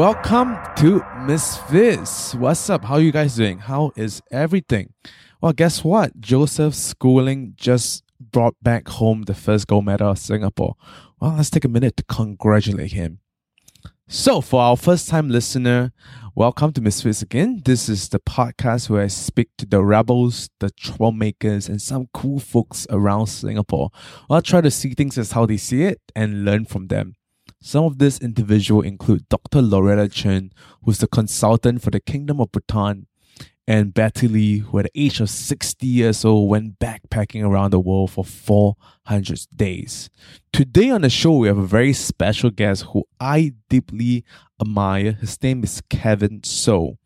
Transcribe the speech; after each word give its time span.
Welcome 0.00 0.56
to 0.76 1.04
Misfits. 1.26 2.34
What's 2.34 2.70
up? 2.70 2.86
How 2.86 2.94
are 2.94 3.00
you 3.02 3.12
guys 3.12 3.36
doing? 3.36 3.58
How 3.58 3.92
is 3.96 4.22
everything? 4.30 4.94
Well, 5.42 5.52
guess 5.52 5.84
what? 5.84 6.18
Joseph 6.18 6.74
Schooling 6.74 7.52
just 7.54 8.02
brought 8.18 8.56
back 8.62 8.88
home 8.88 9.24
the 9.24 9.34
first 9.34 9.66
gold 9.66 9.84
medal 9.84 10.12
of 10.12 10.18
Singapore. 10.18 10.74
Well, 11.20 11.34
let's 11.36 11.50
take 11.50 11.66
a 11.66 11.68
minute 11.68 11.98
to 11.98 12.04
congratulate 12.04 12.92
him. 12.92 13.18
So, 14.08 14.40
for 14.40 14.62
our 14.62 14.78
first 14.78 15.06
time 15.06 15.28
listener, 15.28 15.92
welcome 16.34 16.72
to 16.72 16.80
Misfits 16.80 17.20
again. 17.20 17.60
This 17.62 17.90
is 17.90 18.08
the 18.08 18.20
podcast 18.20 18.88
where 18.88 19.02
I 19.02 19.08
speak 19.08 19.50
to 19.58 19.66
the 19.66 19.84
rebels, 19.84 20.48
the 20.60 20.70
troublemakers, 20.70 21.68
and 21.68 21.82
some 21.82 22.08
cool 22.14 22.38
folks 22.38 22.86
around 22.88 23.26
Singapore. 23.26 23.90
I'll 24.30 24.40
try 24.40 24.62
to 24.62 24.70
see 24.70 24.94
things 24.94 25.18
as 25.18 25.32
how 25.32 25.44
they 25.44 25.58
see 25.58 25.82
it 25.82 26.00
and 26.16 26.46
learn 26.46 26.64
from 26.64 26.86
them. 26.86 27.16
Some 27.62 27.84
of 27.84 27.98
this 27.98 28.18
individual 28.18 28.80
include 28.80 29.28
Dr. 29.28 29.60
Loretta 29.60 30.08
Chen, 30.08 30.50
who's 30.82 30.98
the 30.98 31.06
consultant 31.06 31.82
for 31.82 31.90
the 31.90 32.00
Kingdom 32.00 32.40
of 32.40 32.50
Bhutan, 32.52 33.06
and 33.68 33.92
Betty 33.92 34.28
Lee, 34.28 34.58
who 34.58 34.78
at 34.78 34.86
the 34.86 35.00
age 35.00 35.20
of 35.20 35.28
60 35.28 35.86
years 35.86 36.24
old 36.24 36.48
went 36.48 36.78
backpacking 36.78 37.44
around 37.44 37.72
the 37.72 37.78
world 37.78 38.12
for 38.12 38.24
400 38.24 39.46
days. 39.54 40.08
Today 40.54 40.90
on 40.90 41.02
the 41.02 41.10
show, 41.10 41.36
we 41.36 41.48
have 41.48 41.58
a 41.58 41.66
very 41.66 41.92
special 41.92 42.50
guest 42.50 42.86
who 42.92 43.04
I 43.20 43.52
deeply 43.68 44.24
admire. 44.58 45.12
His 45.12 45.40
name 45.42 45.62
is 45.62 45.82
Kevin 45.90 46.42
Soh. 46.42 46.96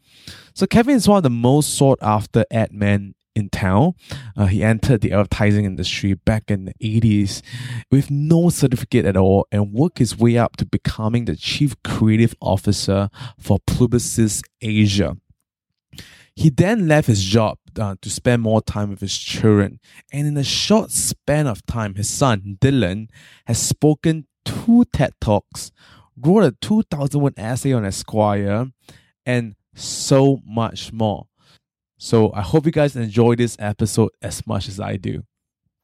So 0.55 0.67
Kevin 0.67 0.95
is 0.95 1.09
one 1.09 1.19
of 1.19 1.25
the 1.25 1.31
most 1.31 1.75
sought 1.75 1.99
after 2.01 2.45
ad 2.51 2.73
men 2.73 3.17
in 3.35 3.49
town. 3.49 3.95
Uh, 4.37 4.47
he 4.47 4.63
entered 4.63 5.01
the 5.01 5.13
advertising 5.13 5.65
industry 5.65 6.15
back 6.15 6.51
in 6.51 6.67
the 6.67 6.75
80s 6.83 7.43
with 7.91 8.11
no 8.11 8.49
certificate 8.49 9.05
at 9.05 9.17
all 9.17 9.47
and 9.51 9.73
worked 9.73 9.99
his 9.99 10.17
way 10.17 10.39
up 10.39 10.57
to 10.57 10.67
becoming 10.67 11.25
the 11.25 11.37
chief 11.37 11.75
creative 11.83 12.35
officer 12.41 13.09
for 13.39 13.59
Publicis 13.67 14.43
Asia. 14.61 15.17
He 16.37 16.51
then 16.51 16.89
left 16.89 17.07
his 17.07 17.23
job 17.23 17.59
uh, 17.79 17.95
to 18.03 18.11
spend 18.11 18.43
more 18.43 18.61
time 18.61 18.91
with 18.91 19.01
his 19.01 19.17
children. 19.17 19.79
And 20.13 20.27
in 20.27 20.37
a 20.37 20.45
short 20.45 20.91
span 20.91 21.47
of 21.47 21.65
time, 21.67 21.95
his 21.95 22.11
son, 22.11 22.59
Dylan, 22.61 23.09
has 23.47 23.59
spoken 23.59 24.27
two 24.45 24.85
TED 24.93 25.13
Talks, 25.21 25.71
wrote 26.17 26.45
a 26.45 26.57
2001 26.61 27.35
essay 27.37 27.73
on 27.73 27.85
Esquire, 27.85 28.67
and 29.25 29.55
so 29.75 30.41
much 30.45 30.93
more. 30.93 31.27
So 32.05 32.31
I 32.35 32.43
hope 32.43 32.67
you 32.67 32.71
guys 32.71 32.97
enjoy 32.97 33.35
this 33.35 33.57
episode 33.59 34.11
as 34.21 34.47
much 34.47 34.69
as 34.69 34.79
I 34.79 34.99
do. 34.99 35.23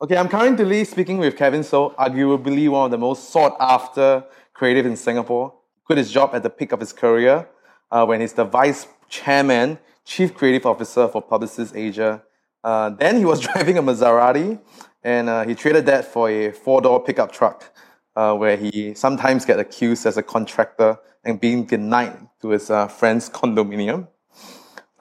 Okay, 0.02 0.18
I'm 0.18 0.28
currently 0.28 0.84
speaking 0.84 1.16
with 1.16 1.34
Kevin 1.34 1.62
Soh, 1.62 1.94
arguably 1.98 2.68
one 2.68 2.84
of 2.84 2.90
the 2.90 2.98
most 2.98 3.30
sought 3.30 3.56
after 3.58 4.22
creative 4.52 4.84
in 4.84 4.96
Singapore. 4.96 5.54
Quit 5.86 5.96
his 5.96 6.12
job 6.12 6.34
at 6.34 6.42
the 6.42 6.50
peak 6.50 6.72
of 6.72 6.80
his 6.80 6.92
career 6.92 7.48
uh, 7.90 8.04
when 8.04 8.20
he's 8.20 8.34
the 8.34 8.44
vice 8.44 8.86
chairman 9.08 9.78
chief 10.04 10.34
creative 10.34 10.66
officer 10.66 11.08
for 11.08 11.22
Publicis 11.26 11.74
Asia. 11.74 12.22
Uh, 12.62 12.90
then 12.90 13.16
he 13.16 13.24
was 13.24 13.40
driving 13.48 13.78
a 13.78 13.82
Maserati, 13.82 14.60
and 15.02 15.30
uh, 15.30 15.46
he 15.46 15.54
traded 15.54 15.86
that 15.86 16.04
for 16.04 16.28
a 16.28 16.52
four-door 16.52 17.02
pickup 17.02 17.32
truck, 17.32 17.74
uh, 18.14 18.34
where 18.34 18.58
he 18.58 18.92
sometimes 18.92 19.46
get 19.46 19.58
accused 19.58 20.04
as 20.04 20.18
a 20.18 20.22
contractor 20.22 20.98
and 21.24 21.40
being 21.40 21.64
denied 21.64 22.28
to 22.42 22.50
his 22.50 22.68
uh, 22.68 22.88
friend's 22.88 23.30
condominium. 23.30 24.06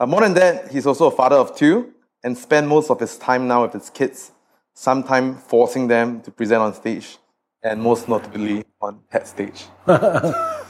Uh, 0.00 0.06
more 0.06 0.22
than 0.22 0.32
that, 0.32 0.70
he's 0.72 0.86
also 0.86 1.08
a 1.08 1.10
father 1.10 1.36
of 1.36 1.54
two 1.54 1.92
and 2.24 2.36
spend 2.36 2.66
most 2.66 2.90
of 2.90 2.98
his 2.98 3.18
time 3.18 3.46
now 3.46 3.62
with 3.62 3.74
his 3.74 3.90
kids, 3.90 4.32
sometimes 4.72 5.38
forcing 5.42 5.88
them 5.88 6.22
to 6.22 6.30
present 6.30 6.62
on 6.62 6.72
stage, 6.72 7.18
and 7.62 7.82
most 7.82 8.08
notably 8.08 8.64
on 8.80 8.98
TED 9.12 9.26
stage. 9.26 9.64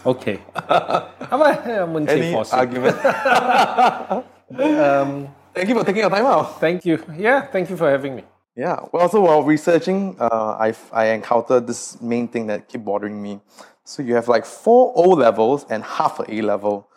okay. 0.05 0.41
I 0.57 1.85
wouldn't 1.89 2.11
say 2.11 2.21
Any 2.21 2.33
forcing. 2.33 2.59
argument? 2.59 2.97
Um, 4.53 5.29
Thank 5.55 5.69
you 5.69 5.77
for 5.77 5.85
taking 5.85 6.01
your 6.01 6.11
time 6.11 6.27
out. 6.27 6.59
thank 6.59 6.85
you. 6.85 7.01
Yeah, 7.17 7.47
thank 7.47 7.71
you 7.71 7.77
for 7.77 7.89
having 7.89 8.17
me. 8.17 8.25
Yeah. 8.57 8.81
Well, 8.93 9.09
so 9.09 9.21
while 9.21 9.45
researching, 9.45 10.17
uh, 10.19 10.57
I 10.59 10.75
I 10.93 11.05
encountered 11.15 11.69
this 11.69 12.01
main 12.03 12.27
thing 12.27 12.49
that 12.49 12.69
keep 12.69 12.85
bothering 12.85 13.23
me. 13.23 13.41
So 13.85 14.03
you 14.03 14.17
have 14.17 14.27
like 14.27 14.45
four 14.45 14.93
O 14.97 15.11
levels 15.11 15.67
and 15.71 15.85
half 15.85 16.19
a 16.19 16.25
A 16.35 16.41
level. 16.43 16.89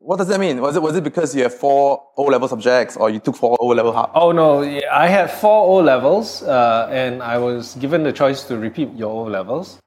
What 0.00 0.16
does 0.16 0.28
that 0.28 0.38
mean? 0.38 0.60
Was 0.60 0.76
it 0.76 0.82
was 0.82 0.96
it 0.96 1.02
because 1.02 1.34
you 1.34 1.42
have 1.42 1.54
four 1.54 2.02
O 2.16 2.22
level 2.22 2.46
subjects, 2.46 2.96
or 2.96 3.10
you 3.10 3.18
took 3.18 3.36
four 3.36 3.56
O 3.60 3.66
level 3.66 3.92
half? 3.92 4.10
Oh 4.14 4.30
no, 4.30 4.62
I 4.62 5.08
had 5.08 5.30
four 5.30 5.66
O 5.66 5.82
levels, 5.82 6.42
uh, 6.42 6.88
and 6.90 7.22
I 7.22 7.38
was 7.38 7.74
given 7.74 8.04
the 8.04 8.12
choice 8.12 8.44
to 8.44 8.56
repeat 8.56 8.94
your 8.94 9.10
O 9.10 9.24
levels, 9.24 9.80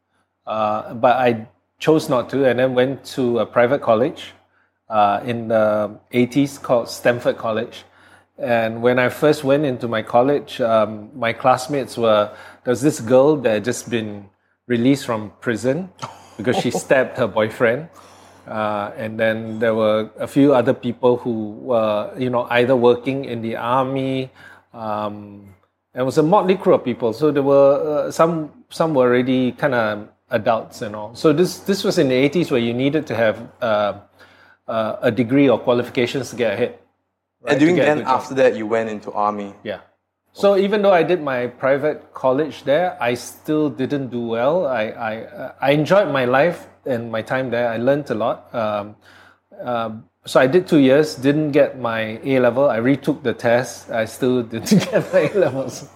uh, 0.46 0.94
but 0.96 1.16
I 1.16 1.48
chose 1.80 2.10
not 2.10 2.30
to, 2.32 2.46
and 2.46 2.60
then 2.60 2.76
went 2.76 3.06
to 3.16 3.40
a 3.40 3.46
private 3.46 3.82
college 3.82 4.34
uh, 4.90 5.22
in 5.26 5.48
the 5.48 5.98
80s 6.14 6.62
called 6.62 6.90
Stamford 6.90 7.38
College. 7.38 7.86
And 8.38 8.82
when 8.82 9.00
I 9.00 9.10
first 9.10 9.44
went 9.44 9.66
into 9.66 9.88
my 9.88 10.02
college, 10.02 10.60
um, 10.60 11.10
my 11.18 11.32
classmates 11.32 11.98
were 11.98 12.36
there 12.64 12.72
was 12.72 12.82
this 12.82 13.00
girl 13.00 13.38
that 13.38 13.50
had 13.50 13.64
just 13.64 13.90
been 13.90 14.30
released 14.68 15.06
from 15.06 15.32
prison 15.40 15.90
because 16.38 16.58
she 16.58 16.70
stabbed 16.86 17.18
her 17.18 17.28
boyfriend. 17.28 17.90
Uh, 18.47 18.91
and 18.97 19.19
then 19.19 19.59
there 19.59 19.75
were 19.75 20.09
a 20.18 20.28
few 20.28 20.53
other 20.53 20.74
people 20.74 21.18
who 21.18 21.52
were, 21.62 22.12
you 22.18 22.29
know, 22.29 22.47
either 22.50 22.75
working 22.75 23.25
in 23.25 23.41
the 23.41 23.56
army. 23.56 24.31
Um, 24.74 25.53
it 25.94 26.02
was 26.02 26.18
a 26.18 26.24
motley 26.24 26.56
crew 26.56 26.74
of 26.74 26.84
people. 26.84 27.13
So 27.13 27.31
there 27.31 27.44
were 27.44 28.07
uh, 28.07 28.12
some 28.12 28.51
some 28.69 28.94
were 28.94 29.07
already 29.07 29.51
kind 29.51 29.75
of 29.75 30.09
adults 30.30 30.81
and 30.81 30.96
all. 30.96 31.13
So 31.16 31.34
this 31.34 31.59
this 31.59 31.84
was 31.84 31.97
in 31.97 32.07
the 32.07 32.16
eighties 32.16 32.50
where 32.50 32.62
you 32.62 32.74
needed 32.74 33.06
to 33.07 33.16
have 33.16 33.51
uh, 33.62 33.94
uh, 34.68 34.96
a 35.01 35.12
degree 35.12 35.50
or 35.50 35.59
qualifications 35.59 36.30
to 36.31 36.35
get 36.35 36.53
ahead. 36.53 36.80
right, 37.41 37.51
and 37.51 37.59
during 37.59 37.75
then, 37.75 38.01
after 38.03 38.34
that, 38.35 38.56
you 38.56 38.66
went 38.66 38.90
into 38.90 39.12
army. 39.12 39.53
Yeah. 39.63 39.81
So 40.34 40.56
even 40.56 40.81
though 40.81 40.94
I 40.94 41.03
did 41.03 41.22
my 41.22 41.47
private 41.47 42.13
college 42.13 42.63
there, 42.63 42.96
I 43.01 43.16
still 43.16 43.69
didn't 43.69 44.07
do 44.09 44.25
well. 44.25 44.66
I 44.66 44.84
I, 44.88 45.13
uh, 45.28 45.53
I 45.59 45.72
enjoyed 45.72 46.07
my 46.07 46.24
life 46.24 46.71
and 46.86 47.12
my 47.12 47.22
time 47.22 47.50
there. 47.50 47.69
I 47.69 47.78
learned 47.78 48.09
a 48.09 48.16
lot. 48.16 48.53
Um, 48.53 48.96
um, 49.62 50.06
so 50.24 50.40
I 50.40 50.46
did 50.46 50.68
two 50.68 50.78
years, 50.78 51.16
didn't 51.16 51.52
get 51.52 51.80
my 51.80 52.19
A 52.24 52.40
level. 52.40 52.69
I 52.69 52.78
retook 52.78 53.24
the 53.24 53.34
test. 53.34 53.90
I 53.90 54.06
still 54.06 54.44
didn't 54.53 54.92
get 54.92 55.12
my 55.14 55.19
A 55.19 55.34
levels. 55.34 55.90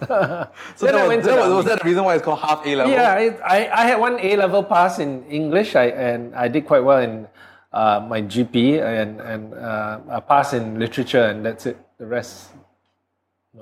So 0.76 0.86
Then 0.86 0.94
that, 0.94 0.94
I 0.94 1.02
was, 1.02 1.08
went 1.08 1.22
to 1.24 1.28
that 1.30 1.38
was, 1.38 1.54
was 1.54 1.64
that 1.66 1.78
the 1.80 1.84
reason 1.84 2.04
why 2.04 2.14
it's 2.16 2.24
called 2.24 2.40
half 2.40 2.66
A 2.66 2.74
level? 2.74 2.92
Yeah, 2.92 3.12
I, 3.12 3.38
I, 3.44 3.82
I 3.82 3.86
had 3.86 4.00
one 4.00 4.18
A 4.20 4.36
level 4.36 4.64
pass 4.64 4.98
in 4.98 5.24
English, 5.26 5.76
I, 5.76 5.86
and 5.86 6.34
I 6.34 6.48
did 6.48 6.66
quite 6.66 6.82
well 6.82 6.98
in 6.98 7.28
uh, 7.72 8.04
my 8.08 8.22
GP, 8.22 8.82
and 8.82 9.20
and 9.20 9.54
uh, 9.54 10.00
a 10.08 10.20
pass 10.20 10.54
in 10.54 10.78
literature, 10.78 11.24
and 11.24 11.44
that's 11.44 11.66
it. 11.66 11.76
The 11.98 12.06
rest, 12.06 12.50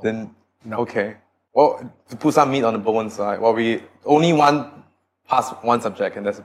Then 0.03 0.35
okay. 0.73 1.17
Well, 1.53 1.93
to 2.09 2.17
put 2.17 2.35
some 2.35 2.51
meat 2.51 2.65
on 2.65 2.73
the 2.73 2.81
bone 2.81 3.11
side, 3.11 3.41
well, 3.41 3.55
we 3.55 3.83
only 4.05 4.33
one 4.33 4.85
pass 5.29 5.51
one 5.63 5.81
subject, 5.81 6.17
and 6.17 6.27
that's 6.27 6.41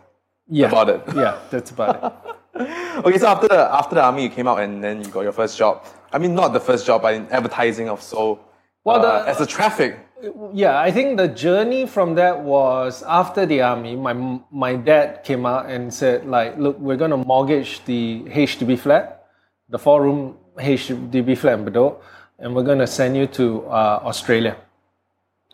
yeah, 0.49 0.67
about 0.67 0.89
it. 0.89 1.01
Yeah, 1.15 1.37
that's 1.49 1.71
about 1.71 1.95
it. 2.03 2.35
Okay, 3.05 3.17
so 3.17 3.27
after 3.27 3.47
the 3.47 3.61
after 3.73 3.95
the 3.95 4.03
army, 4.03 4.23
you 4.23 4.29
came 4.29 4.47
out 4.47 4.59
and 4.59 4.83
then 4.83 5.01
you 5.01 5.07
got 5.09 5.21
your 5.21 5.31
first 5.31 5.57
job. 5.57 5.85
I 6.11 6.17
mean, 6.17 6.35
not 6.35 6.51
the 6.51 6.59
first 6.59 6.85
job, 6.85 7.01
but 7.03 7.13
in 7.13 7.27
advertising 7.31 7.87
of 7.87 8.01
so. 8.01 8.39
Well, 8.83 8.97
uh, 9.05 9.23
the- 9.23 9.29
as 9.29 9.39
a 9.39 9.45
traffic. 9.45 9.97
Yeah, 10.51 10.77
I 10.77 10.91
think 10.91 11.15
the 11.17 11.29
journey 11.29 11.85
from 11.85 12.15
that 12.15 12.41
was 12.41 13.03
after 13.03 13.45
the 13.45 13.61
army. 13.61 13.95
My 13.95 14.13
my 14.51 14.75
dad 14.75 15.23
came 15.23 15.45
out 15.45 15.67
and 15.67 15.93
said, 15.93 16.25
like, 16.25 16.57
look, 16.57 16.77
we're 16.77 16.97
going 16.97 17.11
to 17.11 17.17
mortgage 17.33 17.85
the 17.85 18.23
HDB 18.27 18.77
flat, 18.77 19.23
the 19.69 19.79
four 19.79 20.01
room 20.03 20.35
HDB 20.57 21.37
flat 21.37 21.59
in 21.59 21.63
Bedok, 21.65 22.01
and 22.39 22.53
we're 22.53 22.63
going 22.71 22.79
to 22.79 22.87
send 22.87 23.15
you 23.15 23.27
to 23.39 23.45
uh, 23.67 24.01
Australia, 24.03 24.57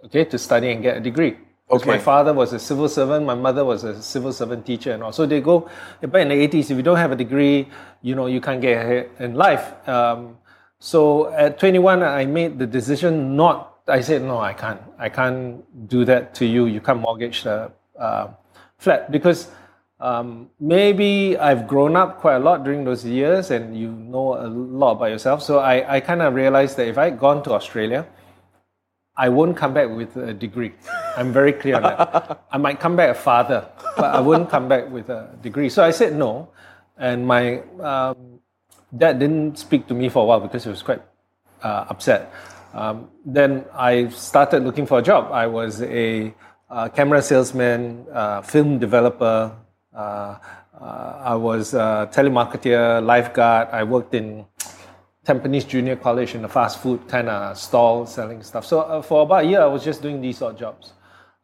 okay, 0.05 0.25
to 0.25 0.37
study 0.39 0.71
and 0.71 0.81
get 0.81 0.97
a 0.97 0.99
degree. 0.99 1.37
Okay. 1.69 1.89
My 1.89 1.97
father 1.97 2.31
was 2.31 2.53
a 2.53 2.59
civil 2.59 2.87
servant. 2.87 3.25
My 3.25 3.33
mother 3.33 3.65
was 3.65 3.83
a 3.83 3.99
civil 3.99 4.31
servant 4.31 4.65
teacher, 4.67 4.91
and 4.91 5.01
all. 5.01 5.11
So 5.11 5.25
they 5.25 5.41
go 5.41 5.67
back 6.01 6.21
in 6.21 6.29
the 6.29 6.35
eighties. 6.35 6.69
If 6.69 6.77
you 6.77 6.83
don't 6.83 6.97
have 6.97 7.11
a 7.11 7.15
degree, 7.15 7.67
you 8.03 8.13
know 8.13 8.27
you 8.27 8.39
can't 8.39 8.61
get 8.61 8.85
ahead 8.85 9.09
in 9.19 9.33
life. 9.33 9.87
Um, 9.89 10.37
so 10.79 11.33
at 11.33 11.57
21, 11.57 12.03
I 12.03 12.25
made 12.25 12.59
the 12.59 12.67
decision 12.67 13.35
not. 13.35 13.79
I 13.87 14.01
said 14.01 14.21
no, 14.21 14.37
I 14.37 14.53
can't. 14.53 14.81
I 14.99 15.09
can't 15.09 15.63
do 15.87 16.05
that 16.05 16.35
to 16.35 16.45
you. 16.45 16.67
You 16.67 16.81
can't 16.81 16.99
mortgage 16.99 17.43
the 17.43 17.71
uh, 17.97 18.27
flat 18.77 19.11
because 19.11 19.49
um, 19.99 20.51
maybe 20.59 21.35
I've 21.37 21.67
grown 21.67 21.95
up 21.95 22.19
quite 22.19 22.35
a 22.35 22.39
lot 22.39 22.63
during 22.63 22.83
those 22.83 23.03
years, 23.03 23.49
and 23.49 23.75
you 23.75 23.91
know 23.91 24.35
a 24.35 24.45
lot 24.47 24.91
about 24.93 25.09
yourself. 25.09 25.41
So 25.41 25.59
I, 25.59 25.95
I 25.95 25.99
kind 25.99 26.21
of 26.21 26.35
realized 26.35 26.77
that 26.77 26.87
if 26.87 26.99
I'd 26.99 27.17
gone 27.17 27.41
to 27.43 27.53
Australia, 27.53 28.05
I 29.17 29.29
won't 29.29 29.57
come 29.57 29.73
back 29.73 29.89
with 29.89 30.15
a 30.17 30.33
degree. 30.33 30.73
I'm 31.17 31.31
very 31.31 31.53
clear 31.53 31.75
on 31.75 31.83
that. 31.83 32.45
I 32.51 32.57
might 32.57 32.79
come 32.79 32.95
back 32.95 33.09
a 33.09 33.13
father, 33.13 33.67
but 33.95 34.15
I 34.15 34.19
wouldn't 34.19 34.49
come 34.49 34.67
back 34.67 34.89
with 34.89 35.09
a 35.09 35.29
degree. 35.41 35.69
So 35.69 35.83
I 35.83 35.91
said 35.91 36.15
no, 36.15 36.49
and 36.97 37.25
my 37.25 37.59
um, 37.79 38.39
dad 38.95 39.19
didn't 39.19 39.57
speak 39.57 39.87
to 39.87 39.93
me 39.93 40.09
for 40.09 40.23
a 40.23 40.25
while 40.25 40.39
because 40.39 40.63
he 40.63 40.69
was 40.69 40.83
quite 40.83 41.01
uh, 41.63 41.85
upset. 41.89 42.33
Um, 42.73 43.09
then 43.25 43.65
I 43.73 44.09
started 44.09 44.63
looking 44.63 44.85
for 44.85 44.99
a 44.99 45.01
job. 45.01 45.31
I 45.31 45.47
was 45.47 45.81
a 45.81 46.33
uh, 46.69 46.89
camera 46.89 47.21
salesman, 47.21 48.05
uh, 48.11 48.41
film 48.41 48.79
developer, 48.79 49.55
uh, 49.93 50.35
Uh, 50.79 51.21
I 51.23 51.35
was 51.35 51.73
a 51.73 52.09
telemarketer, 52.11 53.03
lifeguard. 53.03 53.69
I 53.71 53.83
worked 53.83 54.13
in 54.13 54.45
Tampines 55.25 55.67
Junior 55.67 55.95
College 55.95 56.35
in 56.35 56.43
a 56.43 56.49
fast 56.49 56.79
food 56.79 57.07
kind 57.07 57.29
of 57.29 57.57
stall 57.57 58.05
selling 58.05 58.43
stuff. 58.43 58.65
So 58.65 58.81
uh, 58.81 59.01
for 59.01 59.23
about 59.23 59.45
a 59.45 59.47
year, 59.47 59.61
I 59.61 59.67
was 59.67 59.83
just 59.83 60.01
doing 60.01 60.21
these 60.21 60.41
odd 60.41 60.57
jobs. 60.57 60.93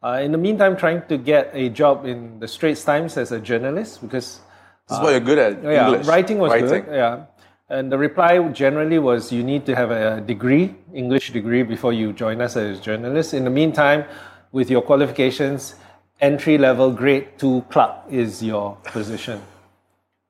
Uh, 0.04 0.20
in 0.20 0.32
the 0.32 0.38
meantime, 0.38 0.76
trying 0.76 1.02
to 1.08 1.16
get 1.16 1.50
a 1.54 1.68
job 1.68 2.06
in 2.06 2.40
the 2.40 2.48
Straits 2.48 2.82
Times 2.84 3.16
as 3.16 3.30
a 3.30 3.38
journalist 3.38 4.00
because 4.02 4.40
This 4.88 4.98
is 4.98 5.02
what 5.02 5.10
you're 5.10 5.20
good 5.20 5.38
at. 5.38 5.62
yeah, 5.62 5.86
English. 5.86 6.06
writing 6.06 6.38
was 6.38 6.50
Writing. 6.50 6.84
good. 6.84 6.94
Yeah, 6.94 7.24
and 7.68 7.90
the 7.90 7.96
reply 7.98 8.38
generally 8.48 8.98
was 8.98 9.30
you 9.30 9.44
need 9.44 9.64
to 9.66 9.76
have 9.76 9.92
a 9.92 10.20
degree, 10.20 10.74
English 10.92 11.30
degree, 11.32 11.62
before 11.62 11.92
you 11.92 12.12
join 12.12 12.40
us 12.40 12.56
as 12.56 12.78
a 12.78 12.82
journalist. 12.82 13.32
In 13.32 13.44
the 13.44 13.50
meantime, 13.50 14.04
with 14.50 14.70
your 14.70 14.82
qualifications, 14.82 15.76
entry 16.20 16.58
level 16.58 16.90
grade 16.90 17.28
two 17.38 17.64
clerk 17.70 17.94
is 18.10 18.42
your 18.42 18.76
position. 18.84 19.40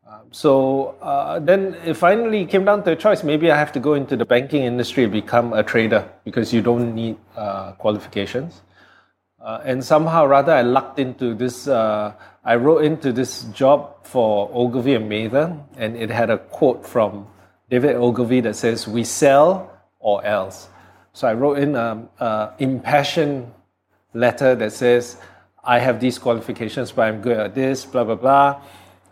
Um, 0.07 0.29
so 0.31 0.97
uh, 1.01 1.39
then 1.39 1.77
it 1.87 1.95
finally 1.95 2.45
came 2.45 2.67
down 2.67 2.85
to 2.85 2.93
a 2.93 2.97
choice. 2.97 3.25
Maybe 3.25 3.51
I 3.51 3.57
have 3.57 3.73
to 3.73 3.81
go 3.81 3.95
into 3.95 4.17
the 4.17 4.27
banking 4.27 4.65
industry, 4.65 5.05
and 5.05 5.13
become 5.13 5.55
a 5.55 5.63
trader 5.63 6.07
because 6.25 6.53
you 6.53 6.61
don't 6.61 6.95
need 6.95 7.17
uh, 7.37 7.73
qualifications. 7.73 8.61
Uh, 9.43 9.61
and 9.65 9.85
somehow 9.85 10.25
rather 10.25 10.53
I 10.53 10.63
lucked 10.63 11.01
into 11.01 11.35
this, 11.35 11.67
uh, 11.67 12.13
I 12.45 12.55
wrote 12.57 12.85
into 12.85 13.13
this 13.13 13.43
job 13.45 14.07
for 14.07 14.49
Ogilvy 14.53 14.95
and 14.95 15.09
Mather, 15.09 15.59
and 15.77 15.97
it 15.97 16.11
had 16.11 16.31
a 16.31 16.39
quote 16.39 16.87
from 16.87 17.27
David 17.69 17.97
Ogilvy 17.97 18.41
that 18.43 18.55
says, 18.55 18.87
we 18.87 19.03
sell 19.03 19.71
or 19.99 20.25
else. 20.25 20.69
So 21.13 21.27
I 21.27 21.35
wrote 21.35 21.59
in 21.59 21.75
an 21.75 22.09
impassioned 22.59 23.53
letter 24.15 24.55
that 24.55 24.73
says, 24.73 25.17
I 25.65 25.79
have 25.79 26.01
these 26.01 26.19
qualifications, 26.19 26.93
but 26.93 27.03
I'm 27.03 27.21
good 27.21 27.37
at 27.37 27.55
this, 27.55 27.85
blah, 27.85 28.05
blah, 28.05 28.15
blah. 28.15 28.63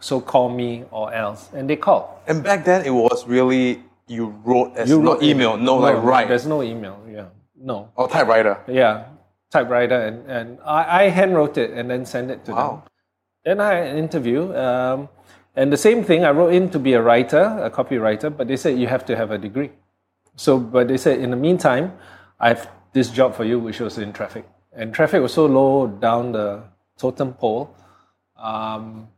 So 0.00 0.20
call 0.20 0.48
me 0.48 0.84
or 0.90 1.12
else. 1.12 1.48
And 1.52 1.68
they 1.68 1.76
called. 1.76 2.08
And 2.26 2.42
back 2.42 2.64
then, 2.64 2.86
it 2.86 2.90
was 2.90 3.26
really 3.26 3.82
you 4.06 4.26
wrote 4.44 4.76
as 4.76 4.88
You 4.88 5.00
not 5.00 5.14
wrote 5.14 5.22
email, 5.22 5.56
no, 5.56 5.76
like 5.76 6.02
write 6.02 6.28
There's 6.28 6.46
no 6.46 6.62
email, 6.62 7.00
yeah. 7.08 7.26
No. 7.56 7.90
or 7.94 8.08
typewriter. 8.08 8.58
Yeah, 8.66 9.04
typewriter, 9.50 10.00
and, 10.00 10.30
and 10.30 10.58
I, 10.64 11.04
I 11.04 11.08
hand 11.08 11.34
wrote 11.34 11.58
it 11.58 11.70
and 11.70 11.90
then 11.90 12.06
send 12.06 12.30
it 12.30 12.44
to 12.46 12.52
Wow. 12.52 12.70
them. 12.70 12.82
Then 13.44 13.60
I 13.60 13.74
had 13.74 13.86
an 13.88 13.96
interview, 13.98 14.54
um, 14.54 15.08
and 15.56 15.72
the 15.72 15.76
same 15.76 16.04
thing. 16.04 16.24
I 16.24 16.30
wrote 16.30 16.52
in 16.52 16.70
to 16.70 16.78
be 16.78 16.92
a 16.92 17.02
writer, 17.02 17.58
a 17.62 17.70
copywriter, 17.70 18.34
but 18.34 18.48
they 18.48 18.56
said 18.56 18.78
you 18.78 18.86
have 18.86 19.04
to 19.06 19.16
have 19.16 19.30
a 19.30 19.38
degree. 19.38 19.70
So, 20.36 20.58
but 20.58 20.88
they 20.88 20.96
said 20.96 21.20
in 21.20 21.30
the 21.30 21.36
meantime, 21.36 21.92
I 22.38 22.48
have 22.48 22.70
this 22.92 23.10
job 23.10 23.34
for 23.34 23.44
you, 23.44 23.58
which 23.58 23.80
was 23.80 23.98
in 23.98 24.12
traffic, 24.12 24.44
and 24.72 24.94
traffic 24.94 25.22
was 25.22 25.32
so 25.32 25.46
low 25.46 25.86
down 25.86 26.32
the 26.32 26.62
totem 26.98 27.32
pole. 27.32 27.74
Um, 28.36 29.08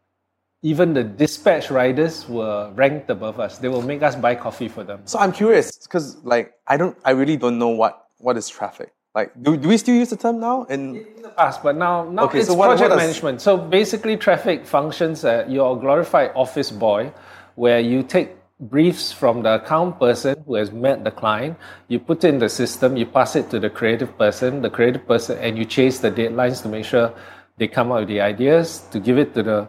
even 0.63 0.95
the 0.95 1.03
dispatch 1.03 1.71
riders 1.71 2.29
were 2.29 2.71
ranked 2.75 3.11
above 3.11 3.41
us. 3.41 3.59
They 3.59 3.69
will 3.69 3.83
make 3.83 4.03
us 4.03 4.15
buy 4.15 4.37
coffee 4.37 4.69
for 4.69 4.85
them. 4.85 5.03
So 5.05 5.19
I'm 5.19 5.33
curious 5.33 5.77
because 5.77 6.17
like 6.25 6.55
I 6.69 6.77
don't, 6.77 6.97
I 7.05 7.11
really 7.11 7.37
don't 7.37 7.59
know 7.59 7.69
what 7.71 8.07
what 8.19 8.37
is 8.37 8.49
traffic. 8.49 8.93
Like, 9.15 9.31
do, 9.43 9.57
do 9.57 9.69
we 9.69 9.77
still 9.77 9.95
use 9.95 10.09
the 10.11 10.17
term 10.17 10.41
now? 10.41 10.65
And 10.71 10.97
in 10.97 11.23
the 11.23 11.29
past, 11.29 11.63
but 11.63 11.77
now 11.77 12.05
now 12.09 12.25
Okay, 12.25 12.39
it's 12.39 12.49
so 12.49 12.55
what- 12.55 12.69
project 12.69 12.91
what 12.91 12.97
management. 12.97 13.41
So 13.43 13.57
basically, 13.59 14.17
traffic 14.17 14.65
functions 14.67 15.25
as 15.25 15.51
your 15.51 15.79
glorified 15.79 16.33
office 16.35 16.71
boy, 16.71 17.13
where 17.57 17.81
you 17.81 18.03
take 18.03 18.31
briefs 18.59 19.13
from 19.13 19.43
the 19.43 19.55
account 19.57 19.99
person 19.99 20.43
who 20.47 20.55
has 20.55 20.71
met 20.73 21.05
the 21.05 21.11
client, 21.11 21.59
you 21.89 21.99
put 21.99 22.25
it 22.25 22.29
in 22.29 22.39
the 22.39 22.49
system, 22.49 22.97
you 22.97 23.05
pass 23.05 23.37
it 23.37 23.51
to 23.51 23.59
the 23.59 23.69
creative 23.69 24.17
person, 24.17 24.63
the 24.63 24.71
creative 24.71 25.07
person, 25.07 25.37
and 25.39 25.59
you 25.59 25.65
chase 25.65 25.99
the 25.99 26.11
deadlines 26.11 26.63
to 26.63 26.69
make 26.69 26.85
sure 26.85 27.13
they 27.59 27.69
come 27.69 27.93
up 27.93 27.99
with 28.01 28.09
the 28.09 28.21
ideas 28.21 28.87
to 28.93 28.99
give 29.01 29.19
it 29.19 29.35
to 29.35 29.43
the 29.43 29.69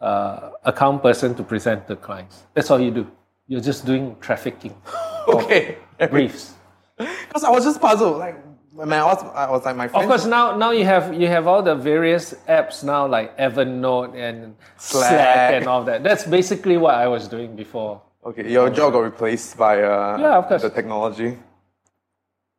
uh, 0.00 0.50
account 0.64 1.02
person 1.02 1.34
to 1.34 1.42
present 1.42 1.88
to 1.88 1.96
clients. 1.96 2.44
That's 2.54 2.70
all 2.70 2.78
you 2.80 2.90
do. 2.92 3.10
You're 3.48 3.60
just 3.62 3.86
doing 3.86 4.14
trafficking 4.20 4.74
okay, 5.28 5.78
briefs. 6.10 6.54
because 6.98 7.42
I 7.42 7.50
was 7.50 7.64
just 7.64 7.80
puzzled. 7.80 8.18
Like 8.18 8.36
when 8.74 8.92
I 8.92 9.04
was, 9.04 9.22
I 9.34 9.50
was 9.50 9.64
like 9.64 9.76
my 9.76 9.88
friend. 9.88 10.02
Of 10.04 10.08
course, 10.08 10.26
now 10.26 10.56
now 10.56 10.70
you 10.72 10.84
have 10.84 11.14
you 11.14 11.28
have 11.28 11.46
all 11.46 11.62
the 11.62 11.74
various 11.74 12.34
apps 12.48 12.82
now 12.82 13.06
like 13.06 13.36
Evernote 13.38 14.14
and 14.16 14.56
Slack, 14.76 15.10
Slack. 15.10 15.54
and 15.54 15.66
all 15.66 15.84
that. 15.84 16.02
That's 16.02 16.24
basically 16.26 16.76
what 16.76 16.94
I 16.94 17.06
was 17.06 17.28
doing 17.28 17.54
before. 17.56 18.02
Okay, 18.26 18.50
your 18.50 18.70
job 18.70 18.92
got 18.94 19.00
replaced 19.00 19.56
by 19.56 19.82
uh, 19.82 20.16
Yeah, 20.18 20.38
of 20.38 20.48
course. 20.48 20.62
the 20.62 20.70
technology. 20.70 21.38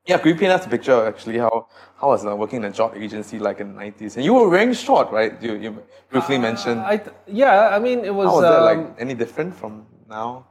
Yeah, 0.08 0.20
could 0.20 0.30
you 0.30 0.36
paint 0.36 0.52
us 0.52 0.66
a 0.66 0.70
picture 0.70 0.94
of 0.94 1.08
actually 1.08 1.40
how 1.40 1.68
how 2.00 2.08
was 2.10 2.24
uh, 2.26 2.36
working 2.36 2.58
in 2.64 2.66
a 2.66 2.72
job 2.72 2.94
agency 2.96 3.40
like 3.40 3.60
in 3.60 3.68
the 3.74 3.78
nineties? 3.84 4.16
And 4.16 4.24
you 4.24 4.34
were 4.36 4.48
wearing 4.48 4.74
short, 4.74 5.12
right? 5.12 5.34
You 5.42 5.54
you 5.56 5.70
briefly 6.12 6.38
mentioned. 6.38 6.80
I 6.82 6.98
th- 6.98 7.16
yeah, 7.28 7.76
I 7.76 7.80
mean 7.80 8.06
it 8.06 8.14
was, 8.14 8.28
how 8.28 8.36
was 8.36 8.44
that 8.44 8.60
um, 8.62 8.70
like 8.72 8.82
any 9.00 9.16
different 9.16 9.56
from 9.56 9.88
now? 10.08 10.46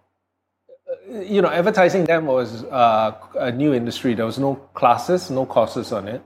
You 1.08 1.42
know 1.42 1.48
advertising 1.48 2.04
then 2.04 2.26
was 2.26 2.64
uh, 2.64 3.12
a 3.38 3.52
new 3.52 3.74
industry. 3.74 4.14
There 4.14 4.26
was 4.26 4.38
no 4.38 4.56
classes, 4.74 5.30
no 5.30 5.46
courses 5.46 5.92
on 5.92 6.08
it, 6.08 6.22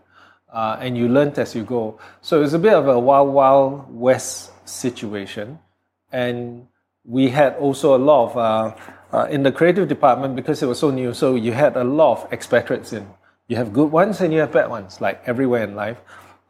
uh, 0.52 0.78
and 0.80 0.96
you 0.96 1.08
learned 1.08 1.38
as 1.38 1.54
you 1.54 1.64
go. 1.64 1.98
So 2.20 2.38
it 2.38 2.42
was 2.42 2.54
a 2.54 2.58
bit 2.58 2.72
of 2.72 2.88
a 2.88 2.98
wild 2.98 3.32
wild 3.32 3.86
west 3.88 4.52
situation, 4.68 5.58
and 6.12 6.66
we 7.04 7.28
had 7.28 7.56
also 7.56 7.96
a 7.96 7.98
lot 7.98 8.30
of 8.30 8.36
uh, 8.36 8.76
uh, 9.12 9.24
in 9.30 9.42
the 9.42 9.52
creative 9.52 9.88
department 9.88 10.36
because 10.36 10.62
it 10.62 10.66
was 10.66 10.78
so 10.78 10.90
new. 10.90 11.14
So 11.14 11.34
you 11.34 11.52
had 11.52 11.76
a 11.76 11.84
lot 11.84 12.18
of 12.18 12.32
expatriates 12.32 12.92
in. 12.92 13.08
You 13.48 13.56
have 13.56 13.72
good 13.72 13.90
ones 13.90 14.20
and 14.20 14.32
you 14.32 14.40
have 14.40 14.52
bad 14.52 14.68
ones, 14.68 15.00
like 15.00 15.22
everywhere 15.26 15.64
in 15.64 15.74
life. 15.74 15.96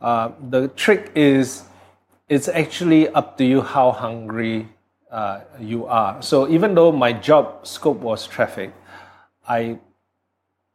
Uh, 0.01 0.33
the 0.51 0.69
trick 0.69 1.13
is 1.15 1.63
it's 2.29 2.49
actually 2.49 3.09
up 3.09 3.39
to 3.39 3.45
you 3.45 3.63
how 3.63 3.93
hungry 3.93 4.69
uh, 5.11 5.41
you 5.61 5.87
are. 5.87 6.23
So 6.23 6.49
even 6.49 6.75
though 6.75 6.93
my 6.93 7.13
job 7.13 7.67
scope 7.67 7.99
was 7.99 8.27
traffic, 8.27 8.73
I 9.49 9.79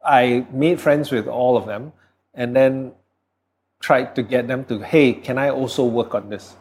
I 0.04 0.46
made 0.52 0.80
friends 0.80 1.10
with 1.10 1.26
all 1.26 1.56
of 1.56 1.66
them, 1.66 1.92
and 2.34 2.54
then 2.54 2.92
tried 3.80 4.14
to 4.16 4.22
get 4.22 4.48
them 4.48 4.64
to, 4.64 4.78
hey, 4.78 5.12
can 5.12 5.38
I 5.38 5.50
also 5.50 5.84
work 5.84 6.14
on 6.14 6.30
this? 6.30 6.56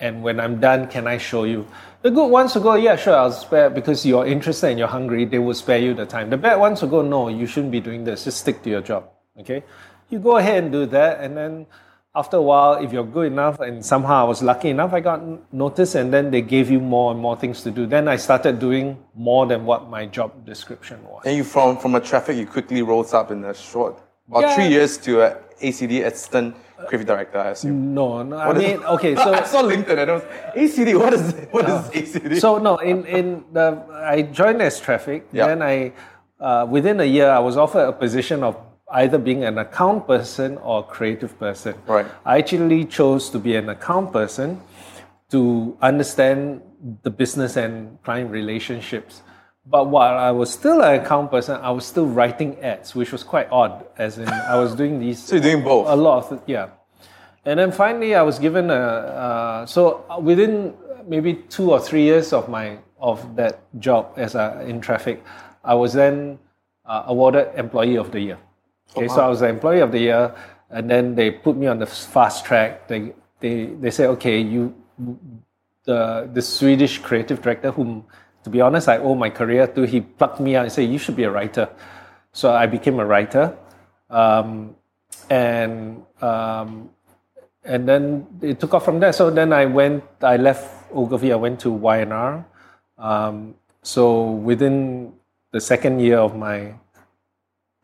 And 0.00 0.22
when 0.22 0.40
I'm 0.40 0.60
done, 0.60 0.88
can 0.88 1.06
I 1.06 1.18
show 1.18 1.44
you? 1.44 1.66
The 2.02 2.10
good 2.10 2.26
ones 2.26 2.54
will 2.54 2.62
go, 2.62 2.74
yeah, 2.74 2.96
sure, 2.96 3.14
I'll 3.14 3.32
spare 3.32 3.70
because 3.70 4.04
you're 4.04 4.26
interested 4.26 4.70
and 4.70 4.78
you're 4.78 4.88
hungry. 4.88 5.24
They 5.24 5.38
will 5.38 5.54
spare 5.54 5.78
you 5.78 5.94
the 5.94 6.06
time. 6.06 6.30
The 6.30 6.36
bad 6.36 6.56
ones 6.56 6.82
will 6.82 6.88
go, 6.88 7.02
no, 7.02 7.28
you 7.28 7.46
shouldn't 7.46 7.72
be 7.72 7.80
doing 7.80 8.04
this. 8.04 8.24
Just 8.24 8.38
stick 8.38 8.62
to 8.62 8.70
your 8.70 8.80
job. 8.80 9.08
Okay, 9.38 9.62
you 10.10 10.18
go 10.18 10.36
ahead 10.36 10.64
and 10.64 10.72
do 10.72 10.86
that, 10.86 11.20
and 11.20 11.36
then 11.36 11.66
after 12.16 12.36
a 12.36 12.42
while, 12.42 12.74
if 12.74 12.92
you're 12.92 13.04
good 13.04 13.26
enough, 13.32 13.58
and 13.60 13.84
somehow 13.84 14.24
I 14.24 14.28
was 14.28 14.40
lucky 14.42 14.70
enough, 14.70 14.92
I 14.92 15.00
got 15.00 15.20
noticed, 15.52 15.96
and 15.96 16.12
then 16.12 16.30
they 16.30 16.42
gave 16.42 16.70
you 16.70 16.78
more 16.80 17.10
and 17.10 17.20
more 17.20 17.36
things 17.36 17.62
to 17.62 17.70
do. 17.72 17.86
Then 17.86 18.06
I 18.06 18.16
started 18.16 18.58
doing 18.60 18.96
more 19.16 19.46
than 19.46 19.64
what 19.64 19.90
my 19.90 20.06
job 20.06 20.46
description 20.46 21.02
was. 21.04 21.22
And 21.26 21.36
you 21.36 21.42
from 21.44 21.76
from 21.76 21.94
a 21.96 22.00
traffic, 22.00 22.36
you 22.36 22.46
quickly 22.46 22.82
rose 22.82 23.12
up 23.14 23.30
in 23.32 23.44
a 23.44 23.52
short 23.54 23.98
about 24.28 24.42
Yeah. 24.42 24.54
three 24.54 24.68
years 24.68 24.96
to 24.98 25.22
a 25.22 25.36
ACD 25.60 26.04
assistant 26.06 26.54
creative 26.86 27.06
director. 27.06 27.38
I 27.38 27.50
assume. 27.50 27.94
No, 27.94 28.22
no, 28.22 28.36
I 28.36 28.46
What 28.46 28.56
is- 28.58 28.62
mean, 28.62 28.84
okay, 28.84 29.14
so 29.24 29.32
I 29.34 29.42
saw 29.42 29.62
LinkedIn 29.62 29.98
and 29.98 30.10
I 30.10 30.14
was 30.14 30.22
ACD. 30.54 30.94
What 30.98 31.12
is 31.14 31.34
what 31.50 31.64
is 31.68 31.80
ACD? 32.14 32.40
So 32.40 32.58
no, 32.58 32.76
in 32.76 33.04
in 33.06 33.44
the 33.52 33.66
I 34.16 34.22
joined 34.22 34.62
as 34.62 34.78
traffic. 34.78 35.26
Yeah. 35.32 35.48
Then 35.48 35.62
I 35.62 35.92
uh, 36.40 36.64
within 36.70 37.00
a 37.00 37.04
year 37.16 37.28
I 37.30 37.40
was 37.40 37.56
offered 37.56 37.88
a 37.88 37.92
position 37.92 38.44
of 38.44 38.54
either 38.94 39.18
being 39.18 39.44
an 39.44 39.58
account 39.58 40.06
person 40.06 40.56
or 40.58 40.80
a 40.80 40.82
creative 40.82 41.38
person. 41.38 41.74
Right. 41.86 42.06
I 42.24 42.38
actually 42.38 42.84
chose 42.84 43.28
to 43.30 43.38
be 43.38 43.56
an 43.56 43.68
account 43.68 44.12
person 44.12 44.60
to 45.30 45.76
understand 45.82 46.62
the 47.02 47.10
business 47.10 47.56
and 47.56 48.02
client 48.02 48.30
relationships. 48.30 49.22
But 49.66 49.88
while 49.88 50.16
I 50.16 50.30
was 50.30 50.52
still 50.52 50.82
an 50.82 51.00
account 51.00 51.30
person, 51.30 51.58
I 51.60 51.70
was 51.70 51.84
still 51.84 52.06
writing 52.06 52.58
ads, 52.60 52.94
which 52.94 53.10
was 53.10 53.22
quite 53.24 53.48
odd. 53.50 53.86
As 53.98 54.18
in, 54.18 54.28
I 54.28 54.56
was 54.58 54.74
doing 54.74 55.00
these. 55.00 55.18
So 55.26 55.36
you're 55.36 55.42
doing 55.42 55.64
both? 55.64 55.88
A 55.88 55.96
lot 55.96 56.30
of 56.30 56.42
yeah. 56.46 56.68
And 57.46 57.58
then 57.58 57.72
finally, 57.72 58.14
I 58.14 58.22
was 58.22 58.38
given 58.38 58.70
a. 58.70 58.74
Uh, 58.74 59.66
so 59.66 60.04
within 60.20 60.74
maybe 61.06 61.34
two 61.34 61.72
or 61.72 61.80
three 61.80 62.02
years 62.02 62.32
of 62.32 62.48
my 62.48 62.78
of 63.00 63.36
that 63.36 63.60
job 63.80 64.12
as 64.16 64.34
a, 64.34 64.64
in 64.68 64.80
traffic, 64.80 65.22
I 65.64 65.74
was 65.74 65.92
then 65.94 66.38
uh, 66.84 67.04
awarded 67.06 67.48
Employee 67.56 67.96
of 67.96 68.12
the 68.12 68.20
Year. 68.20 68.38
Okay, 68.90 69.08
so 69.08 69.20
I 69.22 69.28
was 69.28 69.40
the 69.40 69.48
Employee 69.48 69.80
of 69.80 69.90
the 69.92 69.98
Year, 69.98 70.34
and 70.70 70.88
then 70.88 71.14
they 71.14 71.30
put 71.30 71.56
me 71.56 71.66
on 71.66 71.78
the 71.78 71.86
fast 71.86 72.44
track. 72.44 72.86
They 72.88 73.12
they 73.40 73.66
they 73.66 73.90
say, 73.90 74.06
okay, 74.06 74.40
you 74.40 74.74
the 75.84 76.28
the 76.32 76.42
Swedish 76.42 76.98
creative 76.98 77.42
director, 77.42 77.70
whom 77.70 78.04
to 78.44 78.50
be 78.50 78.60
honest 78.60 78.88
I 78.88 78.98
owe 78.98 79.14
my 79.14 79.30
career 79.30 79.66
to, 79.66 79.82
he 79.86 80.00
plucked 80.00 80.40
me 80.40 80.54
out 80.54 80.64
and 80.64 80.72
said, 80.72 80.88
you 80.90 80.98
should 80.98 81.16
be 81.16 81.24
a 81.24 81.30
writer. 81.30 81.68
So 82.32 82.52
I 82.52 82.66
became 82.66 83.00
a 83.00 83.06
writer, 83.06 83.56
um, 84.10 84.76
and 85.30 86.04
um, 86.20 86.90
and 87.64 87.88
then 87.88 88.26
it 88.42 88.60
took 88.60 88.74
off 88.74 88.84
from 88.84 89.00
there. 89.00 89.12
So 89.12 89.30
then 89.30 89.52
I 89.52 89.66
went, 89.66 90.04
I 90.20 90.36
left 90.36 90.92
Ogilvy, 90.92 91.32
I 91.32 91.36
went 91.36 91.60
to 91.60 91.70
Y&R. 91.70 92.44
Um, 92.98 93.54
so 93.82 94.30
within 94.30 95.12
the 95.52 95.60
second 95.60 96.00
year 96.00 96.18
of 96.18 96.36
my 96.36 96.74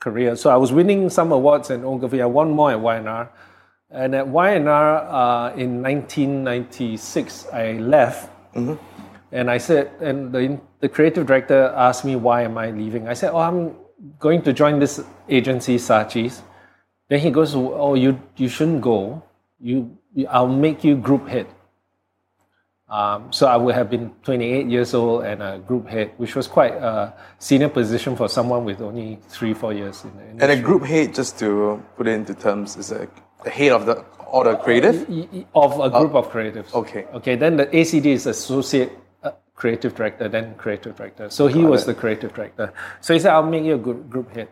career, 0.00 0.36
so 0.36 0.50
I 0.50 0.56
was 0.56 0.72
winning 0.72 1.10
some 1.10 1.30
awards 1.32 1.70
at 1.70 1.80
Ogilvy. 1.80 2.20
I 2.22 2.26
won 2.26 2.50
more 2.50 2.72
at 2.72 2.80
Y&R. 2.80 3.30
And 3.90 4.14
at 4.14 4.26
Y&R 4.26 4.96
uh, 4.96 5.54
in 5.54 5.82
1996, 5.82 7.46
I 7.52 7.72
left 7.72 8.30
And 9.32 9.50
I 9.50 9.58
said, 9.58 9.90
and 10.00 10.32
the, 10.32 10.60
the 10.80 10.88
creative 10.88 11.26
director 11.26 11.72
asked 11.76 12.04
me, 12.04 12.16
why 12.16 12.42
am 12.42 12.58
I 12.58 12.70
leaving? 12.70 13.06
I 13.08 13.14
said, 13.14 13.30
oh, 13.32 13.38
I'm 13.38 13.76
going 14.18 14.42
to 14.42 14.52
join 14.52 14.78
this 14.78 15.02
agency, 15.28 15.76
Saatchi's. 15.76 16.42
Then 17.08 17.20
he 17.20 17.30
goes, 17.30 17.54
oh, 17.54 17.94
you, 17.94 18.20
you 18.36 18.48
shouldn't 18.48 18.80
go. 18.80 19.22
You, 19.60 19.96
I'll 20.28 20.48
make 20.48 20.82
you 20.82 20.96
group 20.96 21.28
head. 21.28 21.46
Um, 22.90 23.32
so 23.32 23.46
I 23.46 23.56
would 23.56 23.76
have 23.76 23.88
been 23.88 24.10
28 24.24 24.66
years 24.66 24.94
old 24.94 25.24
and 25.24 25.40
a 25.40 25.58
group 25.60 25.86
head, 25.86 26.10
which 26.16 26.34
was 26.34 26.48
quite 26.48 26.72
a 26.72 27.14
senior 27.38 27.68
position 27.68 28.16
for 28.16 28.28
someone 28.28 28.64
with 28.64 28.80
only 28.80 29.20
three, 29.28 29.54
four 29.54 29.72
years 29.72 30.02
in 30.02 30.10
the 30.16 30.22
industry. 30.22 30.50
And 30.50 30.60
a 30.60 30.62
group 30.62 30.82
head, 30.82 31.14
just 31.14 31.38
to 31.38 31.80
put 31.96 32.08
it 32.08 32.12
into 32.12 32.34
terms, 32.34 32.76
is 32.76 32.90
a, 32.90 33.08
the 33.44 33.50
head 33.50 33.70
of 33.70 33.86
the 33.86 34.04
or 34.26 34.44
the 34.44 34.56
creative. 34.56 35.02
Of 35.54 35.78
a 35.78 35.88
group 35.88 36.14
of 36.14 36.30
creatives. 36.32 36.74
okay. 36.74 37.04
Okay. 37.14 37.36
Then 37.36 37.56
the 37.56 37.66
ACD 37.66 38.06
is 38.06 38.26
associate 38.26 38.90
uh, 39.22 39.32
creative 39.54 39.94
director, 39.94 40.28
then 40.28 40.56
creative 40.56 40.96
director. 40.96 41.30
So 41.30 41.46
he 41.46 41.64
was 41.64 41.86
the 41.86 41.94
creative 41.94 42.34
director. 42.34 42.72
So 43.00 43.14
he 43.14 43.20
said, 43.20 43.32
"I'll 43.32 43.46
make 43.46 43.64
you 43.64 43.74
a 43.76 43.78
group, 43.78 44.10
group 44.10 44.34
head." 44.34 44.48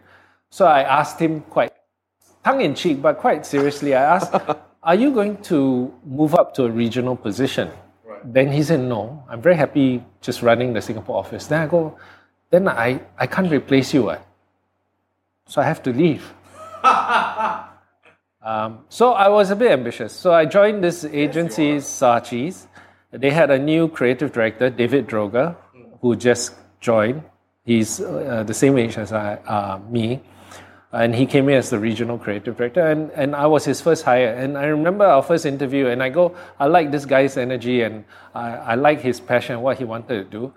So 0.50 0.64
I 0.64 0.82
asked 0.82 1.18
him 1.18 1.40
quite 1.42 1.72
tongue 2.44 2.60
in 2.60 2.76
cheek, 2.76 3.02
but 3.02 3.18
quite 3.18 3.44
seriously. 3.44 3.96
I 3.96 4.16
asked, 4.16 4.32
"Are 4.82 4.94
you 4.94 5.10
going 5.10 5.38
to 5.50 5.92
move 6.04 6.36
up 6.36 6.54
to 6.54 6.64
a 6.66 6.70
regional 6.70 7.16
position?" 7.16 7.70
Then 8.24 8.52
he 8.52 8.62
said, 8.62 8.80
"No, 8.80 9.24
I'm 9.28 9.40
very 9.42 9.56
happy 9.56 10.04
just 10.20 10.42
running 10.42 10.72
the 10.72 10.82
Singapore 10.82 11.18
office." 11.18 11.46
Then 11.46 11.62
I 11.62 11.66
go, 11.66 11.98
"Then 12.50 12.68
I 12.68 13.00
I 13.18 13.26
can't 13.26 13.50
replace 13.50 13.94
you, 13.94 14.04
what? 14.04 14.24
So 15.46 15.60
I 15.60 15.64
have 15.64 15.82
to 15.84 15.92
leave." 15.92 16.32
Um, 18.48 18.84
so 18.88 19.12
I 19.12 19.28
was 19.28 19.50
a 19.50 19.56
bit 19.56 19.70
ambitious. 19.72 20.12
So 20.12 20.32
I 20.32 20.46
joined 20.46 20.82
this 20.82 21.04
agency, 21.04 21.76
Saatchi's. 21.78 22.66
They 23.10 23.30
had 23.30 23.50
a 23.50 23.58
new 23.58 23.88
creative 23.88 24.32
director, 24.32 24.70
David 24.70 25.06
Droga, 25.06 25.54
who 26.00 26.16
just 26.16 26.54
joined. 26.80 27.22
He's 27.64 28.00
uh, 28.00 28.44
the 28.46 28.54
same 28.54 28.78
age 28.78 28.96
as 28.96 29.12
I, 29.12 29.34
uh, 29.34 29.80
me. 29.90 30.22
And 30.90 31.14
he 31.14 31.26
came 31.26 31.48
in 31.50 31.56
as 31.56 31.68
the 31.68 31.78
regional 31.78 32.16
creative 32.18 32.56
director, 32.56 32.80
and, 32.80 33.10
and 33.10 33.36
I 33.36 33.46
was 33.46 33.64
his 33.64 33.80
first 33.80 34.04
hire. 34.04 34.32
And 34.32 34.56
I 34.56 34.64
remember 34.66 35.04
our 35.04 35.22
first 35.22 35.44
interview, 35.44 35.88
and 35.88 36.02
I 36.02 36.08
go, 36.08 36.34
I 36.58 36.66
like 36.66 36.90
this 36.90 37.04
guy's 37.04 37.36
energy, 37.36 37.82
and 37.82 38.04
I, 38.34 38.48
I 38.56 38.74
like 38.74 39.00
his 39.02 39.20
passion, 39.20 39.60
what 39.60 39.76
he 39.76 39.84
wanted 39.84 40.08
to 40.08 40.24
do. 40.24 40.54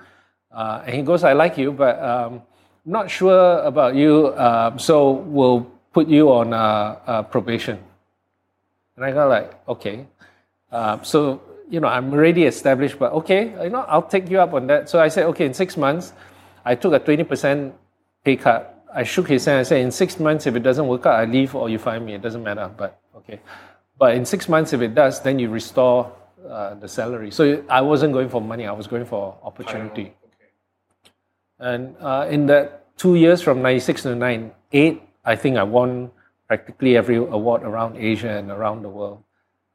Uh, 0.50 0.84
and 0.86 0.96
he 0.96 1.02
goes, 1.02 1.26
I 1.26 1.34
like 1.34 1.58
you, 1.58 1.74
but 1.74 2.02
um, 2.02 2.42
not 2.86 3.12
sure 3.12 3.60
about 3.60 3.96
you, 3.96 4.28
uh, 4.28 4.78
so 4.78 5.12
we'll 5.12 5.70
put 5.92 6.08
you 6.08 6.32
on 6.32 6.54
uh, 6.54 7.24
probation. 7.24 7.78
And 8.96 9.06
I 9.06 9.12
go 9.12 9.28
like, 9.28 9.68
okay. 9.68 10.06
Uh, 10.72 11.02
so, 11.02 11.42
you 11.70 11.80
know, 11.80 11.88
I'm 11.88 12.14
already 12.14 12.44
established, 12.44 13.00
but 13.00 13.12
okay, 13.14 13.52
you 13.64 13.70
know, 13.70 13.86
I'll 13.88 14.08
take 14.08 14.30
you 14.30 14.40
up 14.40 14.54
on 14.54 14.68
that. 14.68 14.90
So 14.90 15.00
I 15.00 15.08
said, 15.10 15.26
okay, 15.28 15.46
in 15.46 15.54
six 15.54 15.76
months, 15.76 16.14
I 16.64 16.76
took 16.76 16.94
a 16.94 17.00
20% 17.00 17.74
pay 18.24 18.36
cut. 18.36 18.81
I 18.94 19.04
shook 19.04 19.28
his 19.28 19.46
hand 19.46 19.60
and 19.60 19.68
said, 19.68 19.82
in 19.82 19.92
six 19.92 20.20
months, 20.20 20.48
if 20.48 20.56
it 20.56 20.64
doesn't 20.64 20.88
work 20.88 21.06
out, 21.06 21.16
I 21.16 21.26
leave 21.26 21.56
or 21.56 21.70
you 21.70 21.80
fire 21.80 22.00
me. 22.00 22.14
It 22.14 22.22
doesn't 22.22 22.44
matter, 22.44 22.70
but 22.76 23.00
okay. 23.16 23.40
But 23.98 24.16
in 24.16 24.26
six 24.26 24.50
months, 24.50 24.74
if 24.74 24.82
it 24.82 24.96
does, 24.96 25.22
then 25.22 25.40
you 25.40 25.50
restore 25.50 26.12
uh, 26.48 26.76
the 26.76 26.88
salary. 26.88 27.32
So 27.32 27.64
I 27.70 27.82
wasn't 27.82 28.14
going 28.14 28.30
for 28.30 28.42
money, 28.42 28.66
I 28.66 28.72
was 28.72 28.88
going 28.88 29.06
for 29.06 29.38
opportunity. 29.44 30.14
And 31.60 31.96
uh, 32.00 32.28
in 32.30 32.48
that 32.48 32.98
two 32.98 33.16
years 33.16 33.42
from 33.42 33.62
96 33.62 34.04
to 34.04 34.16
98, 34.16 35.02
I 35.24 35.36
think 35.36 35.58
I 35.58 35.64
won 35.64 36.12
practically 36.48 36.98
every 36.98 37.18
award 37.18 37.64
around 37.64 37.98
Asia 37.98 38.30
and 38.30 38.50
around 38.50 38.82
the 38.82 38.90
world. 38.90 39.24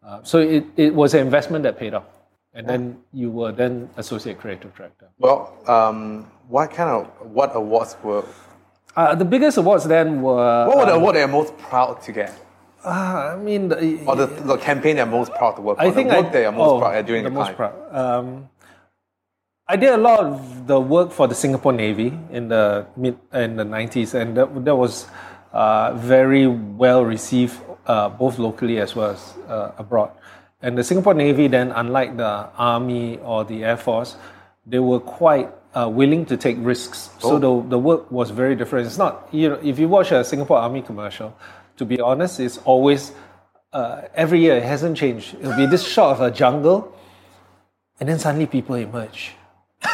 Uh, 0.04 0.23
so 0.23 0.38
it, 0.40 0.64
it 0.76 0.94
was 0.94 1.14
an 1.14 1.20
investment 1.20 1.62
that 1.62 1.78
paid 1.78 1.94
off. 1.94 2.04
And 2.52 2.66
then 2.66 2.99
you 3.12 3.30
were 3.30 3.52
then 3.52 3.90
associate 3.96 4.38
creative 4.38 4.75
director. 4.75 5.08
Well, 5.18 5.54
um, 5.68 6.30
what 6.49 6.70
kind 6.70 6.88
of 6.88 7.06
what 7.30 7.54
awards 7.54 7.96
were? 8.02 8.25
Uh, 8.96 9.14
the 9.14 9.24
biggest 9.24 9.58
awards 9.58 9.84
then 9.84 10.22
were. 10.22 10.66
What 10.66 10.78
were 10.78 10.86
the 10.86 10.94
award 10.94 11.14
that 11.16 11.20
you're 11.20 11.28
most 11.28 11.56
proud 11.58 12.00
to 12.02 12.12
get, 12.12 12.32
uh, 12.82 13.34
I 13.34 13.36
mean, 13.36 13.68
the, 13.68 14.02
or 14.06 14.16
the, 14.16 14.26
the 14.26 14.56
campaign 14.56 14.96
they're 14.96 15.04
most 15.04 15.32
proud 15.34 15.56
to 15.56 15.60
work 15.60 15.76
I 15.78 15.88
on? 15.88 15.92
think 15.92 16.08
the 16.08 16.16
I, 16.16 16.20
work 16.20 16.32
that 16.32 16.40
you're 16.40 16.52
most 16.52 16.70
oh, 16.70 16.78
proud 16.78 16.94
at 16.94 17.06
during 17.06 17.24
the 17.24 17.30
the, 17.30 17.34
most 17.34 17.48
time. 17.48 17.56
proud. 17.56 17.94
Um, 17.94 18.48
I 19.68 19.76
did 19.76 19.90
a 19.90 19.96
lot 19.96 20.20
of 20.20 20.66
the 20.66 20.80
work 20.80 21.12
for 21.12 21.26
the 21.26 21.34
Singapore 21.34 21.72
Navy 21.72 22.16
in 22.30 22.48
the 22.48 22.86
mid 22.96 23.18
in 23.34 23.56
the 23.56 23.64
nineties, 23.64 24.14
and 24.14 24.36
that, 24.36 24.64
that 24.64 24.76
was 24.76 25.08
uh, 25.52 25.92
very 25.94 26.46
well 26.46 27.04
received 27.04 27.60
uh, 27.86 28.08
both 28.08 28.38
locally 28.38 28.78
as 28.78 28.94
well 28.94 29.10
as 29.10 29.34
uh, 29.48 29.72
abroad. 29.76 30.10
And 30.62 30.78
the 30.78 30.84
Singapore 30.84 31.14
Navy 31.14 31.48
then, 31.48 31.72
unlike 31.72 32.16
the 32.16 32.48
Army 32.56 33.18
or 33.18 33.44
the 33.44 33.64
Air 33.64 33.76
Force, 33.76 34.16
they 34.64 34.78
were 34.78 35.00
quite 35.00 35.50
uh, 35.76 35.88
willing 35.88 36.25
to 36.26 36.37
take 36.37 36.56
risks. 36.61 37.11
So 37.18 37.38
the, 37.38 37.68
the 37.68 37.78
work 37.78 38.11
was 38.11 38.30
very 38.30 38.56
different. 38.56 38.87
It's 38.87 38.99
not 38.99 39.28
you 39.30 39.50
know 39.50 39.61
if 39.62 39.78
you 39.78 39.88
watch 39.88 40.11
a 40.11 40.25
Singapore 40.25 40.59
Army 40.59 40.83
commercial, 40.83 41.37
to 41.76 41.85
be 41.85 42.00
honest, 42.00 42.40
it's 42.40 42.59
always 42.59 43.12
uh, 43.73 44.02
every 44.14 44.40
year 44.40 44.56
it 44.56 44.62
hasn't 44.62 44.97
changed. 44.97 45.37
It'll 45.38 45.56
be 45.56 45.66
this 45.66 45.87
shot 45.87 46.12
of 46.16 46.21
a 46.23 46.30
jungle, 46.30 46.97
and 48.00 48.09
then 48.09 48.18
suddenly 48.18 48.47
people 48.47 48.76
emerge. 48.76 49.33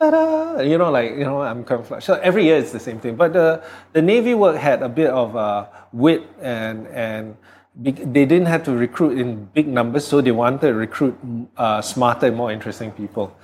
You 0.00 0.78
know, 0.78 0.90
like 0.90 1.12
you 1.12 1.24
know, 1.24 1.42
I'm 1.42 1.64
camouflage. 1.64 2.04
So 2.04 2.14
every 2.22 2.44
year 2.44 2.58
it's 2.58 2.70
the 2.70 2.80
same 2.80 3.00
thing. 3.00 3.16
But 3.16 3.32
the 3.32 3.62
the 3.92 4.02
Navy 4.02 4.34
work 4.34 4.56
had 4.56 4.82
a 4.82 4.88
bit 4.88 5.08
of 5.10 5.34
uh, 5.34 5.66
wit 5.92 6.22
and 6.40 6.86
and 6.88 7.36
they 7.74 8.24
didn't 8.24 8.46
have 8.46 8.62
to 8.64 8.72
recruit 8.72 9.18
in 9.18 9.46
big 9.52 9.68
numbers, 9.68 10.06
so 10.06 10.20
they 10.20 10.32
wanted 10.32 10.60
to 10.62 10.74
recruit 10.74 11.18
uh, 11.56 11.82
smarter 11.82 12.28
and 12.28 12.36
more 12.36 12.52
interesting 12.52 12.90
people. 12.92 13.36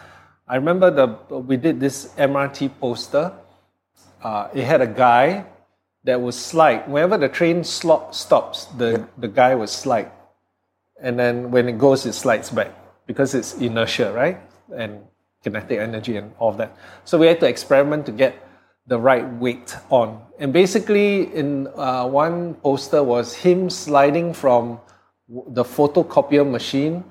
I 0.53 0.57
remember 0.57 0.91
the 0.91 1.07
we 1.35 1.57
did 1.57 1.81
this 1.81 2.13
MRT 2.19 2.79
poster. 2.79 3.33
Uh, 4.23 4.49
it 4.53 4.65
had 4.65 4.83
a 4.83 4.87
guy 4.87 5.47
that 6.05 6.21
was 6.21 6.37
slide 6.37 6.87
whenever 6.93 7.17
the 7.17 7.31
train 7.31 7.65
slop 7.65 8.15
stops. 8.15 8.67
The 8.77 9.09
the 9.17 9.29
guy 9.29 9.55
was 9.55 9.73
slide, 9.73 10.13
and 11.01 11.19
then 11.19 11.51
when 11.51 11.71
it 11.71 11.79
goes, 11.79 12.05
it 12.05 12.13
slides 12.13 12.51
back 12.51 12.69
because 13.07 13.35
it's 13.35 13.55
inertia, 13.55 14.13
right? 14.13 14.37
And 14.77 15.01
kinetic 15.43 15.79
energy 15.79 16.19
and 16.19 16.35
all 16.39 16.51
of 16.51 16.59
that. 16.59 16.77
So 17.05 17.17
we 17.17 17.29
had 17.29 17.41
to 17.41 17.49
experiment 17.49 18.05
to 18.07 18.13
get 18.13 18.37
the 18.87 19.01
right 19.01 19.25
weight 19.41 19.75
on. 19.89 20.21
And 20.39 20.53
basically, 20.53 21.35
in 21.35 21.67
uh, 21.69 22.07
one 22.07 22.61
poster 22.61 23.03
was 23.03 23.33
him 23.33 23.71
sliding 23.71 24.35
from 24.35 24.81
the 25.29 25.65
photocopier 25.65 26.45
machine 26.45 27.05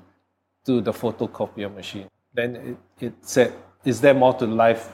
to 0.64 0.80
the 0.80 0.92
photocopier 0.92 1.74
machine. 1.74 2.06
Then 2.34 2.56
it, 2.56 2.76
it 3.02 3.14
said, 3.22 3.52
"Is 3.84 4.00
there 4.00 4.14
more 4.14 4.34
to 4.34 4.46
life 4.46 4.92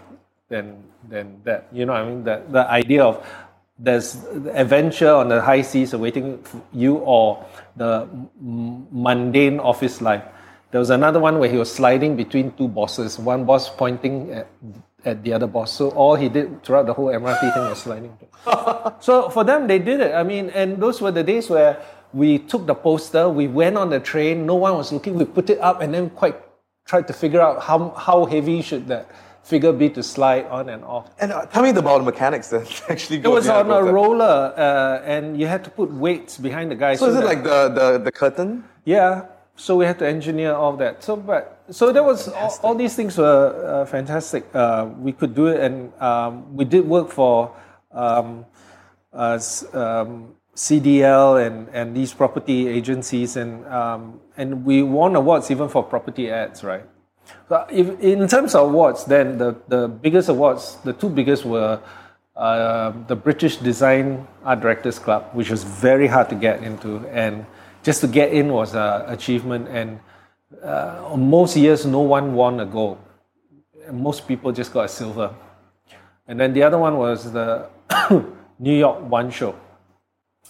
than 0.48 0.82
than 1.08 1.40
that?" 1.44 1.68
You 1.72 1.86
know, 1.86 1.92
what 1.92 2.02
I 2.02 2.08
mean, 2.08 2.24
the 2.24 2.42
the 2.48 2.64
idea 2.70 3.04
of 3.04 3.20
there's 3.78 4.16
adventure 4.52 5.12
on 5.12 5.28
the 5.28 5.40
high 5.40 5.62
seas 5.62 5.92
awaiting 5.92 6.42
you, 6.72 6.96
or 6.96 7.44
the 7.76 8.08
mundane 8.40 9.60
office 9.60 10.00
life. 10.00 10.24
There 10.70 10.80
was 10.80 10.90
another 10.90 11.20
one 11.20 11.38
where 11.38 11.48
he 11.48 11.56
was 11.56 11.72
sliding 11.72 12.16
between 12.16 12.52
two 12.52 12.68
bosses, 12.68 13.18
one 13.18 13.44
boss 13.44 13.70
pointing 13.70 14.32
at, 14.32 14.48
at 15.04 15.22
the 15.22 15.32
other 15.32 15.46
boss. 15.46 15.72
So 15.72 15.90
all 15.90 16.14
he 16.14 16.28
did 16.28 16.62
throughout 16.62 16.86
the 16.86 16.92
whole 16.92 17.06
MRT 17.06 17.54
thing 17.54 17.62
was 17.62 17.78
sliding. 17.78 18.18
so 19.00 19.30
for 19.30 19.44
them, 19.44 19.66
they 19.66 19.78
did 19.78 20.00
it. 20.00 20.14
I 20.14 20.24
mean, 20.24 20.50
and 20.50 20.82
those 20.82 21.00
were 21.00 21.12
the 21.12 21.22
days 21.22 21.48
where 21.48 21.80
we 22.12 22.38
took 22.38 22.66
the 22.66 22.74
poster, 22.74 23.28
we 23.28 23.46
went 23.46 23.78
on 23.78 23.90
the 23.90 24.00
train, 24.00 24.44
no 24.44 24.56
one 24.56 24.76
was 24.76 24.92
looking, 24.92 25.14
we 25.14 25.24
put 25.24 25.50
it 25.50 25.60
up 25.60 25.80
and 25.80 25.94
then 25.94 26.10
quite 26.10 26.36
tried 26.88 27.06
to 27.06 27.12
figure 27.12 27.40
out 27.40 27.62
how, 27.62 27.90
how 27.90 28.24
heavy 28.24 28.62
should 28.62 28.88
that 28.88 29.06
figure 29.42 29.72
be 29.72 29.88
to 29.90 30.02
slide 30.02 30.46
on 30.46 30.68
and 30.68 30.82
off. 30.84 31.10
And 31.20 31.32
uh, 31.32 31.46
tell 31.46 31.62
me 31.62 31.70
about 31.70 31.98
the 31.98 32.04
mechanics 32.04 32.48
that 32.48 32.82
actually 32.88 33.18
It 33.18 33.28
was 33.28 33.48
on 33.48 33.70
a 33.70 33.82
roller, 33.82 34.52
uh, 34.56 35.02
and 35.04 35.38
you 35.40 35.46
had 35.46 35.62
to 35.64 35.70
put 35.70 35.90
weights 35.92 36.38
behind 36.38 36.70
the 36.70 36.74
guy. 36.74 36.96
So 36.96 37.06
is 37.06 37.16
it 37.16 37.24
like 37.24 37.44
the, 37.44 37.68
the, 37.68 37.98
the 37.98 38.12
curtain? 38.12 38.64
Yeah. 38.84 39.26
So 39.56 39.76
we 39.76 39.84
had 39.84 39.98
to 39.98 40.06
engineer 40.06 40.54
all 40.54 40.76
that. 40.76 41.02
So, 41.02 41.16
but 41.16 41.64
so 41.70 41.92
there 41.92 42.04
was 42.04 42.28
all, 42.28 42.58
all 42.62 42.74
these 42.74 42.94
things 42.94 43.18
were 43.18 43.82
uh, 43.82 43.86
fantastic. 43.86 44.44
Uh, 44.54 44.88
we 44.98 45.12
could 45.12 45.34
do 45.34 45.48
it, 45.48 45.60
and 45.60 45.92
um, 46.00 46.54
we 46.54 46.64
did 46.64 46.86
work 46.86 47.10
for 47.10 47.56
um, 47.90 48.46
uh, 49.12 49.40
um, 49.72 50.34
CDL 50.58 51.46
and, 51.46 51.68
and 51.72 51.96
these 51.96 52.12
property 52.12 52.66
agencies, 52.66 53.36
and 53.36 53.64
um, 53.68 54.20
and 54.36 54.64
we 54.64 54.82
won 54.82 55.14
awards 55.14 55.52
even 55.52 55.68
for 55.68 55.84
property 55.84 56.32
ads, 56.32 56.64
right? 56.64 56.82
But 57.48 57.70
if, 57.72 58.00
in 58.00 58.26
terms 58.26 58.56
of 58.56 58.68
awards, 58.68 59.04
then 59.04 59.38
the, 59.38 59.54
the 59.68 59.86
biggest 59.86 60.28
awards, 60.28 60.76
the 60.82 60.92
two 60.92 61.10
biggest 61.10 61.44
were 61.44 61.80
uh, 62.34 62.92
the 63.06 63.14
British 63.14 63.58
Design 63.58 64.26
Art 64.44 64.60
Directors 64.60 64.98
Club, 64.98 65.30
which 65.32 65.48
was 65.48 65.62
very 65.62 66.08
hard 66.08 66.28
to 66.30 66.34
get 66.34 66.64
into, 66.64 67.06
and 67.08 67.46
just 67.84 68.00
to 68.00 68.08
get 68.08 68.32
in 68.32 68.48
was 68.48 68.74
an 68.74 69.02
achievement. 69.06 69.68
And 69.68 70.00
uh, 70.60 71.14
most 71.16 71.56
years, 71.56 71.86
no 71.86 72.00
one 72.00 72.34
won 72.34 72.58
a 72.58 72.66
gold. 72.66 72.98
Most 73.92 74.26
people 74.26 74.50
just 74.50 74.72
got 74.72 74.86
a 74.86 74.88
silver. 74.88 75.32
And 76.26 76.40
then 76.40 76.52
the 76.52 76.64
other 76.64 76.78
one 76.78 76.96
was 76.98 77.32
the 77.32 77.70
New 78.58 78.74
York 78.74 79.00
One 79.02 79.30
Show. 79.30 79.54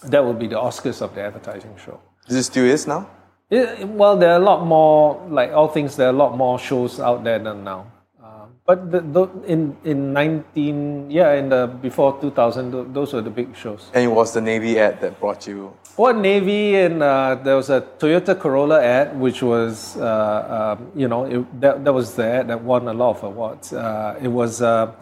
That 0.03 0.23
would 0.23 0.39
be 0.39 0.47
the 0.47 0.55
Oscars 0.55 1.01
of 1.01 1.13
the 1.15 1.21
advertising 1.21 1.75
show. 1.83 1.99
Is 2.27 2.35
it 2.35 2.43
still 2.43 2.65
is 2.65 2.87
now? 2.87 3.09
It, 3.49 3.87
well, 3.87 4.15
there 4.15 4.31
are 4.31 4.39
a 4.39 4.43
lot 4.43 4.65
more, 4.65 5.25
like 5.29 5.51
all 5.51 5.67
things, 5.67 5.95
there 5.95 6.07
are 6.07 6.13
a 6.13 6.17
lot 6.17 6.37
more 6.37 6.59
shows 6.59 6.99
out 6.99 7.23
there 7.23 7.39
than 7.39 7.63
now. 7.63 7.91
Uh, 8.23 8.45
but 8.65 8.91
the, 8.91 9.01
the, 9.01 9.27
in 9.47 9.75
in 9.83 10.13
nineteen, 10.13 11.09
yeah, 11.09 11.33
in 11.33 11.49
the 11.49 11.67
before 11.81 12.21
two 12.21 12.29
thousand, 12.31 12.93
those 12.93 13.11
were 13.13 13.21
the 13.21 13.31
big 13.31 13.55
shows. 13.55 13.89
And 13.93 14.03
it 14.03 14.13
was 14.13 14.33
the 14.33 14.41
Navy 14.41 14.79
ad 14.79 15.01
that 15.01 15.19
brought 15.19 15.47
you. 15.47 15.73
What 15.95 16.15
Navy 16.15 16.75
and 16.75 17.01
uh, 17.01 17.35
there 17.43 17.55
was 17.55 17.69
a 17.69 17.81
Toyota 17.81 18.39
Corolla 18.39 18.81
ad, 18.81 19.19
which 19.19 19.41
was, 19.41 19.97
uh, 19.97 20.77
um, 20.77 20.91
you 20.95 21.07
know, 21.07 21.25
it, 21.25 21.59
that, 21.59 21.83
that 21.83 21.93
was 21.93 22.15
the 22.15 22.23
ad 22.23 22.47
that 22.47 22.61
won 22.63 22.87
a 22.87 22.93
lot 22.93 23.17
of 23.17 23.23
awards. 23.23 23.73
Uh, 23.73 24.17
it 24.21 24.29
was 24.29 24.61
uh, 24.61 24.93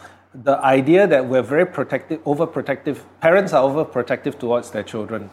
the 0.44 0.58
idea 0.64 1.08
that 1.08 1.26
we're 1.26 1.42
very 1.42 1.66
protective, 1.66 2.24
overprotective. 2.24 3.00
Parents 3.22 3.54
are 3.54 3.64
overprotective 3.64 4.38
towards 4.38 4.72
their 4.72 4.84
children. 4.84 5.30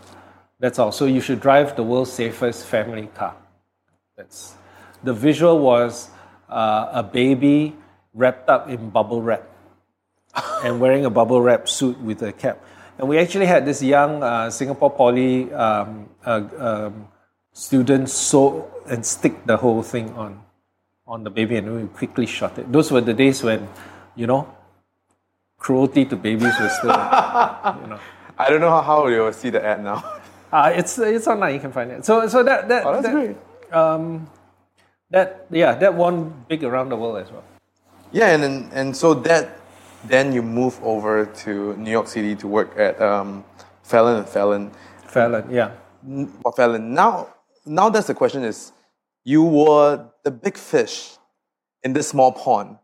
That's 0.61 0.79
all. 0.79 0.93
So 0.93 1.05
you 1.05 1.21
should 1.21 1.41
drive 1.41 1.77
the 1.77 1.83
world's 1.83 2.13
safest 2.13 2.67
family 2.67 3.09
car. 3.15 3.37
That's 4.17 4.55
the 5.03 5.13
visual 5.13 5.59
was 5.59 6.09
uh, 6.49 6.89
a 6.93 7.03
baby 7.03 7.77
wrapped 8.15 8.49
up 8.49 8.71
in 8.71 8.91
bubble 8.91 9.21
wrap 9.21 9.45
and 10.65 10.81
wearing 10.81 11.05
a 11.05 11.11
bubble 11.11 11.41
wrap 11.41 11.69
suit 11.69 12.01
with 12.01 12.23
a 12.23 12.33
cap. 12.33 12.65
And 12.97 13.09
we 13.09 13.19
actually 13.19 13.47
had 13.47 13.67
this 13.67 13.83
young 13.83 14.23
uh, 14.23 14.51
Singapore 14.51 14.91
Poly 14.91 15.53
um, 15.53 16.09
uh, 16.25 16.49
um, 16.59 17.09
student 17.53 18.09
sew 18.09 18.71
and 18.87 19.05
stick 19.05 19.45
the 19.45 19.57
whole 19.57 19.83
thing 19.83 20.15
on 20.15 20.41
on 21.07 21.23
the 21.23 21.29
baby, 21.29 21.57
and 21.57 21.83
we 21.83 21.87
quickly 21.89 22.25
shot 22.25 22.59
it. 22.59 22.73
Those 22.73 22.91
were 22.91 23.03
the 23.03 23.13
days 23.13 23.43
when, 23.43 23.69
you 24.17 24.27
know, 24.27 24.49
cruelty 25.65 26.05
to 26.05 26.15
babies 26.15 26.53
was 26.61 26.73
still, 26.77 26.91
you 27.81 27.89
know. 27.89 28.01
I 28.37 28.51
don't 28.51 28.61
know 28.61 28.69
how, 28.69 28.83
how 28.83 29.07
you 29.07 29.21
will 29.23 29.33
see 29.33 29.51
the 29.51 29.65
ad 29.65 29.83
now. 29.83 30.05
Uh, 30.55 30.71
it's 30.71 30.97
it's 31.01 31.27
online. 31.27 31.53
You 31.53 31.59
can 31.59 31.73
find 31.73 31.91
it. 31.91 32.05
So 32.05 32.29
so 32.29 32.45
that 32.45 32.69
that 32.69 32.87
Oh, 32.87 32.93
that's 32.93 33.07
that, 33.07 33.13
great. 33.13 33.37
Um, 33.75 34.31
that 35.11 35.47
yeah, 35.51 35.75
that 35.75 35.95
won 35.95 36.45
big 36.47 36.63
around 36.63 36.91
the 36.91 36.97
world 36.97 37.19
as 37.19 37.29
well. 37.33 37.43
Yeah, 38.13 38.29
and 38.31 38.41
then, 38.41 38.71
and 38.73 38.97
so 38.97 39.15
that 39.27 39.59
then 40.05 40.33
you 40.33 40.43
move 40.43 40.79
over 40.85 41.27
to 41.43 41.75
New 41.75 41.91
York 41.91 42.07
City 42.07 42.37
to 42.37 42.47
work 42.47 42.79
at 42.79 43.03
um, 43.03 43.45
Fallon 43.83 44.19
and 44.19 44.29
Fallon. 44.29 44.71
Fallon, 45.09 45.51
yeah. 45.51 45.73
Well, 46.05 46.55
Fallon. 46.55 46.95
Now, 46.95 47.35
now 47.67 47.91
that's 47.91 48.07
the 48.07 48.15
question: 48.15 48.45
is 48.45 48.71
you 49.25 49.43
were 49.43 50.07
the 50.23 50.31
big 50.31 50.57
fish 50.57 51.19
in 51.83 51.95
this 51.95 52.07
small 52.11 52.31
pond. 52.31 52.79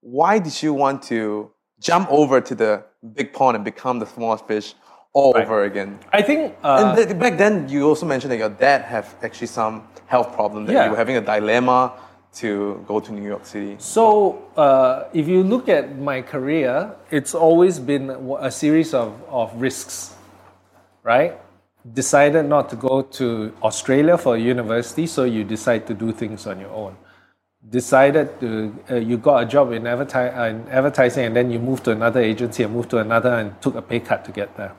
Why 0.00 0.38
did 0.38 0.62
you 0.62 0.72
want 0.72 1.02
to 1.12 1.52
jump 1.80 2.08
over 2.10 2.40
to 2.40 2.54
the 2.54 2.84
big 3.14 3.32
pond 3.32 3.56
and 3.56 3.64
become 3.64 3.98
the 3.98 4.06
smallest 4.06 4.46
fish 4.46 4.74
all 5.12 5.36
over 5.36 5.64
again? 5.64 5.98
I 6.12 6.22
think 6.22 6.56
uh, 6.62 6.94
and 6.96 7.08
th- 7.08 7.18
back 7.18 7.36
then, 7.38 7.68
you 7.68 7.88
also 7.88 8.06
mentioned 8.06 8.30
that 8.32 8.38
your 8.38 8.50
dad 8.50 8.82
had 8.82 9.06
actually 9.22 9.48
some 9.48 9.82
health 10.06 10.32
problem 10.34 10.66
that 10.66 10.72
Yeah. 10.72 10.84
you 10.84 10.90
were 10.90 10.96
having 10.96 11.16
a 11.16 11.20
dilemma 11.20 11.92
to 12.34 12.84
go 12.86 13.00
to 13.00 13.12
New 13.12 13.26
York 13.26 13.44
City. 13.44 13.74
So, 13.78 14.38
uh, 14.56 15.08
if 15.12 15.26
you 15.26 15.42
look 15.42 15.68
at 15.68 15.98
my 15.98 16.22
career, 16.22 16.94
it's 17.10 17.34
always 17.34 17.80
been 17.80 18.10
a 18.38 18.50
series 18.52 18.94
of, 18.94 19.12
of 19.28 19.50
risks, 19.60 20.14
right? 21.02 21.32
Decided 21.92 22.44
not 22.46 22.68
to 22.70 22.76
go 22.76 23.02
to 23.02 23.52
Australia 23.62 24.16
for 24.16 24.36
university, 24.36 25.06
so 25.08 25.24
you 25.24 25.42
decide 25.42 25.86
to 25.88 25.94
do 25.94 26.12
things 26.12 26.46
on 26.46 26.60
your 26.60 26.70
own. 26.70 26.94
Decided 27.68 28.40
to, 28.40 28.74
uh, 28.90 28.94
you 28.94 29.18
got 29.18 29.42
a 29.42 29.46
job 29.46 29.72
in, 29.72 29.82
adverti- 29.82 30.36
uh, 30.36 30.44
in 30.44 30.66
advertising, 30.68 31.26
and 31.26 31.36
then 31.36 31.50
you 31.50 31.58
moved 31.58 31.84
to 31.84 31.90
another 31.90 32.20
agency 32.20 32.62
and 32.62 32.72
moved 32.72 32.88
to 32.90 32.98
another 32.98 33.34
and 33.34 33.60
took 33.60 33.74
a 33.74 33.82
pay 33.82 34.00
cut 34.00 34.24
to 34.24 34.32
get 34.32 34.56
there. 34.56 34.72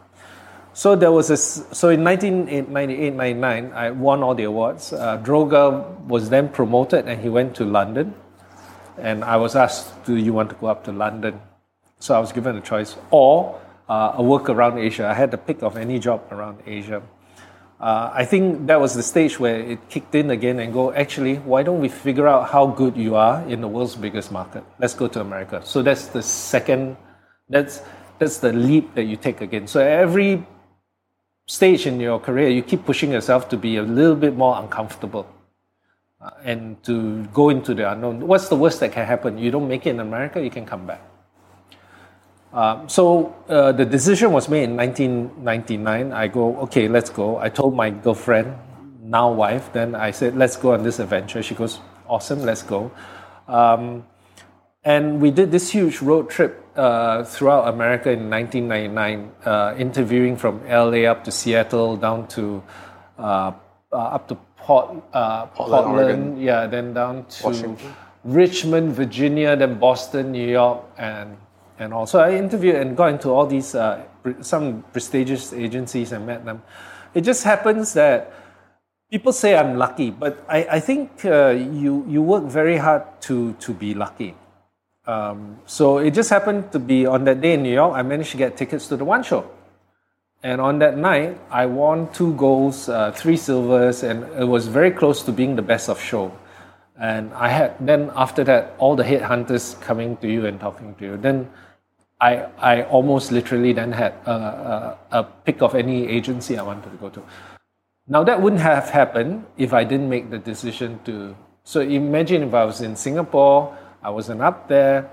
So 0.73 0.95
there 0.95 1.11
was 1.11 1.29
a 1.29 1.37
so 1.37 1.89
in 1.89 2.03
1998 2.03 3.13
99 3.13 3.73
I 3.73 3.91
won 3.91 4.23
all 4.23 4.33
the 4.33 4.45
awards. 4.45 4.93
Uh, 4.93 5.17
Droga 5.17 5.99
was 6.07 6.29
then 6.29 6.47
promoted 6.47 7.07
and 7.07 7.21
he 7.21 7.27
went 7.27 7.55
to 7.57 7.65
London, 7.65 8.15
and 8.97 9.23
I 9.23 9.35
was 9.35 9.55
asked, 9.55 10.05
"Do 10.05 10.15
you 10.15 10.31
want 10.31 10.49
to 10.49 10.55
go 10.55 10.67
up 10.67 10.85
to 10.85 10.91
London?" 10.91 11.41
So 11.99 12.15
I 12.15 12.19
was 12.19 12.31
given 12.31 12.55
a 12.55 12.61
choice 12.61 12.95
or 13.11 13.59
uh, 13.89 14.13
a 14.15 14.23
work 14.23 14.49
around 14.49 14.79
Asia. 14.79 15.07
I 15.07 15.13
had 15.13 15.29
to 15.31 15.37
pick 15.37 15.61
of 15.61 15.75
any 15.75 15.99
job 15.99 16.23
around 16.31 16.59
Asia. 16.65 17.03
Uh, 17.81 18.11
I 18.13 18.25
think 18.25 18.67
that 18.67 18.79
was 18.79 18.93
the 18.93 19.01
stage 19.01 19.39
where 19.39 19.59
it 19.59 19.89
kicked 19.89 20.13
in 20.13 20.29
again 20.29 20.59
and 20.59 20.71
go. 20.71 20.93
Actually, 20.93 21.37
why 21.37 21.63
don't 21.63 21.81
we 21.81 21.89
figure 21.89 22.27
out 22.27 22.49
how 22.49 22.67
good 22.67 22.95
you 22.95 23.15
are 23.15 23.41
in 23.49 23.59
the 23.61 23.67
world's 23.67 23.95
biggest 23.95 24.31
market? 24.31 24.63
Let's 24.77 24.93
go 24.93 25.07
to 25.07 25.19
America. 25.19 25.61
So 25.65 25.81
that's 25.81 26.05
the 26.07 26.21
second. 26.21 26.95
That's 27.49 27.81
that's 28.19 28.37
the 28.37 28.53
leap 28.53 28.93
that 28.93 29.05
you 29.05 29.17
take 29.17 29.41
again. 29.41 29.65
So 29.65 29.79
every 29.81 30.45
stage 31.47 31.87
in 31.87 31.99
your 31.99 32.19
career, 32.19 32.49
you 32.49 32.61
keep 32.61 32.85
pushing 32.85 33.11
yourself 33.11 33.49
to 33.49 33.57
be 33.57 33.77
a 33.77 33.83
little 33.83 34.15
bit 34.15 34.37
more 34.37 34.61
uncomfortable 34.61 35.25
uh, 36.21 36.29
and 36.43 36.83
to 36.83 37.25
go 37.33 37.49
into 37.49 37.73
the 37.73 37.91
unknown. 37.91 38.27
What's 38.27 38.47
the 38.47 38.55
worst 38.55 38.79
that 38.81 38.91
can 38.91 39.07
happen? 39.07 39.39
You 39.39 39.49
don't 39.49 39.67
make 39.67 39.87
it 39.87 39.89
in 39.89 39.99
America, 39.99 40.39
you 40.39 40.51
can 40.51 40.67
come 40.67 40.85
back. 40.85 41.01
Um, 42.53 42.89
so 42.89 43.33
uh, 43.47 43.71
the 43.71 43.85
decision 43.85 44.31
was 44.31 44.49
made 44.49 44.63
in 44.63 44.75
1999. 44.75 46.11
I 46.11 46.27
go, 46.27 46.57
okay, 46.61 46.87
let's 46.87 47.09
go. 47.09 47.37
I 47.37 47.49
told 47.49 47.75
my 47.75 47.89
girlfriend, 47.89 48.55
now 49.03 49.31
wife, 49.31 49.71
then 49.73 49.95
I 49.95 50.11
said, 50.11 50.35
let's 50.35 50.57
go 50.57 50.73
on 50.73 50.83
this 50.83 50.99
adventure. 50.99 51.41
She 51.41 51.55
goes, 51.55 51.79
awesome, 52.07 52.41
let's 52.43 52.61
go. 52.63 52.91
Um, 53.47 54.05
and 54.83 55.21
we 55.21 55.31
did 55.31 55.51
this 55.51 55.69
huge 55.69 56.01
road 56.01 56.29
trip 56.29 56.65
uh, 56.75 57.23
throughout 57.23 57.67
America 57.67 58.11
in 58.11 58.29
1999, 58.29 59.31
uh, 59.45 59.75
interviewing 59.77 60.35
from 60.35 60.65
LA 60.67 61.09
up 61.09 61.23
to 61.25 61.31
Seattle, 61.31 61.97
down 61.97 62.27
to 62.29 62.63
uh, 63.17 63.51
uh, 63.91 63.95
up 63.95 64.27
to 64.27 64.35
Port, 64.57 65.03
uh, 65.13 65.45
Portland, 65.47 65.87
Oregon. 65.87 66.37
yeah, 66.39 66.67
then 66.67 66.93
down 66.93 67.25
to 67.25 67.43
Washington. 67.45 67.93
Richmond, 68.23 68.93
Virginia, 68.93 69.55
then 69.55 69.79
Boston, 69.79 70.31
New 70.31 70.47
York, 70.47 70.83
and 70.97 71.37
and 71.81 71.93
also 71.93 72.19
I 72.19 72.35
interviewed 72.35 72.75
and 72.75 72.95
got 72.95 73.09
into 73.09 73.29
all 73.29 73.47
these 73.47 73.73
uh, 73.73 74.03
some 74.41 74.83
prestigious 74.93 75.51
agencies 75.51 76.11
and 76.11 76.25
met 76.25 76.45
them. 76.45 76.61
It 77.13 77.21
just 77.21 77.43
happens 77.43 77.93
that 77.93 78.31
people 79.09 79.33
say 79.33 79.57
I'm 79.57 79.77
lucky, 79.77 80.11
but 80.11 80.45
I, 80.47 80.77
I 80.77 80.79
think 80.79 81.25
uh, 81.25 81.49
you 81.49 82.05
you 82.07 82.21
work 82.21 82.43
very 82.43 82.77
hard 82.77 83.03
to 83.21 83.53
to 83.53 83.73
be 83.73 83.93
lucky. 83.93 84.35
Um, 85.07 85.57
so 85.65 85.97
it 85.97 86.11
just 86.11 86.29
happened 86.29 86.71
to 86.73 86.79
be 86.79 87.07
on 87.07 87.23
that 87.25 87.41
day 87.41 87.53
in 87.53 87.63
New 87.63 87.73
York, 87.73 87.95
I 87.95 88.03
managed 88.03 88.31
to 88.31 88.37
get 88.37 88.55
tickets 88.55 88.87
to 88.89 88.97
the 88.97 89.05
one 89.05 89.23
show. 89.23 89.49
And 90.43 90.61
on 90.61 90.79
that 90.79 90.97
night, 90.97 91.39
I 91.49 91.65
won 91.65 92.11
two 92.13 92.33
golds, 92.35 92.89
uh, 92.89 93.11
three 93.11 93.37
silvers, 93.37 94.03
and 94.03 94.23
it 94.39 94.45
was 94.45 94.67
very 94.67 94.91
close 94.91 95.23
to 95.23 95.31
being 95.31 95.55
the 95.55 95.61
best 95.61 95.89
of 95.89 95.99
show. 95.99 96.31
And 96.99 97.33
I 97.33 97.47
had 97.49 97.75
then 97.79 98.11
after 98.15 98.43
that, 98.43 98.75
all 98.77 98.95
the 98.95 99.03
headhunters 99.03 99.79
coming 99.81 100.17
to 100.17 100.27
you 100.27 100.45
and 100.45 100.59
talking 100.59 100.93
to 100.95 101.05
you. 101.05 101.17
Then 101.17 101.49
I, 102.21 102.45
I 102.59 102.83
almost 102.83 103.31
literally 103.31 103.73
then 103.73 103.91
had 103.91 104.13
a, 104.27 104.31
a, 104.31 105.19
a 105.19 105.23
pick 105.23 105.61
of 105.63 105.73
any 105.73 106.07
agency 106.07 106.55
I 106.57 106.61
wanted 106.61 106.91
to 106.91 106.97
go 106.97 107.09
to. 107.09 107.23
Now 108.07 108.23
that 108.23 108.39
wouldn't 108.41 108.61
have 108.61 108.89
happened 108.89 109.45
if 109.57 109.73
I 109.73 109.83
didn't 109.83 110.07
make 110.09 110.29
the 110.29 110.37
decision 110.37 110.99
to. 111.05 111.35
So 111.63 111.81
imagine 111.81 112.43
if 112.43 112.53
I 112.53 112.63
was 112.65 112.81
in 112.81 112.95
Singapore, 112.95 113.75
I 114.03 114.09
wasn't 114.11 114.41
up 114.41 114.67
there, 114.67 115.09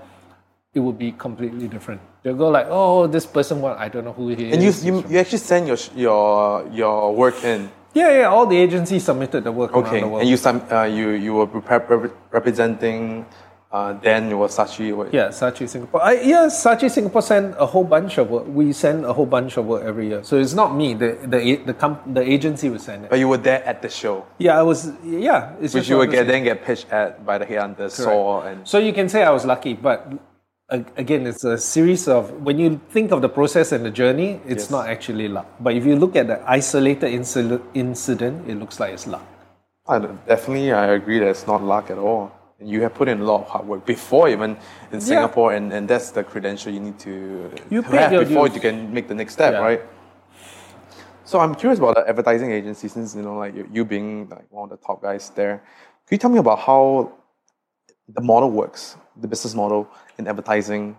it 0.73 0.79
would 0.79 0.99
be 0.99 1.11
completely 1.11 1.67
different. 1.67 2.01
They'll 2.21 2.35
go 2.35 2.49
like, 2.49 2.67
"Oh, 2.69 3.07
this 3.07 3.25
person, 3.25 3.61
what? 3.61 3.77
I 3.77 3.87
don't 3.89 4.05
know 4.05 4.13
who 4.13 4.29
he 4.29 4.49
is. 4.49 4.53
And 4.53 4.61
you, 4.61 4.71
you, 5.01 5.07
you 5.09 5.17
actually 5.17 5.37
send 5.39 5.67
your, 5.67 5.77
your, 5.95 6.67
your 6.71 7.15
work 7.15 7.43
in. 7.43 7.71
yeah, 7.93 8.19
yeah. 8.19 8.25
All 8.27 8.45
the 8.45 8.57
agencies 8.57 9.03
submitted 9.05 9.43
the 9.45 9.51
work 9.51 9.73
Okay, 9.73 9.97
around 9.97 10.01
the 10.01 10.07
world. 10.07 10.21
and 10.21 10.29
you, 10.29 10.37
uh, 10.77 10.83
you, 10.83 11.09
you 11.11 11.33
were 11.33 11.45
rep- 11.45 11.89
rep- 11.89 12.11
representing 12.31 13.25
uh, 13.71 13.93
then 14.01 14.31
it 14.31 14.35
was 14.35 14.57
Saatchi. 14.57 14.95
what- 14.95 15.13
Yeah, 15.13 15.27
Saatchi 15.29 15.67
Singapore. 15.69 16.01
I, 16.03 16.13
yeah, 16.21 16.45
Saatchi 16.47 16.89
Singapore 16.89 17.21
send 17.21 17.53
a 17.59 17.65
whole 17.65 17.83
bunch 17.83 18.17
of 18.17 18.29
work. 18.29 18.45
We 18.47 18.73
send 18.73 19.05
a 19.05 19.13
whole 19.13 19.25
bunch 19.27 19.57
of 19.57 19.65
work 19.65 19.83
every 19.83 20.07
year. 20.07 20.23
So 20.23 20.37
it's 20.37 20.53
not 20.53 20.75
me. 20.75 20.93
The 20.95 21.17
the 21.33 21.55
the, 21.65 21.73
comp, 21.73 22.01
the 22.13 22.21
agency 22.21 22.69
will 22.69 22.79
send 22.79 23.05
it. 23.05 23.09
But 23.09 23.19
you 23.19 23.27
were 23.27 23.37
there 23.37 23.63
at 23.65 23.81
the 23.81 23.89
show, 23.89 24.25
Yeah, 24.39 24.59
I 24.59 24.63
was. 24.63 24.91
Yeah, 25.03 25.53
it's 25.61 25.73
which 25.73 25.89
you 25.89 25.97
would 25.97 26.11
get 26.11 26.27
then 26.27 26.43
get 26.43 26.63
pitched 26.65 26.89
at 26.91 27.25
by 27.25 27.37
the 27.37 27.45
headhunter, 27.45 27.89
saw 27.91 28.41
and 28.41 28.67
So 28.67 28.79
you 28.79 28.93
can 28.93 29.07
say 29.09 29.23
I 29.23 29.31
was 29.31 29.45
lucky, 29.45 29.73
but 29.75 30.07
again, 30.69 31.25
it's 31.25 31.43
a 31.43 31.57
series 31.57 32.07
of 32.07 32.31
when 32.43 32.59
you 32.59 32.79
think 32.89 33.11
of 33.11 33.21
the 33.21 33.29
process 33.29 33.71
and 33.71 33.83
the 33.85 33.89
journey, 33.91 34.39
it's 34.45 34.65
Yes. 34.65 34.71
not 34.71 34.87
actually 34.87 35.27
luck. 35.27 35.47
But 35.59 35.73
if 35.73 35.85
you 35.85 35.95
look 35.95 36.15
at 36.15 36.27
the 36.27 36.37
isolated 36.47 37.09
incident, 37.11 37.61
incident, 37.73 38.47
it 38.49 38.55
looks 38.59 38.79
like 38.79 38.93
it's 38.93 39.07
luck. 39.07 39.25
I 39.87 39.97
definitely 40.27 40.71
I 40.71 40.87
agree 40.93 41.17
that 41.19 41.27
it's 41.29 41.47
not 41.47 41.63
luck 41.63 41.89
at 41.89 41.97
all. 41.97 42.31
And 42.59 42.67
you 42.69 42.81
have 42.81 42.93
put 42.93 43.07
in 43.07 43.21
a 43.21 43.23
lot 43.23 43.41
of 43.41 43.47
hard 43.47 43.65
work 43.67 43.85
before 43.85 44.27
even 44.29 44.57
in 44.91 44.99
Singapore, 44.99 45.53
and, 45.53 45.71
and 45.71 45.87
that's 45.87 46.11
the 46.11 46.23
credential 46.23 46.73
you 46.73 46.81
need 46.81 46.99
to, 46.99 47.49
You 47.69 47.81
to 47.81 47.87
have 47.89 48.11
before 48.27 48.47
dues. 48.47 48.55
you 48.55 48.61
can 48.61 48.93
make 48.93 49.07
the 49.07 49.15
next 49.15 49.33
step, 49.33 49.53
Yeah. 49.53 49.59
right? 49.59 49.81
So 51.23 51.39
I'm 51.39 51.55
curious 51.55 51.79
about 51.79 51.95
the 51.95 52.09
advertising 52.09 52.51
agency, 52.51 52.87
since 52.87 53.15
you 53.15 53.21
know, 53.21 53.37
like 53.37 53.55
you, 53.55 53.69
you 53.71 53.85
being 53.85 54.27
like 54.29 54.47
one 54.49 54.69
of 54.69 54.77
the 54.77 54.85
top 54.85 55.01
guys 55.01 55.29
there. 55.29 55.61
Can 56.07 56.15
you 56.15 56.17
tell 56.17 56.31
me 56.31 56.39
about 56.39 56.59
how 56.59 57.13
the 58.09 58.21
model 58.21 58.49
works, 58.49 58.97
the 59.15 59.27
business 59.27 59.53
model 59.53 59.87
in 60.17 60.27
advertising 60.27 60.97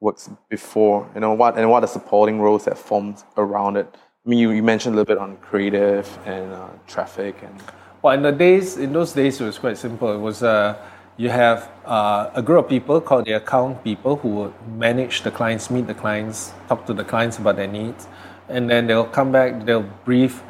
works 0.00 0.30
before, 0.48 1.06
you 1.14 1.20
know, 1.20 1.34
what 1.34 1.58
and 1.58 1.68
what 1.70 1.78
are 1.78 1.80
the 1.82 1.86
supporting 1.86 2.40
roles 2.40 2.64
that 2.64 2.78
formed 2.78 3.22
around 3.36 3.76
it? 3.76 3.86
I 4.24 4.28
mean, 4.28 4.38
you, 4.38 4.50
you 4.52 4.62
mentioned 4.62 4.94
a 4.94 4.96
little 4.98 5.14
bit 5.14 5.20
on 5.20 5.36
creative 5.38 6.06
and 6.24 6.52
uh, 6.52 6.68
traffic 6.86 7.36
and 7.42 7.62
Well, 8.00 8.14
in 8.14 8.22
the 8.22 8.30
days, 8.30 8.76
in 8.76 8.92
those 8.92 9.12
days, 9.12 9.40
it 9.40 9.44
was 9.44 9.58
quite 9.58 9.76
simple. 9.76 10.12
It 10.12 10.18
was 10.18 10.44
uh, 10.44 10.76
you 11.16 11.30
have 11.30 11.68
uh, 11.84 12.30
a 12.32 12.40
group 12.40 12.64
of 12.64 12.70
people 12.70 13.00
called 13.00 13.24
the 13.24 13.32
account 13.32 13.82
people 13.82 14.14
who 14.14 14.28
would 14.28 14.54
manage 14.76 15.22
the 15.22 15.32
clients, 15.32 15.68
meet 15.68 15.88
the 15.88 15.94
clients, 15.94 16.52
talk 16.68 16.86
to 16.86 16.94
the 16.94 17.02
clients 17.02 17.38
about 17.38 17.56
their 17.56 17.66
needs, 17.66 18.06
and 18.48 18.70
then 18.70 18.86
they'll 18.86 19.04
come 19.04 19.32
back, 19.32 19.64
they'll 19.64 19.90
brief, 20.04 20.44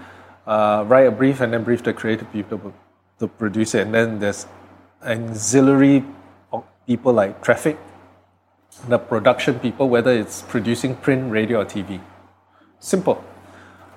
uh, 0.47 0.85
write 0.87 1.07
a 1.07 1.11
brief, 1.11 1.41
and 1.41 1.55
then 1.55 1.65
brief 1.65 1.83
the 1.83 1.95
creative 1.95 2.31
people 2.31 2.75
to 3.19 3.27
produce 3.27 3.75
it. 3.75 3.87
And 3.87 3.95
then 3.95 4.19
there's 4.19 4.47
auxiliary 5.03 6.05
people 6.87 7.15
like 7.15 7.43
traffic, 7.43 7.79
the 8.89 8.99
production 8.99 9.59
people, 9.59 9.89
whether 9.89 10.11
it's 10.11 10.43
producing 10.43 10.97
print, 10.97 11.33
radio, 11.33 11.63
or 11.63 11.65
TV. 11.65 11.99
Simple, 12.79 13.25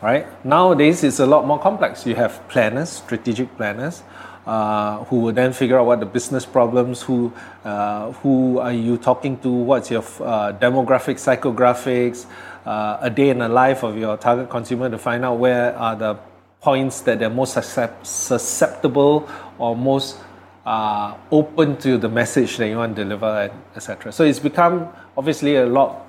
right? 0.02 0.28
Nowadays, 0.46 1.04
it's 1.04 1.20
a 1.20 1.26
lot 1.26 1.46
more 1.46 1.60
complex. 1.60 2.06
You 2.06 2.16
have 2.16 2.48
planners, 2.50 2.90
strategic 2.90 3.56
planners, 3.58 4.04
uh, 4.46 5.04
who 5.06 5.20
will 5.20 5.34
then 5.34 5.54
figure 5.54 5.80
out 5.80 5.86
what 5.86 6.00
the 6.00 6.06
business 6.06 6.46
problems, 6.46 7.02
who, 7.02 7.32
uh, 7.64 8.12
who 8.14 8.60
are 8.60 8.74
you 8.74 8.98
talking 8.98 9.38
to, 9.40 9.50
what's 9.50 9.92
your 9.92 10.04
uh, 10.22 10.54
demographics, 10.54 11.22
psychographics, 11.22 12.26
uh, 12.66 12.98
a 13.02 13.10
day 13.10 13.30
in 13.30 13.40
the 13.40 13.50
life 13.50 13.84
of 13.84 13.98
your 13.98 14.18
target 14.18 14.50
consumer 14.50 14.90
to 14.90 14.98
find 14.98 15.24
out 15.24 15.38
where 15.38 15.76
are 15.78 15.96
the 15.96 16.18
points 16.62 17.02
that 17.02 17.20
they're 17.20 17.30
most 17.30 17.54
susceptible 17.54 19.28
or 19.58 19.76
most 19.76 20.18
uh, 20.66 21.16
open 21.32 21.76
to 21.78 21.98
the 21.98 22.10
message 22.10 22.58
that 22.58 22.68
you 22.68 22.78
want 22.78 22.96
to 22.96 23.04
deliver, 23.04 23.52
etc. 23.76 24.12
So 24.12 24.24
it's 24.24 24.40
become 24.40 24.90
obviously 25.18 25.56
a 25.56 25.66
lot 25.66 26.06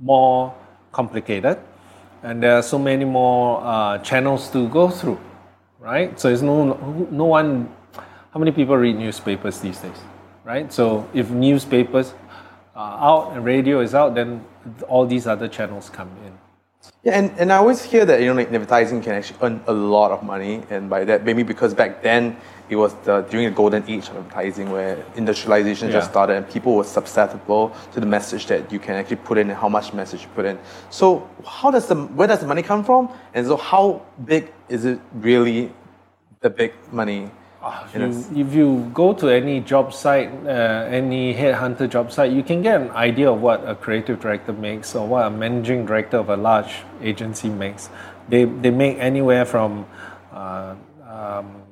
more 0.00 0.54
complicated, 0.92 1.58
and 2.26 2.42
there 2.42 2.56
are 2.56 2.62
so 2.62 2.76
many 2.76 3.04
more 3.04 3.62
uh, 3.62 3.98
channels 3.98 4.50
to 4.50 4.68
go 4.68 4.90
through, 4.90 5.18
right? 5.78 6.18
So 6.18 6.28
it's 6.28 6.42
no 6.42 6.74
no 7.10 7.24
one. 7.24 7.72
How 8.32 8.40
many 8.40 8.50
people 8.50 8.76
read 8.76 8.96
newspapers 8.96 9.60
these 9.60 9.78
days, 9.78 10.00
right? 10.44 10.72
So 10.72 11.08
if 11.14 11.30
newspapers 11.30 12.14
are 12.74 12.98
out 13.10 13.32
and 13.32 13.44
radio 13.44 13.80
is 13.80 13.94
out, 13.94 14.16
then 14.16 14.44
all 14.88 15.06
these 15.06 15.26
other 15.28 15.46
channels 15.46 15.88
come 15.88 16.10
in. 16.26 16.32
Yeah, 17.04 17.18
and, 17.18 17.30
and 17.38 17.52
I 17.52 17.58
always 17.58 17.82
hear 17.82 18.04
that 18.04 18.20
you 18.20 18.26
know 18.26 18.34
like, 18.34 18.52
advertising 18.52 19.00
can 19.02 19.12
actually 19.12 19.38
earn 19.42 19.60
a 19.68 19.72
lot 19.72 20.10
of 20.10 20.24
money, 20.24 20.64
and 20.68 20.90
by 20.90 21.04
that 21.04 21.24
maybe 21.24 21.44
because 21.44 21.74
back 21.74 22.02
then 22.02 22.36
it 22.68 22.76
was 22.76 22.94
the, 23.04 23.22
during 23.22 23.46
the 23.46 23.54
golden 23.54 23.82
age 23.88 24.08
of 24.08 24.16
advertising 24.16 24.70
where 24.70 25.04
industrialization 25.14 25.88
yeah. 25.88 25.94
just 25.94 26.10
started 26.10 26.36
and 26.36 26.48
people 26.48 26.74
were 26.74 26.84
susceptible 26.84 27.74
to 27.92 28.00
the 28.00 28.06
message 28.06 28.46
that 28.46 28.72
you 28.72 28.78
can 28.78 28.94
actually 28.94 29.16
put 29.16 29.38
in 29.38 29.50
and 29.50 29.58
how 29.58 29.68
much 29.68 29.92
message 29.92 30.22
you 30.22 30.28
put 30.34 30.44
in. 30.44 30.58
So 30.90 31.28
how 31.44 31.70
does 31.70 31.86
the 31.86 31.94
where 31.94 32.28
does 32.28 32.40
the 32.40 32.46
money 32.46 32.62
come 32.62 32.84
from? 32.84 33.10
And 33.34 33.46
so 33.46 33.56
how 33.56 34.02
big 34.24 34.52
is 34.68 34.84
it 34.84 35.00
really 35.14 35.72
the 36.40 36.50
big 36.50 36.72
money? 36.92 37.30
If 37.92 37.94
you, 37.96 38.46
if 38.46 38.54
you 38.54 38.90
go 38.94 39.12
to 39.14 39.28
any 39.28 39.60
job 39.60 39.92
site, 39.92 40.30
uh, 40.46 40.86
any 40.88 41.34
headhunter 41.34 41.90
job 41.90 42.12
site, 42.12 42.30
you 42.30 42.44
can 42.44 42.62
get 42.62 42.80
an 42.80 42.90
idea 42.92 43.32
of 43.32 43.40
what 43.40 43.68
a 43.68 43.74
creative 43.74 44.20
director 44.20 44.52
makes 44.52 44.94
or 44.94 45.06
what 45.06 45.26
a 45.26 45.30
managing 45.30 45.84
director 45.84 46.18
of 46.18 46.28
a 46.28 46.36
large 46.36 46.84
agency 47.02 47.48
makes. 47.48 47.90
They, 48.28 48.44
they 48.44 48.70
make 48.70 48.98
anywhere 48.98 49.44
from, 49.44 49.86
uh, 50.32 50.76
um, 51.08 51.62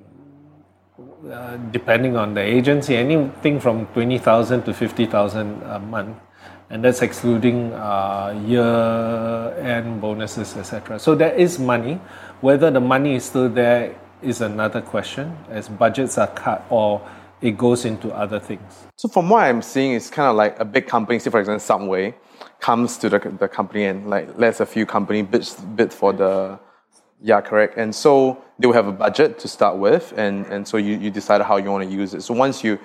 uh, 1.31 1.57
depending 1.71 2.17
on 2.17 2.35
the 2.35 2.41
agency, 2.41 2.97
anything 2.97 3.59
from 3.61 3.87
20,000 3.87 4.63
to 4.65 4.75
50,000 4.75 5.63
a 5.63 5.79
month. 5.79 6.17
And 6.71 6.85
that's 6.85 7.03
excluding 7.03 7.73
uh, 7.73 8.39
year 8.47 9.55
end 9.59 10.01
bonuses, 10.01 10.57
etc. 10.57 10.99
So 10.99 11.15
there 11.15 11.33
is 11.35 11.59
money. 11.59 12.01
Whether 12.41 12.71
the 12.71 12.81
money 12.81 13.15
is 13.15 13.25
still 13.25 13.49
there 13.49 13.95
is 14.23 14.41
another 14.41 14.81
question 14.81 15.37
as 15.51 15.69
budgets 15.69 16.19
are 16.19 16.27
cut 16.27 16.65
or 16.71 17.07
it 17.41 17.59
goes 17.59 17.85
into 17.85 18.11
other 18.13 18.41
things. 18.41 18.87
So 18.97 19.09
from 19.09 19.29
what 19.29 19.45
I'm 19.45 19.61
seeing, 19.61 19.93
it's 19.93 20.09
kind 20.09 20.29
of 20.29 20.37
like 20.37 20.59
a 20.59 20.65
big 20.65 20.87
company, 20.87 21.19
say 21.19 21.31
for 21.31 21.41
example 21.41 21.61
Subway, 21.61 22.15
comes 22.61 22.97
to 22.99 23.09
the, 23.11 23.19
the 23.39 23.49
company 23.49 23.85
and 23.85 24.09
like 24.09 24.39
lets 24.39 24.61
a 24.61 24.67
few 24.67 24.87
company 24.87 25.23
bid, 25.23 25.47
bid 25.77 25.93
for 25.93 26.13
the 26.13 26.59
yeah 27.25 27.41
correct. 27.41 27.79
And 27.79 27.95
so 27.95 28.45
they 28.59 28.67
will 28.67 28.75
have 28.75 28.87
a 28.87 28.93
budget 28.93 29.39
to 29.41 29.49
start 29.49 29.79
with 29.79 30.13
and 30.17 30.47
and 30.47 30.69
so 30.69 30.77
you, 30.77 30.95
you 30.97 31.11
decide 31.11 31.41
how 31.41 31.57
you 31.57 31.71
want 31.71 31.89
to 31.89 31.91
use 31.91 32.13
it. 32.15 32.23
So 32.23 32.35
once 32.35 32.63
you 32.63 32.79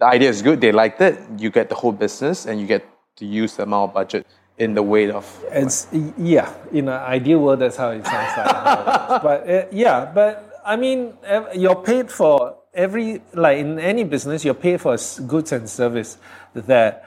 the 0.00 0.06
idea 0.06 0.30
is 0.30 0.42
good 0.42 0.60
they 0.60 0.72
liked 0.72 1.00
it 1.00 1.18
you 1.38 1.50
get 1.50 1.68
the 1.68 1.74
whole 1.74 1.92
business 1.92 2.46
and 2.46 2.60
you 2.60 2.66
get 2.66 2.82
to 3.16 3.24
use 3.24 3.56
the 3.56 3.62
amount 3.62 3.90
of 3.90 3.94
budget 3.94 4.26
in 4.58 4.74
the 4.74 4.82
way 4.82 5.10
of 5.10 5.24
it's 5.52 5.86
yeah 6.18 6.52
in 6.72 6.88
an 6.88 7.00
ideal 7.16 7.38
world 7.38 7.60
that's 7.60 7.76
how 7.76 7.90
it 7.90 8.04
sounds 8.04 8.32
like. 8.36 9.22
But 9.26 9.38
uh, 9.48 9.66
yeah 9.70 10.10
but 10.18 10.60
i 10.64 10.76
mean 10.76 11.14
you're 11.54 11.82
paid 11.92 12.10
for 12.10 12.56
every 12.74 13.22
like 13.32 13.58
in 13.58 13.78
any 13.78 14.04
business 14.04 14.44
you're 14.44 14.62
paid 14.68 14.80
for 14.80 14.96
goods 15.26 15.52
and 15.52 15.68
service 15.68 16.18
that 16.54 17.04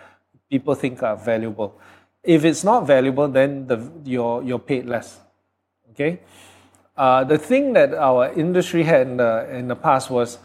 people 0.50 0.74
think 0.74 1.04
are 1.04 1.15
valuable. 1.15 1.80
If 2.24 2.44
it's 2.44 2.63
not 2.63 2.88
valuable 2.88 3.28
then 3.28 3.68
the, 3.68 3.78
you're, 4.04 4.42
you're 4.44 4.65
paid 4.72 4.86
less 4.86 5.20
okay 6.00 6.20
uh, 6.98 7.24
the 7.24 7.38
thing 7.38 7.74
that 7.74 7.94
our 7.94 8.32
industry 8.34 8.84
had 8.84 9.08
in 9.08 9.18
the, 9.18 9.56
in 9.56 9.68
the 9.68 9.76
past 9.76 10.10
was 10.10 10.38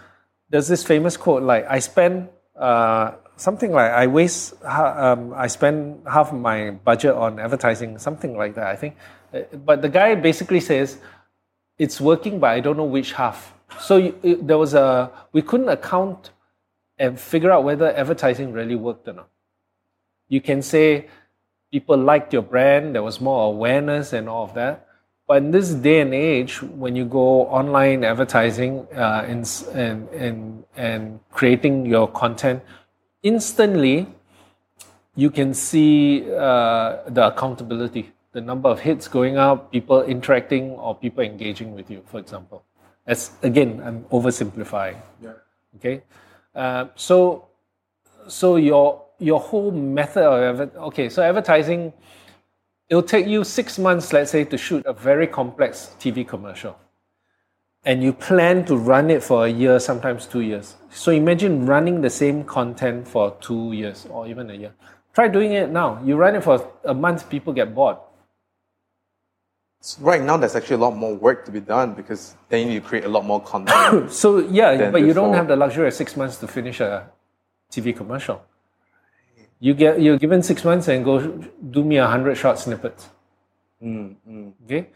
there's 0.50 0.68
this 0.68 0.82
famous 0.82 1.16
quote 1.16 1.42
like 1.42 1.66
i 1.68 1.78
spend 1.78 2.28
uh, 2.56 3.12
something 3.36 3.72
like 3.72 3.90
I 3.90 4.06
waste, 4.06 4.62
um, 4.64 5.32
I 5.34 5.46
spend 5.48 6.02
half 6.10 6.32
my 6.32 6.70
budget 6.70 7.14
on 7.14 7.38
advertising, 7.38 7.98
something 7.98 8.36
like 8.36 8.54
that, 8.54 8.66
I 8.66 8.76
think. 8.76 8.96
Uh, 9.32 9.40
but 9.64 9.82
the 9.82 9.88
guy 9.88 10.14
basically 10.14 10.60
says, 10.60 10.98
it's 11.78 12.00
working, 12.00 12.38
but 12.38 12.50
I 12.50 12.60
don't 12.60 12.76
know 12.76 12.84
which 12.84 13.12
half. 13.12 13.52
So 13.80 13.96
you, 13.96 14.18
it, 14.22 14.46
there 14.46 14.58
was 14.58 14.74
a, 14.74 15.10
we 15.32 15.42
couldn't 15.42 15.68
account 15.68 16.30
and 16.98 17.18
figure 17.18 17.50
out 17.50 17.64
whether 17.64 17.92
advertising 17.96 18.52
really 18.52 18.76
worked 18.76 19.08
or 19.08 19.14
not. 19.14 19.28
You 20.28 20.40
can 20.40 20.62
say 20.62 21.08
people 21.72 21.96
liked 21.96 22.32
your 22.32 22.42
brand, 22.42 22.94
there 22.94 23.02
was 23.02 23.20
more 23.20 23.48
awareness 23.48 24.12
and 24.12 24.28
all 24.28 24.44
of 24.44 24.54
that. 24.54 24.86
But 25.26 25.38
in 25.38 25.50
this 25.50 25.70
day 25.72 26.00
and 26.00 26.12
age, 26.12 26.60
when 26.62 26.94
you 26.94 27.06
go 27.06 27.46
online 27.46 28.04
advertising 28.04 28.86
uh, 28.94 29.24
and, 29.26 29.64
and, 29.72 30.08
and, 30.10 30.64
and 30.76 31.20
creating 31.30 31.86
your 31.86 32.08
content, 32.08 32.62
instantly 33.22 34.06
you 35.16 35.30
can 35.30 35.54
see 35.54 36.24
uh, 36.30 36.98
the 37.06 37.28
accountability, 37.28 38.12
the 38.32 38.40
number 38.40 38.68
of 38.68 38.80
hits 38.80 39.08
going 39.08 39.38
up, 39.38 39.72
people 39.72 40.02
interacting 40.02 40.72
or 40.72 40.94
people 40.94 41.24
engaging 41.24 41.74
with 41.74 41.90
you, 41.90 42.02
for 42.06 42.18
example. 42.18 42.64
As 43.06 43.30
again, 43.42 43.82
I'm 43.84 44.04
oversimplifying. 44.04 45.00
Yeah. 45.22 45.32
Okay, 45.76 46.02
uh, 46.54 46.86
so 46.94 47.48
so 48.28 48.56
your 48.56 49.04
your 49.18 49.40
whole 49.40 49.70
method 49.70 50.24
of 50.24 50.76
okay, 50.88 51.08
so 51.08 51.22
advertising, 51.22 51.92
it'll 52.88 53.02
take 53.02 53.26
you 53.26 53.44
six 53.44 53.78
months, 53.78 54.12
let's 54.12 54.30
say, 54.30 54.44
to 54.44 54.58
shoot 54.58 54.84
a 54.86 54.92
very 54.92 55.26
complex 55.26 55.94
TV 55.98 56.26
commercial 56.26 56.76
and 57.84 58.02
you 58.02 58.12
plan 58.12 58.64
to 58.64 58.76
run 58.76 59.10
it 59.10 59.22
for 59.22 59.46
a 59.46 59.48
year, 59.48 59.78
sometimes 59.78 60.26
two 60.26 60.40
years. 60.40 60.74
So 60.90 61.12
imagine 61.12 61.66
running 61.66 62.00
the 62.00 62.10
same 62.10 62.44
content 62.44 63.06
for 63.06 63.36
two 63.40 63.72
years 63.72 64.06
or 64.10 64.26
even 64.26 64.50
a 64.50 64.54
year. 64.54 64.72
Try 65.12 65.28
doing 65.28 65.52
it 65.52 65.70
now. 65.70 66.00
You 66.04 66.16
run 66.16 66.34
it 66.34 66.42
for 66.42 66.66
a 66.84 66.94
month, 66.94 67.28
people 67.28 67.52
get 67.52 67.74
bored. 67.74 67.98
So 69.80 70.02
right 70.02 70.22
now, 70.22 70.38
there's 70.38 70.56
actually 70.56 70.76
a 70.76 70.78
lot 70.78 70.96
more 70.96 71.14
work 71.14 71.44
to 71.44 71.52
be 71.52 71.60
done 71.60 71.92
because 71.92 72.36
then 72.48 72.70
you 72.70 72.80
create 72.80 73.04
a 73.04 73.08
lot 73.08 73.26
more 73.26 73.40
content. 73.42 74.10
so 74.10 74.38
yeah, 74.38 74.90
but 74.90 75.02
you 75.02 75.12
don't 75.12 75.34
have 75.34 75.46
the 75.46 75.56
luxury 75.56 75.86
of 75.86 75.94
six 75.94 76.16
months 76.16 76.38
to 76.38 76.48
finish 76.48 76.80
a 76.80 77.10
TV 77.70 77.94
commercial. 77.94 78.42
You 79.64 79.72
get 79.72 79.98
you're 80.04 80.18
given 80.18 80.42
six 80.42 80.62
months 80.62 80.88
and 80.88 81.02
go 81.02 81.14
do 81.76 81.82
me 81.82 81.96
a 81.96 82.06
hundred 82.06 82.34
short 82.36 82.58
snippets. 82.58 83.08
Mm, 83.82 84.14
mm. 84.28 84.52
Okay, 84.64 84.88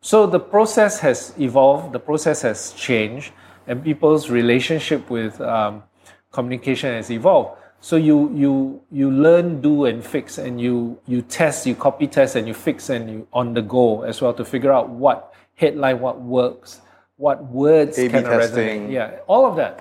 so 0.00 0.26
the 0.26 0.40
process 0.40 0.98
has 0.98 1.32
evolved, 1.38 1.92
the 1.92 2.00
process 2.00 2.42
has 2.42 2.72
changed, 2.72 3.30
and 3.68 3.84
people's 3.84 4.28
relationship 4.28 5.08
with 5.08 5.40
um, 5.40 5.84
communication 6.32 6.94
has 6.94 7.12
evolved. 7.12 7.62
So 7.80 7.94
you 7.94 8.34
you 8.34 8.82
you 8.90 9.08
learn, 9.08 9.60
do, 9.60 9.84
and 9.84 10.04
fix, 10.04 10.36
and 10.38 10.60
you 10.60 10.98
you 11.06 11.22
test, 11.22 11.64
you 11.64 11.76
copy 11.76 12.08
test, 12.08 12.34
and 12.34 12.48
you 12.48 12.54
fix, 12.54 12.90
and 12.90 13.08
you 13.08 13.28
on 13.32 13.54
the 13.54 13.62
go 13.62 14.02
as 14.02 14.20
well 14.20 14.34
to 14.34 14.44
figure 14.44 14.72
out 14.72 14.88
what 14.88 15.32
headline, 15.54 16.00
what 16.00 16.20
works, 16.20 16.80
what 17.18 17.44
words 17.44 17.96
A-B 17.96 18.10
can 18.10 18.24
resonate. 18.24 18.90
Yeah, 18.90 19.22
all 19.28 19.46
of 19.46 19.54
that. 19.62 19.78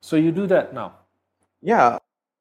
So 0.00 0.16
you 0.16 0.32
do 0.32 0.46
that 0.46 0.72
now. 0.72 0.94
Yeah. 1.60 1.98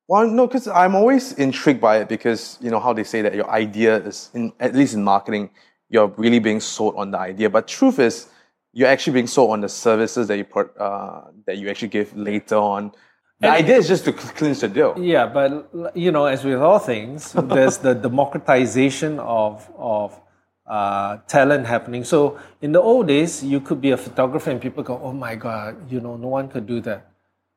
Well, 0.07 0.27
no, 0.27 0.47
because 0.47 0.67
I'm 0.67 0.95
always 0.95 1.33
intrigued 1.33 1.79
by 1.79 1.97
it 1.99 2.09
because 2.09 2.57
you 2.61 2.69
know 2.69 2.79
how 2.79 2.93
they 2.93 3.03
say 3.03 3.21
that 3.21 3.35
your 3.35 3.49
idea 3.49 3.97
is, 3.97 4.29
in, 4.33 4.51
at 4.59 4.75
least 4.75 4.93
in 4.95 5.03
marketing, 5.03 5.49
you're 5.89 6.07
really 6.17 6.39
being 6.39 6.59
sold 6.59 6.95
on 6.97 7.11
the 7.11 7.19
idea. 7.19 7.49
But 7.49 7.67
truth 7.67 7.99
is, 7.99 8.27
you're 8.73 8.89
actually 8.89 9.13
being 9.13 9.27
sold 9.27 9.51
on 9.51 9.61
the 9.61 9.69
services 9.69 10.27
that 10.27 10.37
you 10.37 10.43
put, 10.43 10.75
uh, 10.77 11.21
that 11.45 11.57
you 11.57 11.69
actually 11.69 11.87
give 11.89 12.15
later 12.17 12.55
on. 12.55 12.91
The 13.39 13.47
and 13.47 13.55
idea 13.55 13.77
is 13.77 13.87
just 13.87 14.03
to 14.05 14.13
clinch 14.13 14.59
the 14.59 14.67
deal. 14.67 14.95
Yeah, 14.97 15.27
but 15.27 15.71
you 15.95 16.11
know, 16.11 16.25
as 16.25 16.43
with 16.43 16.61
all 16.61 16.79
things, 16.79 17.31
there's 17.55 17.77
the 17.77 17.93
democratization 17.93 19.19
of 19.19 19.69
of 19.77 20.19
uh, 20.67 21.17
talent 21.27 21.65
happening. 21.65 22.03
So 22.03 22.39
in 22.61 22.71
the 22.71 22.81
old 22.81 23.07
days, 23.07 23.43
you 23.43 23.61
could 23.61 23.79
be 23.79 23.91
a 23.91 23.97
photographer 23.97 24.51
and 24.51 24.59
people 24.59 24.83
go, 24.83 24.99
"Oh 25.01 25.13
my 25.13 25.35
God, 25.35 25.89
you 25.89 26.01
know, 26.01 26.17
no 26.17 26.27
one 26.27 26.49
could 26.49 26.65
do 26.65 26.81
that." 26.81 27.09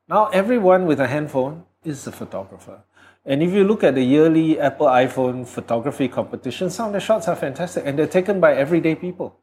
Now 0.08 0.26
everyone 0.26 0.86
with 0.86 1.00
a 1.00 1.06
handphone 1.08 1.64
is 1.86 2.06
a 2.06 2.12
photographer. 2.12 2.82
And 3.24 3.42
if 3.42 3.52
you 3.52 3.64
look 3.64 3.82
at 3.82 3.94
the 3.94 4.02
yearly 4.04 4.58
Apple 4.60 4.86
iPhone 4.86 5.46
photography 5.46 6.08
competition, 6.08 6.70
some 6.70 6.88
of 6.88 6.92
the 6.92 7.00
shots 7.00 7.26
are 7.28 7.36
fantastic 7.36 7.84
and 7.86 7.98
they're 7.98 8.06
taken 8.06 8.40
by 8.40 8.54
everyday 8.54 8.94
people. 8.94 9.36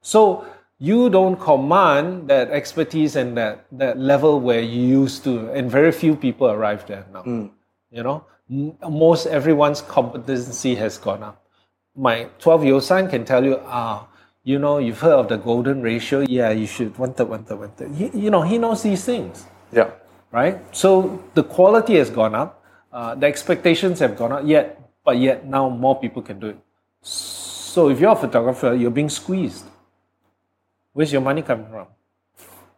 So 0.00 0.46
you 0.78 1.10
don't 1.10 1.36
command 1.38 2.28
that 2.28 2.50
expertise 2.50 3.14
and 3.16 3.36
that, 3.36 3.66
that 3.72 3.98
level 3.98 4.40
where 4.40 4.60
you 4.60 4.80
used 4.80 5.24
to, 5.24 5.50
and 5.52 5.70
very 5.70 5.92
few 5.92 6.16
people 6.16 6.48
arrive 6.48 6.86
there 6.86 7.06
now. 7.12 7.22
You 7.90 8.02
know, 8.02 8.24
M- 8.50 8.76
most 8.90 9.26
everyone's 9.26 9.82
competency 9.82 10.74
has 10.76 10.98
gone 10.98 11.22
up. 11.22 11.44
My 11.94 12.28
12 12.38 12.64
year 12.64 12.74
old 12.74 12.82
son 12.84 13.08
can 13.08 13.24
tell 13.24 13.44
you, 13.44 13.60
ah, 13.66 14.08
you 14.42 14.58
know, 14.58 14.78
you've 14.78 14.98
heard 15.00 15.12
of 15.12 15.28
the 15.28 15.36
golden 15.36 15.82
ratio. 15.82 16.20
Yeah, 16.20 16.50
you 16.50 16.66
should 16.66 16.98
one 16.98 17.12
third, 17.14 17.28
one 17.28 17.44
third, 17.44 17.58
one 17.58 17.70
third. 17.72 17.92
He, 17.92 18.08
you 18.08 18.30
know, 18.30 18.42
he 18.42 18.58
knows 18.58 18.82
these 18.82 19.04
things 19.04 19.46
Yeah. 19.70 19.90
Right? 20.32 20.58
So 20.74 21.22
the 21.34 21.44
quality 21.44 21.96
has 21.96 22.10
gone 22.10 22.34
up, 22.34 22.64
uh, 22.92 23.14
the 23.14 23.26
expectations 23.26 24.00
have 24.00 24.16
gone 24.16 24.32
up. 24.32 24.42
Yet, 24.44 24.80
but 25.04 25.18
yet 25.18 25.46
now 25.46 25.68
more 25.68 25.98
people 26.00 26.22
can 26.22 26.40
do 26.40 26.48
it. 26.48 26.58
So 27.02 27.88
if 27.88 28.00
you're 28.00 28.12
a 28.12 28.16
photographer, 28.16 28.74
you're 28.74 28.90
being 28.90 29.08
squeezed. 29.08 29.64
Where's 30.92 31.12
your 31.12 31.22
money 31.22 31.42
coming 31.42 31.66
from? 31.70 31.86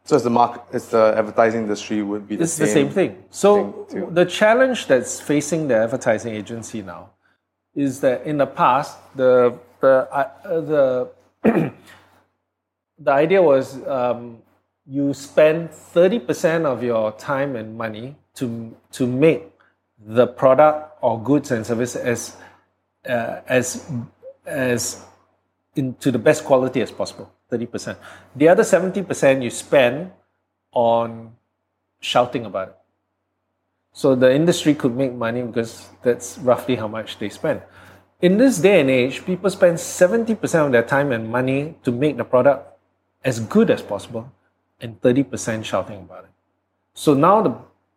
So 0.04 0.16
it's 0.16 0.24
the 0.24 0.30
mark, 0.30 0.66
it's 0.72 0.88
the 0.88 1.14
advertising 1.16 1.62
industry 1.62 2.02
would 2.02 2.28
be 2.28 2.36
the 2.36 2.44
It's 2.44 2.52
same. 2.52 2.66
the 2.66 2.72
same 2.72 2.90
thing. 2.90 3.24
So 3.30 3.86
thing 3.88 4.12
the 4.12 4.26
challenge 4.26 4.86
that's 4.86 5.18
facing 5.18 5.66
the 5.68 5.76
advertising 5.76 6.34
agency 6.34 6.82
now 6.82 7.10
is 7.74 8.00
that 8.00 8.24
in 8.24 8.36
the 8.36 8.46
past, 8.46 8.98
the 9.16 9.58
the 9.80 10.06
uh, 10.12 10.30
the 10.44 11.08
the 12.98 13.10
idea 13.10 13.42
was 13.42 13.82
um, 13.86 14.38
you 14.86 15.14
spend 15.14 15.70
thirty 15.70 16.18
percent 16.18 16.66
of 16.66 16.82
your 16.82 17.12
time 17.12 17.56
and 17.56 17.76
money 17.76 18.16
to 18.34 18.76
to 18.92 19.06
make 19.06 19.50
the 19.98 20.26
product 20.26 20.98
or 21.00 21.22
goods 21.22 21.50
and 21.50 21.66
service 21.66 21.96
as 21.96 22.36
uh, 23.08 23.40
as 23.48 23.90
as 24.46 25.04
into 25.76 26.10
the 26.10 26.18
best 26.18 26.44
quality 26.44 26.80
as 26.82 26.90
possible. 26.90 27.32
Thirty 27.48 27.66
percent. 27.66 27.98
The 28.36 28.48
other 28.48 28.64
seventy 28.64 29.02
percent 29.02 29.42
you 29.42 29.50
spend 29.50 30.12
on 30.72 31.32
shouting 32.00 32.44
about 32.44 32.68
it. 32.68 32.76
So 33.92 34.14
the 34.14 34.34
industry 34.34 34.74
could 34.74 34.94
make 34.94 35.14
money 35.14 35.42
because 35.42 35.88
that's 36.02 36.36
roughly 36.38 36.76
how 36.76 36.88
much 36.88 37.18
they 37.18 37.28
spend. 37.28 37.62
In 38.20 38.38
this 38.38 38.58
day 38.58 38.80
and 38.80 38.90
age, 38.90 39.24
people 39.24 39.50
spend 39.50 39.78
70% 39.78 40.66
of 40.66 40.72
their 40.72 40.82
time 40.82 41.12
and 41.12 41.30
money 41.30 41.76
to 41.84 41.92
make 41.92 42.16
the 42.16 42.24
product 42.24 42.76
as 43.24 43.38
good 43.38 43.70
as 43.70 43.82
possible 43.82 44.32
and 44.80 45.00
30% 45.00 45.64
shouting 45.64 46.00
about 46.00 46.24
it. 46.24 46.30
So 46.94 47.14
now 47.14 47.42
the 47.42 47.54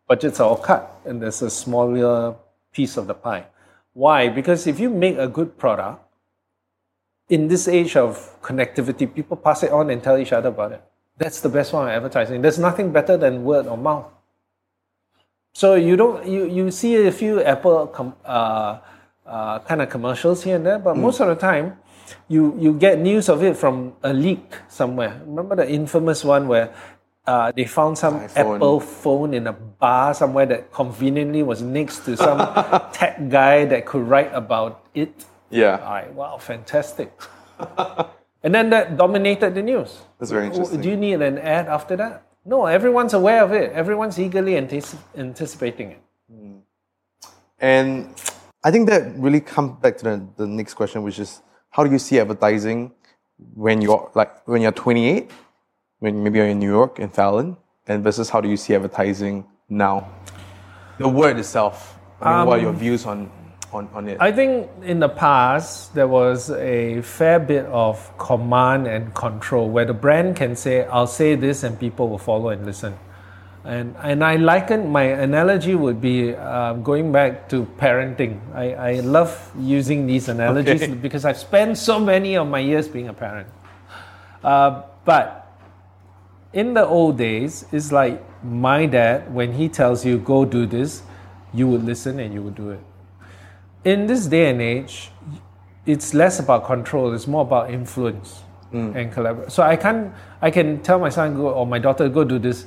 budgets 0.08 0.40
are 0.40 0.50
all 0.50 0.58
cut 0.58 1.02
and 1.06 1.22
there's 1.22 1.42
a 1.42 1.50
smaller 1.50 2.36
piece 2.72 2.98
of 2.98 3.08
the 3.08 3.13
pie. 3.13 3.46
Why? 3.94 4.30
Because 4.30 4.68
if 4.68 4.80
you 4.80 4.90
make 4.90 5.18
a 5.18 5.28
good 5.28 5.58
product, 5.58 6.04
in 7.30 7.48
this 7.48 7.68
age 7.68 7.96
of 7.96 8.40
connectivity, 8.42 9.13
people 9.13 9.36
pass 9.36 9.63
it 9.63 9.72
on 9.72 9.90
and 9.90 10.02
tell 10.02 10.18
each 10.18 10.32
other 10.32 10.50
about 10.50 10.72
it. 10.72 10.82
That's 11.18 11.42
the 11.42 11.50
best 11.50 11.72
form 11.72 11.88
of 11.88 11.94
advertising. 11.94 12.42
There's 12.42 12.60
nothing 12.60 12.92
better 12.92 13.18
than 13.18 13.44
word 13.44 13.68
of 13.68 13.80
mouth. 13.80 14.06
So 15.54 15.74
you 15.74 15.96
don't 15.98 16.28
you, 16.28 16.46
you 16.46 16.70
see 16.70 17.08
a 17.08 17.12
few 17.12 17.42
Apple 17.42 17.88
com, 17.88 18.16
uh, 18.24 18.78
uh, 19.26 19.60
kind 19.60 19.82
of 19.82 19.90
commercials 19.90 20.44
here 20.44 20.56
and 20.56 20.66
there, 20.66 20.78
but 20.78 20.96
most 20.96 21.20
of 21.20 21.28
the 21.28 21.36
time, 21.36 21.78
you 22.28 22.56
you 22.60 22.74
get 22.74 23.00
news 23.00 23.30
of 23.30 23.43
it 23.43 23.58
from 23.58 23.93
a 24.04 24.13
leak 24.13 24.56
somewhere. 24.67 25.22
Remember 25.26 25.56
the 25.56 25.70
infamous 25.70 26.24
one 26.24 26.48
where 26.48 26.74
uh, 27.26 27.52
they 27.52 27.65
found 27.65 27.98
some 27.98 28.22
iPhone. 28.22 28.56
Apple 28.56 28.80
phone 28.80 29.34
in 29.34 29.48
a 29.48 29.54
bar 29.54 30.13
somewhere 30.13 30.46
that 30.46 30.72
conveniently 30.72 31.43
was 31.43 31.62
next 31.62 32.06
to 32.06 32.15
some 32.15 32.39
tech 32.93 33.30
guy 33.30 33.65
that 33.65 33.86
could 33.86 34.08
write 34.08 34.34
about 34.34 34.86
it. 34.96 35.26
Yeah. 35.50 35.78
All 35.78 35.91
right, 35.91 36.13
wow, 36.13 36.38
fantastic. 36.38 37.12
and 38.43 38.56
then 38.56 38.70
that 38.70 38.98
dominated 38.98 39.56
the 39.56 39.62
news. 39.62 40.00
That's 40.20 40.32
very 40.32 40.48
interesting. 40.48 40.82
Do 40.82 40.89
you 40.89 40.98
need 40.98 41.22
an 41.22 41.38
ad 41.38 41.67
after 41.67 41.96
that? 41.98 42.24
No, 42.46 42.65
everyone's 42.65 43.13
aware 43.13 43.43
of 43.43 43.52
it. 43.52 43.74
Everyone's 43.74 44.17
eagerly 44.17 44.54
antici- 44.54 44.98
anticipating 45.17 45.91
it. 45.91 46.02
And 47.60 48.13
I 48.63 48.72
think 48.72 48.88
that 48.89 49.17
really 49.17 49.41
comes 49.41 49.80
back 49.82 49.98
to 49.98 50.04
the, 50.04 50.28
the 50.38 50.48
next 50.48 50.76
question, 50.76 51.04
which 51.04 51.20
is 51.20 51.41
how 51.78 51.84
do 51.84 51.92
you 51.92 52.00
see 52.00 52.20
advertising 52.20 52.92
when 53.54 53.82
you're 53.82 54.10
like 54.16 54.48
when 54.48 54.63
you're 54.63 54.72
28, 54.72 55.30
when 56.00 56.24
maybe 56.24 56.40
you're 56.40 56.48
in 56.48 56.58
New 56.58 56.72
York 56.72 57.00
in 57.00 57.10
Fallon, 57.10 57.56
and 57.86 58.04
versus 58.04 58.32
how 58.32 58.42
do 58.42 58.50
you 58.50 58.58
see 58.58 58.74
advertising 58.74 59.46
now? 59.70 60.10
The 60.98 61.08
word 61.08 61.38
itself. 61.38 62.00
I 62.20 62.40
mean, 62.40 62.48
what 62.48 62.58
are 62.58 62.62
your 62.63 62.72
um, 62.72 62.80
views 62.80 63.06
on 63.06 63.30
on, 63.72 63.88
on 63.94 64.08
it? 64.10 64.18
I 64.20 64.32
think 64.32 64.68
in 64.82 65.00
the 65.00 65.10
past 65.10 65.94
there 65.94 66.08
was 66.08 66.50
a 66.50 67.04
fair 67.04 67.40
bit 67.40 67.66
of 67.68 68.18
command 68.18 68.88
and 68.88 69.13
control 69.13 69.70
where 69.70 69.86
the 69.86 69.94
brand 69.94 70.36
can 70.36 70.56
say, 70.56 70.86
"I'll 70.86 71.06
say 71.06 71.36
this," 71.36 71.62
and 71.62 71.80
people 71.80 72.10
will 72.10 72.18
follow 72.18 72.50
and 72.50 72.66
listen. 72.66 72.98
And 73.68 73.96
and 74.02 74.24
I 74.24 74.38
liken 74.38 74.90
my 74.94 75.04
analogy 75.04 75.76
would 75.76 76.00
be 76.00 76.34
um, 76.34 76.84
going 76.84 77.12
back 77.12 77.50
to 77.50 77.66
parenting. 77.78 78.40
I, 78.56 78.74
I 78.74 79.00
love 79.02 79.52
using 79.60 80.08
these 80.08 80.30
analogies 80.30 80.84
Okay. 80.84 80.94
because 80.94 81.26
I've 81.26 81.38
spent 81.38 81.78
so 81.78 82.00
many 82.00 82.38
of 82.38 82.48
my 82.48 82.60
years 82.60 82.88
being 82.88 83.10
a 83.10 83.14
parent. 83.14 83.50
Uh, 84.42 84.84
but 85.04 85.60
in 86.54 86.74
the 86.74 86.86
old 86.86 87.18
days, 87.18 87.66
it's 87.74 87.92
like 87.92 88.24
my 88.42 88.86
dad, 88.86 89.34
when 89.34 89.52
he 89.52 89.68
tells 89.68 90.06
you, 90.06 90.18
go 90.18 90.46
do 90.46 90.66
this, 90.66 91.04
you 91.54 91.68
would 91.68 91.84
listen 91.84 92.22
and 92.22 92.34
you 92.34 92.42
would 92.44 92.56
do 92.56 92.70
it. 92.70 92.80
In 93.84 94.08
this 94.08 94.28
day 94.28 94.50
and 94.50 94.62
age, 94.62 95.12
it's 95.86 96.14
less 96.14 96.40
about 96.40 96.66
control, 96.66 97.14
it's 97.14 97.28
more 97.28 97.42
about 97.42 97.70
influence 97.70 98.44
and 98.72 99.12
collaboration. 99.12 99.50
So 99.50 99.64
I 99.64 99.76
can't, 99.76 100.14
I 100.42 100.52
can 100.52 100.82
tell 100.84 101.00
my 101.00 101.10
son 101.10 101.36
go, 101.36 101.50
or 101.50 101.68
my 101.68 101.80
daughter 101.80 102.08
go 102.10 102.24
do 102.24 102.40
this. 102.40 102.66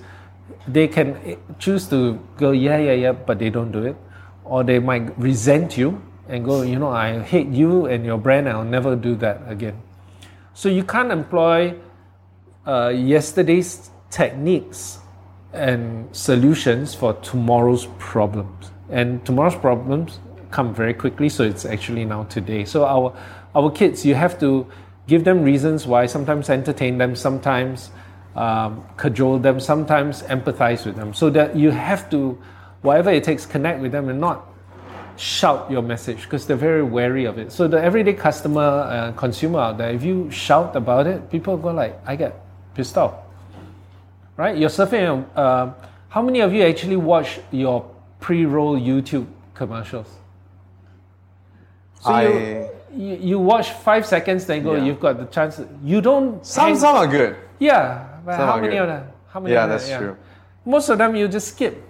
They 0.66 0.88
can 0.88 1.16
eh, 1.24 1.36
choose 1.58 1.88
to 1.88 2.18
go, 2.36 2.52
yeah, 2.52 2.78
yeah, 2.78 2.92
yeah, 2.92 3.12
but 3.12 3.38
they 3.38 3.50
don't 3.50 3.72
do 3.72 3.82
it. 3.84 3.96
Or 4.44 4.64
they 4.64 4.78
might 4.78 5.18
resent 5.18 5.76
you 5.76 6.02
and 6.28 6.44
go, 6.44 6.62
you 6.62 6.78
know, 6.78 6.88
I 6.88 7.20
hate 7.20 7.48
you 7.48 7.86
and 7.86 8.04
your 8.04 8.18
brand, 8.18 8.48
I'll 8.48 8.64
never 8.64 8.96
do 8.96 9.14
that 9.16 9.42
again. 9.46 9.80
So 10.54 10.68
you 10.68 10.84
can't 10.84 11.10
employ 11.10 11.74
uh, 12.66 12.88
yesterday's 12.88 13.90
techniques 14.10 14.98
and 15.52 16.14
solutions 16.14 16.94
for 16.94 17.14
tomorrow's 17.14 17.86
problems. 17.98 18.70
And 18.90 19.24
tomorrow's 19.24 19.56
problems 19.56 20.20
come 20.50 20.74
very 20.74 20.94
quickly, 20.94 21.28
so 21.28 21.44
it's 21.44 21.64
actually 21.64 22.04
now 22.04 22.24
today. 22.24 22.64
So 22.64 22.84
our 22.84 23.16
our 23.54 23.70
kids, 23.70 24.04
you 24.04 24.14
have 24.14 24.38
to 24.40 24.66
give 25.06 25.24
them 25.24 25.42
reasons 25.42 25.86
why. 25.86 26.06
Sometimes 26.06 26.50
entertain 26.50 26.98
them, 26.98 27.16
sometimes 27.16 27.90
um, 28.36 28.84
cajole 28.96 29.38
them, 29.38 29.60
sometimes 29.60 30.22
empathize 30.22 30.86
with 30.86 30.96
them, 30.96 31.12
so 31.14 31.30
that 31.30 31.56
you 31.56 31.70
have 31.70 32.08
to, 32.10 32.40
whatever 32.82 33.10
it 33.10 33.24
takes, 33.24 33.46
connect 33.46 33.80
with 33.80 33.92
them 33.92 34.08
and 34.08 34.20
not 34.20 34.46
shout 35.16 35.70
your 35.70 35.82
message 35.82 36.22
because 36.22 36.46
they're 36.46 36.56
very 36.56 36.82
wary 36.82 37.26
of 37.26 37.38
it. 37.38 37.52
So 37.52 37.68
the 37.68 37.80
everyday 37.82 38.14
customer, 38.14 38.62
uh, 38.62 39.12
consumer 39.12 39.60
out 39.60 39.78
there, 39.78 39.90
if 39.90 40.02
you 40.02 40.30
shout 40.30 40.74
about 40.74 41.06
it, 41.06 41.30
people 41.30 41.56
go 41.58 41.72
like, 41.72 42.00
I 42.06 42.16
get 42.16 42.40
pissed 42.74 42.96
off. 42.96 43.14
Right? 44.36 44.56
You're 44.56 44.70
surfing. 44.70 45.26
Uh, 45.36 45.72
how 46.08 46.22
many 46.22 46.40
of 46.40 46.54
you 46.54 46.62
actually 46.62 46.96
watch 46.96 47.38
your 47.50 47.88
pre-roll 48.20 48.80
YouTube 48.80 49.26
commercials? 49.54 50.08
So 52.00 52.10
I 52.10 52.22
you, 52.22 52.70
you 52.96 53.16
you 53.16 53.38
watch 53.38 53.72
five 53.72 54.06
seconds, 54.06 54.46
then 54.46 54.62
go. 54.62 54.74
Yeah. 54.74 54.84
You've 54.84 55.00
got 55.00 55.18
the 55.18 55.26
chance. 55.26 55.60
You 55.84 56.00
don't. 56.00 56.44
some 56.44 56.68
hang- 56.68 56.76
some 56.78 56.96
are 56.96 57.06
good. 57.06 57.36
yeah, 57.58 58.09
but 58.24 58.36
Some 58.36 58.48
how 58.48 58.56
many 58.56 58.74
good. 58.74 58.82
of 58.82 58.88
them? 58.88 59.12
How 59.28 59.40
many? 59.40 59.54
Yeah, 59.54 59.66
that's 59.66 59.88
true. 59.88 60.16
Most 60.64 60.88
of 60.88 60.98
them 60.98 61.16
you 61.16 61.28
just 61.28 61.48
skip. 61.48 61.82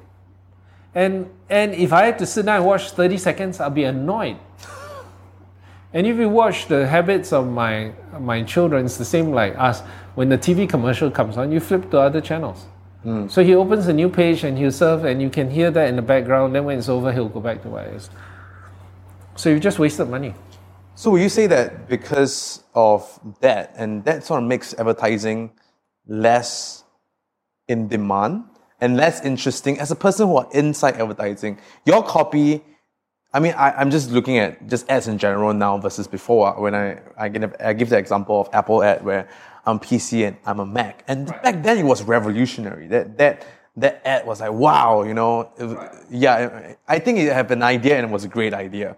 And 0.95 1.31
and 1.49 1.75
if 1.75 1.93
I 1.93 2.07
had 2.07 2.19
to 2.19 2.27
sit 2.27 2.47
down 2.47 2.57
and 2.57 2.67
watch 2.67 2.91
30 2.91 3.19
seconds, 3.19 3.61
I'll 3.61 3.71
be 3.71 3.85
annoyed. 3.85 4.39
and 5.93 6.07
if 6.07 6.17
you 6.17 6.29
watch 6.29 6.67
the 6.67 6.87
habits 6.87 7.33
of 7.33 7.47
my 7.47 7.93
my 8.19 8.43
children, 8.43 8.85
it's 8.87 8.97
the 8.97 9.05
same 9.05 9.31
like 9.33 9.57
us. 9.59 9.83
When 10.15 10.29
the 10.29 10.39
TV 10.39 10.69
commercial 10.69 11.11
comes 11.11 11.37
on, 11.37 11.53
you 11.53 11.61
flip 11.61 11.91
to 11.91 11.99
other 11.99 12.21
channels. 12.21 12.67
Hmm. 13.03 13.29
So 13.29 13.43
he 13.43 13.55
opens 13.55 13.87
a 13.87 13.93
new 13.93 14.11
page 14.11 14.45
and 14.45 14.59
he'll 14.59 14.73
surf, 14.73 15.05
and 15.05 15.23
you 15.23 15.31
can 15.31 15.51
hear 15.51 15.71
that 15.71 15.89
in 15.89 15.97
the 15.97 16.03
background. 16.03 16.55
Then 16.55 16.65
when 16.65 16.79
it's 16.79 16.89
over, 16.89 17.13
he'll 17.13 17.29
go 17.29 17.41
back 17.41 17.63
to 17.63 17.69
what 17.69 17.87
it 17.87 17.95
is. 17.95 18.11
So 19.37 19.49
you 19.49 19.59
just 19.59 19.79
wasted 19.79 20.09
money. 20.09 20.35
So 20.97 21.11
will 21.11 21.21
you 21.21 21.31
say 21.31 21.47
that 21.47 21.89
because 21.89 22.63
of 22.75 23.19
that, 23.41 23.73
and 23.77 24.05
that 24.05 24.25
sort 24.25 24.43
of 24.43 24.49
makes 24.49 24.75
advertising 24.75 25.51
less 26.11 26.85
in 27.69 27.89
demand 27.89 28.45
and 28.81 28.97
less 28.97 29.25
interesting 29.25 29.79
as 29.81 29.91
a 29.93 29.97
person 29.97 30.27
who 30.29 30.37
are 30.37 30.49
inside 30.53 30.97
advertising? 30.97 31.59
Your 31.87 32.03
copy, 32.03 32.63
I 33.33 33.41
mean, 33.41 33.55
I, 33.57 33.73
I'm 33.73 33.91
just 33.91 34.11
looking 34.11 34.39
at 34.39 34.67
just 34.69 34.91
ads 34.91 35.09
in 35.09 35.19
general 35.19 35.55
now 35.55 35.79
versus 35.79 36.09
before. 36.09 36.61
When 36.61 36.75
I 36.75 37.01
I 37.17 37.29
give, 37.29 37.55
I 37.61 37.73
give 37.75 37.91
the 37.91 37.99
example 37.99 38.41
of 38.41 38.51
Apple 38.53 38.83
ad 38.83 39.05
where 39.05 39.29
I'm 39.67 39.79
PC 39.79 40.27
and 40.29 40.37
I'm 40.47 40.61
a 40.61 40.67
Mac, 40.67 41.05
and 41.09 41.29
back 41.29 41.63
then 41.63 41.79
it 41.79 41.85
was 41.85 42.03
revolutionary. 42.03 42.89
That 42.89 43.19
that 43.19 43.47
that 43.77 44.03
ad 44.05 44.27
was 44.27 44.41
like 44.41 44.53
wow, 44.53 45.05
you 45.05 45.15
know. 45.15 45.51
It- 45.59 45.79
Yeah, 46.11 46.75
I 46.89 46.99
think 46.99 47.19
it 47.21 47.33
had 47.33 47.51
an 47.53 47.63
idea 47.63 47.97
and 47.99 48.07
it 48.09 48.13
was 48.13 48.25
a 48.25 48.29
great 48.29 48.53
idea. 48.55 48.97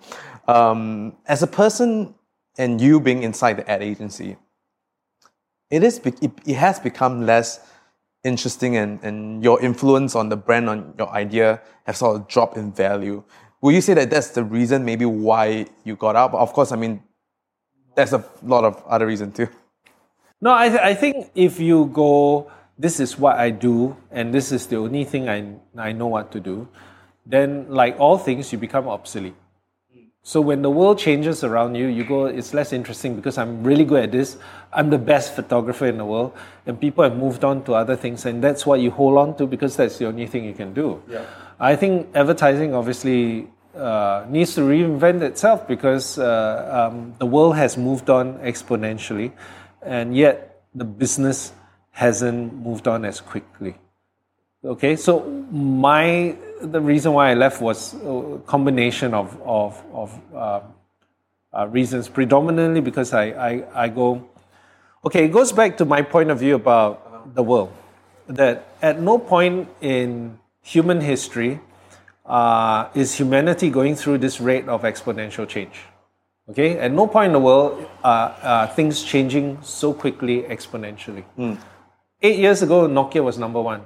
Um, 0.48 1.16
as 1.26 1.42
a 1.42 1.46
person 1.46 2.14
and 2.58 2.80
you 2.80 3.00
being 3.00 3.22
inside 3.22 3.54
the 3.58 3.70
ad 3.70 3.82
agency, 3.82 4.36
it 5.72 5.82
is 5.82 6.00
it, 6.04 6.54
has 6.54 6.78
become 6.78 7.26
less 7.26 7.58
interesting 8.22 8.76
and, 8.76 9.02
and 9.02 9.42
your 9.42 9.60
influence 9.60 10.14
on 10.14 10.28
the 10.28 10.36
brand 10.36 10.68
on 10.68 10.94
your 10.98 11.08
idea 11.08 11.60
has 11.84 11.98
sort 11.98 12.14
of 12.14 12.28
dropped 12.28 12.56
in 12.56 12.70
value. 12.72 13.24
Will 13.60 13.72
you 13.72 13.80
say 13.80 13.94
that 13.94 14.10
that's 14.10 14.30
the 14.30 14.44
reason 14.44 14.84
maybe 14.84 15.04
why 15.04 15.66
you 15.82 15.96
got 15.96 16.14
out? 16.14 16.32
But 16.32 16.38
of 16.38 16.52
course 16.52 16.70
i 16.70 16.76
mean 16.76 17.02
there's 17.96 18.12
a 18.12 18.24
lot 18.42 18.64
of 18.64 18.82
other 18.86 19.06
reason 19.06 19.32
too. 19.32 19.48
No, 20.40 20.52
I, 20.52 20.68
th- 20.68 20.80
I 20.80 20.94
think 20.94 21.30
if 21.34 21.60
you 21.60 21.86
go, 21.86 22.50
this 22.78 22.98
is 22.98 23.18
what 23.18 23.36
I 23.36 23.50
do, 23.50 23.96
and 24.10 24.34
this 24.34 24.50
is 24.50 24.66
the 24.66 24.76
only 24.76 25.04
thing 25.04 25.28
I, 25.28 25.54
I 25.76 25.92
know 25.92 26.08
what 26.08 26.32
to 26.32 26.40
do, 26.40 26.68
then, 27.24 27.66
like 27.68 27.94
all 28.00 28.18
things, 28.18 28.50
you 28.52 28.58
become 28.58 28.88
obsolete. 28.88 29.36
So 30.24 30.40
when 30.40 30.62
the 30.62 30.70
world 30.70 31.00
changes 31.00 31.42
around 31.42 31.74
you, 31.74 31.88
you 31.88 32.04
go, 32.04 32.26
it's 32.26 32.54
less 32.54 32.72
interesting 32.72 33.16
because 33.16 33.38
I'm 33.38 33.64
really 33.64 33.84
good 33.84 34.04
at 34.04 34.12
this. 34.12 34.38
I'm 34.72 34.88
the 34.88 34.98
best 34.98 35.34
photographer 35.34 35.86
in 35.86 35.98
the 35.98 36.04
world, 36.04 36.32
and 36.64 36.80
people 36.80 37.02
have 37.02 37.16
moved 37.16 37.42
on 37.42 37.64
to 37.64 37.74
other 37.74 37.96
things, 37.96 38.24
and 38.24 38.42
that's 38.42 38.64
what 38.64 38.78
you 38.78 38.92
hold 38.92 39.18
on 39.18 39.36
to 39.38 39.48
because 39.48 39.76
that's 39.76 39.98
the 39.98 40.06
only 40.06 40.28
thing 40.28 40.44
you 40.44 40.54
can 40.54 40.72
do. 40.74 41.02
Yeah. 41.08 41.26
I 41.58 41.74
think 41.74 42.06
advertising 42.14 42.72
obviously 42.72 43.48
uh, 43.74 44.24
needs 44.28 44.54
to 44.54 44.60
reinvent 44.60 45.22
itself 45.22 45.66
because 45.66 46.18
uh, 46.18 46.88
um, 46.92 47.14
the 47.18 47.26
world 47.26 47.56
has 47.56 47.76
moved 47.76 48.08
on 48.08 48.38
exponentially, 48.38 49.32
and 49.82 50.16
yet 50.16 50.62
the 50.72 50.84
business 50.84 51.52
hasn't 51.90 52.54
moved 52.54 52.86
on 52.86 53.04
as 53.04 53.20
quickly. 53.20 53.74
Okay, 54.64 54.94
so 54.94 55.26
my 55.50 56.36
the 56.60 56.80
reason 56.80 57.12
why 57.14 57.32
I 57.32 57.34
left 57.34 57.60
was 57.60 57.94
a 57.94 58.38
combination 58.46 59.12
of 59.12 59.36
of 59.42 59.82
of 59.92 60.14
um, 60.32 60.62
uh, 61.52 61.66
reasons, 61.66 62.08
predominantly 62.08 62.80
because 62.80 63.12
I, 63.12 63.24
I 63.34 63.64
I 63.74 63.88
go. 63.88 64.22
Okay, 65.04 65.24
it 65.24 65.32
goes 65.32 65.50
back 65.50 65.76
to 65.78 65.84
my 65.84 66.02
point 66.02 66.30
of 66.30 66.38
view 66.38 66.54
about 66.54 67.34
the 67.34 67.42
world. 67.42 67.72
That 68.28 68.68
at 68.80 69.00
no 69.00 69.18
point 69.18 69.68
in 69.80 70.38
human 70.62 71.00
history 71.00 71.58
uh, 72.24 72.86
is 72.94 73.14
humanity 73.14 73.68
going 73.68 73.96
through 73.96 74.18
this 74.18 74.40
rate 74.40 74.68
of 74.68 74.82
exponential 74.82 75.48
change. 75.48 75.74
Okay, 76.48 76.78
at 76.78 76.92
no 76.92 77.08
point 77.08 77.26
in 77.26 77.32
the 77.32 77.40
world 77.40 77.84
are 78.04 78.36
uh, 78.42 78.66
things 78.68 79.02
changing 79.02 79.58
so 79.62 79.92
quickly 79.92 80.42
exponentially. 80.42 81.24
Eight 82.22 82.38
years 82.38 82.62
ago, 82.62 82.86
Nokia 82.86 83.24
was 83.24 83.38
number 83.38 83.60
one. 83.60 83.82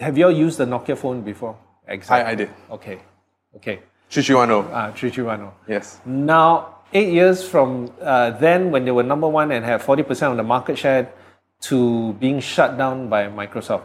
Have 0.00 0.18
you 0.18 0.26
all 0.26 0.32
used 0.32 0.58
the 0.58 0.64
Nokia 0.64 0.96
phone 0.96 1.22
before? 1.22 1.56
Exactly. 1.86 2.32
I 2.32 2.34
did. 2.34 2.50
Okay, 2.70 2.98
okay. 3.56 3.80
Chichuano. 4.10 4.70
Uh, 4.72 4.92
3310. 4.92 5.52
yes 5.68 6.00
Now, 6.04 6.76
eight 6.92 7.12
years 7.12 7.46
from 7.46 7.92
uh, 8.00 8.30
then, 8.30 8.70
when 8.70 8.84
they 8.84 8.90
were 8.90 9.02
number 9.02 9.28
one 9.28 9.50
and 9.52 9.64
had 9.64 9.80
40% 9.80 10.30
of 10.30 10.36
the 10.36 10.42
market 10.42 10.78
share, 10.78 11.12
to 11.62 12.12
being 12.14 12.40
shut 12.40 12.76
down 12.76 13.08
by 13.08 13.26
Microsoft. 13.28 13.84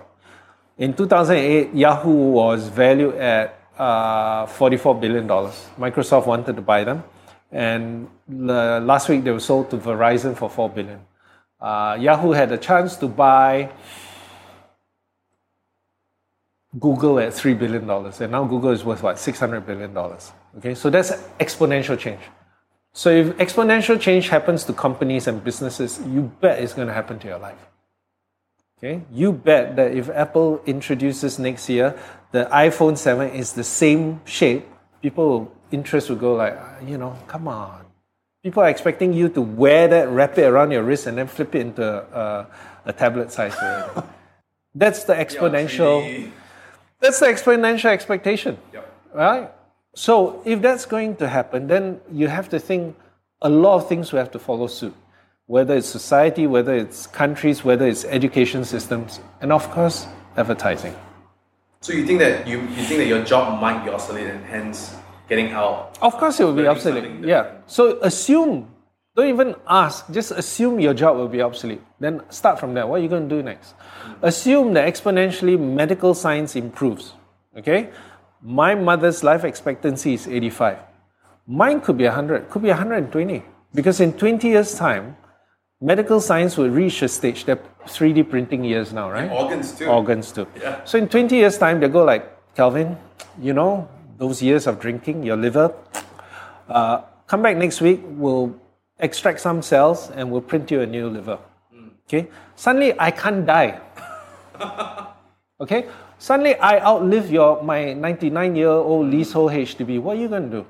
In 0.77 0.93
2008, 0.93 1.73
Yahoo 1.73 2.31
was 2.31 2.67
valued 2.67 3.15
at 3.15 3.57
uh, 3.77 4.45
$44 4.45 4.99
billion. 4.99 5.27
Microsoft 5.27 6.25
wanted 6.25 6.55
to 6.55 6.61
buy 6.61 6.83
them. 6.83 7.03
And 7.51 8.09
the, 8.27 8.79
last 8.83 9.07
week, 9.09 9.23
they 9.23 9.31
were 9.31 9.39
sold 9.39 9.69
to 9.71 9.77
Verizon 9.77 10.35
for 10.35 10.49
4 10.49 10.69
billion. 10.69 10.99
Uh, 11.59 11.97
Yahoo 11.99 12.31
had 12.31 12.51
a 12.51 12.57
chance 12.57 12.95
to 12.97 13.07
buy 13.07 13.69
Google 16.77 17.19
at 17.19 17.33
$3 17.33 17.57
billion. 17.57 17.89
And 17.89 18.31
now 18.31 18.43
Google 18.43 18.71
is 18.71 18.83
worth 18.83 19.01
what? 19.01 19.15
$600 19.15 19.65
billion. 19.65 19.97
Okay, 20.57 20.75
so 20.75 20.89
that's 20.89 21.11
exponential 21.39 21.97
change. 21.97 22.21
So 22.93 23.09
if 23.09 23.37
exponential 23.37 23.99
change 23.99 24.29
happens 24.29 24.63
to 24.65 24.73
companies 24.73 25.27
and 25.27 25.43
businesses, 25.43 25.99
you 26.07 26.31
bet 26.41 26.61
it's 26.61 26.73
going 26.73 26.87
to 26.87 26.93
happen 26.93 27.17
to 27.19 27.27
your 27.27 27.39
life. 27.39 27.57
Okay, 28.77 29.01
you 29.11 29.33
bet 29.33 29.75
that 29.75 29.93
if 29.93 30.09
Apple 30.09 30.61
introduces 30.65 31.37
next 31.37 31.67
year 31.69 31.99
the 32.31 32.45
iPhone 32.45 32.97
7 32.97 33.29
is 33.31 33.53
the 33.53 33.63
same 33.63 34.21
shape, 34.25 34.65
people 35.01 35.51
interest 35.71 36.09
will 36.09 36.15
go 36.15 36.35
like, 36.35 36.55
"Ah, 36.57 36.79
you 36.85 36.97
know, 36.97 37.15
come 37.27 37.47
on. 37.47 37.85
People 38.41 38.63
are 38.63 38.69
expecting 38.69 39.11
you 39.11 39.27
to 39.29 39.41
wear 39.41 39.87
that, 39.89 40.07
wrap 40.07 40.37
it 40.37 40.43
around 40.43 40.71
your 40.71 40.83
wrist, 40.83 41.07
and 41.07 41.17
then 41.17 41.27
flip 41.27 41.53
it 41.55 41.61
into 41.61 41.83
a, 41.83 42.47
a 42.85 42.93
tablet 42.93 43.33
size. 43.33 43.55
That's 44.75 45.03
the 45.03 45.13
exponential. 45.13 46.31
That's 46.99 47.19
the 47.19 47.27
exponential 47.27 47.89
expectation, 47.89 48.57
right? 49.13 49.51
So 49.95 50.41
if 50.45 50.61
that's 50.61 50.85
going 50.85 51.15
to 51.17 51.27
happen, 51.27 51.67
then 51.67 51.99
you 52.11 52.27
have 52.27 52.49
to 52.49 52.59
think 52.59 52.95
a 53.41 53.49
lot 53.49 53.75
of 53.75 53.87
things 53.87 54.11
will 54.11 54.19
have 54.19 54.31
to 54.31 54.39
follow 54.39 54.67
suit, 54.67 54.95
whether 55.47 55.75
it's 55.75 55.87
society, 55.87 56.45
whether 56.45 56.75
it's 56.75 57.07
countries, 57.07 57.63
whether 57.63 57.87
it's 57.87 58.05
education 58.05 58.65
systems, 58.65 59.19
and 59.41 59.51
of 59.51 59.69
course, 59.71 60.07
advertising. 60.37 60.95
So 61.81 61.93
you 61.93 62.05
think 62.05 62.19
that 62.19 62.45
you, 62.45 62.59
you 62.59 62.83
think 62.83 62.99
that 62.99 63.07
your 63.07 63.23
job 63.23 63.61
might 63.61 63.83
be 63.85 63.89
obsolete 63.89 64.27
and 64.27 64.43
hence 64.45 64.95
getting 65.29 65.51
out? 65.51 65.97
Of 66.01 66.17
course, 66.17 66.39
it 66.39 66.43
will 66.43 66.53
be 66.53 66.67
obsolete. 66.67 67.23
Yeah. 67.23 67.51
So 67.67 67.99
assume, 68.01 68.67
don't 69.19 69.29
even 69.29 69.55
ask, 69.67 70.11
just 70.11 70.31
assume 70.31 70.79
your 70.79 70.93
job 70.93 71.17
will 71.17 71.27
be 71.27 71.41
obsolete. 71.41 71.81
Then 71.99 72.21
start 72.29 72.59
from 72.59 72.73
there. 72.73 72.87
What 72.87 72.99
are 72.99 73.03
you 73.03 73.09
going 73.09 73.27
to 73.27 73.35
do 73.35 73.43
next? 73.43 73.73
Assume 74.21 74.73
that 74.73 74.91
exponentially 74.91 75.59
medical 75.59 76.13
science 76.13 76.55
improves. 76.55 77.13
Okay? 77.57 77.89
My 78.41 78.75
mother's 78.75 79.23
life 79.23 79.43
expectancy 79.43 80.13
is 80.13 80.27
85. 80.27 80.79
Mine 81.47 81.81
could 81.81 81.97
be 81.97 82.05
100, 82.05 82.49
could 82.49 82.61
be 82.61 82.69
120. 82.69 83.43
Because 83.73 83.99
in 83.99 84.13
20 84.13 84.47
years' 84.47 84.75
time, 84.75 85.17
medical 85.81 86.19
science 86.21 86.57
will 86.57 86.69
reach 86.69 87.01
a 87.01 87.07
stage 87.07 87.45
that 87.45 87.59
3D 87.85 88.29
printing 88.29 88.63
years 88.63 88.93
now, 88.93 89.11
right? 89.11 89.29
Organs 89.31 89.73
too. 89.73 89.85
organs 89.85 90.31
too. 90.31 90.47
Yeah. 90.61 90.83
So 90.85 90.97
in 90.97 91.07
20 91.07 91.35
years' 91.35 91.57
time, 91.57 91.79
they 91.79 91.87
go 91.87 92.03
like, 92.03 92.55
Kevin, 92.55 92.97
you 93.39 93.53
know, 93.53 93.87
those 94.17 94.41
years 94.41 94.67
of 94.67 94.79
drinking, 94.79 95.23
your 95.23 95.37
liver, 95.37 95.73
uh, 96.67 97.01
come 97.27 97.41
back 97.41 97.57
next 97.57 97.81
week, 97.81 98.01
we'll 98.03 98.55
extract 98.99 99.39
some 99.39 99.61
cells 99.61 100.11
and 100.11 100.31
we'll 100.31 100.41
print 100.41 100.71
you 100.71 100.81
a 100.81 100.85
new 100.85 101.09
liver. 101.09 101.39
Okay? 102.07 102.27
Suddenly, 102.55 102.99
I 102.99 103.11
can't 103.11 103.45
die. 103.45 103.79
okay? 105.61 105.87
Suddenly, 106.17 106.55
I 106.55 106.79
outlive 106.79 107.31
your 107.31 107.63
my 107.63 107.93
99 107.93 108.55
year 108.55 108.69
old 108.69 109.07
leasehold 109.09 109.51
HDB. 109.51 110.01
What 110.01 110.17
are 110.17 110.19
you 110.19 110.27
going 110.27 110.51
to 110.51 110.57
do? 110.57 110.65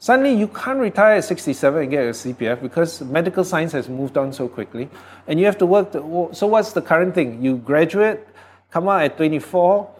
Suddenly, 0.00 0.34
you 0.34 0.46
can't 0.48 0.78
retire 0.78 1.16
at 1.16 1.24
67 1.24 1.82
and 1.82 1.90
get 1.90 2.04
a 2.06 2.10
CPF 2.10 2.62
because 2.62 3.02
medical 3.02 3.42
science 3.42 3.72
has 3.72 3.88
moved 3.88 4.16
on 4.16 4.32
so 4.32 4.46
quickly, 4.48 4.88
and 5.26 5.40
you 5.40 5.46
have 5.46 5.58
to 5.58 5.66
work. 5.66 5.90
To, 5.92 6.30
so, 6.32 6.46
what's 6.46 6.72
the 6.72 6.82
current 6.82 7.16
thing? 7.16 7.42
You 7.42 7.56
graduate, 7.56 8.26
come 8.70 8.88
out 8.88 9.02
at 9.02 9.16
24, 9.16 9.90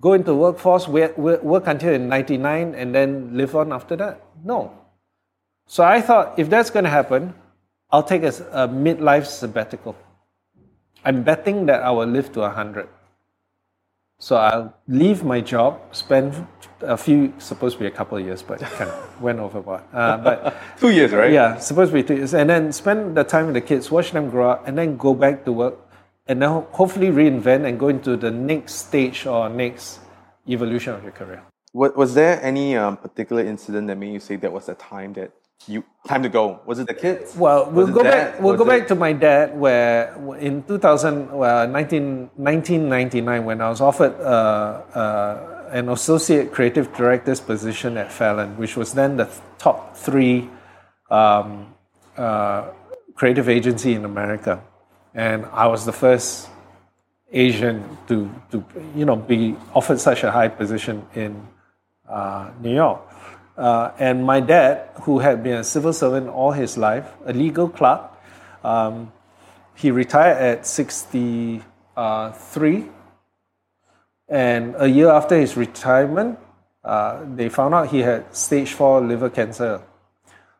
go 0.00 0.14
into 0.14 0.34
workforce, 0.34 0.88
work, 0.88 1.66
until 1.66 1.90
you're 1.90 1.98
99, 1.98 2.74
and 2.74 2.94
then 2.94 3.36
live 3.36 3.54
on 3.54 3.74
after 3.74 3.94
that? 3.96 4.22
No. 4.42 4.72
So, 5.66 5.84
I 5.84 6.00
thought 6.00 6.38
if 6.38 6.48
that's 6.48 6.70
going 6.70 6.84
to 6.84 6.90
happen, 6.90 7.34
I'll 7.90 8.02
take 8.02 8.22
a 8.22 8.68
midlife 8.68 9.26
sabbatical. 9.26 9.96
I'm 11.04 11.22
betting 11.22 11.66
that 11.66 11.82
I 11.82 11.90
will 11.90 12.06
live 12.06 12.32
to 12.32 12.40
100. 12.40 12.88
So 14.18 14.36
I'll 14.36 14.74
leave 14.88 15.22
my 15.24 15.40
job, 15.40 15.80
spend 15.94 16.46
a 16.80 16.96
few, 16.96 17.34
supposed 17.38 17.76
to 17.76 17.80
be 17.80 17.86
a 17.86 17.90
couple 17.90 18.16
of 18.16 18.24
years, 18.24 18.42
but 18.42 18.60
kind 18.60 18.90
of 18.90 19.20
went 19.22 19.38
overboard. 19.38 19.82
Uh, 19.92 20.16
but 20.16 20.56
Two 20.80 20.90
years, 20.90 21.12
right? 21.12 21.30
yeah, 21.30 21.58
supposed 21.58 21.90
to 21.90 21.94
be 21.94 22.02
two 22.02 22.16
years. 22.16 22.32
And 22.32 22.48
then 22.48 22.72
spend 22.72 23.16
the 23.16 23.24
time 23.24 23.46
with 23.46 23.54
the 23.54 23.60
kids, 23.60 23.90
watch 23.90 24.12
them 24.12 24.30
grow 24.30 24.50
up, 24.52 24.66
and 24.66 24.76
then 24.76 24.96
go 24.96 25.14
back 25.14 25.44
to 25.44 25.52
work, 25.52 25.76
and 26.26 26.40
then 26.40 26.48
hopefully 26.72 27.08
reinvent 27.08 27.66
and 27.66 27.78
go 27.78 27.88
into 27.88 28.16
the 28.16 28.30
next 28.30 28.74
stage 28.86 29.26
or 29.26 29.50
next 29.50 30.00
evolution 30.48 30.94
of 30.94 31.02
your 31.02 31.12
career. 31.12 31.42
Was, 31.74 31.92
was 31.94 32.14
there 32.14 32.42
any 32.42 32.74
um, 32.74 32.96
particular 32.96 33.44
incident 33.44 33.86
that 33.88 33.96
made 33.96 34.14
you 34.14 34.20
say 34.20 34.36
that 34.36 34.50
was 34.50 34.64
the 34.66 34.74
time 34.74 35.12
that 35.14 35.30
you 35.68 35.84
time 36.06 36.22
to 36.22 36.28
go? 36.28 36.60
Was 36.66 36.78
it 36.78 36.86
the 36.86 36.94
kids? 36.94 37.34
Well, 37.36 37.70
we'll 37.70 37.88
go 37.88 38.02
that? 38.02 38.32
back. 38.34 38.40
We'll 38.40 38.52
Was 38.52 38.58
go 38.58 38.64
it- 38.70 38.78
back 38.78 38.88
to 38.88 38.94
my 38.94 39.12
dad, 39.12 39.58
where 39.58 40.14
in 40.38 40.62
2000, 40.62 41.32
well, 41.32 41.66
19, 41.68 42.30
1999, 42.36 43.44
when 43.44 43.60
I 43.60 43.68
was 43.68 43.80
offered 43.80 44.14
uh, 44.20 44.82
uh, 44.94 45.68
an 45.72 45.88
associate 45.88 46.52
creative 46.52 46.94
director's 46.96 47.40
position 47.40 47.96
at 47.96 48.12
Fallon, 48.12 48.56
which 48.56 48.76
was 48.76 48.92
then 48.94 49.16
the 49.16 49.28
top 49.58 49.96
three 49.96 50.48
um, 51.10 51.74
uh, 52.16 52.68
creative 53.14 53.48
agency 53.48 53.94
in 53.94 54.04
America, 54.04 54.62
and 55.14 55.46
I 55.46 55.66
was 55.66 55.84
the 55.84 55.92
first 55.92 56.48
Asian 57.32 57.82
to, 58.06 58.30
to 58.52 58.64
you 58.94 59.04
know 59.04 59.16
be 59.16 59.56
offered 59.74 59.98
such 59.98 60.22
a 60.22 60.30
high 60.30 60.48
position 60.48 61.04
in 61.14 61.44
uh, 62.08 62.50
New 62.60 62.74
York. 62.74 63.00
Uh, 63.56 63.90
and 63.98 64.24
my 64.24 64.40
dad, 64.40 64.88
who 65.02 65.18
had 65.20 65.42
been 65.42 65.54
a 65.54 65.64
civil 65.64 65.92
servant 65.92 66.28
all 66.28 66.52
his 66.52 66.76
life, 66.76 67.06
a 67.24 67.32
legal 67.32 67.68
clerk, 67.68 68.10
um, 68.62 69.12
he 69.74 69.90
retired 69.90 70.36
at 70.36 70.66
63. 70.66 71.62
And 74.28 74.74
a 74.78 74.88
year 74.88 75.10
after 75.10 75.38
his 75.38 75.56
retirement, 75.56 76.38
uh, 76.84 77.24
they 77.34 77.48
found 77.48 77.74
out 77.74 77.88
he 77.88 78.00
had 78.00 78.34
stage 78.34 78.72
four 78.72 79.00
liver 79.00 79.30
cancer. 79.30 79.82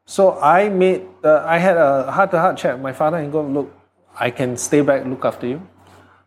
So 0.05 0.39
I 0.41 0.69
made, 0.69 1.07
uh, 1.25 1.45
I 1.45 1.59
had 1.59 1.77
a 1.77 2.11
heart 2.11 2.31
to 2.31 2.39
heart 2.39 2.57
chat 2.57 2.75
with 2.75 2.83
my 2.83 2.93
father 2.93 3.17
and 3.19 3.33
go, 3.33 3.43
look, 3.43 3.75
I 4.19 4.31
can 4.31 4.57
stay 4.57 4.81
back, 4.81 5.05
look 5.05 5.25
after 5.25 5.47
you. 5.47 5.67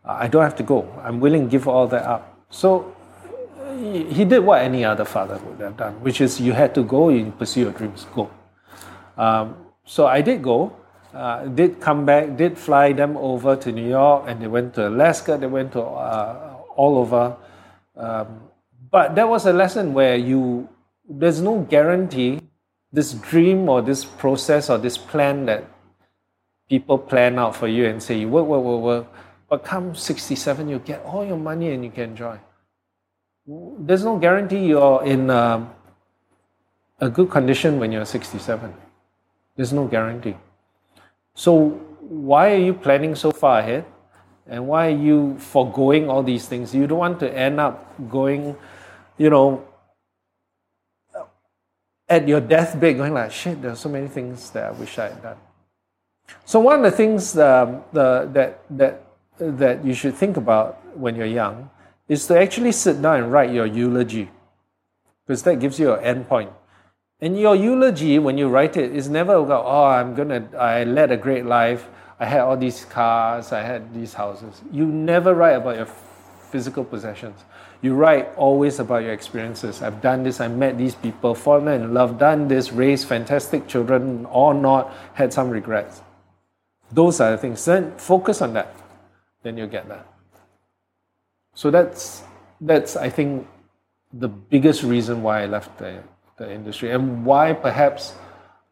Uh, 0.06 0.18
I 0.20 0.28
don't 0.28 0.44
have 0.44 0.56
to 0.58 0.64
go. 0.64 0.88
I'm 1.04 1.20
willing 1.20 1.46
to 1.46 1.50
give 1.50 1.68
all 1.68 1.88
that 1.88 2.04
up. 2.04 2.46
So 2.50 2.96
he, 3.80 4.26
did 4.26 4.40
what 4.40 4.62
any 4.62 4.86
other 4.86 5.06
father 5.06 5.38
would 5.46 5.60
have 5.60 5.78
done, 5.78 5.94
which 6.02 6.22
is 6.22 6.40
you 6.40 6.54
had 6.54 6.76
to 6.76 6.84
go, 6.84 7.10
and 7.10 7.38
pursue 7.38 7.62
your 7.62 7.72
dreams, 7.72 8.06
go. 8.14 8.30
Um, 9.18 9.56
so 9.86 10.08
I 10.08 10.22
did 10.22 10.44
go, 10.44 10.76
uh, 11.14 11.46
did 11.46 11.80
come 11.80 12.06
back, 12.06 12.38
did 12.38 12.58
fly 12.58 12.94
them 12.94 13.18
over 13.18 13.56
to 13.56 13.72
New 13.72 13.88
York, 13.88 14.26
and 14.28 14.42
they 14.42 14.48
went 14.48 14.74
to 14.76 14.88
Alaska, 14.88 15.38
they 15.38 15.48
went 15.48 15.72
to 15.74 15.82
uh, 15.82 16.56
all 16.76 17.00
over. 17.00 17.36
Um, 17.96 18.42
but 18.92 19.16
that 19.16 19.28
was 19.28 19.46
a 19.46 19.54
lesson 19.54 19.94
where 19.94 20.16
you, 20.16 20.70
there's 21.08 21.42
no 21.42 21.62
guarantee 21.62 22.40
this 22.92 23.14
dream 23.14 23.70
or 23.70 23.82
this 23.82 24.04
process 24.04 24.70
or 24.70 24.78
this 24.78 24.98
plan 24.98 25.46
that 25.46 25.64
people 26.68 26.98
plan 26.98 27.38
out 27.38 27.56
for 27.56 27.68
you 27.68 27.86
and 27.86 28.02
say 28.02 28.18
you 28.18 28.30
work, 28.30 28.46
work, 28.46 28.64
work, 28.64 28.82
work, 28.82 29.08
but 29.50 29.64
come 29.64 29.96
67, 29.96 30.70
you 30.70 30.80
get 30.80 31.04
all 31.04 31.26
your 31.26 31.38
money 31.38 31.72
and 31.72 31.84
you 31.84 31.92
can 31.92 32.12
enjoy. 32.12 32.40
There's 33.50 34.04
no 34.04 34.18
guarantee 34.18 34.68
you're 34.68 35.04
in 35.04 35.30
um, 35.32 35.74
a 37.00 37.10
good 37.10 37.32
condition 37.32 37.80
when 37.80 37.92
you're 37.92 38.06
67. 38.06 38.72
There's 39.56 39.74
no 39.74 39.88
guarantee. 39.88 40.36
So, 41.34 41.70
why 42.00 42.52
are 42.54 42.60
you 42.60 42.76
planning 42.76 43.16
so 43.16 43.32
far 43.32 43.60
ahead? 43.60 43.86
And 44.46 44.68
why 44.68 44.88
are 44.88 44.96
you 44.96 45.38
foregoing 45.40 46.10
all 46.10 46.22
these 46.22 46.48
things? 46.48 46.76
You 46.76 46.86
don't 46.86 47.00
want 47.00 47.20
to 47.22 47.34
end 47.36 47.60
up 47.60 47.94
going, 48.10 48.56
you 49.18 49.30
know, 49.32 49.66
at 52.08 52.28
your 52.28 52.42
deathbed 52.42 52.98
going 52.98 53.14
like, 53.14 53.32
shit, 53.32 53.62
there's 53.62 53.80
so 53.80 53.90
many 53.90 54.08
things 54.08 54.52
that 54.52 54.66
I 54.66 54.72
wish 54.72 54.98
I 55.00 55.10
had 55.10 55.24
done. 55.24 55.38
So 56.46 56.60
one 56.60 56.84
of 56.84 56.92
the 56.92 56.96
things 56.96 57.38
um, 57.38 57.84
the, 57.94 58.30
that, 58.34 58.62
that, 58.72 59.04
that 59.40 59.86
you 59.86 59.94
should 59.94 60.16
think 60.16 60.38
about 60.38 60.98
when 60.98 61.16
you're 61.16 61.26
young 61.26 61.70
is 62.10 62.28
to 62.28 62.38
actually 62.38 62.74
sit 62.74 63.02
down 63.02 63.22
and 63.22 63.32
write 63.32 63.54
your 63.54 63.68
eulogy 63.68 64.30
because 65.26 65.44
that 65.44 65.60
gives 65.60 65.80
you 65.80 65.94
an 65.94 66.04
end 66.04 66.28
point. 66.28 66.52
And 67.22 67.40
your 67.40 67.56
eulogy, 67.56 68.18
when 68.18 68.38
you 68.38 68.50
write 68.50 68.76
it, 68.78 68.96
is 68.96 69.10
never 69.10 69.36
about, 69.36 69.66
oh, 69.66 69.86
I'm 69.86 70.16
gonna, 70.16 70.50
I 70.58 70.86
led 70.86 71.12
a 71.12 71.18
great 71.18 71.46
life, 71.46 71.88
I 72.20 72.26
had 72.26 72.42
all 72.42 72.58
these 72.58 72.84
cars, 72.86 73.52
I 73.52 73.62
had 73.62 73.94
these 73.94 74.14
houses. 74.14 74.62
You 74.72 74.86
never 74.86 75.36
write 75.36 75.56
about 75.56 75.76
your 75.76 75.86
physical 76.50 76.84
possessions. 76.84 77.46
You 77.82 77.94
write 77.94 78.34
always 78.36 78.80
about 78.80 79.04
your 79.04 79.14
experiences. 79.14 79.82
I've 79.82 80.02
done 80.02 80.24
this, 80.24 80.42
I 80.42 80.48
met 80.48 80.78
these 80.78 80.96
people, 80.96 81.36
fallen 81.36 81.68
in 81.68 81.94
love, 81.94 82.18
done 82.18 82.48
this, 82.48 82.72
raised 82.72 83.08
fantastic 83.08 83.68
children 83.68 84.26
or 84.26 84.54
not, 84.54 84.92
had 85.14 85.32
some 85.32 85.50
regrets. 85.50 86.02
Those 86.92 87.22
are 87.22 87.32
the 87.32 87.38
things. 87.38 87.64
Then 87.64 87.96
focus 87.98 88.42
on 88.42 88.54
that. 88.54 88.76
Then 89.44 89.58
you'll 89.58 89.68
get 89.68 89.88
that. 89.90 90.08
So 91.60 91.70
that's 91.70 92.24
that's 92.62 92.96
I 92.96 93.10
think 93.10 93.46
the 94.14 94.30
biggest 94.30 94.82
reason 94.82 95.22
why 95.22 95.44
I 95.44 95.46
left 95.46 95.78
the, 95.78 96.02
the 96.38 96.50
industry 96.50 96.92
and 96.92 97.26
why 97.26 97.52
perhaps 97.52 98.14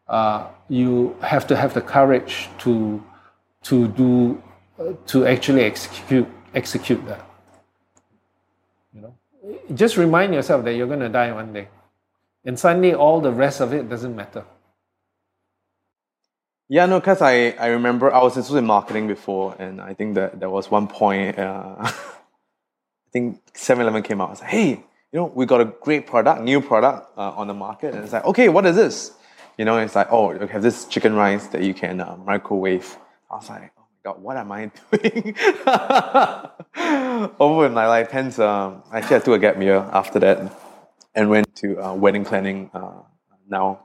uh, 0.08 0.46
you 0.70 1.14
have 1.20 1.46
to 1.48 1.54
have 1.54 1.74
the 1.74 1.82
courage 1.82 2.48
to 2.60 3.04
to 3.64 3.88
do 3.88 4.42
uh, 4.80 4.94
to 5.08 5.26
actually 5.26 5.64
execute 5.64 6.26
execute 6.54 7.04
that. 7.06 7.28
You 8.94 9.00
know, 9.02 9.14
just 9.74 9.98
remind 9.98 10.32
yourself 10.32 10.64
that 10.64 10.72
you're 10.72 10.86
going 10.94 11.04
to 11.08 11.10
die 11.10 11.30
one 11.30 11.52
day, 11.52 11.68
and 12.46 12.58
suddenly 12.58 12.94
all 12.94 13.20
the 13.20 13.32
rest 13.32 13.60
of 13.60 13.74
it 13.74 13.90
doesn't 13.90 14.16
matter. 14.16 14.44
Yeah, 16.70 16.86
no, 16.86 17.00
because 17.00 17.20
I, 17.20 17.50
I 17.60 17.66
remember 17.66 18.10
I 18.12 18.22
was 18.22 18.50
in 18.50 18.64
marketing 18.64 19.08
before, 19.08 19.54
and 19.58 19.78
I 19.78 19.92
think 19.92 20.14
that 20.14 20.40
there 20.40 20.50
was 20.50 20.70
one 20.70 20.86
point, 20.88 21.38
uh, 21.38 21.92
I 23.08 23.12
think 23.12 23.40
7 23.54 23.82
Eleven 23.82 24.02
came 24.02 24.20
out. 24.20 24.28
I 24.28 24.30
was 24.32 24.40
like, 24.42 24.50
hey, 24.50 24.70
you 24.70 25.20
know, 25.20 25.32
we 25.34 25.46
got 25.46 25.62
a 25.62 25.66
great 25.66 26.06
product, 26.06 26.42
new 26.42 26.60
product 26.60 27.18
uh, 27.18 27.30
on 27.32 27.48
the 27.48 27.54
market. 27.54 27.94
And 27.94 28.04
it's 28.04 28.12
like, 28.12 28.26
okay, 28.26 28.50
what 28.50 28.66
is 28.66 28.76
this? 28.76 29.12
You 29.58 29.64
know, 29.64 29.78
it's 29.78 29.96
like, 29.96 30.08
oh, 30.12 30.32
you 30.32 30.46
have 30.46 30.62
this 30.62 30.86
chicken 30.86 31.14
rice 31.14 31.48
that 31.48 31.62
you 31.62 31.74
can 31.74 32.00
uh, 32.00 32.16
microwave. 32.24 32.98
I 33.30 33.36
was 33.36 33.48
like, 33.50 33.72
oh 33.78 33.82
my 33.82 34.12
God, 34.12 34.22
what 34.22 34.36
am 34.36 34.52
I 34.52 34.70
doing? 34.92 35.36
Over 37.40 37.66
in 37.66 37.74
my 37.74 37.88
life, 37.88 38.10
hence, 38.10 38.38
um, 38.38 38.82
actually, 38.92 39.16
I 39.16 39.20
took 39.20 39.36
a 39.36 39.38
gap 39.40 39.60
year 39.62 39.78
after 39.92 40.18
that 40.20 40.52
and 41.14 41.30
went 41.30 41.54
to 41.56 41.78
uh, 41.82 41.94
wedding 41.94 42.24
planning 42.24 42.70
uh, 42.74 43.02
now 43.48 43.80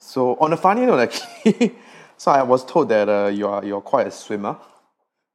so 0.00 0.36
on 0.40 0.52
a 0.52 0.56
funny 0.56 0.86
note, 0.86 1.00
actually, 1.00 1.74
so 2.16 2.32
I 2.32 2.42
was 2.42 2.64
told 2.64 2.88
that 2.90 3.08
uh, 3.08 3.28
you 3.32 3.48
are 3.48 3.64
you're 3.64 3.80
quite 3.82 4.06
a 4.06 4.10
swimmer. 4.10 4.56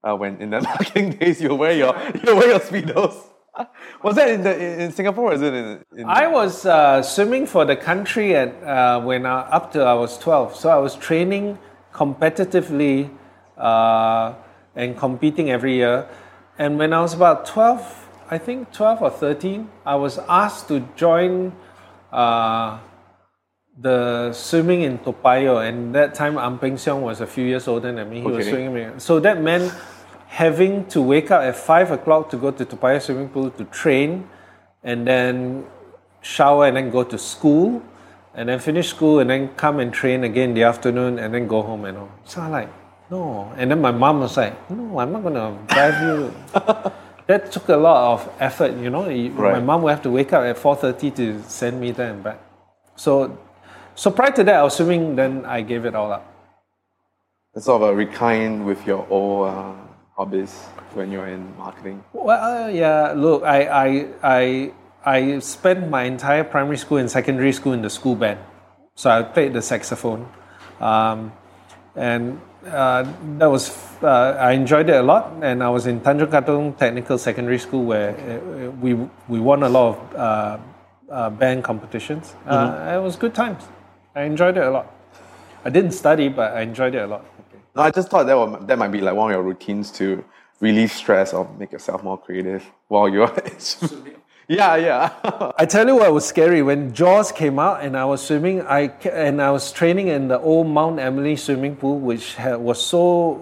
Uh, 0.04 0.16
when 0.16 0.42
in 0.42 0.50
the 0.50 0.62
marketing 0.70 1.12
days, 1.12 1.42
you 1.42 1.56
wear 1.56 1.74
your 1.74 1.96
you 2.24 2.36
wear 2.36 2.50
your 2.50 2.60
speedos. 2.60 3.16
Was 4.04 4.16
that 4.16 4.30
in 4.30 4.44
the 4.44 4.82
in 4.84 4.92
Singapore? 4.92 5.32
Or 5.32 5.34
is 5.34 5.42
it 5.42 5.54
in? 5.54 5.86
in 5.96 6.06
I 6.06 6.28
was 6.28 6.66
uh, 6.66 7.02
swimming 7.04 7.46
for 7.46 7.66
the 7.66 7.76
country 7.76 8.36
at 8.36 8.52
uh, 8.64 9.00
when 9.02 9.26
I, 9.26 9.42
up 9.42 9.72
to 9.74 9.84
I 9.84 9.94
was 9.94 10.18
twelve. 10.18 10.56
So 10.56 10.70
I 10.70 10.78
was 10.78 10.96
training 10.96 11.60
competitively 11.94 13.12
uh, 13.58 14.34
and 14.76 14.98
competing 14.98 15.52
every 15.52 15.76
year. 15.76 16.10
And 16.58 16.80
when 16.80 16.94
I 16.94 17.02
was 17.02 17.14
about 17.14 17.46
twelve, 17.46 17.82
I 18.30 18.40
think 18.40 18.74
twelve 18.74 19.02
or 19.02 19.12
thirteen, 19.12 19.70
I 19.86 19.96
was 19.96 20.18
asked 20.28 20.68
to 20.70 20.80
join 20.96 21.54
uh, 22.12 22.80
the 23.80 24.34
swimming 24.34 24.82
in 24.82 24.98
Toa 24.98 25.14
Payoh, 25.14 25.68
and 25.68 25.94
that 25.94 26.16
time 26.16 26.38
Ang 26.40 26.58
Peng 26.58 26.76
Siong 26.76 27.02
was 27.02 27.22
a 27.22 27.28
few 27.28 27.46
years 27.46 27.68
older 27.68 27.94
than 27.94 28.10
me. 28.10 28.22
He 28.22 28.26
okay. 28.26 28.36
was 28.36 28.48
swimming. 28.48 29.00
So 29.00 29.20
that 29.20 29.42
meant 29.42 29.72
having 30.34 30.84
to 30.88 31.00
wake 31.00 31.30
up 31.30 31.44
at 31.44 31.56
five 31.56 31.92
o'clock 31.92 32.30
to 32.32 32.38
go 32.38 32.50
to 32.50 32.66
Toa 32.66 32.80
Payoh 32.80 33.02
swimming 33.02 33.30
pool 33.30 33.52
to 33.52 33.66
train, 33.66 34.28
and 34.84 35.06
then 35.06 35.66
shower 36.22 36.66
and 36.66 36.76
then 36.76 36.90
go 36.90 37.04
to 37.04 37.18
school, 37.18 37.84
and 38.34 38.50
then 38.50 38.58
finish 38.58 38.90
school 38.90 39.20
and 39.20 39.30
then 39.30 39.50
come 39.56 39.80
and 39.80 39.94
train 39.94 40.24
again 40.24 40.50
in 40.50 40.56
the 40.56 40.64
afternoon 40.64 41.20
and 41.20 41.34
then 41.34 41.48
go 41.48 41.62
home 41.62 41.86
and 41.86 41.98
all. 41.98 42.12
So 42.26 42.42
I'm 42.42 42.52
like, 42.52 42.70
no. 43.12 43.54
And 43.58 43.70
then 43.70 43.80
my 43.80 43.92
mom 43.92 44.22
was 44.22 44.36
like, 44.36 44.54
no, 44.72 44.98
I'm 44.98 45.12
not 45.12 45.22
gonna 45.22 45.58
drive 45.68 46.02
you. 46.02 46.34
that 47.28 47.52
took 47.52 47.70
a 47.70 47.78
lot 47.78 48.14
of 48.14 48.34
effort, 48.40 48.74
you 48.78 48.90
know. 48.90 49.06
Right. 49.06 49.54
My 49.54 49.60
mom 49.60 49.84
would 49.84 49.92
have 49.92 50.02
to 50.04 50.10
wake 50.10 50.34
up 50.34 50.44
at 50.44 50.58
four 50.58 50.76
thirty 50.76 51.12
to 51.12 51.44
send 51.44 51.80
me 51.80 51.92
there 51.92 52.10
and 52.10 52.24
back. 52.24 52.42
So 52.96 53.38
so 53.94 54.10
prior 54.10 54.32
to 54.32 54.44
that, 54.46 54.56
I 54.56 54.64
was 54.64 54.76
swimming. 54.76 55.16
Then 55.16 55.46
I 55.46 55.62
gave 55.62 55.86
it 55.86 55.94
all 55.94 56.12
up. 56.12 56.26
It's 57.54 57.66
sort 57.66 57.84
of 57.84 57.90
a 57.90 57.96
recline 57.96 58.66
with 58.66 58.88
your 58.88 59.06
old 59.12 59.50
uh, 59.50 59.74
hobbies 60.16 60.54
when 60.94 61.12
you're 61.12 61.28
in 61.28 61.56
marketing. 61.58 62.04
Well, 62.14 62.66
uh, 62.66 62.68
yeah. 62.70 63.14
Look, 63.16 63.44
I, 63.44 63.66
I, 63.66 64.08
I, 64.24 64.72
I 65.06 65.40
spent 65.40 65.90
my 65.90 66.04
entire 66.04 66.44
primary 66.44 66.78
school 66.78 66.98
and 66.98 67.10
secondary 67.10 67.52
school 67.52 67.74
in 67.74 67.82
the 67.82 67.90
school 67.90 68.16
band. 68.16 68.40
So 68.96 69.10
I 69.10 69.24
played 69.24 69.54
the 69.54 69.62
saxophone, 69.62 70.30
um, 70.80 71.34
and 71.96 72.40
uh, 72.68 73.12
that 73.40 73.48
was 73.50 73.76
uh, 74.04 74.38
I 74.40 74.52
enjoyed 74.52 74.88
it 74.88 74.96
a 74.96 75.02
lot. 75.02 75.34
And 75.42 75.64
I 75.64 75.70
was 75.70 75.88
in 75.88 76.00
Tanjong 76.00 76.28
Katong 76.28 76.78
Technical 76.78 77.18
Secondary 77.18 77.58
School 77.58 77.86
where 77.86 78.12
uh, 78.12 78.70
we 78.70 78.94
we 79.28 79.40
won 79.40 79.64
a 79.64 79.70
lot 79.70 79.98
of 79.98 80.16
uh, 80.16 80.58
uh, 81.10 81.30
band 81.32 81.64
competitions. 81.64 82.36
Mm-hmm. 82.46 82.90
it 82.90 83.02
was 83.02 83.16
good 83.16 83.34
times. 83.34 83.64
I 84.16 84.24
enjoyed 84.24 84.58
it 84.58 84.64
a 84.64 84.70
lot. 84.70 84.94
I 85.66 85.70
didn't 85.72 85.94
study, 85.94 86.30
but 86.30 86.54
I 86.54 86.62
enjoyed 86.62 86.94
it 86.94 87.02
a 87.02 87.08
lot. 87.08 87.26
Okay. 87.76 87.82
No, 87.82 87.88
I 87.88 87.92
just 87.92 88.10
thought 88.10 88.26
that 88.28 88.38
would, 88.38 88.68
that 88.68 88.78
might 88.78 88.92
be 88.92 89.02
like 89.02 89.16
one 89.16 89.32
of 89.32 89.36
your 89.36 89.44
routines 89.44 89.90
to 89.94 90.24
relieve 90.60 90.92
stress 90.92 91.34
or 91.34 91.50
make 91.58 91.72
yourself 91.72 92.04
more 92.04 92.20
creative 92.20 92.64
while 92.88 93.10
you're. 93.10 93.34
yeah, 94.48 94.76
yeah. 94.76 95.52
I 95.58 95.66
tell 95.66 95.88
you 95.88 95.96
what 95.96 96.14
was 96.14 96.24
scary 96.24 96.62
when 96.62 96.94
Jaws 96.94 97.32
came 97.32 97.58
out 97.58 97.84
and 97.84 97.98
I 97.98 98.06
was 98.06 98.22
swimming. 98.22 98.62
I 98.62 98.94
and 99.10 99.42
I 99.42 99.50
was 99.50 99.72
training 99.72 100.10
in 100.10 100.28
the 100.28 100.40
old 100.40 100.68
Mount 100.68 101.00
Emily 101.00 101.36
swimming 101.36 101.76
pool, 101.76 102.00
which 102.00 102.36
had, 102.36 102.58
was 102.58 102.80
so 102.80 103.42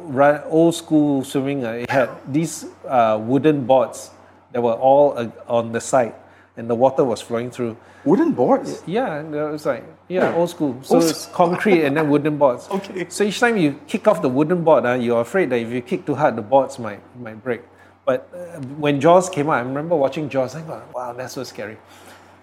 old 0.49 0.75
school 0.75 1.25
swimming. 1.25 1.65
Uh, 1.65 1.83
it 1.83 1.89
had 1.89 2.09
these 2.25 2.65
uh, 2.87 3.19
wooden 3.21 3.65
boards 3.65 4.11
that 4.53 4.61
were 4.61 4.73
all 4.73 5.17
uh, 5.17 5.29
on 5.47 5.73
the 5.73 5.81
side 5.81 6.15
and 6.57 6.69
the 6.69 6.75
water 6.75 7.03
was 7.03 7.21
flowing 7.21 7.49
through. 7.49 7.77
Wooden 8.03 8.31
boards? 8.31 8.83
Yeah, 8.85 9.21
it 9.21 9.51
was 9.51 9.65
like, 9.65 9.83
yeah, 10.07 10.33
old 10.35 10.49
school. 10.49 10.77
So 10.83 10.95
old 10.95 11.03
it's 11.05 11.27
concrete 11.27 11.85
and 11.85 11.95
then 11.95 12.09
wooden 12.09 12.37
boards. 12.37 12.67
okay. 12.71 13.07
So 13.09 13.23
each 13.23 13.39
time 13.39 13.57
you 13.57 13.79
kick 13.87 14.07
off 14.07 14.21
the 14.21 14.29
wooden 14.29 14.63
board, 14.63 14.85
uh, 14.85 14.93
you're 14.93 15.21
afraid 15.21 15.49
that 15.51 15.57
if 15.57 15.69
you 15.69 15.81
kick 15.81 16.05
too 16.05 16.15
hard, 16.15 16.35
the 16.35 16.41
boards 16.41 16.79
might, 16.79 17.01
might 17.19 17.41
break. 17.43 17.61
But 18.05 18.29
uh, 18.33 18.59
when 18.77 18.99
Jaws 18.99 19.29
came 19.29 19.49
out, 19.49 19.53
I 19.53 19.59
remember 19.61 19.95
watching 19.95 20.27
Jaws, 20.27 20.55
I 20.55 20.61
thought, 20.61 20.93
wow, 20.93 21.13
that's 21.13 21.33
so 21.33 21.43
scary. 21.43 21.77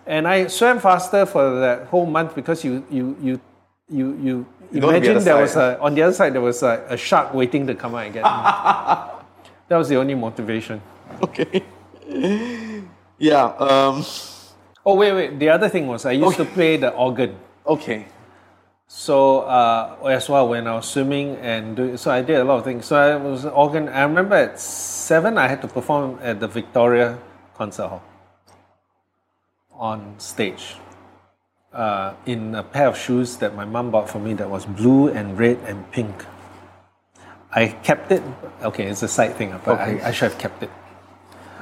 And 0.06 0.26
I 0.26 0.46
swam 0.46 0.78
faster 0.80 1.26
for 1.26 1.60
that 1.60 1.86
whole 1.88 2.06
month 2.06 2.34
because 2.34 2.64
you 2.64 2.82
you 2.90 3.16
you 3.20 3.40
you 3.90 4.16
you, 4.16 4.46
You 4.72 4.80
the 4.80 4.88
imagine 4.88 5.22
there 5.22 5.36
was 5.36 5.56
a 5.56 5.78
on 5.80 5.94
the 5.94 6.02
other 6.02 6.14
side 6.14 6.32
there 6.32 6.40
was 6.40 6.62
a, 6.62 6.86
a 6.88 6.96
shark 6.96 7.34
waiting 7.34 7.66
to 7.66 7.74
come 7.74 7.94
out 7.94 8.06
and 8.06 8.14
get 8.14 8.24
me. 8.24 8.30
that 9.68 9.76
was 9.76 9.88
the 9.90 9.96
only 9.96 10.14
motivation. 10.14 10.80
Okay. 11.22 11.62
Yeah. 13.18 13.44
Um, 13.58 14.04
Oh 14.86 14.94
wait 14.94 15.12
wait 15.12 15.38
the 15.38 15.50
other 15.50 15.68
thing 15.68 15.86
was 15.86 16.06
I 16.06 16.12
used 16.12 16.36
to 16.38 16.44
play 16.46 16.76
the 16.76 16.90
organ. 16.90 17.36
okay. 17.66 18.06
So 18.90 19.40
uh, 19.40 19.96
as 20.08 20.30
well 20.30 20.48
when 20.48 20.66
I 20.66 20.76
was 20.76 20.88
swimming 20.88 21.36
and 21.36 21.76
do, 21.76 21.96
so 21.98 22.10
I 22.10 22.22
did 22.22 22.36
a 22.40 22.44
lot 22.44 22.56
of 22.60 22.64
things. 22.64 22.86
So 22.86 22.96
I 22.96 23.16
was 23.16 23.44
organ. 23.44 23.88
I 23.90 24.02
remember 24.04 24.34
at 24.34 24.58
seven 24.58 25.36
I 25.36 25.46
had 25.46 25.60
to 25.60 25.68
perform 25.68 26.18
at 26.22 26.40
the 26.40 26.48
Victoria 26.48 27.18
Concert 27.54 27.88
Hall 27.88 28.02
on 29.74 30.14
stage 30.18 30.76
uh, 31.74 32.14
in 32.24 32.54
a 32.54 32.62
pair 32.62 32.88
of 32.88 32.96
shoes 32.96 33.36
that 33.36 33.54
my 33.54 33.66
mum 33.66 33.90
bought 33.90 34.08
for 34.08 34.20
me 34.20 34.32
that 34.34 34.48
was 34.48 34.64
blue 34.64 35.08
and 35.08 35.38
red 35.38 35.58
and 35.66 35.84
pink. 35.92 36.24
I 37.52 37.68
kept 37.84 38.10
it. 38.10 38.22
Okay, 38.62 38.86
it's 38.86 39.02
a 39.02 39.08
side 39.08 39.36
thing, 39.36 39.52
but 39.66 39.78
Okay. 39.80 40.00
I, 40.02 40.08
I 40.08 40.12
should 40.12 40.32
have 40.32 40.38
kept 40.40 40.62
it. 40.62 40.70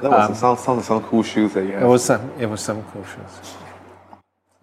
That 0.01 0.11
was 0.11 0.39
sounds 0.39 0.59
sounds 0.63 0.77
like 0.77 0.85
some 0.85 1.03
cool 1.09 1.23
shoes 1.23 1.53
that 1.53 1.63
you 1.65 1.71
have. 1.73 1.83
It 1.83 1.87
was 1.87 2.03
some. 2.03 2.31
It 2.39 2.45
was 2.45 2.61
some 2.61 2.83
cool 2.91 3.03
shoes. 3.03 3.53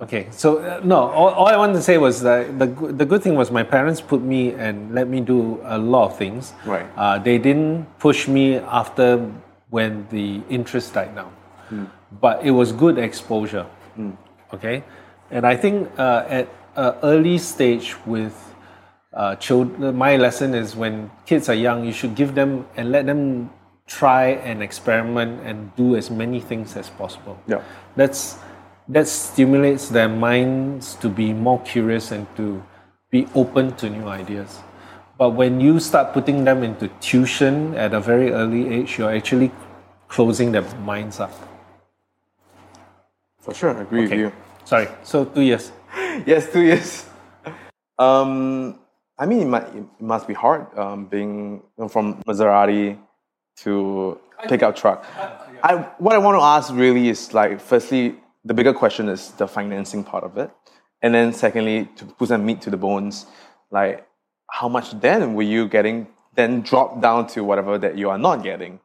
Okay, 0.01 0.27
so 0.33 0.59
uh, 0.59 0.81
no, 0.85 0.97
all, 0.97 1.31
all 1.31 1.47
I 1.47 1.57
wanted 1.57 1.75
to 1.75 1.83
say 1.83 1.99
was 1.99 2.21
that 2.23 2.59
the 2.59 2.67
good- 2.67 2.99
the 2.99 3.07
good 3.07 3.23
thing 3.23 3.37
was 3.37 3.51
my 3.51 3.63
parents 3.63 4.01
put 4.01 4.21
me 4.23 4.53
and 4.53 4.93
let 4.95 5.07
me 5.09 5.21
do 5.21 5.61
a 5.65 5.79
lot 5.79 6.11
of 6.11 6.19
things. 6.19 6.53
Right. 6.67 6.87
Uh, 6.97 7.19
they 7.19 7.39
didn't 7.39 7.87
push 7.99 8.27
me 8.29 8.57
after 8.59 9.19
when 9.71 10.07
the 10.11 10.43
interest 10.51 10.95
died 10.95 11.15
down, 11.15 11.33
but 12.21 12.43
it 12.45 12.51
was 12.51 12.73
good 12.73 12.99
exposure. 12.99 13.67
Okay, 14.53 14.83
and 15.31 15.47
I 15.47 15.57
think 15.57 15.89
uh, 15.99 16.25
at 16.29 16.49
an 16.77 16.95
early 17.03 17.39
stage 17.39 17.95
with 18.05 18.35
uh, 19.13 19.37
children, 19.37 19.97
my 19.97 20.17
lesson 20.17 20.55
is 20.55 20.75
when 20.77 21.11
kids 21.25 21.49
are 21.49 21.55
young, 21.55 21.85
you 21.85 21.93
should 21.93 22.15
give 22.17 22.35
them 22.35 22.67
and 22.77 22.91
let 22.91 23.07
them 23.07 23.51
try 23.87 24.41
and 24.45 24.63
experiment 24.63 25.41
and 25.45 25.75
do 25.77 25.97
as 25.97 26.11
many 26.11 26.41
things 26.41 26.77
as 26.77 26.91
possible. 26.91 27.39
Yeah. 27.47 27.63
That's 27.97 28.39
that 28.89 29.09
stimulates 29.09 29.89
their 29.89 30.09
minds 30.09 30.95
to 30.97 31.09
be 31.09 31.33
more 31.33 31.61
curious 31.63 32.11
and 32.11 32.27
to 32.37 32.63
be 33.11 33.27
open 33.35 33.75
to 33.77 33.89
new 33.89 34.09
ideas. 34.09 34.61
But 35.17 35.31
when 35.31 35.61
you 35.61 35.81
start 35.81 36.13
putting 36.13 36.45
them 36.45 36.63
into 36.63 36.89
tuition 37.01 37.75
at 37.77 37.95
a 37.95 38.01
very 38.01 38.33
early 38.33 38.69
age, 38.69 38.99
you're 38.99 39.15
actually 39.15 39.53
closing 40.09 40.53
their 40.53 40.67
minds 40.85 41.21
up. 41.21 41.33
For 43.39 43.55
sure, 43.55 43.77
I 43.77 43.83
agree 43.83 44.03
with 44.03 44.13
you. 44.13 44.33
Sorry. 44.65 44.89
So 45.03 45.25
two 45.25 45.43
years. 45.43 45.73
yes, 46.27 46.51
two 46.53 46.63
years. 46.63 47.07
Um, 47.97 48.81
I 49.17 49.25
mean, 49.27 49.43
it, 49.43 49.45
might, 49.45 49.69
it 49.69 49.87
must 50.01 50.27
be 50.27 50.35
hard 50.35 50.67
um, 50.77 51.07
being 51.07 51.63
from 51.89 52.21
Maserati 52.25 52.99
to 53.59 54.19
pickup 54.49 54.77
truck. 54.77 55.07
I, 55.63 55.77
what 55.99 56.15
I 56.15 56.19
want 56.19 56.39
to 56.39 56.43
ask 56.43 56.73
really 56.73 57.09
is 57.09 57.33
like, 57.33 57.61
firstly, 57.61 58.17
the 58.45 58.55
bigger 58.55 58.75
question 58.75 59.09
is 59.09 59.31
the 59.33 59.49
financing 59.49 60.05
part 60.05 60.25
of 60.25 60.37
it, 60.37 60.51
and 61.03 61.15
then 61.15 61.33
secondly, 61.33 61.89
to 61.97 62.05
put 62.05 62.29
some 62.29 62.45
meat 62.45 62.61
to 62.63 62.71
the 62.71 62.77
bones, 62.77 63.27
like 63.71 64.07
how 64.51 64.69
much 64.69 64.99
then 65.01 65.35
were 65.35 65.43
you 65.43 65.69
getting? 65.69 66.07
Then 66.35 66.63
drop 66.63 67.01
down 67.01 67.27
to 67.29 67.45
whatever 67.45 67.79
that 67.79 67.97
you 67.97 68.11
are 68.11 68.19
not 68.19 68.43
getting. 68.43 68.81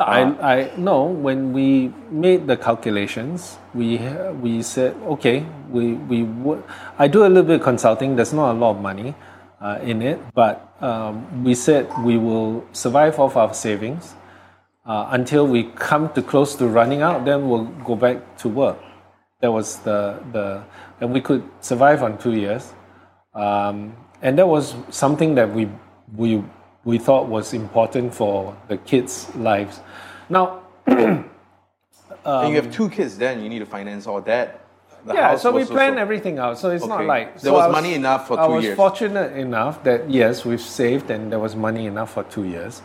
I, 0.00 0.22
uh, 0.22 0.46
I 0.46 0.72
no. 0.76 1.04
When 1.04 1.52
we 1.52 1.92
made 2.10 2.46
the 2.46 2.56
calculations, 2.56 3.58
we 3.74 3.98
we 4.40 4.62
said 4.62 4.96
okay. 5.14 5.46
We 5.70 5.94
we 5.94 6.22
would. 6.22 6.64
I 6.98 7.08
do 7.08 7.24
a 7.24 7.28
little 7.28 7.44
bit 7.44 7.56
of 7.56 7.62
consulting. 7.62 8.16
There's 8.16 8.32
not 8.32 8.52
a 8.52 8.58
lot 8.58 8.76
of 8.76 8.80
money 8.80 9.14
uh, 9.62 9.78
in 9.82 10.02
it, 10.02 10.18
but 10.34 10.76
um, 10.80 11.44
we 11.44 11.54
said 11.54 11.88
we 12.02 12.18
will 12.18 12.66
survive 12.72 13.20
off 13.20 13.36
our 13.36 13.54
savings 13.54 14.14
uh, 14.84 15.06
until 15.10 15.46
we 15.46 15.64
come 15.76 16.12
to 16.14 16.22
close 16.22 16.56
to 16.56 16.66
running 16.66 17.00
out. 17.00 17.24
Then 17.24 17.48
we'll 17.48 17.66
go 17.86 17.94
back 17.94 18.36
to 18.38 18.48
work. 18.48 18.78
That 19.40 19.52
was 19.52 19.78
the 19.78 20.18
the 20.32 20.64
and 21.00 21.12
we 21.12 21.20
could 21.20 21.48
survive 21.60 22.02
on 22.02 22.18
two 22.18 22.34
years, 22.34 22.72
um, 23.34 23.96
and 24.20 24.36
that 24.38 24.48
was 24.48 24.74
something 24.90 25.36
that 25.36 25.52
we 25.52 25.68
we 26.16 26.42
we 26.84 26.98
thought 26.98 27.28
was 27.28 27.54
important 27.54 28.12
for 28.14 28.56
the 28.68 28.76
kids' 28.76 29.32
lives. 29.36 29.80
Now, 30.28 30.62
and 30.86 31.24
you 32.24 32.56
have 32.56 32.72
two 32.72 32.88
kids, 32.90 33.16
then 33.16 33.42
you 33.42 33.48
need 33.48 33.60
to 33.60 33.66
finance 33.66 34.06
all 34.06 34.20
that. 34.22 34.61
The 35.04 35.14
yeah, 35.14 35.36
so 35.36 35.50
we 35.50 35.60
was 35.60 35.68
planned 35.70 35.98
everything 35.98 36.38
out. 36.38 36.58
So 36.58 36.70
it's 36.70 36.86
not 36.86 37.00
Okay. 37.00 37.08
like 37.08 37.40
There 37.40 37.50
so 37.50 37.54
was 37.54 37.72
money 37.72 37.94
enough 37.94 38.28
for 38.28 38.38
I 38.38 38.46
two 38.46 38.52
was 38.52 38.68
fortunate 38.76 39.32
enough 39.36 39.82
that 39.82 40.08
yes, 40.08 40.44
we've 40.44 40.60
saved 40.60 41.10
and 41.10 41.30
there 41.32 41.40
was 41.40 41.56
money 41.56 41.86
enough 41.86 42.12
for 42.12 42.22
two 42.24 42.44
years. 42.44 42.82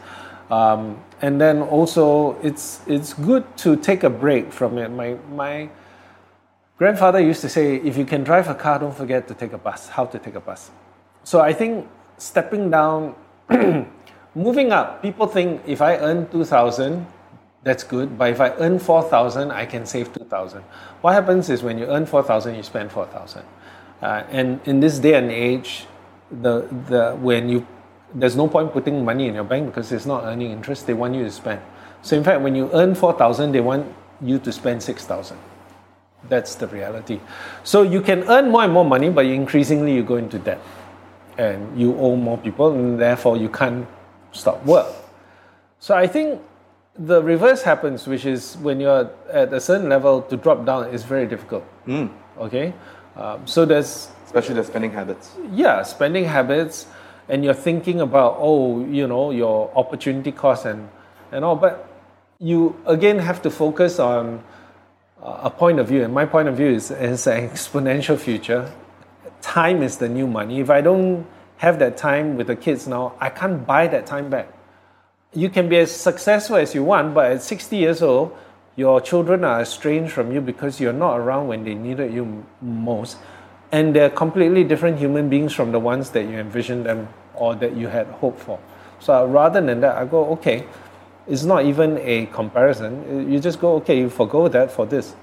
Um, 0.49 0.97
and 1.21 1.39
then 1.39 1.61
also, 1.61 2.37
it's 2.41 2.81
it's 2.87 3.13
good 3.13 3.43
to 3.57 3.75
take 3.75 4.03
a 4.03 4.09
break 4.09 4.51
from 4.51 4.77
it. 4.77 4.89
My 4.89 5.17
my 5.35 5.69
grandfather 6.77 7.19
used 7.19 7.41
to 7.41 7.49
say, 7.49 7.75
if 7.75 7.97
you 7.97 8.05
can 8.05 8.23
drive 8.23 8.47
a 8.49 8.55
car, 8.55 8.79
don't 8.79 8.95
forget 8.95 9.27
to 9.27 9.33
take 9.33 9.53
a 9.53 9.57
bus. 9.57 9.89
How 9.89 10.05
to 10.05 10.17
take 10.17 10.35
a 10.35 10.39
bus. 10.39 10.71
So 11.23 11.41
I 11.41 11.53
think 11.53 11.87
stepping 12.17 12.71
down, 12.71 13.15
moving 14.35 14.71
up. 14.71 15.01
People 15.01 15.27
think 15.27 15.61
if 15.67 15.81
I 15.81 15.97
earn 15.97 16.27
two 16.29 16.45
thousand, 16.45 17.05
that's 17.67 17.83
good. 17.83 18.17
But 18.17 18.31
if 18.31 18.39
I 18.39 18.49
earn 18.51 18.79
four 18.79 19.03
thousand, 19.03 19.51
I 19.51 19.65
can 19.65 19.85
save 19.85 20.13
two 20.13 20.25
thousand. 20.25 20.63
What 21.01 21.13
happens 21.13 21.49
is 21.49 21.61
when 21.61 21.77
you 21.77 21.85
earn 21.85 22.05
four 22.05 22.23
thousand, 22.23 22.55
you 22.55 22.63
spend 22.63 22.91
four 22.91 23.05
thousand. 23.05 23.43
Uh, 24.01 24.23
and 24.29 24.59
in 24.65 24.79
this 24.79 24.99
day 24.99 25.15
and 25.15 25.31
age, 25.31 25.85
the 26.31 26.67
the 26.89 27.15
when 27.15 27.49
you 27.49 27.67
there's 28.13 28.35
no 28.35 28.47
point 28.47 28.71
putting 28.71 29.03
money 29.03 29.27
in 29.27 29.35
your 29.35 29.43
bank 29.43 29.67
because 29.67 29.91
it's 29.91 30.05
not 30.05 30.23
earning 30.23 30.51
interest. 30.51 30.87
They 30.87 30.93
want 30.93 31.15
you 31.15 31.23
to 31.23 31.31
spend. 31.31 31.61
So 32.01 32.15
in 32.15 32.23
fact, 32.23 32.41
when 32.41 32.55
you 32.55 32.69
earn 32.73 32.95
four 32.95 33.13
thousand, 33.13 33.51
they 33.51 33.61
want 33.61 33.85
you 34.21 34.39
to 34.39 34.51
spend 34.51 34.81
six 34.81 35.05
thousand. 35.05 35.37
That's 36.29 36.55
the 36.55 36.67
reality. 36.67 37.19
So 37.63 37.83
you 37.83 38.01
can 38.01 38.23
earn 38.29 38.49
more 38.49 38.63
and 38.63 38.73
more 38.73 38.85
money, 38.85 39.09
but 39.09 39.25
increasingly 39.25 39.93
you 39.93 40.03
go 40.03 40.15
into 40.15 40.39
debt, 40.39 40.61
and 41.37 41.79
you 41.79 41.97
owe 41.97 42.15
more 42.15 42.37
people, 42.37 42.71
and 42.71 42.99
therefore 42.99 43.37
you 43.37 43.49
can't 43.49 43.87
stop 44.31 44.63
work. 44.65 44.87
So 45.79 45.95
I 45.95 46.07
think 46.07 46.41
the 46.99 47.21
reverse 47.21 47.61
happens, 47.61 48.07
which 48.07 48.25
is 48.25 48.55
when 48.57 48.79
you're 48.79 49.09
at 49.31 49.53
a 49.53 49.61
certain 49.61 49.89
level 49.89 50.21
to 50.23 50.37
drop 50.37 50.65
down 50.65 50.89
is 50.89 51.03
very 51.03 51.27
difficult. 51.27 51.63
Okay, 52.39 52.73
um, 53.15 53.45
so 53.45 53.65
there's 53.65 54.09
especially 54.25 54.55
the 54.55 54.63
spending 54.63 54.91
habits. 54.91 55.31
yeah 55.51 55.83
spending 55.83 56.25
habits, 56.25 56.87
and 57.29 57.43
you're 57.43 57.53
thinking 57.53 58.01
about 58.01 58.37
oh 58.39 58.83
you 58.85 59.07
know 59.07 59.31
your 59.31 59.71
opportunity 59.75 60.31
cost 60.31 60.65
and 60.65 60.89
and 61.31 61.45
all, 61.45 61.55
but 61.55 61.87
you 62.39 62.75
again 62.85 63.19
have 63.19 63.41
to 63.41 63.49
focus 63.49 63.99
on 63.99 64.43
uh, 65.21 65.39
a 65.43 65.49
point 65.49 65.79
of 65.79 65.87
view. 65.87 66.03
And 66.03 66.13
my 66.13 66.25
point 66.25 66.47
of 66.47 66.57
view 66.57 66.69
is 66.69 66.91
is 66.91 67.27
an 67.27 67.49
exponential 67.49 68.17
future. 68.17 68.71
Time 69.41 69.83
is 69.83 69.97
the 69.97 70.09
new 70.09 70.27
money. 70.27 70.59
If 70.59 70.69
I 70.69 70.81
don't 70.81 71.25
have 71.57 71.79
that 71.79 71.97
time 71.97 72.37
with 72.37 72.47
the 72.47 72.55
kids 72.55 72.87
now, 72.87 73.13
I 73.19 73.29
can't 73.29 73.65
buy 73.65 73.87
that 73.87 74.05
time 74.05 74.29
back 74.29 74.56
you 75.33 75.49
can 75.49 75.69
be 75.69 75.77
as 75.77 75.91
successful 75.91 76.55
as 76.55 76.73
you 76.73 76.83
want, 76.83 77.13
but 77.13 77.31
at 77.31 77.41
60 77.41 77.75
years 77.75 78.01
old, 78.01 78.35
your 78.75 79.01
children 79.01 79.43
are 79.43 79.61
estranged 79.61 80.13
from 80.13 80.31
you 80.31 80.39
because 80.39 80.79
you're 80.79 80.93
not 80.93 81.17
around 81.17 81.47
when 81.47 81.63
they 81.63 81.73
needed 81.73 82.13
you 82.13 82.45
most. 82.61 83.17
And 83.71 83.95
they're 83.95 84.09
completely 84.09 84.63
different 84.63 84.97
human 84.97 85.29
beings 85.29 85.53
from 85.53 85.71
the 85.71 85.79
ones 85.79 86.11
that 86.11 86.23
you 86.23 86.37
envisioned 86.37 86.85
them 86.85 87.09
or 87.33 87.55
that 87.55 87.75
you 87.75 87.87
had 87.87 88.07
hoped 88.07 88.39
for. 88.39 88.59
So 88.99 89.13
uh, 89.13 89.25
rather 89.25 89.61
than 89.61 89.81
that, 89.81 89.97
I 89.97 90.05
go, 90.05 90.25
okay, 90.33 90.65
it's 91.27 91.43
not 91.43 91.65
even 91.65 91.97
a 91.99 92.27
comparison. 92.27 93.31
You 93.31 93.39
just 93.39 93.59
go, 93.59 93.75
okay, 93.75 93.99
you 93.99 94.09
forgo 94.09 94.47
that 94.47 94.71
for 94.71 94.85
this. 94.85 95.15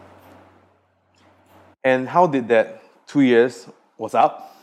And 1.82 2.08
how 2.08 2.26
did 2.26 2.48
that 2.48 2.82
two 3.06 3.22
years 3.22 3.68
was 3.98 4.14
up, 4.14 4.56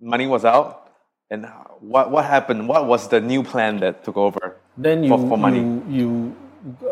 money 0.00 0.26
was 0.26 0.44
out, 0.44 0.90
and 1.30 1.46
what 1.80 2.10
what 2.10 2.24
happened? 2.24 2.68
What 2.68 2.86
was 2.86 3.08
the 3.08 3.20
new 3.20 3.42
plan 3.42 3.80
that 3.80 4.04
took 4.04 4.16
over? 4.16 4.53
Then 4.76 5.04
you, 5.04 5.10
For- 5.10 5.28
for 5.28 5.38
money. 5.38 5.60
you, 5.60 5.82
you 5.88 6.36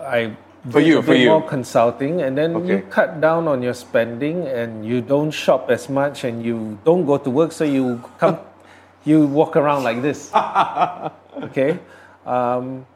I 0.06 0.36
For 0.70 0.78
you, 0.80 1.02
for 1.02 1.14
you. 1.14 1.28
more 1.30 1.42
consulting, 1.42 2.22
and 2.22 2.38
then 2.38 2.64
you 2.66 2.86
cut 2.90 3.20
down 3.20 3.48
on 3.48 3.62
your 3.62 3.74
spending, 3.74 4.46
and 4.46 4.86
you 4.86 5.00
don't 5.02 5.32
shop 5.34 5.70
as 5.70 5.88
much, 5.90 6.22
and 6.22 6.44
you 6.44 6.78
don't 6.84 7.04
go 7.04 7.18
to 7.18 7.30
work, 7.30 7.50
so 7.50 7.64
you 7.64 7.98
come, 8.22 8.38
you 9.04 9.26
walk 9.26 9.56
around 9.56 9.82
like 9.82 10.02
this. 10.02 10.30
okay, 11.50 11.80
um, 12.24 12.86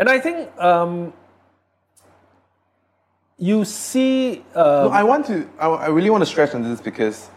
and 0.00 0.08
I 0.10 0.18
think 0.18 0.50
um, 0.58 1.12
you 3.38 3.64
see. 3.64 4.42
Uh, 4.54 4.88
No, 4.88 4.90
I 4.90 5.02
want 5.04 5.26
to. 5.26 5.46
I, 5.62 5.66
I 5.68 5.88
really 5.94 6.10
want 6.10 6.22
to 6.22 6.26
stress 6.26 6.54
on 6.54 6.62
this 6.66 6.80
because 6.80 7.30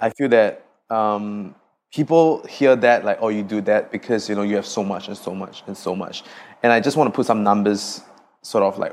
I 0.00 0.10
feel 0.10 0.28
that 0.28 0.66
um, 0.90 1.54
people 1.94 2.44
hear 2.48 2.74
that 2.74 3.04
like, 3.04 3.18
oh, 3.20 3.28
you 3.28 3.42
do 3.42 3.60
that 3.62 3.92
because 3.92 4.28
you 4.28 4.34
know 4.34 4.42
you 4.42 4.56
have 4.56 4.66
so 4.66 4.82
much 4.82 5.08
and 5.08 5.16
so 5.16 5.34
much 5.34 5.62
and 5.66 5.76
so 5.76 5.94
much, 5.94 6.24
and 6.62 6.72
I 6.72 6.80
just 6.80 6.96
want 6.96 7.12
to 7.12 7.16
put 7.16 7.26
some 7.26 7.42
numbers, 7.42 8.02
sort 8.42 8.64
of 8.64 8.78
like 8.78 8.92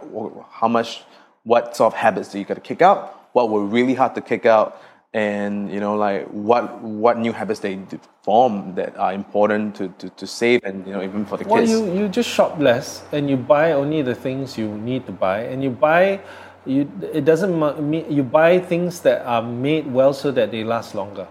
how 0.52 0.68
much, 0.68 1.04
what 1.44 1.76
sort 1.76 1.94
of 1.94 1.98
habits 1.98 2.30
do 2.32 2.40
you 2.40 2.46
got 2.46 2.56
to 2.56 2.62
kick 2.62 2.82
out, 2.82 3.30
what 3.34 3.50
were 3.50 3.66
really 3.66 3.96
hard 3.96 4.14
to 4.16 4.22
kick 4.22 4.46
out, 4.46 4.82
and 5.14 5.72
you 5.74 5.80
know, 5.80 5.96
like 5.96 6.28
what 6.28 6.82
what 6.82 7.18
new 7.18 7.34
habits 7.34 7.60
they 7.60 7.80
form 8.24 8.76
that 8.76 8.96
are 8.98 9.14
important 9.14 9.76
to, 9.76 9.88
to, 9.98 10.10
to 10.10 10.28
save, 10.28 10.64
and 10.64 10.86
you 10.86 10.94
know, 10.94 11.02
even 11.02 11.26
for 11.26 11.38
the 11.38 11.46
Well, 11.48 11.60
kids. 11.60 11.72
you, 11.72 11.92
you 11.94 12.08
just 12.08 12.30
shop 12.30 12.60
less 12.60 13.04
and 13.12 13.30
you 13.30 13.36
buy 13.36 13.72
only 13.74 14.04
the 14.04 14.16
things 14.16 14.58
you 14.58 14.68
need 14.68 15.06
to 15.08 15.12
buy, 15.12 15.42
and 15.44 15.64
you 15.64 15.72
buy. 15.72 16.22
You, 16.64 16.82
it 17.12 17.26
doesn't 17.26 17.58
mean 17.90 18.06
you 18.12 18.22
buy 18.22 18.60
things 18.60 19.00
that 19.02 19.26
are 19.26 19.42
made 19.42 19.92
well 19.92 20.14
so 20.14 20.32
that 20.32 20.52
they 20.52 20.64
last 20.64 20.94
longer. 20.94 21.28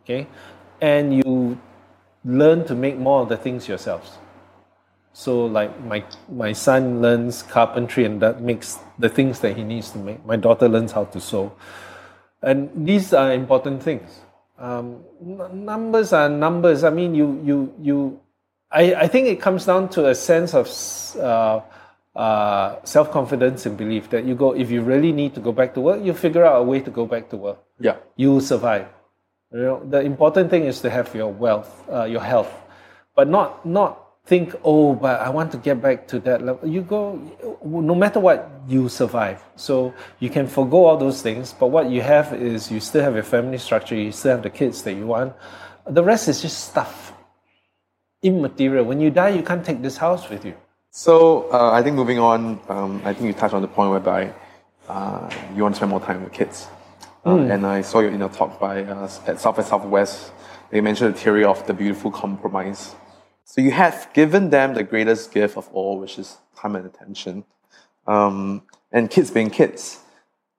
Okay, 0.00 0.26
and 0.80 1.14
you 1.14 1.58
learn 2.24 2.64
to 2.66 2.74
make 2.74 2.96
more 2.96 3.22
of 3.22 3.28
the 3.28 3.36
things 3.36 3.68
yourselves. 3.68 4.18
So, 5.12 5.46
like 5.46 5.78
my 5.84 6.04
my 6.28 6.52
son 6.52 7.02
learns 7.02 7.42
carpentry 7.42 8.04
and 8.04 8.22
that 8.22 8.40
makes 8.40 8.78
the 8.98 9.08
things 9.08 9.40
that 9.40 9.56
he 9.56 9.64
needs 9.64 9.90
to 9.90 9.98
make. 9.98 10.24
My 10.24 10.36
daughter 10.36 10.68
learns 10.68 10.92
how 10.92 11.04
to 11.06 11.20
sew, 11.20 11.52
and 12.42 12.70
these 12.74 13.12
are 13.12 13.32
important 13.32 13.82
things. 13.82 14.20
Um, 14.58 15.02
n- 15.20 15.64
numbers 15.64 16.12
are 16.12 16.28
numbers. 16.28 16.84
I 16.84 16.90
mean, 16.90 17.14
you 17.14 17.40
you 17.44 17.74
you. 17.80 18.20
I, 18.70 18.94
I 18.94 19.08
think 19.08 19.26
it 19.26 19.40
comes 19.40 19.66
down 19.66 19.88
to 19.90 20.08
a 20.08 20.14
sense 20.14 20.54
of 20.54 20.70
uh, 21.20 21.60
uh, 22.16 22.84
self 22.84 23.10
confidence 23.10 23.66
and 23.66 23.76
belief 23.76 24.10
that 24.10 24.24
you 24.24 24.36
go. 24.36 24.54
If 24.54 24.70
you 24.70 24.82
really 24.82 25.10
need 25.10 25.34
to 25.34 25.40
go 25.40 25.50
back 25.50 25.74
to 25.74 25.80
work, 25.80 26.04
you 26.04 26.14
figure 26.14 26.44
out 26.44 26.60
a 26.60 26.62
way 26.62 26.78
to 26.80 26.90
go 26.90 27.04
back 27.04 27.30
to 27.30 27.36
work 27.36 27.58
yeah. 27.80 27.96
you 28.16 28.30
will 28.30 28.40
survive. 28.40 28.86
You 29.52 29.60
know, 29.60 29.84
the 29.84 30.00
important 30.00 30.48
thing 30.50 30.64
is 30.64 30.80
to 30.80 30.90
have 30.90 31.12
your 31.14 31.28
wealth, 31.28 31.84
uh, 31.90 32.04
your 32.04 32.20
health, 32.22 32.52
but 33.16 33.28
not 33.28 33.66
not 33.66 34.10
think, 34.24 34.54
oh, 34.62 34.94
but 34.94 35.20
I 35.20 35.28
want 35.30 35.50
to 35.52 35.58
get 35.58 35.82
back 35.82 36.06
to 36.08 36.20
that 36.20 36.42
level. 36.42 36.68
You 36.68 36.82
go, 36.82 37.18
no 37.64 37.94
matter 37.96 38.20
what, 38.20 38.48
you 38.68 38.88
survive. 38.88 39.42
So 39.56 39.92
you 40.20 40.30
can 40.30 40.46
forego 40.46 40.84
all 40.84 40.96
those 40.96 41.20
things, 41.20 41.52
but 41.52 41.66
what 41.66 41.90
you 41.90 42.00
have 42.02 42.32
is 42.32 42.70
you 42.70 42.78
still 42.78 43.02
have 43.02 43.14
your 43.14 43.24
family 43.24 43.58
structure, 43.58 43.96
you 43.96 44.12
still 44.12 44.32
have 44.32 44.42
the 44.42 44.50
kids 44.50 44.82
that 44.84 44.94
you 44.94 45.06
want. 45.06 45.34
The 45.86 46.04
rest 46.04 46.28
is 46.28 46.42
just 46.42 46.68
stuff, 46.68 47.12
immaterial. 48.22 48.84
When 48.84 49.00
you 49.00 49.10
die, 49.10 49.30
you 49.30 49.42
can't 49.42 49.64
take 49.64 49.82
this 49.82 49.96
house 49.96 50.28
with 50.30 50.44
you. 50.44 50.54
So 50.92 51.50
uh, 51.50 51.72
I 51.72 51.82
think 51.82 51.96
moving 51.96 52.20
on, 52.20 52.60
um, 52.68 53.02
I 53.04 53.14
think 53.14 53.26
you 53.26 53.32
touched 53.32 53.54
on 53.54 53.62
the 53.62 53.68
point 53.68 53.90
whereby 53.90 54.32
uh, 54.88 55.28
you 55.56 55.62
want 55.64 55.74
to 55.74 55.76
spend 55.76 55.90
more 55.90 56.00
time 56.00 56.22
with 56.22 56.32
kids. 56.32 56.68
Uh, 57.26 57.36
And 57.36 57.66
I 57.66 57.82
saw 57.82 58.00
you 58.00 58.08
in 58.08 58.14
your 58.18 58.28
inner 58.28 58.34
talk 58.34 58.58
by 58.58 58.82
uh, 58.84 59.08
at 59.26 59.40
South 59.40 59.58
and 59.58 59.66
Southwest. 59.66 60.32
They 60.70 60.80
mentioned 60.80 61.14
the 61.14 61.18
theory 61.18 61.44
of 61.44 61.66
the 61.66 61.74
beautiful 61.74 62.10
compromise. 62.10 62.94
So 63.44 63.60
you 63.60 63.72
have 63.72 64.08
given 64.14 64.50
them 64.50 64.74
the 64.74 64.84
greatest 64.84 65.32
gift 65.32 65.56
of 65.56 65.68
all, 65.72 65.98
which 65.98 66.18
is 66.18 66.38
time 66.56 66.76
and 66.76 66.86
attention. 66.86 67.44
Um, 68.06 68.62
and 68.92 69.10
kids 69.10 69.30
being 69.30 69.50
kids, 69.50 70.00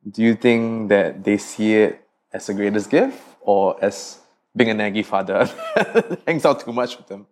do 0.09 0.21
you 0.21 0.35
think 0.35 0.89
that 0.89 1.23
they 1.23 1.37
see 1.37 1.75
it 1.75 2.01
as 2.33 2.47
the 2.47 2.53
greatest 2.53 2.89
gift 2.89 3.17
or 3.41 3.83
as 3.83 4.19
being 4.55 4.69
a 4.69 4.75
naggy 4.75 5.05
father 5.05 5.49
hangs 6.27 6.45
out 6.45 6.59
too 6.59 6.73
much 6.73 6.97
with 6.97 7.07
them? 7.07 7.27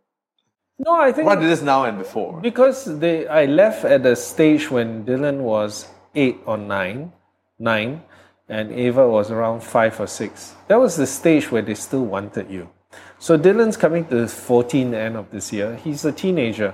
No, 0.80 0.93
I 0.95 1.11
think 1.11 1.27
What 1.27 1.39
did 1.41 1.49
this 1.49 1.61
now 1.61 1.84
and 1.84 1.97
before? 1.97 2.39
Because 2.39 2.86
they, 2.99 3.27
I 3.27 3.45
left 3.45 3.84
at 3.84 4.05
a 4.05 4.15
stage 4.15 4.71
when 4.71 5.03
Dylan 5.05 5.39
was 5.41 5.89
eight 6.15 6.38
or 6.45 6.57
nine, 6.57 7.11
nine, 7.59 8.01
and 8.49 8.71
Ava 8.71 9.07
was 9.07 9.31
around 9.31 9.61
five 9.61 9.99
or 9.99 10.07
six. 10.07 10.55
That 10.67 10.77
was 10.77 10.97
the 10.97 11.07
stage 11.07 11.51
where 11.51 11.61
they 11.61 11.75
still 11.75 12.05
wanted 12.05 12.49
you. 12.49 12.69
So 13.19 13.37
Dylan's 13.37 13.77
coming 13.77 14.05
to 14.07 14.27
14 14.27 14.93
end 14.93 15.15
of 15.15 15.29
this 15.31 15.53
year. 15.53 15.75
He's 15.75 16.03
a 16.05 16.11
teenager, 16.11 16.73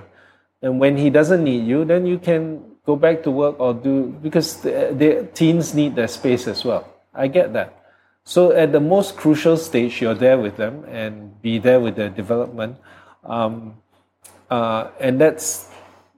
and 0.61 0.79
when 0.79 0.97
he 0.97 1.09
doesn't 1.09 1.43
need 1.43 1.67
you, 1.67 1.85
then 1.85 2.05
you 2.05 2.17
can 2.17 2.63
go 2.85 2.95
back 2.95 3.23
to 3.23 3.31
work 3.31 3.59
or 3.59 3.73
do 3.73 4.15
because 4.21 4.61
the, 4.61 4.93
the 4.95 5.27
teens 5.33 5.73
need 5.73 5.95
their 5.95 6.07
space 6.07 6.47
as 6.47 6.63
well. 6.63 6.87
I 7.13 7.27
get 7.27 7.53
that. 7.53 7.85
So 8.23 8.51
at 8.51 8.71
the 8.71 8.79
most 8.79 9.17
crucial 9.17 9.57
stage, 9.57 10.01
you're 10.01 10.15
there 10.15 10.37
with 10.37 10.57
them 10.57 10.83
and 10.85 11.39
be 11.41 11.59
there 11.59 11.79
with 11.79 11.95
their 11.95 12.09
development. 12.09 12.77
Um, 13.23 13.75
uh, 14.49 14.89
and 14.99 15.21
that's 15.21 15.69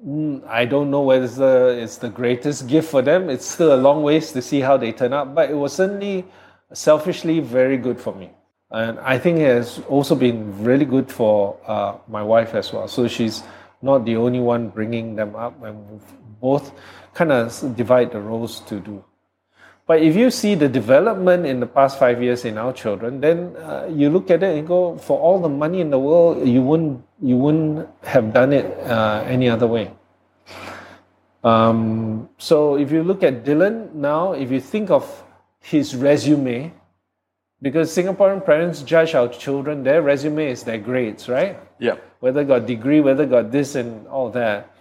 mm, 0.06 0.46
I 0.48 0.66
don't 0.66 0.90
know 0.92 1.02
whether 1.02 1.26
it's 1.26 1.36
the, 1.36 1.78
it's 1.82 1.98
the 1.98 2.10
greatest 2.10 2.68
gift 2.68 2.90
for 2.90 3.02
them. 3.02 3.30
It's 3.30 3.46
still 3.46 3.74
a 3.74 3.78
long 3.78 4.04
ways 4.04 4.32
to 4.32 4.42
see 4.42 4.60
how 4.60 4.78
they 4.78 4.92
turn 4.92 5.14
out, 5.14 5.36
but 5.36 5.50
it 5.50 5.56
was 5.56 5.74
certainly 5.74 6.26
selfishly 6.74 7.40
very 7.40 7.78
good 7.78 8.00
for 8.00 8.14
me. 8.14 8.32
And 8.72 9.00
I 9.00 9.18
think 9.18 9.40
it 9.40 9.48
has 9.48 9.80
also 9.88 10.16
been 10.16 10.64
really 10.64 10.86
good 10.86 11.10
for 11.10 11.58
uh, 11.66 11.98
my 12.08 12.22
wife 12.22 12.54
as 12.54 12.74
well. 12.74 12.88
So 12.88 13.08
she's 13.08 13.44
not 13.82 14.06
the 14.06 14.18
only 14.18 14.40
one 14.40 14.70
bringing 14.70 15.16
them 15.16 15.36
up, 15.36 15.64
and 15.64 15.90
we 15.90 16.00
both 16.42 16.72
kind 17.14 17.32
of 17.32 17.76
divide 17.76 18.12
the 18.12 18.20
roles 18.20 18.60
to 18.62 18.80
do. 18.80 19.04
But 19.88 20.04
if 20.04 20.16
you 20.16 20.30
see 20.30 20.56
the 20.56 20.68
development 20.68 21.46
in 21.46 21.62
the 21.62 21.66
past 21.66 21.98
five 21.98 22.22
years 22.22 22.44
in 22.44 22.58
our 22.58 22.74
children, 22.74 23.22
then 23.22 23.56
uh, 23.56 23.88
you 23.90 24.10
look 24.10 24.30
at 24.30 24.44
it 24.44 24.58
and 24.58 24.68
go, 24.68 24.98
for 24.98 25.18
all 25.18 25.40
the 25.40 25.50
money 25.50 25.80
in 25.80 25.90
the 25.90 26.00
world, 26.00 26.46
you 26.46 26.62
wouldn't 26.62 27.04
you 27.22 27.38
wouldn't 27.38 27.88
have 28.04 28.34
done 28.34 28.52
it 28.54 28.66
uh, 28.84 29.24
any 29.26 29.50
other 29.50 29.66
way. 29.66 29.92
Um, 31.44 32.30
so 32.38 32.76
if 32.76 32.92
you 32.92 33.02
look 33.02 33.24
at 33.24 33.46
Dylan 33.46 33.94
now, 33.94 34.34
if 34.34 34.52
you 34.52 34.60
think 34.60 34.92
of 34.92 35.08
his 35.62 35.96
resume, 35.96 36.74
because 37.62 37.90
Singaporean 37.96 38.46
parents 38.46 38.84
judge 38.84 39.16
our 39.16 39.30
children, 39.30 39.84
their 39.84 40.02
resume 40.02 40.52
is 40.52 40.64
their 40.64 40.78
grades, 40.78 41.30
right? 41.30 41.58
Yeah. 41.80 41.96
whether 42.20 42.44
got 42.44 42.66
degree, 42.66 43.00
whether 43.02 43.26
got 43.26 43.52
this 43.52 43.76
and 43.76 44.08
all 44.08 44.30
that. 44.32 44.74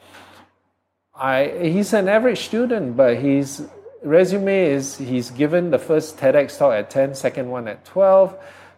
I 1.15 1.49
he's 1.63 1.93
an 1.93 2.09
average 2.09 2.41
student, 2.41 2.97
but 2.97 3.17
his 3.17 3.69
resume 4.03 4.67
is 4.67 4.99
he's 4.99 5.31
given 5.31 5.71
the 5.71 5.79
first 5.79 6.19
TEDx 6.19 6.59
talk 6.59 6.75
at 6.75 6.91
10, 6.91 7.15
second 7.15 7.51
one 7.51 7.69
at 7.69 7.85
12. 7.85 8.37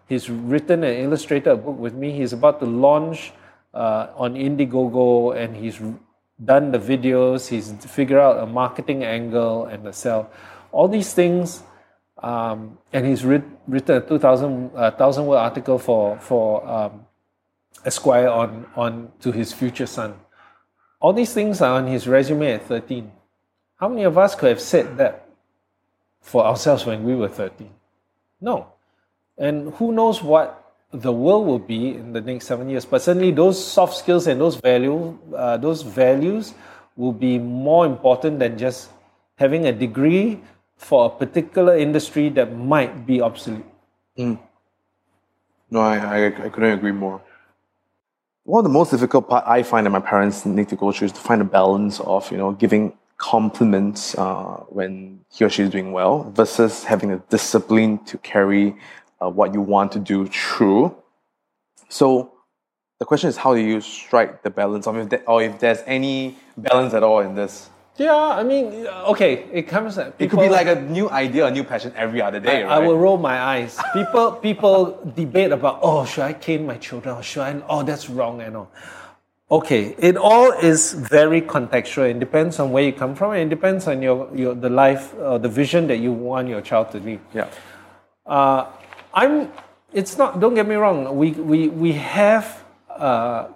He's 0.09 0.31
written 0.31 0.85
and 0.85 0.99
illustrated 1.05 1.51
a 1.51 1.57
book 1.57 1.79
with 1.79 1.95
me. 1.95 2.13
He's 2.13 2.33
about 2.33 2.61
to 2.61 2.67
launch 2.67 3.33
uh, 3.75 4.09
on 4.17 4.35
Indiegogo 4.35 5.37
and 5.37 5.57
he's 5.57 5.81
done 6.43 6.71
the 6.71 6.79
videos. 6.79 7.49
He's 7.49 7.73
figured 7.85 8.19
out 8.19 8.39
a 8.39 8.47
marketing 8.47 9.05
angle 9.05 9.67
and 9.67 9.85
the 9.85 9.93
sell. 9.93 10.31
All 10.73 10.89
these 10.89 11.13
things 11.13 11.63
um, 12.23 12.79
and 12.93 13.07
he's 13.07 13.25
writ- 13.25 13.45
written 13.67 13.97
a 13.97 14.01
2,000 14.01 14.71
uh, 14.75 15.23
word 15.23 15.37
article 15.37 15.79
for, 15.79 16.19
for 16.19 16.67
um, 16.67 17.07
Esquire 17.85 18.29
on, 18.29 18.67
on 18.75 19.13
to 19.21 19.31
his 19.31 19.53
future 19.53 19.87
son. 19.87 20.15
All 21.01 21.13
these 21.13 21.33
things 21.33 21.61
are 21.61 21.77
on 21.77 21.87
his 21.87 22.09
resume 22.09 22.53
at 22.53 22.67
13. 22.67 23.13
How 23.79 23.89
many 23.89 24.03
of 24.03 24.19
us 24.19 24.35
could 24.35 24.49
have 24.49 24.61
said 24.61 24.97
that 24.99 25.29
for 26.21 26.45
ourselves 26.45 26.85
when 26.85 27.05
we 27.05 27.15
were 27.15 27.29
13? 27.29 27.71
No. 28.41 28.73
And 29.37 29.73
who 29.75 29.93
knows 29.93 30.23
what 30.23 30.75
the 30.93 31.13
world 31.13 31.47
will 31.47 31.59
be 31.61 31.95
in 31.95 32.13
the 32.13 32.21
next 32.21 32.47
seven 32.47 32.69
years. 32.69 32.85
But 32.85 33.03
certainly 33.03 33.31
those 33.31 33.63
soft 33.63 33.97
skills 33.97 34.27
and 34.27 34.41
those 34.41 34.57
value, 34.57 35.17
uh, 35.37 35.59
those 35.59 35.83
values 35.83 36.55
will 36.97 37.13
be 37.13 37.39
more 37.39 37.87
important 37.87 38.41
than 38.41 38.59
just 38.59 38.91
having 39.37 39.67
a 39.67 39.73
degree 39.73 40.41
for 40.77 41.07
a 41.07 41.11
particular 41.11 41.77
industry 41.77 42.29
that 42.31 42.57
might 42.57 43.07
be 43.07 43.21
obsolete. 43.21 43.65
No, 45.71 45.81
I, 45.81 45.99
I, 45.99 46.27
I 46.27 46.49
couldn't 46.49 46.73
agree 46.73 46.93
more. 46.93 47.21
One 48.43 48.61
of 48.61 48.65
the 48.65 48.77
most 48.77 48.91
difficult 48.91 49.29
part 49.29 49.45
I 49.47 49.63
find 49.63 49.87
that 49.87 49.91
my 49.91 50.01
parents 50.01 50.47
need 50.47 50.69
to 50.71 50.77
go 50.77 50.91
through 50.91 51.07
is 51.07 51.13
to 51.13 51.21
find 51.21 51.43
a 51.43 51.45
balance 51.45 52.01
of, 52.01 52.31
you 52.33 52.39
know, 52.39 52.53
giving 52.53 52.95
compliments 53.19 54.17
uh, 54.17 54.65
when 54.69 55.21
he 55.31 55.45
or 55.45 55.51
she 55.51 55.65
is 55.65 55.71
doing 55.71 55.93
well 55.93 56.31
versus 56.35 56.85
having 56.85 57.11
the 57.11 57.21
discipline 57.29 57.99
to 58.05 58.17
carry 58.19 58.75
uh, 59.21 59.29
what 59.29 59.53
you 59.53 59.61
want 59.61 59.93
to 59.93 59.99
do 59.99 60.27
through. 60.27 60.97
So 61.89 62.33
the 63.01 63.05
question 63.05 63.29
is, 63.29 63.37
how 63.37 63.55
do 63.55 63.61
you 63.61 63.81
strike 63.81 64.43
the 64.43 64.51
balance 64.51 64.87
of 64.87 64.97
if 64.97 65.09
there, 65.09 65.23
or 65.29 65.43
if 65.43 65.59
there's 65.59 65.83
any 65.87 66.37
balance 66.57 66.95
at 66.95 67.03
all 67.03 67.21
in 67.21 67.35
this? 67.35 67.71
Yeah, 67.97 68.15
I 68.15 68.45
mean, 68.45 68.87
okay, 68.87 69.49
it 69.53 69.63
comes. 69.67 69.99
It 69.99 70.31
could 70.31 70.39
be 70.39 70.49
like 70.49 70.69
a 70.69 70.81
new 70.81 71.11
idea, 71.11 71.47
a 71.47 71.51
new 71.51 71.65
passion 71.65 71.93
every 71.97 72.23
other 72.23 72.39
day, 72.39 72.63
I 72.63 72.79
right? 72.79 72.87
will 72.87 72.97
roll 72.97 73.19
my 73.19 73.41
eyes. 73.41 73.77
People 73.93 74.33
people 74.33 75.13
debate 75.17 75.51
about 75.51 75.81
oh 75.83 76.05
should 76.05 76.23
I 76.23 76.33
cane 76.33 76.65
my 76.65 76.77
children 76.77 77.17
or 77.17 77.25
should 77.25 77.43
I 77.43 77.61
oh 77.69 77.83
that's 77.83 78.09
wrong 78.09 78.41
and 78.41 78.57
all. 78.57 78.71
Okay, 79.51 79.95
it 79.97 80.19
all 80.19 80.53
is 80.53 80.93
very 80.93 81.41
contextual. 81.41 82.11
It 82.11 82.21
depends 82.21 82.59
on 82.59 82.71
where 82.71 82.85
you 82.85 82.93
come 82.93 83.15
from 83.15 83.33
and 83.33 83.41
it 83.41 83.49
depends 83.49 83.87
on 83.87 84.03
your, 84.03 84.29
your 84.35 84.55
the 84.55 84.69
life 84.69 85.15
or 85.15 85.39
the 85.39 85.49
vision 85.49 85.87
that 85.87 86.01
you 86.01 86.13
want 86.13 86.49
your 86.49 86.61
child 86.61 86.91
to 86.93 87.01
live. 87.01 87.21
yeah. 87.33 87.49
Uh, 88.27 88.67
I'm. 89.15 89.51
It's 89.95 90.19
not. 90.19 90.39
Don't 90.39 90.55
get 90.55 90.69
me 90.69 90.75
wrong. 90.75 91.17
We 91.17 91.31
we 91.31 91.69
we 91.69 91.93
have 91.93 92.63
uh, 92.91 93.49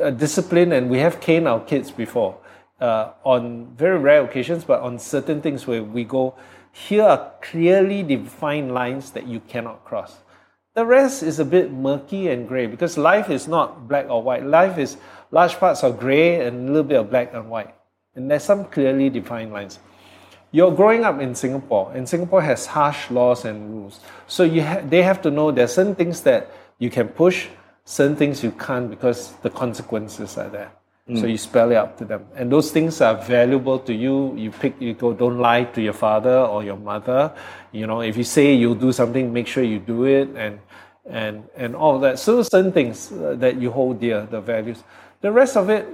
a 0.00 0.10
discipline 0.10 0.72
and 0.72 0.88
we 0.88 0.98
have 1.00 1.20
caned 1.20 1.46
our 1.46 1.60
kids 1.60 1.90
before 1.90 2.38
uh, 2.80 3.10
on 3.22 3.66
very 3.76 3.98
rare 3.98 4.24
occasions, 4.24 4.64
but 4.64 4.80
on 4.80 4.98
certain 4.98 5.42
things 5.42 5.66
where 5.66 5.84
we 5.84 6.04
go. 6.04 6.36
Here 6.72 7.02
are 7.02 7.32
clearly 7.42 8.02
defined 8.02 8.72
lines 8.72 9.10
that 9.10 9.26
you 9.26 9.40
cannot 9.40 9.84
cross. 9.84 10.16
The 10.74 10.86
rest 10.86 11.22
is 11.24 11.40
a 11.40 11.44
bit 11.44 11.72
murky 11.72 12.28
and 12.28 12.46
gray 12.46 12.66
because 12.66 12.96
life 12.96 13.30
is 13.30 13.48
not 13.48 13.88
black 13.88 14.08
or 14.08 14.22
white. 14.22 14.46
Life 14.46 14.78
is 14.78 14.96
large 15.30 15.56
parts 15.58 15.82
of 15.84 15.98
gray 15.98 16.46
and 16.46 16.68
a 16.68 16.72
little 16.72 16.88
bit 16.88 16.98
of 16.98 17.10
black 17.10 17.34
and 17.34 17.50
white. 17.50 17.74
And 18.14 18.30
there's 18.30 18.44
some 18.44 18.64
clearly 18.66 19.10
defined 19.10 19.52
lines. 19.52 19.78
you're 20.50 20.72
growing 20.74 21.04
up 21.04 21.20
in 21.20 21.34
Singapore, 21.34 21.92
and 21.94 22.08
Singapore 22.08 22.40
has 22.42 22.66
harsh 22.66 23.10
laws 23.10 23.44
and 23.44 23.70
rules. 23.70 24.00
So 24.26 24.44
you 24.44 24.62
ha- 24.62 24.80
they 24.82 25.02
have 25.02 25.20
to 25.22 25.30
know 25.30 25.50
there's 25.52 25.74
certain 25.74 25.94
things 25.94 26.22
that 26.22 26.50
you 26.78 26.88
can 26.90 27.08
push, 27.08 27.48
certain 27.84 28.16
things 28.16 28.42
you 28.42 28.52
can't 28.52 28.88
because 28.88 29.32
the 29.42 29.50
consequences 29.50 30.38
are 30.38 30.48
there. 30.48 30.70
So 31.14 31.26
you 31.26 31.38
spell 31.38 31.70
it 31.72 31.76
out 31.76 31.96
to 31.98 32.04
them, 32.04 32.26
and 32.36 32.52
those 32.52 32.70
things 32.70 33.00
are 33.00 33.14
valuable 33.16 33.78
to 33.78 33.94
you. 33.94 34.34
You 34.36 34.50
pick, 34.50 34.74
you 34.78 34.92
go, 34.92 35.14
don't 35.14 35.38
lie 35.38 35.64
to 35.64 35.80
your 35.80 35.94
father 35.94 36.38
or 36.40 36.62
your 36.62 36.76
mother. 36.76 37.32
You 37.72 37.86
know, 37.86 38.02
if 38.02 38.14
you 38.18 38.24
say 38.24 38.52
you'll 38.52 38.74
do 38.74 38.92
something, 38.92 39.32
make 39.32 39.46
sure 39.46 39.64
you 39.64 39.78
do 39.78 40.04
it, 40.04 40.28
and 40.36 40.60
and 41.08 41.44
and 41.56 41.74
all 41.74 41.98
that. 42.00 42.18
So 42.18 42.42
certain 42.42 42.72
things 42.72 43.10
uh, 43.10 43.36
that 43.38 43.56
you 43.56 43.70
hold 43.70 44.00
dear, 44.00 44.26
the 44.30 44.42
values. 44.42 44.84
The 45.20 45.32
rest 45.32 45.56
of 45.56 45.70
it, 45.70 45.86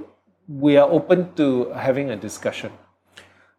we 0.48 0.76
are 0.76 0.88
open 0.88 1.34
to 1.34 1.70
having 1.70 2.10
a 2.10 2.16
discussion. 2.16 2.72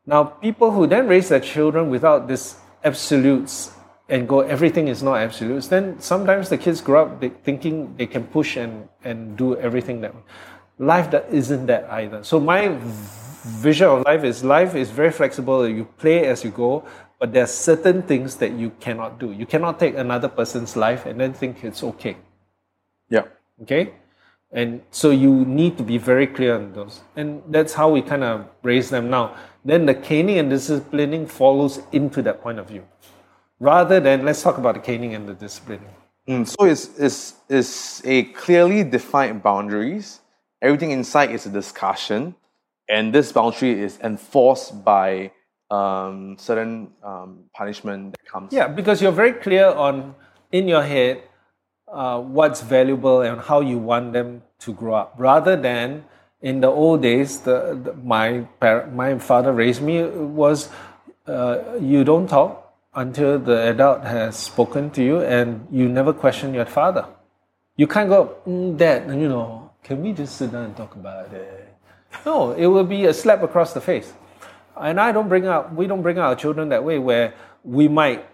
Now, 0.06 0.24
people 0.24 0.72
who 0.72 0.86
then 0.86 1.08
raise 1.08 1.30
their 1.30 1.40
children 1.40 1.90
without 1.90 2.28
this 2.28 2.58
absolutes 2.84 3.72
and 4.08 4.28
go 4.28 4.42
everything 4.42 4.88
is 4.88 5.02
not 5.02 5.18
absolutes, 5.18 5.68
then 5.68 6.00
sometimes 6.00 6.50
the 6.50 6.58
kids 6.58 6.80
grow 6.82 7.06
up 7.06 7.20
they- 7.20 7.30
thinking 7.30 7.96
they 7.98 8.06
can 8.06 8.24
push 8.26 8.56
and, 8.56 8.88
and 9.04 9.36
do 9.36 9.58
everything 9.58 10.02
that 10.02 10.14
way. 10.14 10.22
Life 10.78 11.10
that 11.10 11.26
isn't 11.32 11.66
that 11.66 11.90
either. 11.90 12.24
So 12.24 12.40
my 12.40 12.78
vision 12.80 13.88
of 13.88 14.06
life 14.06 14.24
is 14.24 14.44
life 14.44 14.76
is 14.76 14.92
very 14.92 15.12
flexible. 15.12 15.68
You 15.68 15.86
play 15.98 16.28
as 16.28 16.44
you 16.44 16.52
go, 16.52 16.84
but 17.20 17.34
there 17.34 17.44
are 17.44 17.48
certain 17.48 18.04
things 18.04 18.36
that 18.36 18.52
you 18.52 18.70
cannot 18.80 19.20
do. 19.20 19.32
You 19.32 19.48
cannot 19.48 19.80
take 19.80 19.96
another 19.98 20.28
person's 20.28 20.76
life 20.76 21.08
and 21.08 21.20
then 21.20 21.34
think 21.34 21.64
it's 21.64 21.82
okay. 21.84 22.18
Yeah. 23.10 23.24
Okay? 23.64 23.94
And 24.56 24.82
so 24.90 25.12
you 25.12 25.44
need 25.44 25.78
to 25.78 25.84
be 25.84 25.98
very 25.98 26.26
clear 26.26 26.56
on 26.56 26.72
those. 26.72 27.02
And 27.18 27.44
that's 27.50 27.74
how 27.74 27.90
we 27.90 28.02
kind 28.02 28.24
of 28.24 28.48
raise 28.64 28.90
them 28.90 29.10
now. 29.10 29.36
Then 29.66 29.86
the 29.86 29.94
caning 29.94 30.38
and 30.38 30.50
disciplining 30.50 31.28
follows 31.28 31.82
into 31.92 32.22
that 32.22 32.42
point 32.42 32.60
of 32.60 32.70
view. 32.70 32.86
Rather 33.60 34.00
than, 34.00 34.24
let's 34.24 34.42
talk 34.42 34.58
about 34.58 34.76
the 34.76 34.80
caning 34.80 35.14
and 35.14 35.28
the 35.28 35.34
disciplining. 35.34 35.90
Mm, 36.30 36.48
so 36.48 36.66
it's, 36.66 36.98
it's, 36.98 37.34
it's 37.50 38.06
a 38.06 38.24
clearly 38.24 38.86
defined 38.86 39.44
boundaries. 39.44 40.22
Everything 40.62 40.92
inside 40.92 41.32
is 41.32 41.46
a 41.46 41.50
discussion, 41.50 42.34
and 42.88 43.14
this 43.14 43.34
boundary 43.34 43.80
is 43.82 44.00
enforced 44.02 44.86
by 44.86 45.32
um, 45.70 46.38
certain 46.40 46.92
um, 47.04 47.44
punishment 47.54 48.14
that 48.14 48.26
comes. 48.26 48.54
Yeah, 48.54 48.70
because 48.70 49.02
you're 49.02 49.12
very 49.12 49.34
clear 49.34 49.68
on, 49.68 50.16
in 50.52 50.70
your 50.70 50.82
head, 50.82 51.24
uh, 51.92 52.20
what's 52.22 52.62
valuable 52.62 53.22
and 53.22 53.42
how 53.42 53.60
you 53.60 53.78
want 53.78 54.14
them 54.14 54.42
to 54.60 54.74
grow 54.74 54.96
up. 54.96 55.16
Rather 55.18 55.56
than 55.56 56.06
in 56.42 56.62
the 56.62 56.68
old 56.68 57.02
days, 57.02 57.40
the, 57.40 57.80
the 57.84 57.94
my 57.94 58.46
my 58.94 59.18
father 59.20 59.52
raised 59.52 59.82
me 59.82 60.04
was 60.04 60.70
uh, 61.28 61.60
you 61.80 62.04
don't 62.04 62.28
talk 62.28 62.74
until 62.94 63.40
the 63.40 63.70
adult 63.70 64.04
has 64.04 64.38
spoken 64.38 64.90
to 64.92 65.04
you, 65.04 65.20
and 65.22 65.68
you 65.72 65.90
never 65.90 66.14
question 66.14 66.54
your 66.54 66.66
father. 66.66 67.06
You 67.76 67.88
can't 67.88 68.10
go, 68.10 68.38
mm, 68.48 68.78
Dad, 68.78 69.10
you 69.10 69.28
know, 69.28 69.72
can 69.84 70.02
we 70.02 70.14
just 70.14 70.38
sit 70.38 70.52
down 70.52 70.66
and 70.66 70.78
talk 70.78 70.96
about 70.96 71.34
it? 71.34 71.76
No, 72.26 72.54
it 72.54 72.68
will 72.68 72.86
be 72.86 73.06
a 73.06 73.14
slap 73.14 73.44
across 73.44 73.74
the 73.74 73.82
face. 73.82 74.14
And 74.78 75.00
I 75.00 75.12
don't 75.12 75.28
bring 75.28 75.46
up, 75.46 75.74
we 75.74 75.88
don't 75.88 76.02
bring 76.02 76.18
our 76.18 76.36
children 76.36 76.70
that 76.70 76.84
way, 76.84 77.00
where 77.00 77.34
we 77.64 77.88
might 77.88 78.26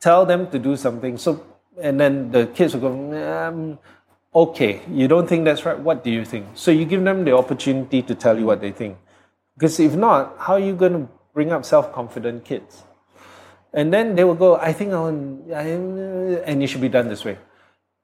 tell 0.00 0.24
them 0.26 0.50
to 0.50 0.58
do 0.58 0.76
something. 0.76 1.18
So, 1.18 1.44
and 1.80 1.98
then 1.98 2.30
the 2.30 2.46
kids 2.46 2.74
will 2.74 2.80
go, 2.80 3.48
um, 3.48 3.78
okay, 4.34 4.80
you 4.90 5.08
don't 5.08 5.28
think 5.28 5.44
that's 5.44 5.64
right. 5.64 5.78
What 5.78 6.02
do 6.04 6.10
you 6.10 6.24
think? 6.24 6.46
So 6.54 6.70
you 6.70 6.84
give 6.84 7.04
them 7.04 7.24
the 7.24 7.36
opportunity 7.36 8.02
to 8.02 8.14
tell 8.14 8.38
you 8.38 8.46
what 8.46 8.60
they 8.60 8.72
think. 8.72 8.98
Because 9.54 9.78
if 9.78 9.94
not, 9.94 10.34
how 10.38 10.54
are 10.54 10.60
you 10.60 10.74
going 10.74 10.92
to 10.92 11.08
bring 11.34 11.52
up 11.52 11.64
self-confident 11.64 12.44
kids? 12.44 12.84
And 13.72 13.92
then 13.92 14.16
they 14.16 14.24
will 14.24 14.34
go, 14.34 14.56
I 14.56 14.72
think 14.72 14.92
I 14.92 14.98
want, 14.98 15.50
and 15.50 16.62
it 16.62 16.66
should 16.66 16.80
be 16.80 16.88
done 16.88 17.08
this 17.08 17.24
way. 17.24 17.38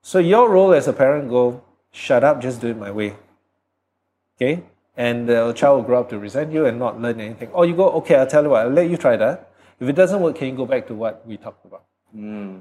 So 0.03 0.19
your 0.19 0.49
role 0.51 0.73
as 0.73 0.89
a 0.89 0.93
parent 0.93 1.29
go, 1.29 1.63
shut 1.91 2.25
up, 2.25 2.41
just 2.41 2.61
do 2.61 2.69
it 2.69 2.79
my 2.79 2.91
way. 2.91 3.17
Okay? 4.37 4.63
And 4.97 5.29
the 5.29 5.53
child 5.53 5.79
will 5.79 5.85
grow 5.85 6.01
up 6.01 6.11
to 6.11 6.19
resent 6.19 6.53
you 6.53 6.67
and 6.67 6.79
not 6.79 7.01
learn 7.01 7.21
anything. 7.21 7.49
Or 7.51 7.67
you 7.67 7.75
go, 7.75 7.91
okay, 7.91 8.17
I'll 8.17 8.27
tell 8.27 8.43
you 8.43 8.51
what, 8.51 8.67
I'll 8.67 8.73
let 8.73 8.89
you 8.89 8.97
try 8.97 9.17
that. 9.17 9.51
If 9.81 9.89
it 9.89 9.95
doesn't 9.95 10.21
work, 10.21 10.37
can 10.37 10.49
you 10.49 10.57
go 10.57 10.67
back 10.67 10.87
to 10.89 10.95
what 10.95 11.27
we 11.27 11.37
talked 11.37 11.65
about? 11.65 11.85
Hmm. 12.13 12.59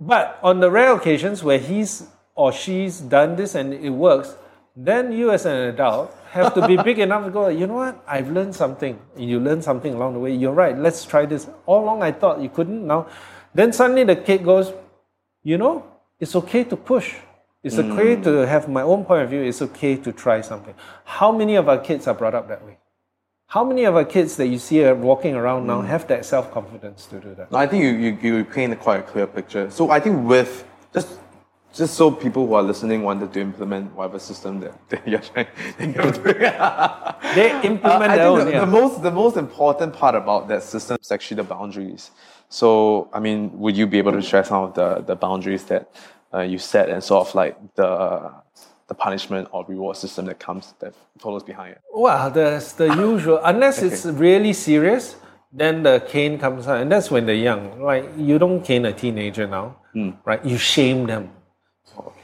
But 0.00 0.38
on 0.42 0.60
the 0.60 0.70
rare 0.70 0.94
occasions 0.94 1.42
where 1.42 1.58
he's 1.58 2.06
or 2.38 2.52
she's 2.52 3.00
done 3.00 3.34
this 3.34 3.56
and 3.56 3.74
it 3.74 3.90
works, 3.90 4.36
then 4.76 5.10
you 5.10 5.32
as 5.32 5.44
an 5.44 5.56
adult 5.74 6.14
have 6.30 6.54
to 6.54 6.64
be 6.68 6.76
big 6.88 7.00
enough 7.00 7.24
to 7.24 7.30
go, 7.32 7.48
you 7.48 7.66
know 7.66 7.74
what, 7.74 8.00
I've 8.06 8.30
learned 8.30 8.54
something. 8.54 8.96
You 9.16 9.40
learn 9.40 9.60
something 9.60 9.92
along 9.92 10.12
the 10.14 10.20
way. 10.20 10.32
You're 10.32 10.52
right, 10.52 10.78
let's 10.78 11.04
try 11.04 11.26
this. 11.26 11.48
All 11.66 11.82
along 11.82 12.04
I 12.04 12.12
thought 12.12 12.40
you 12.40 12.48
couldn't. 12.48 12.86
Now, 12.86 13.08
then 13.52 13.72
suddenly 13.72 14.04
the 14.04 14.14
kid 14.14 14.44
goes, 14.44 14.72
you 15.42 15.58
know, 15.58 15.84
it's 16.20 16.36
okay 16.36 16.62
to 16.62 16.76
push. 16.76 17.16
It's 17.64 17.74
hmm. 17.74 17.90
okay 17.90 18.14
to 18.22 18.46
have 18.46 18.68
my 18.68 18.82
own 18.82 19.04
point 19.04 19.24
of 19.24 19.30
view. 19.30 19.42
It's 19.42 19.60
okay 19.60 19.96
to 19.96 20.12
try 20.12 20.40
something. 20.40 20.74
How 21.04 21.32
many 21.32 21.56
of 21.56 21.68
our 21.68 21.78
kids 21.78 22.06
are 22.06 22.14
brought 22.14 22.36
up 22.36 22.46
that 22.48 22.64
way? 22.64 22.78
How 23.48 23.64
many 23.64 23.82
of 23.82 23.96
our 23.96 24.04
kids 24.04 24.36
that 24.36 24.46
you 24.46 24.60
see 24.60 24.84
are 24.84 24.94
walking 24.94 25.34
around 25.34 25.66
now 25.66 25.80
hmm. 25.80 25.88
have 25.88 26.06
that 26.06 26.24
self 26.24 26.52
confidence 26.52 27.06
to 27.06 27.18
do 27.18 27.34
that? 27.34 27.48
I 27.52 27.66
think 27.66 27.82
you, 27.82 27.90
you, 27.90 28.36
you 28.36 28.44
paint 28.44 28.78
quite 28.78 29.00
a 29.00 29.02
clear 29.02 29.26
picture. 29.26 29.68
So 29.72 29.90
I 29.90 29.98
think 29.98 30.28
with 30.28 30.64
just 30.94 31.18
just 31.78 31.94
so 31.94 32.10
people 32.10 32.46
who 32.46 32.54
are 32.54 32.62
listening 32.62 33.02
wanted 33.02 33.32
to 33.32 33.40
implement 33.40 33.94
whatever 33.94 34.18
system 34.18 34.60
that, 34.60 34.74
that 34.90 35.06
you're 35.08 35.20
trying 35.20 35.46
that. 35.78 37.18
They 37.34 37.50
Uh, 37.52 37.62
implement 37.62 38.10
I 38.12 38.16
their 38.16 38.26
own. 38.28 38.44
the, 38.44 38.50
yeah. 38.52 38.60
the 38.64 38.66
most 38.78 39.02
the 39.02 39.10
most 39.22 39.36
important 39.36 39.92
part 39.92 40.14
about 40.14 40.48
that 40.48 40.62
system 40.62 40.96
is 41.00 41.10
actually 41.12 41.36
the 41.42 41.48
boundaries. 41.56 42.10
So 42.48 43.08
I 43.12 43.20
mean, 43.20 43.38
would 43.62 43.76
you 43.76 43.86
be 43.86 43.98
able 43.98 44.12
to 44.12 44.22
share 44.22 44.44
some 44.44 44.62
of 44.66 44.74
the, 44.74 44.88
the 45.10 45.16
boundaries 45.16 45.64
that 45.64 45.82
uh, 46.34 46.40
you 46.52 46.58
set 46.58 46.88
and 46.88 47.02
sort 47.02 47.28
of 47.28 47.34
like 47.34 47.54
the 47.74 48.30
the 48.88 48.94
punishment 48.94 49.48
or 49.52 49.64
reward 49.68 49.96
system 49.96 50.24
that 50.26 50.38
comes 50.46 50.74
that 50.80 50.94
follows 51.18 51.42
behind 51.42 51.70
it? 51.72 51.80
Well, 51.94 52.30
that's 52.30 52.72
the 52.72 52.88
usual. 52.94 53.38
Unless 53.44 53.82
it's 53.82 54.06
really 54.06 54.52
serious, 54.54 55.16
then 55.52 55.82
the 55.82 56.00
cane 56.12 56.38
comes 56.38 56.66
out, 56.68 56.80
and 56.80 56.90
that's 56.90 57.10
when 57.10 57.26
they're 57.26 57.44
young. 57.50 57.62
Like 57.90 58.04
you 58.16 58.38
don't 58.38 58.62
cane 58.64 58.84
a 58.86 58.92
teenager 58.92 59.46
now, 59.46 59.76
Hmm. 59.92 60.10
right? 60.24 60.42
You 60.44 60.56
shame 60.58 61.06
them, 61.06 61.24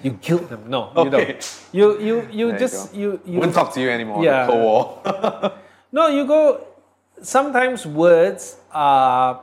you 0.04 0.12
guilt 0.20 0.48
them. 0.52 0.68
No, 0.68 0.92
you 0.94 1.00
Okay. 1.08 1.24
don't. 1.32 1.44
You 1.72 1.86
you 1.98 2.14
you 2.30 2.46
There 2.50 2.58
just 2.60 2.92
go. 2.92 2.98
you 3.00 3.08
you. 3.24 3.38
Wouldn't 3.40 3.56
talk 3.56 3.72
to 3.74 3.80
you 3.80 3.90
anymore. 3.90 4.22
Yeah. 4.22 4.46
Cold 4.46 4.62
War. 4.62 4.82
No, 5.94 6.08
you 6.10 6.26
go. 6.26 6.66
Sometimes 7.22 7.86
words 7.86 8.58
are. 8.72 9.40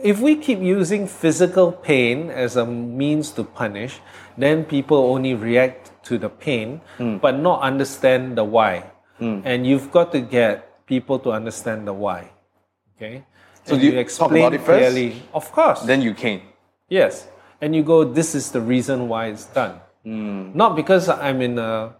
If 0.00 0.20
we 0.22 0.36
keep 0.36 0.60
using 0.62 1.08
physical 1.10 1.72
pain 1.72 2.30
as 2.30 2.54
a 2.54 2.64
means 2.64 3.32
to 3.34 3.42
punish, 3.42 3.98
then 4.38 4.62
people 4.64 4.96
only 5.10 5.34
react 5.34 5.90
to 6.06 6.18
the 6.18 6.30
pain, 6.30 6.80
hmm. 6.98 7.18
but 7.18 7.34
not 7.34 7.60
understand 7.62 8.38
the 8.38 8.44
why. 8.44 8.84
Hmm. 9.18 9.42
And 9.44 9.66
you've 9.66 9.90
got 9.90 10.12
to 10.12 10.20
get 10.22 10.86
people 10.86 11.18
to 11.26 11.32
understand 11.34 11.86
the 11.86 11.92
why. 11.92 12.30
Okay. 12.96 13.26
So 13.66 13.74
And 13.74 13.82
you 13.82 13.90
it 13.98 14.08
first? 14.08 14.64
clearly. 14.64 15.22
Of 15.34 15.50
course. 15.52 15.82
then 15.82 16.00
you 16.00 16.14
cane. 16.14 16.42
Yes. 16.88 17.26
And 17.60 17.74
you 17.74 17.82
go, 17.82 18.04
this 18.04 18.34
is 18.34 18.50
the 18.52 18.60
reason 18.60 19.08
why 19.08 19.26
it's 19.26 19.44
done. 19.44 19.80
Mm. 20.06 20.54
Not 20.54 20.76
because 20.76 21.08
I'm 21.08 21.42
in 21.42 21.58
a 21.58 21.94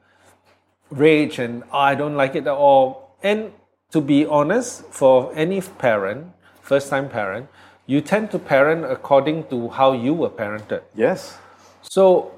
rage 0.91 1.39
and 1.39 1.63
"Oh, 1.73 1.79
I 1.79 1.95
don't 1.95 2.17
like 2.17 2.35
it 2.35 2.47
at 2.47 2.57
all. 2.57 3.17
And 3.23 3.53
to 3.91 4.01
be 4.01 4.25
honest, 4.27 4.85
for 4.91 5.33
any 5.35 5.61
parent, 5.61 6.33
first 6.63 6.91
time 6.91 7.09
parent, 7.09 7.49
you 7.87 8.01
tend 8.01 8.31
to 8.31 8.39
parent 8.39 8.85
according 8.85 9.45
to 9.49 9.69
how 9.69 9.93
you 9.93 10.15
were 10.15 10.31
parented. 10.31 10.83
Yes. 10.95 11.39
So, 11.83 12.31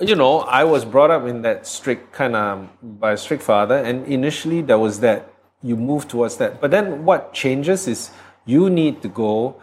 you 0.00 0.14
know, 0.14 0.40
I 0.40 0.64
was 0.64 0.84
brought 0.84 1.10
up 1.10 1.26
in 1.26 1.42
that 1.42 1.66
strict 1.66 2.12
kind 2.12 2.36
of 2.36 2.68
by 2.82 3.12
a 3.12 3.16
strict 3.16 3.42
father, 3.42 3.76
and 3.76 4.06
initially 4.06 4.62
there 4.62 4.78
was 4.78 5.00
that. 5.00 5.32
You 5.60 5.76
move 5.76 6.06
towards 6.06 6.36
that. 6.36 6.60
But 6.60 6.70
then 6.70 7.04
what 7.04 7.32
changes 7.34 7.88
is 7.88 8.10
you 8.44 8.70
need 8.70 9.02
to 9.02 9.08
go, 9.08 9.56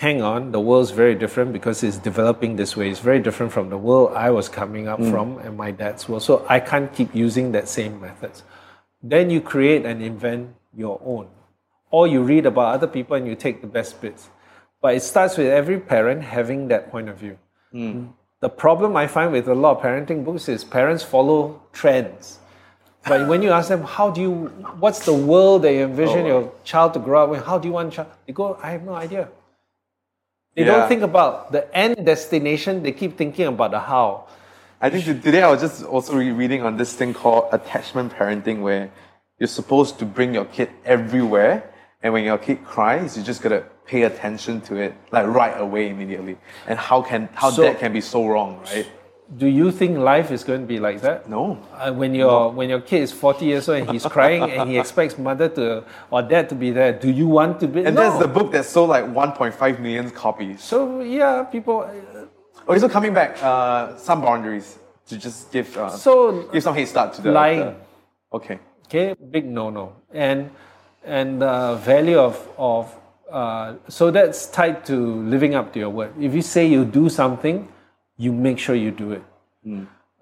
hang 0.00 0.22
on, 0.22 0.50
the 0.50 0.58
world's 0.58 0.92
very 0.92 1.14
different 1.14 1.52
because 1.52 1.82
it's 1.82 1.98
developing 1.98 2.56
this 2.56 2.74
way. 2.74 2.88
It's 2.88 3.00
very 3.00 3.20
different 3.20 3.52
from 3.52 3.68
the 3.68 3.76
world 3.76 4.14
I 4.16 4.30
was 4.30 4.48
coming 4.48 4.88
up 4.88 4.98
mm. 4.98 5.10
from 5.10 5.36
and 5.40 5.58
my 5.58 5.72
dad's 5.72 6.08
world. 6.08 6.22
So 6.22 6.46
I 6.48 6.58
can't 6.58 6.90
keep 6.90 7.14
using 7.14 7.52
that 7.52 7.68
same 7.68 8.00
methods. 8.00 8.42
Then 9.02 9.28
you 9.28 9.42
create 9.42 9.84
and 9.84 10.02
invent 10.02 10.54
your 10.74 10.98
own. 11.04 11.28
Or 11.90 12.06
you 12.06 12.22
read 12.22 12.46
about 12.46 12.72
other 12.76 12.86
people 12.86 13.14
and 13.14 13.26
you 13.26 13.34
take 13.34 13.60
the 13.60 13.66
best 13.66 14.00
bits. 14.00 14.30
But 14.80 14.94
it 14.94 15.02
starts 15.02 15.36
with 15.36 15.48
every 15.48 15.78
parent 15.78 16.22
having 16.22 16.68
that 16.68 16.90
point 16.90 17.10
of 17.10 17.18
view. 17.18 17.36
Mm. 17.74 18.14
The 18.40 18.48
problem 18.48 18.96
I 18.96 19.06
find 19.06 19.32
with 19.32 19.48
a 19.48 19.54
lot 19.54 19.76
of 19.76 19.82
parenting 19.82 20.24
books 20.24 20.48
is 20.48 20.64
parents 20.64 21.02
follow 21.02 21.60
trends. 21.74 22.38
But 23.06 23.28
when 23.28 23.42
you 23.42 23.50
ask 23.50 23.68
them, 23.68 23.82
how 23.82 24.10
do 24.10 24.22
you, 24.22 24.32
what's 24.78 25.04
the 25.04 25.12
world 25.12 25.60
they 25.60 25.82
envision 25.82 26.20
oh. 26.20 26.26
your 26.26 26.52
child 26.64 26.94
to 26.94 27.00
grow 27.00 27.24
up 27.24 27.36
in? 27.36 27.42
How 27.42 27.58
do 27.58 27.68
you 27.68 27.74
want 27.74 27.92
child? 27.92 28.08
They 28.26 28.32
go, 28.32 28.58
I 28.62 28.70
have 28.70 28.82
no 28.82 28.94
idea. 28.94 29.28
They 30.56 30.64
Yeah. 30.64 30.72
don't 30.72 30.88
think 30.88 31.02
about 31.02 31.52
the 31.52 31.62
end 31.76 32.04
destination. 32.04 32.82
They 32.82 32.92
keep 32.92 33.16
thinking 33.16 33.46
about 33.46 33.70
the 33.70 33.78
how. 33.80 34.24
I 34.80 34.90
think 34.90 35.04
today 35.22 35.42
I 35.42 35.50
was 35.50 35.60
just 35.60 35.84
also 35.84 36.14
reading 36.16 36.62
on 36.62 36.76
this 36.76 36.94
thing 36.94 37.12
called 37.14 37.44
attachment 37.52 38.12
parenting, 38.16 38.60
where 38.62 38.90
you're 39.38 39.46
supposed 39.60 39.98
to 40.00 40.04
bring 40.06 40.34
your 40.34 40.46
kid 40.46 40.70
everywhere, 40.84 41.64
And 42.02 42.14
when 42.14 42.24
your 42.24 42.38
kid 42.38 42.64
cries, 42.64 43.14
you 43.18 43.22
just 43.22 43.42
gotta 43.42 43.62
pay 43.84 44.04
attention 44.04 44.62
to 44.62 44.76
it, 44.76 44.94
like 45.12 45.26
right 45.26 45.52
away, 45.60 45.90
immediately. 45.90 46.38
And 46.66 46.78
how 46.78 47.02
can 47.02 47.28
how 47.34 47.50
So- 47.50 47.60
that 47.60 47.78
can 47.78 47.92
be 47.92 48.00
so 48.00 48.26
wrong, 48.26 48.58
right? 48.64 48.86
Do 49.36 49.46
you 49.46 49.70
think 49.70 49.96
life 49.98 50.32
is 50.32 50.42
going 50.42 50.62
to 50.62 50.66
be 50.66 50.80
like 50.80 51.02
that? 51.02 51.28
No. 51.28 51.58
Uh, 51.72 51.92
when 51.92 52.14
your 52.14 52.50
when 52.50 52.68
your 52.68 52.80
kid 52.80 53.02
is 53.02 53.12
forty 53.12 53.46
years 53.46 53.68
old 53.68 53.78
and 53.82 53.90
he's 53.90 54.04
crying 54.04 54.42
and 54.42 54.68
he 54.68 54.76
expects 54.76 55.16
mother 55.18 55.48
to 55.50 55.84
or 56.10 56.22
dad 56.22 56.48
to 56.48 56.56
be 56.56 56.72
there, 56.72 56.92
do 56.92 57.08
you 57.10 57.28
want 57.28 57.60
to 57.60 57.68
be? 57.68 57.84
And 57.84 57.94
no. 57.94 58.02
that's 58.02 58.18
the 58.18 58.26
book 58.26 58.50
that 58.52 58.64
sold 58.64 58.88
like 58.90 59.04
1.5 59.04 59.78
million 59.78 60.10
copies. 60.10 60.62
So 60.64 61.00
yeah, 61.00 61.44
people. 61.44 61.82
uh, 61.82 62.26
Oh, 62.68 62.76
so 62.78 62.88
coming 62.88 63.14
back, 63.14 63.42
uh, 63.42 63.96
some 63.96 64.20
boundaries 64.20 64.78
to 65.06 65.16
just 65.16 65.50
give 65.52 65.76
uh, 65.76 65.88
So 65.90 66.42
give 66.52 66.62
some 66.62 66.74
head 66.74 66.88
start 66.88 67.14
to 67.14 67.22
the 67.22 67.30
lying. 67.32 67.60
the- 67.60 67.74
okay. 68.36 68.58
Okay, 68.86 69.14
big 69.30 69.46
no 69.46 69.70
no, 69.70 69.92
and 70.12 70.50
and 71.04 71.40
the 71.40 71.78
value 71.84 72.18
of 72.18 72.34
of 72.58 72.92
uh, 73.30 73.74
so 73.88 74.10
that's 74.10 74.46
tied 74.50 74.84
to 74.86 74.96
living 75.22 75.54
up 75.54 75.72
to 75.72 75.78
your 75.78 75.90
word. 75.90 76.10
If 76.20 76.34
you 76.34 76.42
say 76.42 76.66
you 76.66 76.84
do 76.84 77.08
something, 77.08 77.68
you 78.20 78.32
make 78.46 78.58
sure 78.64 78.74
you 78.86 78.90
do 79.04 79.08
it. 79.16 79.22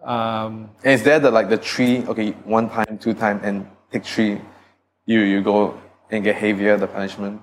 Um, 0.04 0.70
And 0.84 0.92
is 0.96 1.02
there 1.02 1.18
the 1.18 1.30
like 1.30 1.48
the 1.48 1.58
three? 1.58 1.94
Okay, 2.06 2.30
one 2.46 2.66
time, 2.70 2.98
two 3.04 3.14
time, 3.14 3.40
and 3.42 3.66
take 3.92 4.04
three. 4.04 4.40
You 5.06 5.20
you 5.32 5.42
go 5.42 5.74
and 6.10 6.22
get 6.24 6.36
heavier 6.36 6.76
the 6.78 6.86
punishment. 6.86 7.34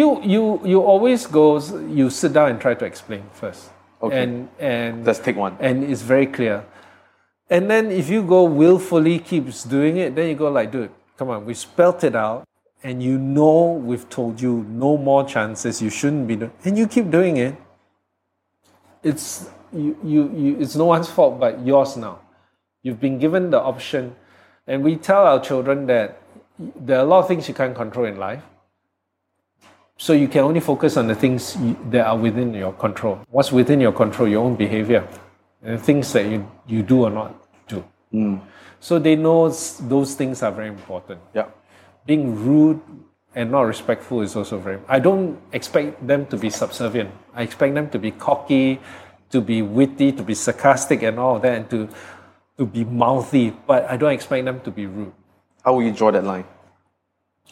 you 0.00 0.08
you 0.34 0.42
you 0.72 0.78
always 0.92 1.26
go. 1.38 1.60
You 1.98 2.10
sit 2.10 2.32
down 2.32 2.46
and 2.50 2.58
try 2.60 2.74
to 2.74 2.84
explain 2.84 3.22
first, 3.40 3.70
Okay. 4.02 4.22
and 4.22 4.48
and 4.58 5.04
Let's 5.06 5.20
take 5.20 5.36
one. 5.36 5.54
and 5.60 5.84
it's 5.90 6.02
very 6.02 6.26
clear. 6.26 6.64
And 7.50 7.68
then 7.70 7.84
if 7.92 8.08
you 8.14 8.22
go 8.24 8.40
willfully 8.62 9.18
keeps 9.30 9.64
doing 9.64 9.94
it, 9.98 10.16
then 10.16 10.26
you 10.30 10.34
go 10.34 10.48
like, 10.50 10.72
dude, 10.72 10.90
come 11.18 11.28
on, 11.28 11.44
we 11.44 11.54
spelt 11.54 12.02
it 12.08 12.16
out, 12.16 12.48
and 12.82 13.02
you 13.02 13.18
know 13.18 13.76
we've 13.88 14.08
told 14.08 14.40
you 14.40 14.64
no 14.68 14.96
more 14.96 15.22
chances. 15.34 15.82
You 15.84 15.90
shouldn't 15.90 16.26
be 16.26 16.36
doing, 16.40 16.52
and 16.64 16.72
you 16.80 16.86
keep 16.88 17.10
doing 17.10 17.36
it. 17.36 17.54
It's 19.02 19.48
you, 19.72 19.96
you, 20.04 20.32
you 20.34 20.56
it's 20.60 20.76
no 20.76 20.84
one's 20.86 21.08
fault 21.08 21.40
but 21.40 21.64
yours 21.66 21.96
now. 21.96 22.20
You've 22.82 23.00
been 23.00 23.18
given 23.18 23.50
the 23.50 23.60
option, 23.60 24.14
and 24.66 24.82
we 24.82 24.96
tell 24.96 25.26
our 25.26 25.40
children 25.40 25.86
that 25.86 26.20
there 26.58 26.98
are 26.98 27.04
a 27.04 27.08
lot 27.08 27.20
of 27.20 27.28
things 27.28 27.48
you 27.48 27.54
can't 27.54 27.74
control 27.74 28.06
in 28.06 28.16
life. 28.16 28.42
So 29.96 30.12
you 30.12 30.26
can 30.26 30.40
only 30.40 30.60
focus 30.60 30.96
on 30.96 31.06
the 31.06 31.14
things 31.14 31.56
that 31.90 32.06
are 32.06 32.16
within 32.16 32.52
your 32.54 32.72
control. 32.72 33.20
What's 33.30 33.52
within 33.52 33.80
your 33.80 33.92
control? 33.92 34.28
Your 34.28 34.44
own 34.44 34.56
behavior, 34.56 35.06
and 35.62 35.80
things 35.80 36.12
that 36.12 36.26
you, 36.26 36.50
you 36.66 36.82
do 36.82 37.04
or 37.04 37.10
not 37.10 37.34
do. 37.68 37.84
Hmm. 38.10 38.38
So 38.80 38.98
they 38.98 39.14
know 39.14 39.48
those 39.48 40.14
things 40.16 40.42
are 40.42 40.50
very 40.50 40.68
important. 40.68 41.20
Yeah. 41.34 41.46
Being 42.04 42.34
rude 42.44 42.80
and 43.34 43.50
not 43.50 43.62
respectful 43.62 44.20
is 44.20 44.36
also 44.36 44.58
very. 44.58 44.78
I 44.88 44.98
don't 44.98 45.38
expect 45.52 46.06
them 46.06 46.26
to 46.26 46.36
be 46.36 46.50
subservient. 46.50 47.10
I 47.34 47.42
expect 47.42 47.74
them 47.74 47.88
to 47.90 47.98
be 47.98 48.10
cocky, 48.10 48.80
to 49.30 49.40
be 49.40 49.62
witty, 49.62 50.12
to 50.12 50.22
be 50.22 50.34
sarcastic, 50.34 51.02
and 51.02 51.18
all 51.18 51.36
of 51.36 51.42
that, 51.42 51.56
and 51.56 51.70
to 51.70 51.88
to 52.58 52.66
be 52.66 52.84
mouthy. 52.84 53.50
But 53.50 53.88
I 53.90 53.96
don't 53.96 54.12
expect 54.12 54.44
them 54.44 54.60
to 54.60 54.70
be 54.70 54.86
rude. 54.86 55.12
How 55.64 55.74
will 55.74 55.82
you 55.82 55.92
draw 55.92 56.10
that 56.10 56.24
line? 56.24 56.44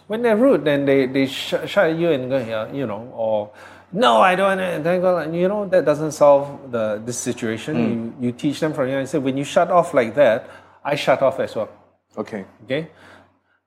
When 0.07 0.23
they're 0.23 0.37
rude, 0.37 0.65
then 0.65 0.85
they, 0.85 1.07
they 1.07 1.27
sh- 1.27 1.55
shout 1.67 1.91
at 1.91 1.97
you 1.97 2.11
and 2.11 2.29
go, 2.29 2.39
yeah, 2.39 2.73
you 2.73 2.87
know, 2.87 3.13
or 3.15 3.51
no, 3.93 4.21
I 4.21 4.35
don't 4.35 4.59
want 4.59 4.61
it. 4.61 4.85
Then 4.85 5.01
go, 5.01 5.15
like, 5.15 5.33
you 5.33 5.49
know, 5.49 5.69
that 5.69 5.85
doesn't 5.85 6.13
solve 6.13 6.71
the 6.71 7.01
this 7.05 7.19
situation. 7.19 7.77
Hmm. 7.77 7.91
You, 8.23 8.27
you 8.27 8.33
teach 8.33 8.61
them 8.61 8.73
from 8.73 8.89
young. 8.89 9.03
I 9.03 9.05
say, 9.05 9.19
when 9.19 9.37
you 9.37 9.45
shut 9.45 9.71
off 9.71 9.95
like 9.95 10.15
that, 10.15 10.49
I 10.85 10.95
shut 10.95 11.23
off 11.23 11.39
as 11.41 11.55
well. 11.55 11.69
Okay. 12.17 12.45
Okay? 12.65 12.89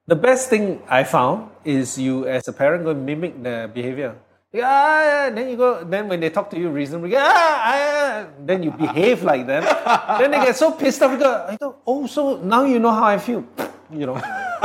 The 0.06 0.16
best 0.16 0.50
thing 0.50 0.82
I 0.90 1.04
found 1.06 1.50
is 1.64 1.98
you, 1.98 2.28
as 2.28 2.48
a 2.48 2.54
parent, 2.54 2.84
go 2.84 2.94
mimic 2.94 3.42
the 3.42 3.72
behavior. 3.74 4.16
Yeah, 4.52 4.68
yeah, 4.68 5.30
then 5.32 5.50
you 5.50 5.58
go. 5.58 5.84
Then 5.84 6.08
when 6.08 6.20
they 6.20 6.30
talk 6.30 6.50
to 6.52 6.60
you 6.60 6.70
reasonably, 6.70 7.16
ah, 7.16 7.24
ah, 7.26 8.28
then 8.46 8.62
you 8.62 8.72
behave 8.72 9.24
like 9.24 9.48
them. 9.48 9.64
then 10.20 10.30
they 10.30 10.46
get 10.46 10.56
so 10.56 10.72
pissed 10.72 11.02
off. 11.02 11.12
You 11.12 11.18
go, 11.18 11.46
I 11.50 11.58
go, 11.58 11.76
oh, 11.88 12.06
so 12.06 12.38
now 12.38 12.64
you 12.64 12.80
know 12.80 12.92
how 12.92 13.06
I 13.06 13.18
feel. 13.18 13.44
You 13.94 14.08
know. 14.08 14.16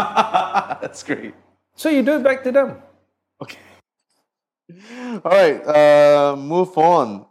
That's 0.81 1.03
great. 1.03 1.35
so 1.77 1.91
you 1.91 2.03
do 2.03 2.17
it 2.17 2.23
back 2.23 2.43
to 2.45 2.53
them. 2.53 2.81
Okay. 3.43 3.59
All 5.23 5.31
right. 5.31 5.61
Uh, 5.61 6.35
move 6.37 6.73
on. 6.79 7.27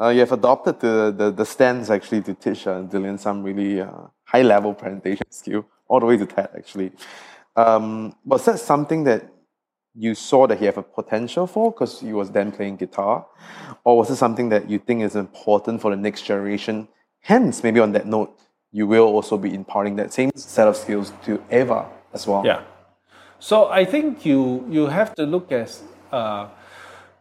Uh, 0.00 0.08
you 0.08 0.20
have 0.20 0.32
adopted 0.32 0.80
the, 0.80 1.14
the, 1.16 1.30
the 1.30 1.44
stance 1.44 1.90
actually 1.90 2.22
to 2.22 2.34
teach 2.34 2.66
uh, 2.66 2.82
Dylan 2.82 3.20
some 3.20 3.44
really 3.44 3.80
uh, 3.80 4.08
high 4.24 4.42
level 4.42 4.74
presentation 4.74 5.30
skill, 5.30 5.64
all 5.92 6.00
the 6.00 6.06
way 6.06 6.16
to 6.16 6.24
TED 6.24 6.48
actually. 6.56 6.90
Um, 7.54 8.16
was 8.24 8.46
that 8.46 8.58
something 8.58 9.04
that 9.04 9.28
you 9.94 10.14
saw 10.14 10.46
that 10.46 10.58
he 10.58 10.64
have 10.64 10.78
a 10.78 10.82
potential 10.82 11.46
for 11.46 11.70
because 11.70 12.00
he 12.00 12.14
was 12.14 12.30
then 12.30 12.50
playing 12.50 12.76
guitar? 12.76 13.26
Or 13.84 13.98
was 13.98 14.08
it 14.08 14.16
something 14.16 14.48
that 14.48 14.70
you 14.70 14.78
think 14.78 15.02
is 15.02 15.16
important 15.16 15.82
for 15.82 15.90
the 15.90 16.00
next 16.06 16.22
generation? 16.22 16.88
Hence, 17.20 17.62
maybe 17.62 17.78
on 17.78 17.92
that 17.92 18.06
note, 18.06 18.40
you 18.72 18.86
will 18.86 19.04
also 19.04 19.36
be 19.36 19.52
imparting 19.52 19.96
that 19.96 20.14
same 20.14 20.30
set 20.34 20.66
of 20.66 20.76
skills 20.78 21.12
to 21.26 21.42
Eva 21.52 21.90
as 22.14 22.26
well. 22.26 22.42
Yeah. 22.42 22.62
So 23.38 23.68
I 23.68 23.84
think 23.84 24.24
you 24.24 24.64
you 24.70 24.86
have 24.86 25.14
to 25.16 25.26
look 25.26 25.52
at 25.52 25.78
uh, 26.10 26.48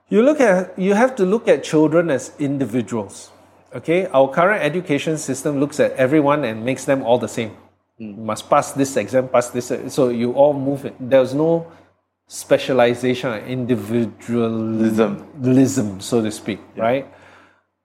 you 0.07 0.21
look 0.21 0.39
at 0.39 0.79
you 0.79 0.93
have 0.93 1.15
to 1.17 1.25
look 1.25 1.49
at 1.49 1.63
children 1.63 2.09
as 2.09 2.31
individuals. 2.39 3.31
Okay, 3.75 4.05
our 4.07 4.29
current 4.29 4.63
education 4.63 5.17
system 5.17 5.59
looks 5.59 5.79
at 5.79 5.91
everyone 6.05 6.45
and 6.45 6.63
makes 6.63 6.85
them 6.85 7.03
all 7.03 7.17
the 7.17 7.27
same. 7.27 7.51
You 8.01 8.17
must 8.17 8.49
pass 8.49 8.71
this 8.71 8.97
exam, 8.97 9.29
pass 9.29 9.51
this. 9.51 9.71
So 9.93 10.09
you 10.09 10.33
all 10.33 10.53
move 10.53 10.85
it. 10.85 10.95
There's 10.99 11.35
no 11.35 11.67
specialization 12.25 13.31
individualism, 13.45 16.01
so 16.01 16.23
to 16.23 16.31
speak, 16.31 16.59
right? 16.75 17.05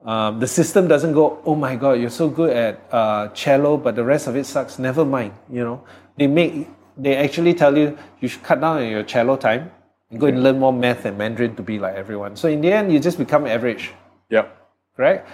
Um, 0.03 0.41
the 0.41 0.47
system 0.47 0.89
doesn't 0.89 1.13
go, 1.13 1.43
oh 1.45 1.55
my 1.55 1.77
god, 1.77 2.01
you're 2.01 2.09
so 2.09 2.31
good 2.31 2.57
at 2.57 2.81
uh, 2.91 3.29
cello, 3.35 3.77
but 3.77 3.95
the 3.95 4.05
rest 4.05 4.27
of 4.27 4.37
it 4.37 4.47
sucks. 4.47 4.79
Never 4.79 5.05
mind, 5.05 5.35
you 5.51 5.63
know. 5.63 5.85
They 6.17 6.29
make, 6.29 6.67
they 6.97 7.15
actually 7.17 7.53
tell 7.53 7.77
you 7.77 7.99
you 8.21 8.29
should 8.29 8.43
cut 8.43 8.63
down 8.63 8.79
on 8.79 8.89
your 8.89 9.03
cello 9.03 9.37
time 9.37 9.71
and 10.11 10.19
go 10.19 10.29
and 10.29 10.43
learn 10.43 10.59
more 10.59 10.73
math 10.73 11.05
and 11.05 11.19
Mandarin 11.19 11.57
to 11.57 11.63
be 11.63 11.79
like 11.79 11.95
everyone. 11.95 12.37
So 12.37 12.49
in 12.49 12.63
the 12.63 12.73
end, 12.73 12.91
you 12.91 13.01
just 13.01 13.19
become 13.19 13.47
average, 13.47 13.93
Yep. 14.31 14.51
Right? 14.97 15.27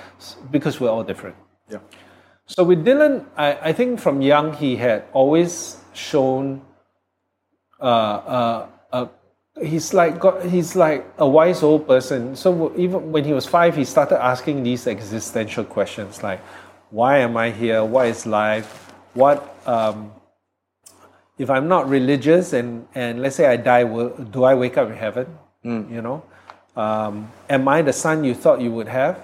Because 0.51 0.81
we're 0.81 0.91
all 0.91 1.05
different. 1.05 1.37
Yeah. 1.71 1.79
So 2.47 2.65
with 2.65 2.85
Dylan, 2.85 3.27
I, 3.37 3.71
I 3.71 3.73
think 3.73 4.01
from 4.01 4.21
young 4.21 4.53
he 4.55 4.77
had 4.77 5.05
always 5.13 5.77
shown. 5.95 6.63
Uh, 7.81 7.85
uh, 7.85 8.67
uh, 8.93 9.07
he's 9.61 9.93
like 9.95 10.21
got, 10.21 10.45
he's 10.45 10.77
like 10.77 11.07
a 11.19 11.29
wise 11.29 11.63
old 11.63 11.87
person. 11.87 12.37
So 12.37 12.73
even 12.77 13.13
when 13.13 13.25
he 13.25 13.33
was 13.33 13.47
five, 13.47 13.77
he 13.77 13.85
started 13.85 14.23
asking 14.23 14.63
these 14.63 14.87
existential 14.87 15.65
questions 15.65 16.23
like, 16.23 16.41
"Why 16.91 17.19
am 17.19 17.37
I 17.37 17.51
here? 17.51 17.85
What 17.85 18.07
is 18.07 18.27
life? 18.27 18.93
What 19.15 19.57
um, 19.67 20.13
if 21.39 21.49
I'm 21.51 21.69
not 21.69 21.89
religious 21.89 22.53
and 22.53 22.87
and 22.95 23.23
let's 23.23 23.37
say 23.37 23.47
I 23.47 23.57
die? 23.57 23.85
Will, 23.85 24.11
do 24.11 24.45
I 24.45 24.55
wake 24.55 24.77
up 24.77 24.89
in 24.89 24.97
heaven? 24.97 25.27
You 25.65 26.03
know, 26.03 26.25
um, 26.77 27.31
am 27.49 27.69
I 27.69 27.83
the 27.83 27.93
son 27.93 28.25
you 28.25 28.35
thought 28.35 28.61
you 28.61 28.73
would 28.73 28.89
have?" 28.89 29.19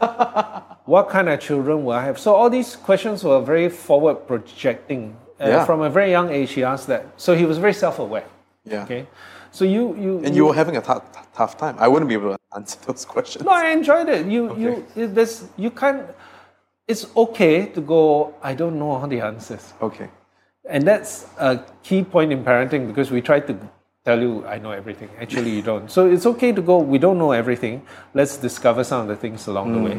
what 0.92 1.04
kind 1.14 1.28
of 1.28 1.38
children 1.48 1.76
will 1.84 1.92
I 2.00 2.04
have? 2.08 2.18
So 2.18 2.34
all 2.34 2.50
these 2.58 2.70
questions 2.88 3.22
were 3.24 3.40
very 3.52 3.68
forward 3.86 4.16
projecting. 4.30 5.02
Uh, 5.40 5.48
Yeah. 5.48 5.64
From 5.66 5.80
a 5.88 5.90
very 5.98 6.10
young 6.16 6.28
age, 6.38 6.50
he 6.58 6.62
asked 6.72 6.86
that. 6.92 7.02
So 7.16 7.30
he 7.40 7.44
was 7.50 7.56
very 7.58 7.74
self-aware. 7.84 8.24
Yeah. 8.64 8.84
Okay. 8.84 9.02
So 9.56 9.64
you 9.74 9.82
you 10.04 10.10
And 10.26 10.34
you 10.38 10.44
were 10.48 10.56
having 10.62 10.76
a 10.76 10.80
tough, 10.88 11.02
tough 11.40 11.54
time. 11.62 11.74
I 11.84 11.86
wouldn't 11.90 12.08
be 12.08 12.16
able 12.20 12.30
to 12.36 12.38
answer 12.58 12.78
those 12.86 13.04
questions. 13.14 13.44
no, 13.44 13.52
I 13.52 13.66
enjoyed 13.78 14.08
it. 14.16 14.22
You 14.34 14.42
you 14.96 15.06
this 15.18 15.32
you 15.64 15.70
can't. 15.80 16.00
It's 16.92 17.04
okay 17.24 17.56
to 17.76 17.80
go. 17.94 18.02
I 18.50 18.52
don't 18.60 18.76
know 18.80 18.90
all 18.96 19.08
the 19.14 19.20
answers, 19.30 19.64
Okay. 19.88 20.08
and 20.74 20.80
that's 20.90 21.12
a 21.38 21.50
key 21.86 22.02
point 22.14 22.30
in 22.32 22.40
parenting 22.50 22.82
because 22.90 23.08
we 23.14 23.20
try 23.30 23.38
to 23.48 23.52
tell 24.08 24.20
you 24.26 24.32
I 24.54 24.56
know 24.64 24.72
everything. 24.80 25.10
Actually, 25.20 25.52
you 25.58 25.62
don't. 25.70 25.90
So 25.96 26.00
it's 26.14 26.26
okay 26.32 26.52
to 26.58 26.62
go. 26.70 26.78
We 26.94 26.98
don't 27.04 27.18
know 27.18 27.32
everything. 27.42 27.74
Let's 28.14 28.36
discover 28.48 28.84
some 28.90 29.00
of 29.02 29.08
the 29.12 29.16
things 29.24 29.46
along 29.52 29.66
the 29.76 29.82
way. 29.88 29.96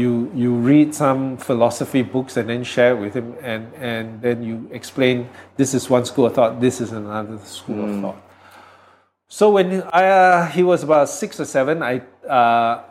You 0.00 0.10
you 0.42 0.50
read 0.72 0.94
some 1.02 1.36
philosophy 1.48 2.02
books 2.14 2.36
and 2.38 2.48
then 2.48 2.64
share 2.64 2.94
with 3.02 3.14
him, 3.14 3.28
and 3.52 3.62
and 3.92 4.06
then 4.26 4.42
you 4.48 4.56
explain 4.80 5.28
this 5.56 5.74
is 5.78 5.90
one 5.96 6.04
school 6.10 6.26
of 6.26 6.34
thought. 6.34 6.60
This 6.66 6.80
is 6.80 6.90
another 6.92 7.38
school 7.58 7.80
of 7.88 7.92
thought. 8.02 8.20
So 9.28 9.50
when 9.56 9.68
I, 10.00 10.02
uh, 10.20 10.46
he 10.56 10.62
was 10.62 10.82
about 10.88 11.08
six 11.08 11.40
or 11.40 11.48
seven, 11.56 11.82
I 11.82 11.94
uh, 12.38 12.82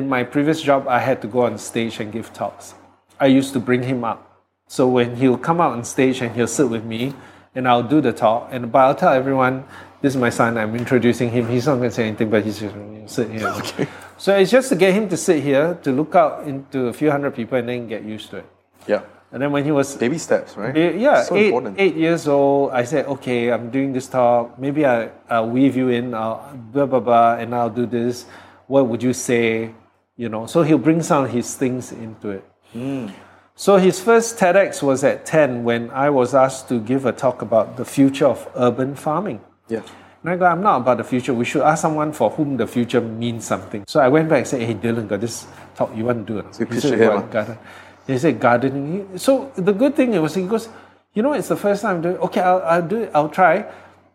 in 0.00 0.08
my 0.08 0.22
previous 0.24 0.62
job 0.62 0.88
I 0.88 1.00
had 1.08 1.18
to 1.22 1.28
go 1.28 1.40
on 1.48 1.58
stage 1.58 2.00
and 2.00 2.12
give 2.12 2.32
talks. 2.32 2.74
I 3.18 3.26
used 3.26 3.52
to 3.56 3.60
bring 3.60 3.82
him 3.92 4.00
up. 4.12 4.20
So 4.66 4.82
when 4.96 5.16
he'll 5.20 5.42
come 5.48 5.60
out 5.60 5.72
on 5.76 5.84
stage 5.84 6.22
and 6.22 6.30
he'll 6.36 6.54
sit 6.58 6.68
with 6.70 6.84
me, 6.84 7.12
and 7.54 7.66
I'll 7.66 7.88
do 7.94 8.00
the 8.00 8.12
talk, 8.12 8.48
and 8.52 8.70
but 8.72 8.78
I'll 8.78 8.94
tell 8.94 9.12
everyone, 9.12 9.64
"This 10.00 10.14
is 10.14 10.20
my 10.20 10.30
son. 10.30 10.58
I'm 10.58 10.74
introducing 10.74 11.30
him. 11.30 11.48
He's 11.48 11.66
not 11.66 11.76
going 11.76 11.90
to 11.90 11.94
say 11.94 12.06
anything, 12.08 12.30
but 12.30 12.44
he's 12.44 12.60
just 12.60 12.74
going 12.74 13.02
to 13.02 13.08
sit 13.08 13.30
here." 13.30 13.48
Okay. 13.58 13.86
So 14.16 14.36
it's 14.36 14.50
just 14.50 14.68
to 14.68 14.76
get 14.76 14.92
him 14.92 15.08
to 15.08 15.16
sit 15.16 15.42
here, 15.42 15.78
to 15.82 15.92
look 15.92 16.14
out 16.14 16.46
into 16.46 16.88
a 16.88 16.92
few 16.92 17.10
hundred 17.10 17.34
people, 17.34 17.56
and 17.56 17.66
then 17.66 17.88
get 17.88 18.04
used 18.04 18.28
to 18.30 18.38
it. 18.38 18.46
Yeah. 18.86 19.02
And 19.32 19.40
then 19.40 19.52
when 19.52 19.64
he 19.64 19.70
was 19.70 19.96
Baby 19.96 20.18
steps, 20.18 20.56
right? 20.56 20.74
Yeah, 20.76 21.22
so 21.22 21.36
eight, 21.36 21.46
important. 21.46 21.76
eight 21.78 21.94
years 21.94 22.26
old, 22.26 22.72
I 22.72 22.84
said, 22.84 23.06
okay, 23.06 23.52
I'm 23.52 23.70
doing 23.70 23.92
this 23.92 24.08
talk. 24.08 24.58
Maybe 24.58 24.84
I, 24.84 25.10
I'll 25.28 25.48
weave 25.48 25.76
you 25.76 25.88
in, 25.88 26.14
I'll 26.14 26.52
blah, 26.72 26.86
blah, 26.86 27.00
blah, 27.00 27.36
and 27.36 27.54
I'll 27.54 27.70
do 27.70 27.86
this. 27.86 28.26
What 28.66 28.88
would 28.88 29.02
you 29.02 29.12
say? 29.12 29.72
You 30.16 30.28
know, 30.28 30.46
so 30.46 30.62
he'll 30.62 30.78
bring 30.78 31.02
some 31.02 31.24
of 31.24 31.30
his 31.30 31.54
things 31.54 31.92
into 31.92 32.30
it. 32.30 32.44
Hmm. 32.72 33.08
So 33.54 33.76
his 33.76 34.00
first 34.00 34.36
TEDx 34.36 34.82
was 34.82 35.04
at 35.04 35.24
10 35.26 35.64
when 35.64 35.90
I 35.90 36.10
was 36.10 36.34
asked 36.34 36.68
to 36.68 36.80
give 36.80 37.06
a 37.06 37.12
talk 37.12 37.40
about 37.40 37.76
the 37.76 37.84
future 37.84 38.26
of 38.26 38.48
urban 38.56 38.96
farming. 38.96 39.40
Yeah. 39.70 39.82
And 40.22 40.32
I 40.32 40.36
go, 40.36 40.44
I'm 40.44 40.60
not 40.60 40.82
about 40.82 40.98
the 40.98 41.04
future. 41.04 41.32
We 41.32 41.46
should 41.46 41.62
ask 41.62 41.80
someone 41.80 42.12
for 42.12 42.28
whom 42.30 42.56
the 42.58 42.66
future 42.66 43.00
means 43.00 43.46
something. 43.46 43.84
So 43.88 44.00
I 44.00 44.08
went 44.08 44.28
back 44.28 44.38
and 44.38 44.46
said, 44.46 44.60
Hey, 44.62 44.74
Dylan, 44.74 45.08
got 45.08 45.20
this 45.20 45.46
talk 45.74 45.96
you 45.96 46.04
want 46.04 46.26
to 46.26 46.32
do? 46.34 46.38
it?" 46.40 46.54
So 46.54 46.60
you 46.64 46.66
he 46.74 46.80
said, 46.80 47.00
it 47.00 47.08
"What, 47.08 47.16
huh? 47.24 47.26
garden?" 47.32 47.58
He 48.06 48.18
said, 48.18 48.40
gardening. 48.40 49.16
So 49.18 49.50
the 49.56 49.72
good 49.72 49.94
thing 49.96 50.20
was, 50.20 50.34
he 50.34 50.42
goes, 50.46 50.68
You 51.14 51.22
know, 51.22 51.32
it's 51.32 51.48
the 51.48 51.56
first 51.56 51.82
time 51.82 51.96
I'm 51.96 52.02
doing 52.02 52.16
Okay, 52.18 52.40
I'll, 52.40 52.62
I'll 52.62 52.86
do 52.86 53.02
it. 53.04 53.10
I'll 53.14 53.28
try. 53.30 53.64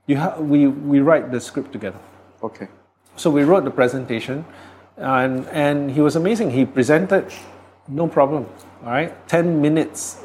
You 0.05 0.17
ha- 0.17 0.37
we, 0.37 0.67
we 0.67 0.99
write 0.99 1.31
the 1.31 1.39
script 1.41 1.71
together. 1.71 1.97
Okay. 2.43 2.67
So 3.15 3.31
we 3.31 3.43
wrote 3.43 3.63
the 3.63 3.71
presentation, 3.71 4.45
and, 4.97 5.47
and 5.47 5.89
he 5.89 6.01
was 6.01 6.15
amazing. 6.15 6.51
He 6.51 6.65
presented, 6.65 7.31
no 7.87 8.07
problem. 8.07 8.45
All 8.83 8.91
right, 8.91 9.11
10 9.27 9.61
minutes, 9.61 10.21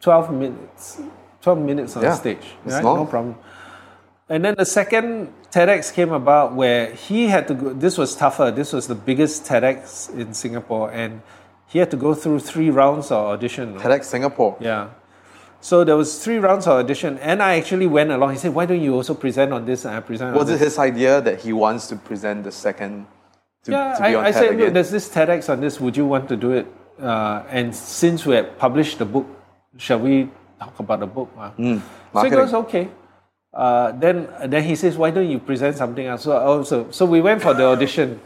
12 0.00 0.32
minutes, 0.32 1.00
12 1.42 1.58
minutes 1.60 1.96
on 1.96 2.02
Yeah, 2.02 2.14
stage. 2.14 2.38
it's 2.64 2.74
Right? 2.74 2.82
No 2.82 3.06
problem. 3.06 3.36
And 4.32 4.42
then 4.42 4.54
the 4.56 4.64
second 4.64 5.30
TEDx 5.50 5.92
came 5.92 6.10
about 6.10 6.54
where 6.54 6.94
he 6.94 7.28
had 7.28 7.46
to 7.48 7.54
go, 7.54 7.74
this 7.74 7.98
was 7.98 8.16
tougher. 8.16 8.50
This 8.50 8.72
was 8.72 8.86
the 8.86 8.94
biggest 8.94 9.44
TEDx 9.44 10.08
in 10.18 10.32
Singapore, 10.32 10.90
and 10.90 11.20
he 11.68 11.78
had 11.78 11.90
to 11.90 11.98
go 11.98 12.14
through 12.14 12.38
three 12.38 12.70
rounds 12.70 13.10
of 13.10 13.26
audition. 13.26 13.78
TEDx 13.78 14.04
Singapore. 14.04 14.56
Yeah. 14.58 14.88
So 15.60 15.84
there 15.84 15.98
was 15.98 16.24
three 16.24 16.38
rounds 16.38 16.66
of 16.66 16.72
audition, 16.72 17.18
and 17.18 17.42
I 17.42 17.56
actually 17.58 17.86
went 17.86 18.10
along. 18.10 18.32
He 18.32 18.38
said, 18.38 18.54
"Why 18.54 18.64
don't 18.64 18.80
you 18.80 18.94
also 18.94 19.12
present 19.12 19.52
on 19.52 19.66
this?" 19.66 19.84
And 19.84 19.94
I 19.94 20.00
presented. 20.00 20.38
Was 20.38 20.48
on 20.48 20.54
it 20.54 20.60
his 20.60 20.78
idea 20.78 21.20
that 21.20 21.42
he 21.42 21.52
wants 21.52 21.88
to 21.88 21.96
present 21.96 22.44
the 22.44 22.52
second 22.52 23.06
to, 23.64 23.72
Yeah, 23.72 23.94
to 23.96 24.02
be 24.02 24.14
on 24.14 24.24
I, 24.24 24.28
I 24.28 24.30
said, 24.32 24.56
look, 24.56 24.72
there's 24.72 24.90
this 24.90 25.10
TEDx 25.10 25.50
on 25.52 25.60
this. 25.60 25.78
Would 25.78 25.94
you 25.94 26.06
want 26.06 26.30
to 26.30 26.36
do 26.36 26.52
it? 26.52 26.66
Uh, 26.98 27.44
and 27.50 27.76
since 27.76 28.24
we 28.24 28.36
had 28.36 28.56
published 28.58 28.98
the 28.98 29.04
book, 29.04 29.26
shall 29.76 30.00
we 30.00 30.30
talk 30.58 30.80
about 30.80 31.00
the 31.00 31.06
book? 31.06 31.28
Uh, 31.36 31.50
so 32.14 32.22
he 32.24 32.30
goes, 32.30 32.54
okay. 32.54 32.88
Uh, 33.52 33.92
then, 33.92 34.28
then 34.46 34.64
he 34.64 34.74
says, 34.74 34.96
why 34.96 35.10
don't 35.10 35.28
you 35.28 35.38
present 35.38 35.76
something 35.76 36.06
else? 36.06 36.22
So, 36.22 36.32
also, 36.32 36.90
so 36.90 37.04
we 37.04 37.20
went 37.20 37.42
for 37.42 37.52
the 37.54 37.64
audition. 37.64 38.20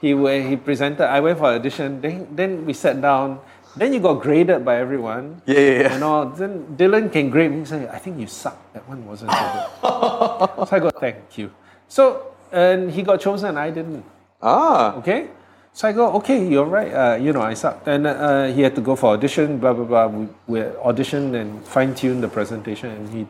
He, 0.00 0.16
he 0.48 0.56
presented, 0.56 1.06
I 1.06 1.20
went 1.20 1.38
for 1.38 1.46
audition. 1.46 2.00
Then, 2.00 2.28
then 2.34 2.64
we 2.64 2.72
sat 2.72 3.00
down. 3.00 3.40
Then 3.76 3.92
you 3.92 4.00
got 4.00 4.14
graded 4.22 4.64
by 4.64 4.78
everyone. 4.78 5.42
Yeah, 5.46 5.60
yeah, 5.60 5.80
yeah. 5.82 5.94
And 5.94 6.02
all. 6.02 6.26
Then 6.26 6.76
Dylan 6.76 7.12
can 7.12 7.30
grade 7.30 7.52
me. 7.52 7.64
Say, 7.64 7.86
I 7.86 7.98
think 7.98 8.18
you 8.18 8.26
suck. 8.26 8.56
That 8.72 8.88
one 8.88 9.06
wasn't 9.06 9.30
so 9.30 9.38
good. 9.38 10.66
so 10.68 10.76
I 10.76 10.78
got 10.80 10.98
thank 10.98 11.38
you. 11.38 11.52
So 11.86 12.32
and 12.50 12.90
he 12.90 13.02
got 13.02 13.20
chosen. 13.20 13.56
I 13.56 13.70
didn't. 13.70 14.04
ah, 14.42 14.94
Okay. 14.96 15.28
So 15.72 15.86
I 15.86 15.92
go, 15.92 16.12
okay, 16.14 16.44
you're 16.48 16.64
right. 16.64 16.92
Uh, 16.92 17.14
you 17.14 17.32
know, 17.32 17.42
I 17.42 17.54
sucked. 17.54 17.86
And 17.86 18.04
uh, 18.04 18.46
he 18.46 18.60
had 18.62 18.74
to 18.74 18.80
go 18.80 18.96
for 18.96 19.14
audition, 19.14 19.58
blah, 19.58 19.72
blah, 19.72 19.84
blah. 19.84 20.06
We, 20.08 20.26
we 20.48 20.60
auditioned 20.82 21.40
and 21.40 21.64
fine 21.64 21.94
tuned 21.94 22.24
the 22.24 22.28
presentation. 22.28 22.90
And 22.90 23.08
he, 23.08 23.26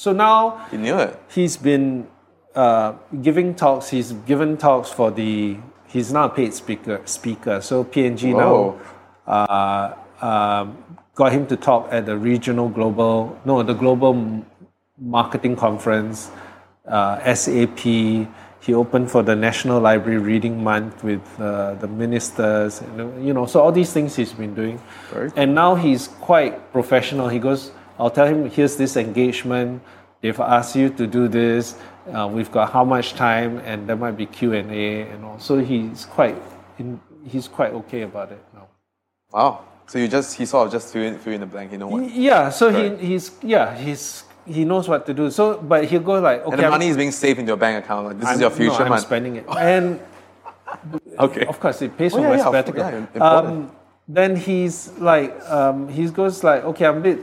so 0.00 0.14
now 0.14 0.66
he 0.70 0.78
knew 0.78 0.96
it. 0.96 1.20
he's 1.28 1.58
been 1.58 2.06
uh, 2.54 2.94
giving 3.20 3.54
talks. 3.54 3.90
He's 3.90 4.12
given 4.12 4.56
talks 4.56 4.88
for 4.88 5.10
the, 5.10 5.58
he's 5.88 6.10
now 6.10 6.24
a 6.24 6.28
paid 6.30 6.54
speaker. 6.54 7.02
speaker. 7.04 7.60
So 7.60 7.84
P&G 7.84 8.32
Whoa. 8.32 8.40
now 8.40 8.80
uh, 9.30 9.94
um, 10.24 10.82
got 11.14 11.32
him 11.32 11.46
to 11.48 11.56
talk 11.56 11.88
at 11.90 12.06
the 12.06 12.16
regional 12.16 12.70
global, 12.70 13.38
no, 13.44 13.62
the 13.62 13.74
global 13.74 14.42
marketing 14.98 15.54
conference, 15.54 16.30
uh, 16.88 17.34
SAP. 17.34 17.80
He 17.80 18.74
opened 18.74 19.10
for 19.10 19.22
the 19.22 19.36
National 19.36 19.80
Library 19.80 20.18
Reading 20.18 20.64
Month 20.64 21.04
with 21.04 21.26
uh, 21.38 21.74
the 21.74 21.88
ministers, 21.88 22.80
and, 22.80 23.26
you 23.26 23.34
know. 23.34 23.44
So 23.44 23.60
all 23.60 23.72
these 23.72 23.92
things 23.92 24.16
he's 24.16 24.32
been 24.32 24.54
doing, 24.54 24.80
Very 25.10 25.30
and 25.36 25.54
now 25.54 25.74
he's 25.74 26.08
quite 26.08 26.72
professional. 26.72 27.28
He 27.28 27.38
goes, 27.38 27.72
"I'll 28.00 28.10
tell 28.18 28.26
him 28.26 28.48
here's 28.50 28.76
this 28.76 28.96
engagement. 28.96 29.82
They've 30.20 30.40
asked 30.40 30.74
you 30.76 30.88
to 31.00 31.06
do 31.06 31.28
this. 31.28 31.76
Uh, 32.12 32.28
we've 32.36 32.50
got 32.50 32.72
how 32.72 32.84
much 32.84 33.14
time, 33.14 33.58
and 33.70 33.86
there 33.88 33.96
might 33.96 34.16
be 34.16 34.26
Q 34.26 34.52
and 34.54 34.70
A, 34.70 35.02
and 35.12 35.24
all." 35.24 35.38
So 35.38 35.58
he's 35.58 36.04
quite, 36.06 36.36
in, 36.78 37.00
he's 37.32 37.46
quite 37.48 37.72
okay 37.80 38.02
about 38.02 38.32
it 38.32 38.42
now. 38.54 38.66
Wow. 39.32 39.64
So 39.86 39.98
you 39.98 40.08
just 40.08 40.36
he 40.38 40.46
sort 40.46 40.66
of 40.66 40.72
just 40.72 40.92
fill 40.92 41.02
in, 41.02 41.18
fill 41.18 41.32
in 41.34 41.40
the 41.40 41.46
blank. 41.46 41.72
You 41.72 41.78
know 41.78 41.88
what? 41.88 42.10
Yeah, 42.10 42.50
so 42.50 42.70
he, 42.70 42.84
he's 43.06 43.32
yeah 43.42 43.74
he's 43.76 44.24
he 44.46 44.64
knows 44.64 44.88
what 44.88 45.04
to 45.06 45.14
do. 45.14 45.30
So, 45.30 45.58
but 45.58 45.84
he'll 45.84 46.00
go 46.12 46.18
like, 46.20 46.40
okay, 46.42 46.50
And 46.52 46.58
the 46.60 46.64
I'm- 46.64 46.70
money 46.72 46.88
is 46.88 46.96
being 46.96 47.12
saved 47.12 47.38
in 47.40 47.46
your 47.46 47.56
bank 47.56 47.84
account. 47.84 48.06
Like 48.06 48.16
this 48.18 48.24
is 48.24 48.30
I'm- 48.30 48.40
your 48.40 48.50
future 48.50 48.78
no, 48.78 48.84
I'm 48.84 48.88
money. 48.90 49.02
spending 49.02 49.36
it, 49.36 49.46
and 49.58 50.00
Okay. 51.18 51.44
of 51.46 51.58
course 51.58 51.82
it 51.82 51.96
pays 51.98 52.14
Oh, 52.14 52.22
for 52.22 52.28
my 52.28 52.38
sabbatical. 52.38 52.82
um, 53.22 53.70
then 54.06 54.36
he's 54.36 54.90
like, 54.98 55.32
um, 55.50 55.88
he 55.88 56.06
goes 56.08 56.42
like, 56.44 56.64
okay, 56.64 56.86
I'm 56.86 56.98
a 56.98 57.00
bit. 57.00 57.18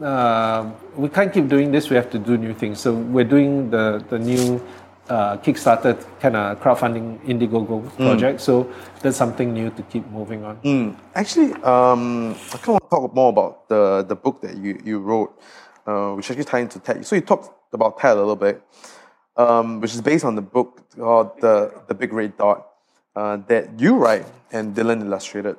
Um 0.00 0.74
we 0.96 1.08
can't 1.08 1.32
keep 1.32 1.48
doing 1.48 1.72
this. 1.72 1.90
We 1.90 1.96
have 1.96 2.10
to 2.10 2.18
do 2.18 2.36
new 2.36 2.54
things. 2.54 2.80
So 2.80 2.94
we're 2.94 3.24
doing 3.36 3.70
the 3.70 4.04
the 4.08 4.18
new 4.18 4.60
uh, 5.08 5.36
Kickstarter 5.38 5.96
kind 6.20 6.36
of 6.36 6.60
crowdfunding 6.60 7.18
Indiegogo 7.24 7.80
Mm. 7.82 7.96
project. 7.96 8.40
So 8.40 8.68
that's 9.00 9.16
something 9.16 9.54
new 9.54 9.70
to 9.70 9.82
keep 9.82 10.06
moving 10.10 10.44
on. 10.44 10.60
Actually, 11.14 11.54
um, 11.64 12.34
I 12.52 12.56
kind 12.60 12.68
of 12.68 12.68
want 12.76 12.84
to 12.84 12.90
talk 12.90 13.14
more 13.14 13.30
about 13.30 13.68
the, 13.68 14.04
the 14.06 14.14
book 14.14 14.42
that 14.42 14.56
you, 14.58 14.78
you 14.84 14.98
wrote, 15.00 15.32
uh, 15.86 16.12
which 16.12 16.30
actually 16.30 16.44
ties 16.44 16.62
into 16.62 16.78
TED. 16.78 17.06
So 17.06 17.16
you 17.16 17.22
talked 17.22 17.48
about 17.72 17.98
TED 17.98 18.12
a 18.12 18.20
little 18.20 18.36
bit, 18.36 18.60
um, 19.38 19.80
which 19.80 19.94
is 19.94 20.02
based 20.02 20.26
on 20.26 20.34
the 20.34 20.42
book 20.42 20.82
called 20.94 21.40
The, 21.40 21.72
the 21.88 21.94
Big 21.94 22.12
Red 22.12 22.36
Dot 22.36 22.68
uh, 23.16 23.38
that 23.48 23.80
you 23.80 23.96
write 23.96 24.26
and 24.52 24.74
Dylan 24.76 25.00
illustrated. 25.00 25.56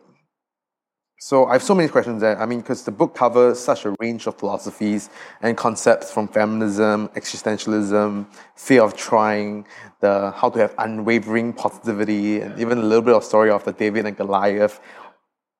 So 1.21 1.47
I 1.47 1.53
have 1.53 1.63
so 1.63 1.75
many 1.75 1.89
questions 1.89 2.21
there. 2.21 2.41
I 2.41 2.45
mean, 2.45 2.61
because 2.61 2.83
the 2.83 2.91
book 2.91 3.13
covers 3.13 3.59
such 3.59 3.83
a 3.83 3.93
range 3.99 4.25
of 4.25 4.37
philosophies 4.37 5.09
and 5.41 5.57
concepts 5.57 6.13
from 6.13 6.29
feminism, 6.29 7.09
existentialism, 7.09 8.25
fear 8.55 8.83
of 8.83 8.95
trying, 8.95 9.65
the 9.99 10.31
how 10.31 10.49
to 10.49 10.59
have 10.59 10.73
unwavering 10.77 11.51
positivity, 11.51 12.39
and 12.39 12.57
even 12.57 12.77
a 12.77 12.81
little 12.81 13.01
bit 13.01 13.13
of 13.13 13.25
story 13.25 13.51
of 13.51 13.65
the 13.65 13.73
David 13.73 14.05
and 14.05 14.15
Goliath, 14.15 14.79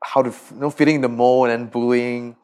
how 0.02 0.22
to 0.22 0.30
you 0.30 0.62
know 0.62 0.70
feeding 0.70 1.02
the 1.02 1.10
mold 1.10 1.50
and 1.50 1.70
bullying. 1.70 2.38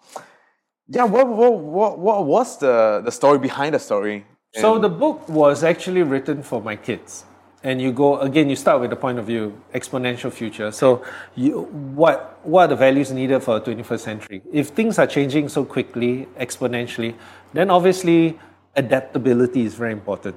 Yeah, 0.89 1.05
what 1.05 1.26
what 1.26 1.53
what, 1.57 1.99
what 1.99 2.26
was 2.26 2.59
the 2.59 3.01
the 3.05 3.11
story 3.11 3.39
behind 3.39 3.76
the 3.76 3.80
story? 3.80 4.26
So 4.55 4.78
the 4.78 4.89
book 4.89 5.28
was 5.30 5.63
actually 5.63 6.03
written 6.03 6.43
for 6.43 6.61
my 6.61 6.76
kids. 6.76 7.24
And 7.66 7.82
you 7.82 7.91
go 7.91 8.20
again. 8.20 8.47
You 8.47 8.55
start 8.55 8.80
with 8.80 8.91
the 8.91 8.95
point 8.95 9.18
of 9.18 9.26
view, 9.26 9.59
exponential 9.74 10.32
future. 10.32 10.72
So, 10.72 11.03
you, 11.36 11.63
what 11.95 12.39
what 12.43 12.66
are 12.66 12.68
the 12.68 12.76
values 12.76 13.11
needed 13.11 13.41
for 13.41 13.59
the 13.59 13.74
21st 13.74 13.99
century? 13.99 14.41
If 14.53 14.68
things 14.70 14.99
are 14.99 15.07
changing 15.07 15.49
so 15.49 15.66
quickly, 15.66 16.28
exponentially, 16.39 17.16
then 17.53 17.72
obviously 17.72 18.39
adaptability 18.76 19.66
is 19.66 19.74
very 19.74 19.93
important. 19.93 20.36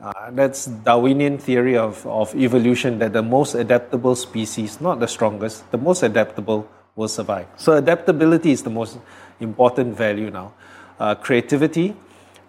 Uh, 0.00 0.30
that's 0.30 0.66
Darwinian 0.66 1.38
theory 1.38 1.76
of, 1.76 2.06
of 2.06 2.32
evolution 2.36 3.00
that 3.00 3.12
the 3.12 3.22
most 3.22 3.56
adaptable 3.56 4.14
species, 4.14 4.80
not 4.80 5.00
the 5.00 5.08
strongest, 5.08 5.68
the 5.72 5.78
most 5.78 6.04
adaptable 6.04 6.68
will 6.94 7.08
survive. 7.08 7.48
So 7.56 7.72
adaptability 7.72 8.52
is 8.52 8.62
the 8.62 8.70
most 8.70 8.98
important 9.40 9.96
value 9.96 10.30
now. 10.30 10.54
Uh, 11.00 11.16
creativity, 11.16 11.96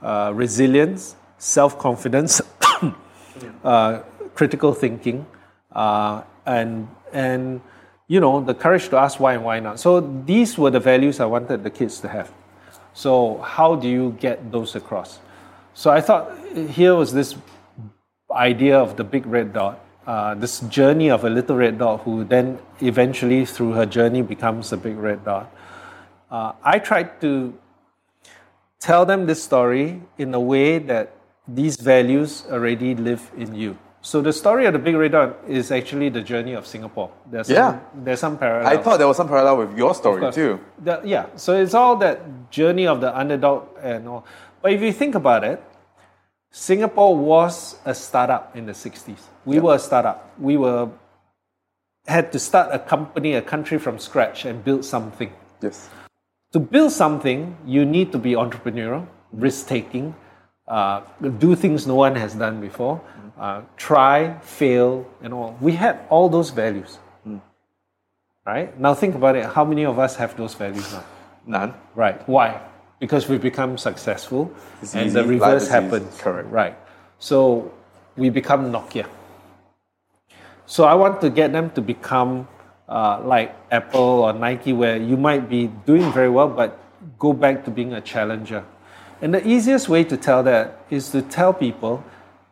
uh, 0.03 0.32
resilience, 0.36 1.15
self-confidence, 1.39 2.41
uh, 3.63 4.01
critical 4.39 4.73
thinking, 4.73 5.25
uh, 5.75 6.23
and 6.45 6.87
and 7.11 7.61
you 8.07 8.19
know 8.23 8.39
the 8.49 8.55
courage 8.55 8.87
to 8.89 8.97
ask 8.97 9.19
why 9.19 9.33
and 9.37 9.43
why 9.43 9.59
not. 9.59 9.79
So 9.79 9.99
these 10.25 10.57
were 10.57 10.71
the 10.71 10.79
values 10.91 11.19
I 11.19 11.27
wanted 11.35 11.63
the 11.67 11.73
kids 11.79 11.99
to 12.03 12.07
have. 12.07 12.31
So 12.93 13.37
how 13.55 13.75
do 13.75 13.87
you 13.87 14.15
get 14.19 14.51
those 14.51 14.75
across? 14.75 15.19
So 15.73 15.91
I 15.91 16.01
thought 16.01 16.31
here 16.77 16.95
was 16.95 17.11
this 17.13 17.35
idea 18.31 18.79
of 18.79 18.95
the 18.95 19.03
big 19.03 19.25
red 19.25 19.51
dot, 19.53 19.79
uh, 20.07 20.35
this 20.35 20.61
journey 20.77 21.09
of 21.17 21.23
a 21.23 21.29
little 21.29 21.57
red 21.57 21.77
dot 21.77 22.01
who 22.05 22.23
then 22.23 22.59
eventually 22.79 23.45
through 23.45 23.73
her 23.73 23.85
journey 23.85 24.21
becomes 24.21 24.71
a 24.71 24.77
big 24.77 24.97
red 24.97 25.23
dot. 25.25 25.51
Uh, 26.31 26.53
I 26.63 26.79
tried 26.79 27.19
to 27.21 27.53
tell 28.79 29.05
them 29.05 29.27
this 29.27 29.43
story 29.43 30.01
in 30.17 30.33
a 30.33 30.39
way 30.39 30.79
that 30.79 31.11
these 31.47 31.77
values 31.91 32.45
already 32.49 32.95
live 32.95 33.31
in 33.35 33.55
you. 33.55 33.77
So 34.10 34.22
the 34.24 34.34
story 34.34 34.66
of 34.66 34.74
the 34.74 34.80
big 34.80 34.95
red 34.95 35.12
dot 35.12 35.38
is 35.47 35.72
actually 35.72 36.10
the 36.10 36.22
journey 36.22 36.53
of 36.53 36.66
Singapore. 36.66 37.12
There's 37.30 37.45
some, 37.45 37.55
Yeah. 37.55 37.80
there's 37.93 38.20
some 38.20 38.39
parallel. 38.39 38.66
I 38.68 38.78
thought 38.78 38.97
there 38.97 39.07
was 39.07 39.18
some 39.18 39.28
parallel 39.28 39.57
with 39.57 39.78
your 39.78 39.93
story 39.93 40.32
too. 40.32 40.60
The- 40.84 41.01
yeah, 41.03 41.26
so 41.36 41.53
it's 41.53 41.76
all 41.76 41.95
that 41.97 42.18
journey 42.49 42.88
of 42.88 43.01
the 43.01 43.16
underdog 43.16 43.68
and 43.84 44.07
all. 44.07 44.26
But 44.64 44.72
if 44.72 44.82
you 44.82 44.91
think 44.93 45.14
about 45.14 45.43
it, 45.43 45.62
Singapore 46.49 47.16
was 47.16 47.78
a 47.86 47.93
startup 47.93 48.55
in 48.55 48.66
the 48.66 48.74
60s. 48.74 49.30
We 49.45 49.60
were 49.60 49.76
a 49.76 49.80
startup. 49.89 50.18
We 50.39 50.57
were 50.57 50.89
had 52.07 52.32
to 52.32 52.39
start 52.39 52.70
a 52.72 52.80
company, 52.80 53.36
a 53.36 53.43
country 53.43 53.78
from 53.78 53.99
scratch 53.99 54.43
and 54.43 54.64
build 54.64 54.86
something. 54.86 55.32
Yes. 55.62 55.88
To 56.53 56.60
build 56.60 56.91
something, 56.91 57.57
you 57.64 57.86
need 57.86 58.12
to 58.14 58.18
be 58.18 58.32
entrepreneurial, 58.34 59.05
risk 59.32 59.68
taking, 59.68 60.16
uh, 60.70 61.01
do 61.39 61.55
things 61.55 61.88
no 61.88 61.95
one 61.95 62.15
has 62.15 62.36
done 62.36 62.61
before, 62.61 63.01
uh, 63.39 63.61
try, 63.76 64.38
fail, 64.39 65.05
and 65.22 65.34
all. 65.34 65.57
We 65.59 65.74
had 65.74 65.99
all 66.09 66.30
those 66.30 66.51
values. 66.51 66.99
Right? 68.45 68.80
Now 68.80 68.93
think 68.95 69.13
about 69.15 69.36
it. 69.36 69.45
How 69.45 69.63
many 69.63 69.86
of 69.86 69.99
us 69.99 70.15
have 70.15 70.36
those 70.38 70.55
values 70.55 70.91
now? 70.93 71.03
None. 71.45 71.74
Right. 71.93 72.28
Why? 72.28 72.61
Because 72.99 73.30
we've 73.30 73.41
become 73.41 73.78
successful 73.78 74.51
It's 74.82 74.95
and 74.95 75.07
easy. 75.07 75.13
the 75.13 75.28
reverse 75.28 75.67
happens. 75.67 76.17
Correct. 76.20 76.49
Right. 76.49 76.76
So 77.20 77.72
we 78.17 78.30
become 78.30 78.72
Nokia. 78.72 79.07
So 80.65 80.86
I 80.86 80.95
want 80.95 81.22
to 81.22 81.30
get 81.30 81.51
them 81.51 81.70
to 81.72 81.82
become 81.82 82.47
uh, 82.88 83.22
like 83.24 83.55
Apple 83.72 84.26
or 84.26 84.34
Nike, 84.34 84.74
where 84.74 84.97
you 84.97 85.15
might 85.15 85.47
be 85.49 85.67
doing 85.86 86.11
very 86.11 86.30
well, 86.30 86.47
but 86.47 86.80
go 87.20 87.34
back 87.34 87.65
to 87.65 87.72
being 87.72 87.93
a 87.93 88.01
challenger. 88.01 88.63
And 89.22 89.34
the 89.34 89.45
easiest 89.47 89.89
way 89.89 90.03
to 90.05 90.15
tell 90.17 90.43
that 90.43 90.86
is 90.89 91.11
to 91.11 91.22
tell 91.22 91.53
people 91.53 92.03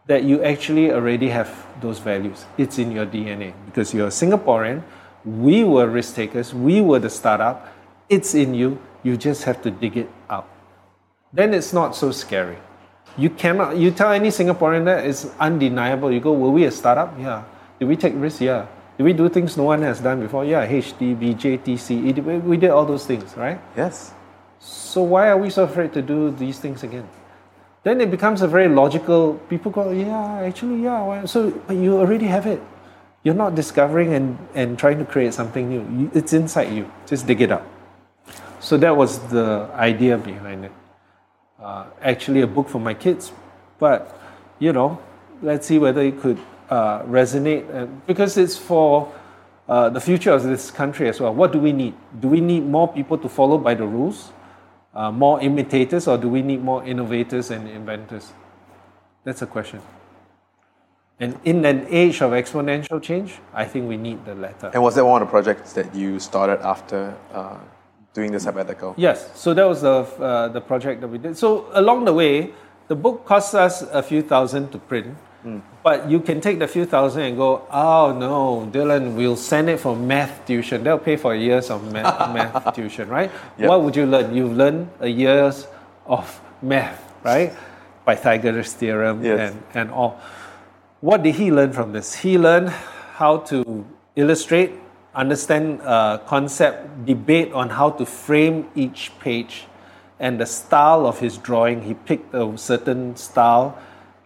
that 0.07 0.23
you 0.23 0.43
actually 0.43 0.91
already 0.91 1.29
have 1.29 1.49
those 1.81 1.99
values. 1.99 2.45
It's 2.57 2.77
in 2.79 2.91
your 2.91 3.05
DNA 3.05 3.53
because 3.65 3.93
you're 3.93 4.07
a 4.07 4.11
Singaporean. 4.11 4.83
We 5.25 5.63
were 5.63 5.87
risk 5.87 6.15
takers. 6.15 6.53
We 6.53 6.81
were 6.81 6.99
the 6.99 7.09
startup. 7.09 7.67
It's 8.09 8.33
in 8.35 8.53
you. 8.53 8.79
You 9.03 9.17
just 9.17 9.43
have 9.43 9.61
to 9.63 9.71
dig 9.71 9.97
it 9.97 10.09
out. 10.29 10.47
Then 11.33 11.53
it's 11.53 11.73
not 11.73 11.95
so 11.95 12.11
scary. 12.11 12.57
You 13.17 13.29
cannot. 13.29 13.77
You 13.77 13.91
tell 13.91 14.11
any 14.11 14.29
Singaporean 14.29 14.85
that 14.85 15.05
it's 15.05 15.27
undeniable. 15.39 16.11
You 16.11 16.19
go, 16.19 16.31
were 16.33 16.51
we 16.51 16.65
a 16.65 16.71
startup? 16.71 17.13
Yeah. 17.19 17.43
Did 17.79 17.87
we 17.87 17.95
take 17.95 18.13
risks? 18.15 18.41
Yeah. 18.41 18.67
Did 18.97 19.03
we 19.03 19.13
do 19.13 19.27
things 19.29 19.57
no 19.57 19.63
one 19.63 19.81
has 19.81 19.99
done 19.99 20.21
before? 20.21 20.45
Yeah. 20.45 20.65
HDB, 20.65 21.35
JTC. 21.35 22.21
we- 22.21 22.37
We 22.39 22.57
did 22.57 22.69
all 22.71 22.85
those 22.85 23.05
things, 23.05 23.35
right? 23.35 23.59
Yes. 23.75 24.13
So 24.59 25.03
why 25.03 25.29
are 25.29 25.37
we 25.37 25.49
so 25.49 25.63
afraid 25.63 25.93
to 25.93 26.01
do 26.01 26.31
these 26.31 26.59
things 26.59 26.83
again? 26.83 27.07
Then 27.83 28.01
it 28.01 28.11
becomes 28.11 28.41
a 28.41 28.47
very 28.47 28.67
logical. 28.67 29.35
People 29.49 29.71
go, 29.71 29.91
yeah, 29.91 30.39
actually, 30.39 30.83
yeah. 30.83 31.25
So 31.25 31.53
you 31.69 31.97
already 31.97 32.25
have 32.25 32.45
it. 32.45 32.61
You're 33.23 33.35
not 33.35 33.55
discovering 33.55 34.13
and, 34.13 34.37
and 34.55 34.77
trying 34.77 34.99
to 34.99 35.05
create 35.05 35.33
something 35.33 35.69
new. 35.69 36.11
It's 36.13 36.33
inside 36.33 36.73
you. 36.73 36.91
Just 37.05 37.27
dig 37.27 37.41
it 37.41 37.51
up. 37.51 37.65
So 38.59 38.77
that 38.77 38.95
was 38.95 39.19
the 39.29 39.69
idea 39.73 40.17
behind 40.17 40.65
it. 40.65 40.71
Uh, 41.61 41.85
actually, 42.01 42.41
a 42.41 42.47
book 42.47 42.69
for 42.69 42.79
my 42.79 42.93
kids, 42.93 43.31
but 43.79 44.19
you 44.59 44.73
know, 44.73 44.99
let's 45.41 45.65
see 45.67 45.79
whether 45.79 46.01
it 46.01 46.19
could 46.19 46.37
uh, 46.69 47.01
resonate 47.03 47.63
uh, 47.73 47.85
because 48.05 48.37
it's 48.37 48.57
for 48.57 49.11
uh, 49.67 49.89
the 49.89 49.99
future 49.99 50.31
of 50.31 50.43
this 50.43 50.71
country 50.71 51.09
as 51.09 51.19
well. 51.19 51.33
What 51.33 51.51
do 51.51 51.59
we 51.59 51.71
need? 51.71 51.95
Do 52.19 52.27
we 52.27 52.41
need 52.41 52.65
more 52.65 52.91
people 52.91 53.17
to 53.17 53.29
follow 53.29 53.57
by 53.57 53.73
the 53.73 53.85
rules, 53.85 54.31
uh, 54.97 55.11
more 55.11 55.39
imitators, 55.41 56.07
or 56.07 56.17
do 56.17 56.27
we 56.27 56.41
need 56.41 56.63
more 56.63 56.83
innovators 56.83 57.51
and 57.51 57.69
inventors? 57.69 58.33
That's 59.23 59.43
a 59.43 59.47
question. 59.47 59.79
And 61.19 61.39
in 61.43 61.65
an 61.65 61.85
age 61.89 62.21
of 62.21 62.31
exponential 62.31 63.01
change, 63.01 63.39
I 63.53 63.65
think 63.65 63.87
we 63.87 63.97
need 63.97 64.25
the 64.25 64.35
latter. 64.35 64.71
And 64.73 64.81
was 64.81 64.95
that 64.95 65.05
one 65.05 65.21
of 65.21 65.27
the 65.27 65.31
projects 65.31 65.73
that 65.73 65.93
you 65.93 66.19
started 66.19 66.59
after 66.65 67.15
uh, 67.33 67.57
doing 68.13 68.31
the 68.31 68.39
sabbatical? 68.39 68.95
Yes, 68.97 69.29
so 69.35 69.53
that 69.53 69.65
was 69.65 69.81
the 69.81 69.97
uh, 70.19 70.47
the 70.49 70.61
project 70.61 71.01
that 71.01 71.07
we 71.07 71.17
did. 71.17 71.37
So 71.37 71.69
along 71.73 72.05
the 72.05 72.13
way, 72.13 72.53
the 72.87 72.95
book 72.95 73.25
costs 73.25 73.53
us 73.53 73.81
a 73.81 74.01
few 74.01 74.21
thousand 74.21 74.71
to 74.71 74.77
print, 74.77 75.15
but 75.83 76.09
you 76.09 76.19
can 76.19 76.41
take 76.41 76.59
the 76.59 76.67
few 76.67 76.85
thousand 76.85 77.21
and 77.23 77.37
go, 77.37 77.65
oh 77.71 78.11
no, 78.17 78.69
Dylan, 78.71 79.15
we'll 79.15 79.37
send 79.37 79.69
it 79.69 79.79
for 79.79 79.95
math 79.95 80.45
tuition. 80.45 80.83
They'll 80.83 80.97
pay 80.99 81.15
for 81.15 81.33
years 81.35 81.69
of 81.69 81.91
math, 81.91 82.33
math 82.33 82.75
tuition, 82.75 83.07
right? 83.07 83.31
Yep. 83.57 83.69
What 83.69 83.81
would 83.83 83.95
you 83.95 84.05
learn? 84.05 84.35
You've 84.35 84.57
learned 84.57 84.89
a 84.99 85.07
years 85.07 85.67
of 86.05 86.41
math, 86.61 86.99
right? 87.23 87.53
Pythagoras 88.05 88.73
theorem 88.73 89.23
Yes. 89.23 89.53
and, 89.53 89.63
and 89.73 89.91
all. 89.91 90.19
What 91.01 91.23
did 91.23 91.35
he 91.35 91.51
learn 91.51 91.71
from 91.73 91.93
this? 91.93 92.15
He 92.15 92.37
learned 92.37 92.69
how 92.69 93.37
to 93.51 93.85
illustrate, 94.15 94.71
understand 95.13 95.81
uh, 95.81 96.17
concept, 96.25 97.05
debate 97.05 97.53
on 97.53 97.69
how 97.69 97.91
to 97.91 98.05
frame 98.05 98.67
each 98.75 99.11
page, 99.19 99.65
and 100.19 100.39
the 100.39 100.45
style 100.45 101.05
of 101.05 101.19
his 101.19 101.37
drawing. 101.37 101.83
He 101.83 101.93
picked 101.93 102.33
a 102.33 102.57
certain 102.57 103.15
style. 103.15 103.77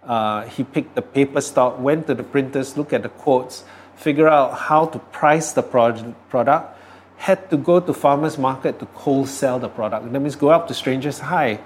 Uh, 0.04 0.44
he 0.44 0.64
picked 0.64 0.96
the 0.96 1.02
paper 1.02 1.42
stock, 1.42 1.80
went 1.80 2.08
to 2.08 2.16
the 2.16 2.24
printers, 2.24 2.76
look 2.78 2.92
at 2.92 3.04
the 3.04 3.10
quotes, 3.10 3.64
figure 3.96 4.28
out 4.28 4.58
how 4.58 4.86
to 4.86 4.98
price 4.98 5.54
the 5.54 5.62
prod- 5.62 6.16
product, 6.30 6.78
had 7.18 7.50
to 7.52 7.58
go 7.58 7.80
to 7.80 7.94
farmers 7.94 8.38
market 8.38 8.80
to 8.80 8.86
cold 8.88 9.30
sell 9.30 9.60
the 9.60 9.70
product. 9.70 10.12
That 10.12 10.20
means 10.20 10.36
go 10.36 10.50
up 10.50 10.68
to 10.70 10.74
strangers, 10.74 11.20
hi, 11.20 11.60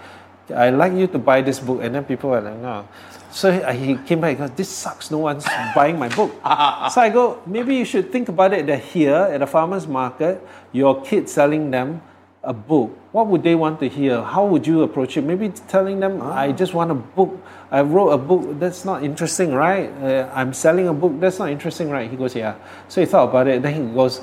I 0.53 0.69
like 0.69 0.93
you 0.93 1.07
to 1.07 1.17
buy 1.17 1.41
this 1.41 1.59
book, 1.59 1.79
and 1.81 1.95
then 1.95 2.03
people 2.03 2.29
were 2.29 2.41
like, 2.41 2.57
no. 2.57 2.87
So 3.31 3.51
he 3.51 3.95
he 3.95 3.95
came 4.05 4.21
back 4.21 4.37
and 4.37 4.49
goes, 4.49 4.51
this 4.55 4.69
sucks, 4.69 5.09
no 5.11 5.17
one's 5.17 5.45
buying 5.75 5.97
my 5.97 6.09
book. 6.09 6.31
so 6.91 7.01
I 7.01 7.09
go, 7.11 7.41
maybe 7.45 7.75
you 7.75 7.85
should 7.85 8.11
think 8.11 8.29
about 8.29 8.53
it 8.53 8.67
They're 8.67 8.77
here 8.77 9.15
at 9.15 9.41
a 9.41 9.47
farmer's 9.47 9.87
market, 9.87 10.45
your 10.71 11.01
kid 11.03 11.27
selling 11.29 11.71
them 11.71 12.01
a 12.43 12.53
book. 12.53 12.91
What 13.11 13.27
would 13.27 13.43
they 13.43 13.55
want 13.55 13.79
to 13.79 13.89
hear? 13.89 14.21
How 14.21 14.45
would 14.45 14.67
you 14.67 14.83
approach 14.83 15.17
it? 15.17 15.23
Maybe 15.23 15.49
telling 15.67 15.99
them, 15.99 16.21
I 16.21 16.51
just 16.51 16.73
want 16.73 16.91
a 16.91 16.95
book. 16.95 17.43
I 17.71 17.81
wrote 17.81 18.09
a 18.09 18.17
book. 18.17 18.59
That's 18.59 18.85
not 18.85 19.03
interesting, 19.03 19.53
right? 19.53 19.89
Uh, 20.01 20.29
I'm 20.33 20.53
selling 20.53 20.87
a 20.87 20.93
book. 20.93 21.19
That's 21.19 21.39
not 21.39 21.49
interesting, 21.49 21.89
right? 21.89 22.09
He 22.09 22.15
goes, 22.15 22.35
yeah. 22.35 22.55
So 22.87 23.01
he 23.01 23.07
thought 23.07 23.29
about 23.29 23.47
it. 23.47 23.61
Then 23.61 23.73
he 23.73 23.93
goes, 23.93 24.21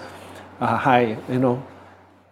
uh, 0.61 0.76
hi, 0.76 1.18
you 1.28 1.38
know, 1.38 1.62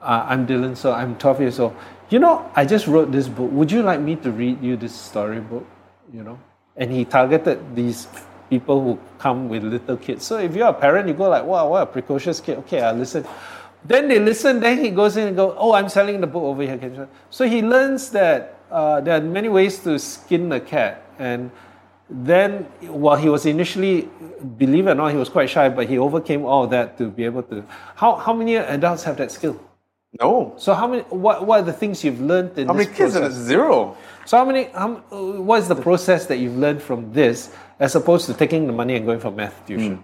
uh, 0.01 0.27
I'm 0.29 0.47
Dylan, 0.47 0.77
so 0.77 0.93
I'm 0.93 1.17
12 1.17 1.41
years 1.41 1.61
old. 1.61 1.77
You 2.11 2.19
know, 2.19 2.51
I 2.55 2.65
just 2.65 2.87
wrote 2.87 3.13
this 3.13 3.29
book. 3.29 3.51
Would 3.53 3.71
you 3.71 3.83
like 3.83 4.01
me 4.01 4.17
to 4.17 4.31
read 4.31 4.63
you 4.63 4.77
this 4.77 4.95
storybook? 4.95 5.67
You 6.13 6.25
know, 6.25 6.39
and 6.77 6.91
he 6.91 7.05
targeted 7.05 7.77
these 7.77 8.09
people 8.49 8.83
who 8.83 8.99
come 9.19 9.49
with 9.49 9.63
little 9.63 9.97
kids. 9.97 10.25
So 10.25 10.39
if 10.39 10.55
you're 10.55 10.69
a 10.69 10.75
parent, 10.75 11.07
you 11.07 11.15
go 11.15 11.29
like, 11.29 11.45
wow, 11.45 11.69
what 11.69 11.83
a 11.83 11.87
precocious 11.87 12.41
kid. 12.41 12.59
Okay, 12.59 12.81
I'll 12.81 12.95
listen. 12.95 13.25
Then 13.85 14.09
they 14.09 14.19
listen. 14.19 14.61
Then 14.61 14.79
he 14.79 14.91
goes 14.91 15.17
in 15.17 15.29
and 15.29 15.37
go, 15.37 15.55
oh, 15.57 15.73
I'm 15.73 15.89
selling 15.89 16.21
the 16.21 16.27
book 16.27 16.43
over 16.43 16.63
here. 16.63 17.09
So 17.31 17.47
he 17.47 17.63
learns 17.63 18.11
that 18.11 18.60
uh, 18.71 19.01
there 19.01 19.17
are 19.17 19.21
many 19.21 19.49
ways 19.49 19.79
to 19.81 19.99
skin 19.99 20.51
a 20.53 20.61
cat, 20.61 21.05
and 21.19 21.51
then 22.11 22.65
while 22.89 23.17
he 23.17 23.29
was 23.29 23.47
initially 23.47 24.09
believe 24.59 24.87
it 24.87 24.91
or 24.91 24.95
not 24.97 25.13
he 25.13 25.17
was 25.17 25.29
quite 25.29 25.49
shy 25.49 25.69
but 25.69 25.89
he 25.89 25.97
overcame 25.97 26.45
all 26.45 26.65
of 26.65 26.71
that 26.71 26.99
to 26.99 27.09
be 27.09 27.25
able 27.25 27.43
to 27.43 27.65
how, 27.95 28.17
how 28.17 28.33
many 28.33 28.57
adults 28.57 29.05
have 29.05 29.17
that 29.17 29.31
skill 29.31 29.61
No. 30.21 30.55
so 30.57 30.75
how 30.75 30.89
many 30.89 31.03
what, 31.03 31.47
what 31.47 31.61
are 31.61 31.63
the 31.63 31.73
things 31.73 32.03
you've 32.03 32.21
learned 32.21 32.51
in 32.59 32.67
this? 32.67 32.67
How 32.67 32.73
many 32.73 32.87
kids? 32.87 33.13
process? 33.17 33.33
Zero. 33.35 33.97
so 34.27 34.39
how 34.39 34.45
many 34.45 34.65
how, 34.75 34.95
what 35.49 35.61
is 35.63 35.69
the 35.69 35.77
process 35.77 36.27
that 36.27 36.39
you've 36.39 36.57
learned 36.59 36.83
from 36.83 37.13
this 37.13 37.55
as 37.79 37.95
opposed 37.95 38.27
to 38.27 38.35
taking 38.35 38.67
the 38.67 38.73
money 38.73 38.97
and 38.97 39.07
going 39.07 39.21
for 39.21 39.31
math 39.31 39.65
tuition 39.67 40.03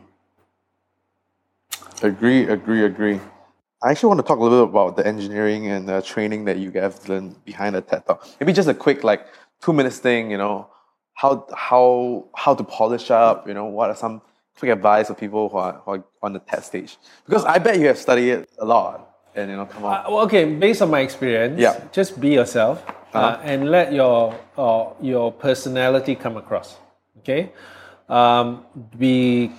Agree, 2.03 2.47
agree, 2.47 2.85
agree. 2.85 3.21
I 3.87 3.91
actually 3.93 4.09
want 4.09 4.19
to 4.19 4.27
talk 4.27 4.41
a 4.41 4.43
little 4.43 4.67
bit 4.67 4.71
about 4.75 4.97
the 4.97 5.07
engineering 5.07 5.69
and 5.69 5.89
uh, 5.89 6.03
training 6.03 6.45
that 6.47 6.57
you 6.59 6.73
guys 6.73 7.09
learned 7.09 7.33
behind 7.45 7.77
the 7.77 7.83
TED 7.83 8.05
Talk. 8.05 8.27
Maybe 8.41 8.53
just 8.53 8.69
a 8.69 8.75
quick, 8.75 9.05
like, 9.05 9.23
two 9.63 9.73
minutes 9.73 9.99
thing. 10.07 10.23
You 10.33 10.39
know, 10.39 10.67
how 11.15 11.47
how 11.55 12.25
how 12.35 12.53
to 12.61 12.65
polish 12.65 13.13
up. 13.13 13.47
You 13.47 13.55
know, 13.55 13.67
what 13.67 13.89
are 13.91 13.95
some 14.05 14.23
quick 14.59 14.73
advice 14.73 15.07
for 15.07 15.15
people 15.15 15.49
who 15.51 15.59
are, 15.59 15.75
who 15.85 15.91
are 15.93 16.05
on 16.21 16.33
the 16.33 16.41
TED 16.41 16.65
stage? 16.65 16.99
Because 17.27 17.45
I 17.45 17.59
bet 17.59 17.79
you 17.79 17.87
have 17.87 17.99
studied 18.07 18.31
it 18.31 18.51
a 18.59 18.65
lot, 18.65 18.95
and 19.37 19.49
you 19.51 19.57
know, 19.57 19.67
come 19.67 19.85
on. 19.85 19.93
Uh, 19.95 20.11
well, 20.11 20.21
okay, 20.27 20.43
based 20.67 20.83
on 20.83 20.91
my 20.91 21.01
experience, 21.09 21.61
Yeah. 21.61 21.79
just 21.93 22.19
be 22.21 22.31
yourself 22.41 22.83
uh, 23.15 23.19
Uh-huh. 23.19 23.51
and 23.51 23.71
let 23.71 23.93
your 23.93 24.35
uh, 24.59 24.85
your 25.01 25.31
personality 25.31 26.17
come 26.25 26.37
across. 26.37 26.69
Okay, 27.21 27.53
um, 28.09 28.67
be 28.99 29.53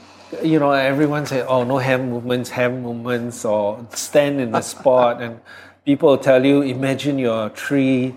you 0.44 0.60
know 0.60 0.72
everyone 0.72 1.26
say 1.26 1.42
oh 1.42 1.64
no 1.64 1.78
hand 1.78 2.10
movements, 2.10 2.50
hand 2.50 2.84
movements, 2.84 3.46
or 3.46 3.86
stand 3.94 4.40
in 4.42 4.52
the 4.52 4.62
spot, 4.62 5.22
and 5.22 5.40
people 5.86 6.18
tell 6.18 6.46
you 6.46 6.62
imagine 6.62 7.20
you're 7.20 7.48
a 7.48 7.50
tree. 7.50 8.16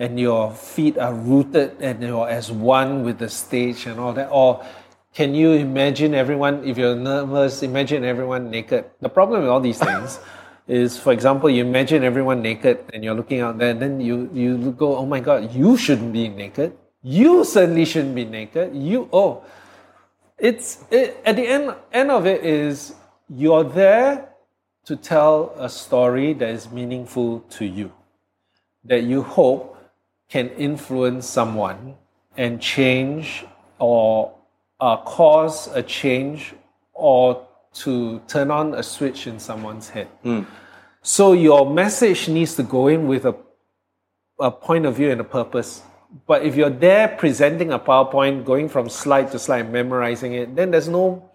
And 0.00 0.18
your 0.18 0.50
feet 0.54 0.96
are 0.96 1.12
rooted 1.12 1.76
and 1.82 2.02
you're 2.02 2.26
as 2.26 2.50
one 2.50 3.04
with 3.04 3.18
the 3.18 3.28
stage 3.28 3.84
and 3.84 4.00
all 4.00 4.14
that. 4.14 4.30
Or 4.32 4.64
can 5.12 5.34
you 5.34 5.52
imagine 5.52 6.14
everyone, 6.14 6.64
if 6.64 6.78
you're 6.78 6.96
nervous, 6.96 7.62
imagine 7.62 8.04
everyone 8.04 8.50
naked? 8.50 8.84
The 9.00 9.10
problem 9.10 9.40
with 9.42 9.50
all 9.50 9.60
these 9.60 9.78
things 9.78 10.18
is, 10.68 10.96
for 10.96 11.12
example, 11.12 11.50
you 11.50 11.64
imagine 11.64 12.04
everyone 12.04 12.42
naked 12.42 12.78
and 12.94 13.02
you're 13.02 13.14
looking 13.14 13.40
out 13.40 13.58
there, 13.58 13.70
and 13.70 13.82
then 13.82 14.00
you, 14.00 14.30
you 14.32 14.72
go, 14.72 14.96
oh 14.96 15.04
my 15.04 15.20
God, 15.20 15.52
you 15.52 15.76
shouldn't 15.76 16.12
be 16.12 16.28
naked. 16.28 16.72
You 17.02 17.44
certainly 17.44 17.84
shouldn't 17.84 18.14
be 18.14 18.24
naked. 18.24 18.74
You, 18.74 19.08
oh, 19.12 19.42
it's, 20.40 20.84
it, 20.90 21.20
at 21.24 21.36
the 21.36 21.46
end, 21.46 21.74
end 21.92 22.10
of 22.10 22.26
it 22.26 22.44
is 22.44 22.94
you're 23.28 23.64
there 23.64 24.28
to 24.86 24.96
tell 24.96 25.54
a 25.56 25.68
story 25.68 26.32
that 26.32 26.48
is 26.48 26.70
meaningful 26.70 27.40
to 27.50 27.64
you, 27.64 27.92
that 28.84 29.02
you 29.04 29.22
hope 29.22 29.76
can 30.28 30.48
influence 30.50 31.26
someone 31.28 31.94
and 32.36 32.60
change 32.60 33.44
or 33.78 34.32
uh, 34.80 34.96
cause 34.96 35.68
a 35.74 35.82
change 35.82 36.54
or 36.94 37.46
to 37.72 38.20
turn 38.26 38.50
on 38.50 38.74
a 38.74 38.82
switch 38.82 39.26
in 39.26 39.38
someone's 39.38 39.90
head. 39.90 40.08
So 41.02 41.32
your 41.32 41.70
message 41.70 42.28
needs 42.28 42.54
to 42.56 42.62
go 42.62 42.88
in 42.88 43.06
with 43.06 43.24
a, 43.26 43.34
a 44.38 44.50
point 44.50 44.86
of 44.86 44.96
view 44.96 45.10
and 45.10 45.20
a 45.20 45.24
purpose. 45.24 45.82
But 46.26 46.42
if 46.44 46.56
you're 46.56 46.70
there 46.70 47.08
presenting 47.08 47.72
a 47.72 47.78
PowerPoint, 47.78 48.44
going 48.44 48.68
from 48.68 48.88
slide 48.88 49.30
to 49.32 49.38
slide, 49.38 49.70
memorizing 49.70 50.34
it, 50.34 50.56
then 50.56 50.70
there's 50.70 50.88
no 50.88 51.30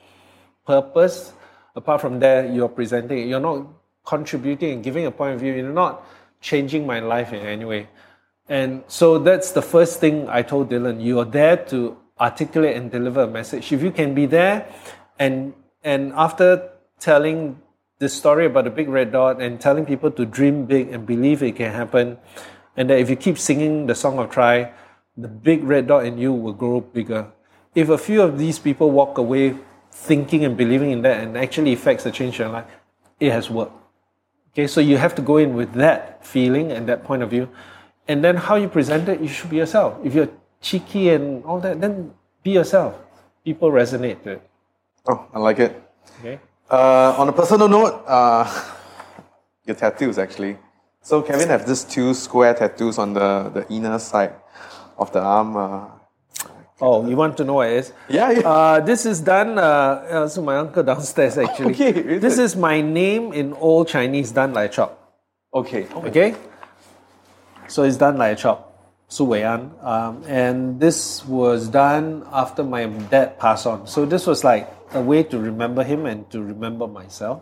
purpose. 0.66 1.34
Apart 1.76 2.02
from 2.02 2.20
there, 2.20 2.52
you're 2.52 2.70
presenting 2.70 3.20
it. 3.20 3.28
You're 3.28 3.40
not 3.40 3.68
contributing 4.06 4.74
and 4.74 4.84
giving 4.84 5.06
a 5.06 5.12
point 5.12 5.36
of 5.36 5.40
view. 5.40 5.54
You're 5.54 5.72
not 5.72 6.06
changing 6.42 6.86
my 6.86 7.00
life 7.00 7.34
in 7.34 7.46
any 7.46 7.66
way. 7.66 7.88
And 8.48 8.84
so 8.88 9.18
that's 9.18 9.52
the 9.52 9.62
first 9.62 10.00
thing 10.00 10.30
I 10.30 10.42
told 10.42 10.70
Dylan. 10.70 11.02
You 11.02 11.20
are 11.20 11.26
there 11.26 11.58
to 11.68 11.98
articulate 12.20 12.78
and 12.78 12.92
deliver 12.92 13.24
a 13.24 13.28
message. 13.28 13.72
If 13.72 13.82
you 13.82 13.92
can 13.92 14.14
be 14.14 14.26
there 14.26 14.68
and 15.20 15.54
and 15.84 16.14
after 16.14 16.70
telling 17.00 17.62
the 18.00 18.10
story 18.10 18.46
about 18.46 18.66
the 18.66 18.70
big 18.70 18.90
red 18.90 19.12
dot 19.12 19.42
and 19.42 19.60
telling 19.60 19.86
people 19.86 20.12
to 20.12 20.26
dream 20.26 20.66
big 20.66 20.90
and 20.90 21.06
believe 21.06 21.44
it 21.44 21.56
can 21.56 21.72
happen, 21.72 22.18
and 22.78 22.90
that 22.90 23.00
if 23.00 23.10
you 23.10 23.16
keep 23.16 23.38
singing 23.38 23.88
the 23.88 23.96
song 23.96 24.20
of 24.20 24.30
try, 24.30 24.72
the 25.18 25.28
big 25.28 25.64
red 25.64 25.88
dot 25.88 26.06
in 26.06 26.18
you 26.18 26.34
will 26.34 26.54
grow 26.54 26.82
bigger. 26.82 27.32
If 27.74 27.90
a 27.90 27.98
few 27.98 28.22
of 28.22 28.38
these 28.38 28.60
people 28.60 28.92
walk 28.92 29.18
away 29.18 29.56
thinking 29.92 30.44
and 30.44 30.58
believing 30.58 30.92
in 30.92 31.02
that 31.04 31.24
and 31.24 31.38
actually 31.38 31.74
affects 31.74 32.04
the 32.04 32.12
change 32.12 32.40
in 32.40 32.46
your 32.46 32.54
life, 32.54 32.66
it 33.20 33.32
has 33.32 33.50
worked. 33.50 33.76
Okay, 34.52 34.68
so 34.68 34.80
you 34.80 34.98
have 34.98 35.16
to 35.16 35.22
go 35.22 35.38
in 35.38 35.56
with 35.56 35.74
that 35.74 36.26
feeling 36.26 36.72
and 36.72 36.88
that 36.88 37.04
point 37.04 37.24
of 37.24 37.30
view. 37.30 37.50
And 38.08 38.24
then 38.24 38.36
how 38.36 38.56
you 38.56 38.70
present 38.70 39.10
it, 39.10 39.20
you 39.20 39.28
should 39.28 39.50
be 39.50 39.58
yourself. 39.58 39.98
If 40.04 40.14
you're 40.14 40.30
cheeky 40.62 41.10
and 41.10 41.44
all 41.44 41.60
that, 41.60 41.82
then 41.82 42.14
be 42.44 42.52
yourself. 42.52 42.96
People 43.44 43.72
resonate 43.72 44.24
to 44.24 44.32
it. 44.32 44.50
Oh, 45.08 45.28
I 45.34 45.40
like 45.40 45.60
it. 45.60 45.82
Okay. 46.20 46.40
Uh, 46.70 47.16
on 47.18 47.30
a 47.30 47.34
personal 47.34 47.68
note, 47.68 48.04
uh, 48.08 48.46
your 49.66 49.76
tattoos 49.76 50.18
actually. 50.18 50.58
So 51.06 51.22
Kevin 51.22 51.50
have 51.50 51.68
these 51.68 51.84
two 51.84 52.16
square 52.16 52.56
tattoos 52.56 52.98
on 52.98 53.14
the, 53.14 53.52
the 53.54 53.64
inner 53.72 54.00
side 54.00 54.34
of 54.98 55.12
the 55.14 55.22
arm. 55.22 55.56
Uh, 55.56 55.86
Oh, 56.82 57.08
you 57.08 57.16
want 57.16 57.38
to 57.38 57.46
know 57.46 57.54
what 57.54 57.70
it 57.70 57.78
is? 57.78 57.94
yeah, 58.10 58.32
yeah. 58.32 58.40
Uh, 58.50 58.80
this 58.82 59.06
is 59.06 59.22
done. 59.22 59.58
Uh, 59.58 59.62
uh, 59.62 60.28
so 60.28 60.42
my 60.42 60.58
uncle 60.58 60.84
downstairs 60.84 61.38
actually. 61.38 61.72
Okay, 61.78 61.92
is 62.16 62.22
this 62.22 62.38
it? 62.38 62.44
is 62.44 62.56
my 62.58 62.82
name 62.82 63.32
in 63.32 63.54
old 63.54 63.88
Chinese 63.88 64.32
done 64.34 64.52
like 64.54 64.72
a 64.72 64.74
chop. 64.74 64.92
okay. 65.54 65.88
Okay. 66.10 66.36
So 67.68 67.84
it's 67.84 67.96
done 67.98 68.18
like 68.18 68.34
a 68.38 68.42
chop. 68.42 68.60
Su 69.08 69.24
Wei 69.24 69.44
An. 69.44 69.72
Um, 69.82 70.24
and 70.28 70.80
this 70.80 71.24
was 71.26 71.70
done 71.70 72.26
after 72.34 72.62
my 72.64 72.88
dad 72.88 73.40
passed 73.40 73.66
on. 73.68 73.88
So 73.88 74.06
this 74.06 74.28
was 74.28 74.44
like 74.44 74.68
a 74.94 75.00
way 75.02 75.24
to 75.24 75.40
remember 75.40 75.84
him 75.84 76.06
and 76.06 76.30
to 76.32 76.42
remember 76.44 76.88
myself. 76.88 77.42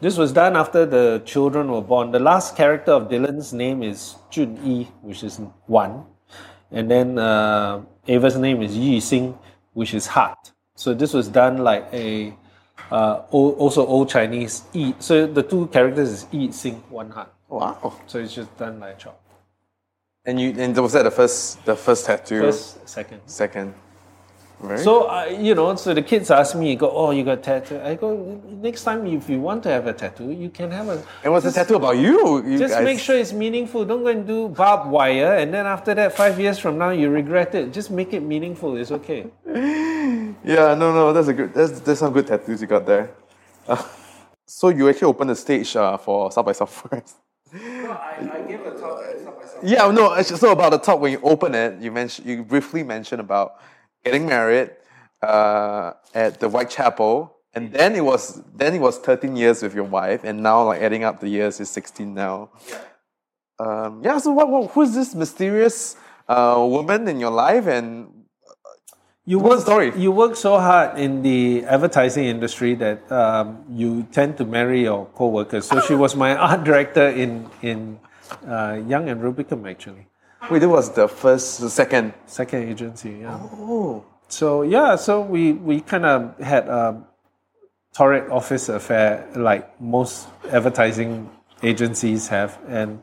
This 0.00 0.16
was 0.16 0.32
done 0.32 0.56
after 0.56 0.84
the 0.86 1.22
children 1.24 1.70
were 1.72 1.80
born. 1.80 2.10
The 2.12 2.20
last 2.20 2.56
character 2.56 2.92
of 2.92 3.08
Dylan's 3.08 3.52
name 3.52 3.82
is 3.82 4.16
Jun 4.30 4.58
Yi, 4.64 4.84
which 5.02 5.22
is 5.22 5.40
one. 5.66 6.04
And 6.70 6.90
then 6.90 7.18
uh, 7.18 7.82
Ava's 8.06 8.36
name 8.36 8.62
is 8.62 8.76
Yi 8.76 8.98
Xing, 8.98 9.36
which 9.72 9.94
is 9.94 10.06
heart. 10.06 10.52
So 10.76 10.94
this 10.94 11.12
was 11.12 11.28
done 11.28 11.58
like 11.58 11.88
a 11.92 12.34
uh, 12.90 13.22
o- 13.32 13.52
also 13.54 13.86
old 13.86 14.08
Chinese 14.08 14.64
Yi. 14.72 14.94
So 14.98 15.26
the 15.26 15.42
two 15.42 15.66
characters 15.68 16.10
is 16.10 16.26
Yi 16.32 16.48
Xing, 16.48 16.82
one 16.90 17.10
heart. 17.10 17.32
Wow. 17.48 18.00
So 18.06 18.18
it's 18.18 18.34
just 18.34 18.56
done 18.58 18.78
like 18.78 18.96
a 18.96 18.98
chop. 18.98 19.20
And 20.26 20.38
you 20.40 20.54
and 20.58 20.76
was 20.76 20.92
that 20.92 21.04
the 21.04 21.10
first 21.10 21.64
the 21.64 21.74
first 21.74 22.04
tattoo? 22.06 22.40
First, 22.42 22.88
second. 22.88 23.20
Second. 23.26 23.74
Very 24.62 24.78
So 24.84 25.04
uh, 25.08 25.24
you 25.24 25.54
know, 25.54 25.74
so 25.76 25.94
the 25.94 26.02
kids 26.02 26.30
ask 26.30 26.54
me, 26.54 26.76
"Go, 26.76 26.90
oh, 26.90 27.10
you 27.12 27.24
got 27.24 27.42
tattoo?" 27.42 27.80
I 27.82 27.94
go, 27.94 28.40
"Next 28.60 28.84
time, 28.84 29.06
if 29.06 29.28
you 29.30 29.40
want 29.40 29.62
to 29.62 29.70
have 29.70 29.86
a 29.86 29.92
tattoo, 29.94 30.30
you 30.30 30.50
can 30.50 30.70
have 30.70 30.88
a." 30.88 31.02
And 31.24 31.32
was 31.32 31.44
the 31.44 31.50
tattoo 31.52 31.76
about 31.76 31.96
you? 31.96 32.44
you 32.44 32.58
Just 32.58 32.74
guys- 32.74 32.84
make 32.84 32.98
sure 32.98 33.16
it's 33.16 33.32
meaningful. 33.32 33.84
Don't 33.86 34.02
go 34.02 34.08
and 34.08 34.26
do 34.26 34.48
barbed 34.48 34.90
wire, 34.90 35.36
and 35.36 35.52
then 35.54 35.64
after 35.66 35.94
that, 35.94 36.12
five 36.14 36.38
years 36.38 36.58
from 36.58 36.76
now, 36.76 36.90
you 36.90 37.08
regret 37.08 37.54
it. 37.54 37.72
Just 37.72 37.90
make 37.90 38.12
it 38.12 38.20
meaningful. 38.20 38.76
It's 38.76 38.90
okay. 38.92 39.26
Yeah, 40.44 40.74
no, 40.74 40.92
no, 40.92 41.12
that's 41.12 41.28
a 41.28 41.32
good. 41.34 41.52
That's 41.52 41.80
there's 41.80 41.98
some 41.98 42.12
good 42.12 42.26
tattoos 42.26 42.60
you 42.62 42.66
got 42.66 42.86
there. 42.86 43.10
Uh, 43.68 43.82
so 44.46 44.68
you 44.68 44.88
actually 44.88 45.08
opened 45.08 45.30
the 45.30 45.36
stage 45.36 45.74
uh, 45.76 45.96
for 45.98 46.30
South 46.32 46.44
by 46.46 46.52
Southwest. 46.52 47.16
No, 47.52 47.90
I, 47.90 48.30
I 48.32 48.40
gave 48.48 48.60
a 48.64 48.70
talk 48.78 49.02
Yeah, 49.62 49.90
no. 49.90 50.14
actually, 50.14 50.36
So 50.38 50.52
about 50.52 50.70
the 50.70 50.78
talk 50.78 51.00
when 51.00 51.10
you 51.12 51.20
open 51.22 51.52
it, 51.54 51.80
you 51.80 51.90
mentioned 51.90 52.28
you 52.28 52.44
briefly 52.44 52.84
mentioned 52.84 53.20
about 53.20 53.60
getting 54.04 54.26
married 54.26 54.70
uh, 55.22 55.92
at 56.14 56.40
the 56.40 56.48
White 56.48 56.70
Chapel, 56.70 57.36
and 57.54 57.72
then 57.72 57.94
it 57.94 58.04
was 58.04 58.42
then 58.54 58.74
it 58.74 58.80
was 58.80 58.98
13 58.98 59.36
years 59.36 59.62
with 59.62 59.74
your 59.74 59.84
wife, 59.84 60.22
and 60.24 60.42
now 60.42 60.64
like 60.64 60.80
adding 60.80 61.04
up 61.04 61.20
the 61.20 61.28
years 61.28 61.60
is 61.60 61.70
16 61.70 62.14
now. 62.14 62.50
Um, 63.58 64.00
yeah. 64.04 64.18
So 64.18 64.32
what, 64.32 64.48
what? 64.48 64.70
Who 64.72 64.82
is 64.82 64.94
this 64.94 65.14
mysterious 65.14 65.96
uh, 66.28 66.56
woman 66.58 67.08
in 67.08 67.20
your 67.20 67.30
life, 67.32 67.66
and 67.66 68.08
You 69.26 69.38
work, 69.38 69.60
story? 69.60 69.92
you 69.96 70.10
work 70.10 70.34
so 70.34 70.58
hard 70.58 70.98
in 70.98 71.22
the 71.22 71.64
advertising 71.66 72.24
industry 72.24 72.74
that 72.76 73.04
um, 73.12 73.62
you 73.68 74.04
tend 74.10 74.38
to 74.38 74.44
marry 74.44 74.82
your 74.88 75.06
co-workers. 75.14 75.66
So 75.68 75.80
she 75.80 75.94
was 75.94 76.16
my 76.16 76.34
art 76.48 76.64
director 76.64 77.08
in 77.08 77.46
in 77.62 77.98
uh, 78.46 78.80
Young 78.86 79.08
and 79.10 79.20
Rubicam 79.20 79.68
actually, 79.70 80.06
wait, 80.50 80.60
that 80.60 80.68
was 80.68 80.90
the 80.92 81.08
first, 81.08 81.60
the 81.60 81.70
second. 81.70 82.14
second 82.26 82.68
agency. 82.68 83.18
Yeah. 83.20 83.38
Oh. 83.40 84.04
So 84.28 84.62
yeah, 84.62 84.94
so 84.94 85.20
we 85.20 85.52
we 85.52 85.80
kind 85.80 86.06
of 86.06 86.38
had 86.38 86.68
a 86.68 87.02
torrid 87.94 88.30
office 88.30 88.68
affair 88.68 89.26
like 89.34 89.80
most 89.80 90.28
advertising 90.52 91.28
agencies 91.62 92.28
have, 92.28 92.58
and 92.68 93.02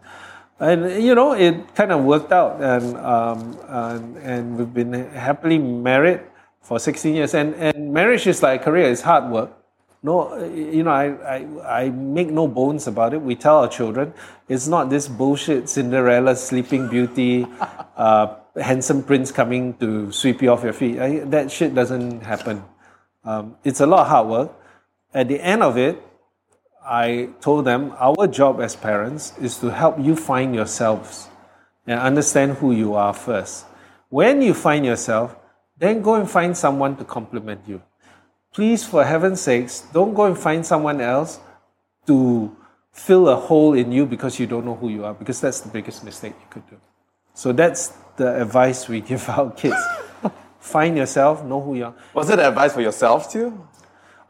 and 0.59 1.03
you 1.03 1.13
know 1.13 1.33
it 1.33 1.75
kind 1.75 1.91
of 1.91 2.03
worked 2.05 2.31
out, 2.31 2.61
and 2.61 2.95
um, 2.97 3.59
and, 3.67 4.17
and 4.17 4.57
we've 4.57 4.73
been 4.73 4.93
happily 5.11 5.57
married 5.57 6.21
for 6.61 6.79
16 6.79 7.15
years, 7.15 7.33
and 7.33 7.53
and 7.55 7.93
marriage 7.93 8.25
is 8.25 8.41
like 8.41 8.61
a 8.61 8.63
career; 8.63 8.89
it's 8.89 9.01
hard 9.01 9.29
work. 9.29 9.51
No, 10.07 10.41
you 10.45 10.83
know, 10.83 10.91
I, 10.91 11.07
I, 11.35 11.79
I 11.81 11.89
make 11.89 12.29
no 12.29 12.47
bones 12.47 12.87
about 12.87 13.13
it. 13.13 13.21
We 13.21 13.35
tell 13.35 13.57
our 13.57 13.67
children 13.67 14.13
it's 14.47 14.65
not 14.65 14.89
this 14.89 15.05
bullshit 15.09 15.67
Cinderella, 15.67 16.33
Sleeping 16.37 16.87
Beauty, 16.87 17.45
uh, 17.97 18.35
handsome 18.55 19.03
prince 19.03 19.33
coming 19.33 19.73
to 19.79 20.09
sweep 20.13 20.41
you 20.41 20.49
off 20.49 20.63
your 20.63 20.71
feet. 20.71 20.97
I, 20.97 21.19
that 21.35 21.51
shit 21.51 21.75
doesn't 21.75 22.21
happen. 22.21 22.63
Um, 23.25 23.57
it's 23.65 23.81
a 23.81 23.85
lot 23.85 24.03
of 24.03 24.07
hard 24.07 24.27
work. 24.29 24.51
At 25.13 25.27
the 25.27 25.41
end 25.41 25.61
of 25.61 25.77
it, 25.77 26.01
I 26.85 27.27
told 27.41 27.65
them 27.65 27.93
our 27.99 28.27
job 28.27 28.61
as 28.61 28.77
parents 28.77 29.33
is 29.41 29.57
to 29.57 29.67
help 29.67 29.99
you 29.99 30.15
find 30.15 30.55
yourselves 30.55 31.27
and 31.85 31.99
understand 31.99 32.59
who 32.59 32.71
you 32.71 32.93
are 32.93 33.13
first. 33.13 33.65
When 34.07 34.41
you 34.41 34.53
find 34.53 34.85
yourself, 34.85 35.35
then 35.77 36.01
go 36.01 36.15
and 36.15 36.31
find 36.31 36.55
someone 36.55 36.95
to 36.95 37.03
complement 37.03 37.67
you 37.67 37.81
please, 38.57 38.83
for 38.83 39.05
heaven's 39.05 39.39
sakes, 39.39 39.81
don't 39.93 40.15
go 40.15 40.25
and 40.25 40.35
find 40.35 40.65
someone 40.65 40.99
else 40.99 41.39
to 42.07 42.17
fill 42.91 43.29
a 43.29 43.35
hole 43.35 43.73
in 43.75 43.91
you 43.91 44.03
because 44.07 44.39
you 44.39 44.47
don't 44.47 44.65
know 44.65 44.73
who 44.73 44.89
you 44.89 45.05
are, 45.05 45.13
because 45.13 45.39
that's 45.39 45.61
the 45.61 45.69
biggest 45.69 46.03
mistake 46.03 46.33
you 46.41 46.47
could 46.49 46.67
do. 46.67 46.77
So 47.35 47.53
that's 47.53 47.93
the 48.15 48.41
advice 48.41 48.89
we 48.89 48.99
give 49.01 49.29
our 49.37 49.51
kids. 49.51 49.77
find 50.59 50.97
yourself, 50.97 51.43
know 51.45 51.61
who 51.61 51.75
you 51.75 51.85
are. 51.85 51.93
Was 52.15 52.31
it 52.31 52.39
advice 52.39 52.73
for 52.73 52.81
yourself 52.81 53.31
too? 53.31 53.47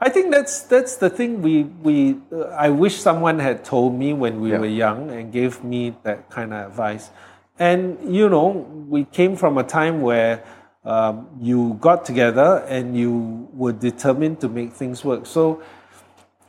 I 0.02 0.10
think 0.10 0.34
that's 0.36 0.56
that's 0.74 0.98
the 0.98 1.10
thing 1.10 1.42
we 1.42 1.64
we 1.88 2.18
uh, 2.32 2.66
I 2.66 2.70
wish 2.70 2.96
someone 2.98 3.40
had 3.40 3.64
told 3.64 3.96
me 4.04 4.12
when 4.12 4.42
we 4.42 4.52
Yeah. 4.52 4.60
were 4.60 4.74
young 4.86 5.10
and 5.10 5.32
gave 5.32 5.64
me 5.64 5.96
that 6.04 6.30
kind 6.30 6.54
of 6.54 6.68
advice. 6.72 7.10
And 7.58 7.98
you 8.14 8.28
know, 8.28 8.48
we 8.90 9.06
came 9.06 9.38
from 9.38 9.58
a 9.58 9.64
time 9.64 10.02
where 10.02 10.44
um, 10.88 11.28
you 11.42 11.78
got 11.82 12.06
together 12.06 12.66
and 12.70 12.98
you 12.98 13.48
were 13.54 13.74
determined 13.74 14.40
to 14.42 14.48
make 14.48 14.72
things 14.74 15.04
work. 15.04 15.26
So, 15.26 15.62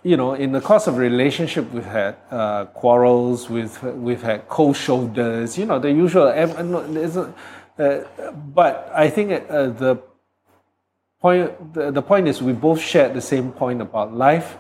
you 0.05 0.17
know, 0.17 0.35
in 0.35 0.53
the 0.53 0.61
course 0.61 0.87
of 0.87 0.97
relationship, 0.97 1.73
we've 1.73 1.85
had 1.85 2.17
uh, 2.31 2.67
quarrels, 2.67 3.51
we've 3.51 3.83
we've 3.83 4.23
had 4.23 4.49
cold 4.49 4.77
shoulders. 4.77 5.59
You 5.59 5.67
know, 5.67 5.79
the 5.81 5.91
usual. 5.91 6.29
Uh, 6.29 8.05
but 8.55 8.91
I 8.95 9.11
think 9.11 9.33
uh, 9.33 9.67
the 9.69 10.03
point 11.21 11.75
the, 11.75 11.91
the 11.91 12.03
point 12.03 12.29
is 12.29 12.41
we 12.41 12.53
both 12.53 12.81
shared 12.81 13.15
the 13.15 13.21
same 13.21 13.51
point 13.53 13.81
about 13.83 14.15
life 14.15 14.57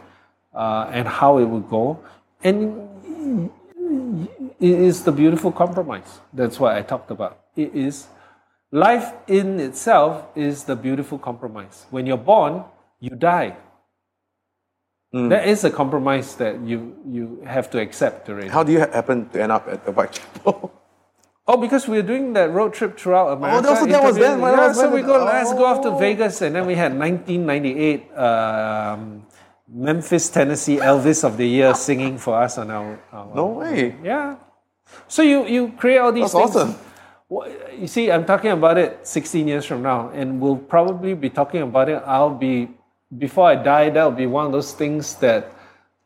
uh, 0.55 0.91
and 0.93 1.07
how 1.07 1.39
it 1.39 1.45
would 1.45 1.69
go 1.69 2.01
and 2.43 2.89
it 4.61 4.79
is 4.89 5.05
the 5.05 5.13
beautiful 5.13 5.53
compromise 5.53 6.21
that's 6.33 6.59
what 6.59 6.75
i 6.75 6.83
talked 6.83 7.11
about 7.11 7.45
it 7.57 7.75
is 7.75 8.09
life 8.70 9.12
in 9.27 9.61
itself 9.61 10.24
is 10.36 10.65
the 10.65 10.77
beautiful 10.77 11.19
compromise 11.19 11.86
when 11.90 12.07
you're 12.07 12.16
born 12.16 12.65
you 13.01 13.16
die 13.16 13.57
that 15.12 15.49
is 15.49 15.65
a 15.65 15.70
compromise 15.70 16.36
that 16.36 16.61
you 16.61 16.95
you 17.09 17.40
have 17.47 17.70
to 17.70 17.81
accept 17.81 18.28
already 18.28 18.49
How 18.49 18.62
do 18.62 18.73
you 18.73 18.81
happen 18.81 19.28
to 19.31 19.43
end 19.43 19.53
up 19.53 19.66
at 19.69 19.85
the 19.86 19.93
White 19.93 20.12
Chapel? 20.12 20.73
Oh, 21.51 21.57
because 21.57 21.89
we 21.89 21.97
were 21.97 22.03
doing 22.07 22.35
that 22.35 22.53
road 22.53 22.74
trip 22.74 22.99
throughout 23.01 23.32
America. 23.32 23.62
that 23.62 23.81
was- 23.81 23.89
that 23.89 24.03
was 24.05 24.16
then, 24.16 24.39
Yeah, 24.39 24.69
was 24.69 24.77
so 24.77 24.90
we 24.93 25.01
go. 25.01 25.24
Let's 25.24 25.55
go 25.55 25.65
off 25.65 25.81
to 25.81 25.89
oh. 25.89 25.99
Vegas, 25.99 26.43
and 26.43 26.55
then 26.55 26.66
we 26.66 26.74
had 26.74 26.93
1998 26.93 28.12
um, 28.19 29.24
Memphis, 29.66 30.28
Tennessee 30.28 30.77
Elvis 30.77 31.24
of 31.24 31.39
the 31.39 31.49
Year 31.49 31.73
singing 31.74 32.19
for 32.19 32.36
us 32.36 32.59
on 32.59 32.70
our. 32.70 33.01
our 33.11 33.35
No 33.35 33.47
way. 33.47 33.97
Yeah. 34.05 34.36
So 35.09 35.23
you 35.23 35.47
you 35.47 35.73
create 35.73 35.97
all 36.05 36.12
these 36.12 36.32
That's 36.32 36.53
things. 36.53 36.57
awesome. 36.57 36.88
You 37.31 37.87
see, 37.87 38.11
I'm 38.11 38.25
talking 38.25 38.51
about 38.53 38.79
it 38.79 39.07
16 39.07 39.47
years 39.47 39.65
from 39.67 39.83
now, 39.83 40.09
and 40.11 40.41
we'll 40.41 40.57
probably 40.57 41.15
be 41.15 41.29
talking 41.29 41.63
about 41.63 41.89
it. 41.89 42.03
I'll 42.07 42.35
be 42.35 42.71
before 43.19 43.49
I 43.49 43.57
die. 43.57 43.91
That'll 43.91 44.13
be 44.13 44.27
one 44.27 44.47
of 44.47 44.53
those 44.53 44.73
things 44.73 45.15
that 45.17 45.53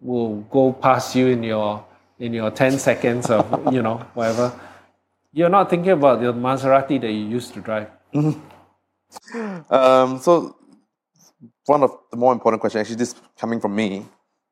will 0.00 0.40
go 0.50 0.72
past 0.72 1.14
you 1.14 1.28
in 1.28 1.42
your 1.42 1.84
in 2.18 2.34
your 2.34 2.50
10 2.50 2.78
seconds 2.78 3.30
of 3.30 3.72
you 3.72 3.82
know 3.82 3.98
whatever. 4.14 4.52
You're 5.32 5.48
not 5.48 5.70
thinking 5.70 5.92
about 5.92 6.20
the 6.20 6.32
Maserati 6.32 7.00
that 7.00 7.10
you 7.10 7.26
used 7.26 7.54
to 7.54 7.60
drive. 7.60 7.88
Um, 9.68 10.18
so 10.20 10.56
one 11.66 11.82
of 11.82 11.98
the 12.10 12.16
more 12.16 12.32
important 12.32 12.60
questions, 12.60 12.80
actually, 12.80 12.96
this 12.96 13.14
coming 13.36 13.60
from 13.60 13.74
me. 13.74 14.06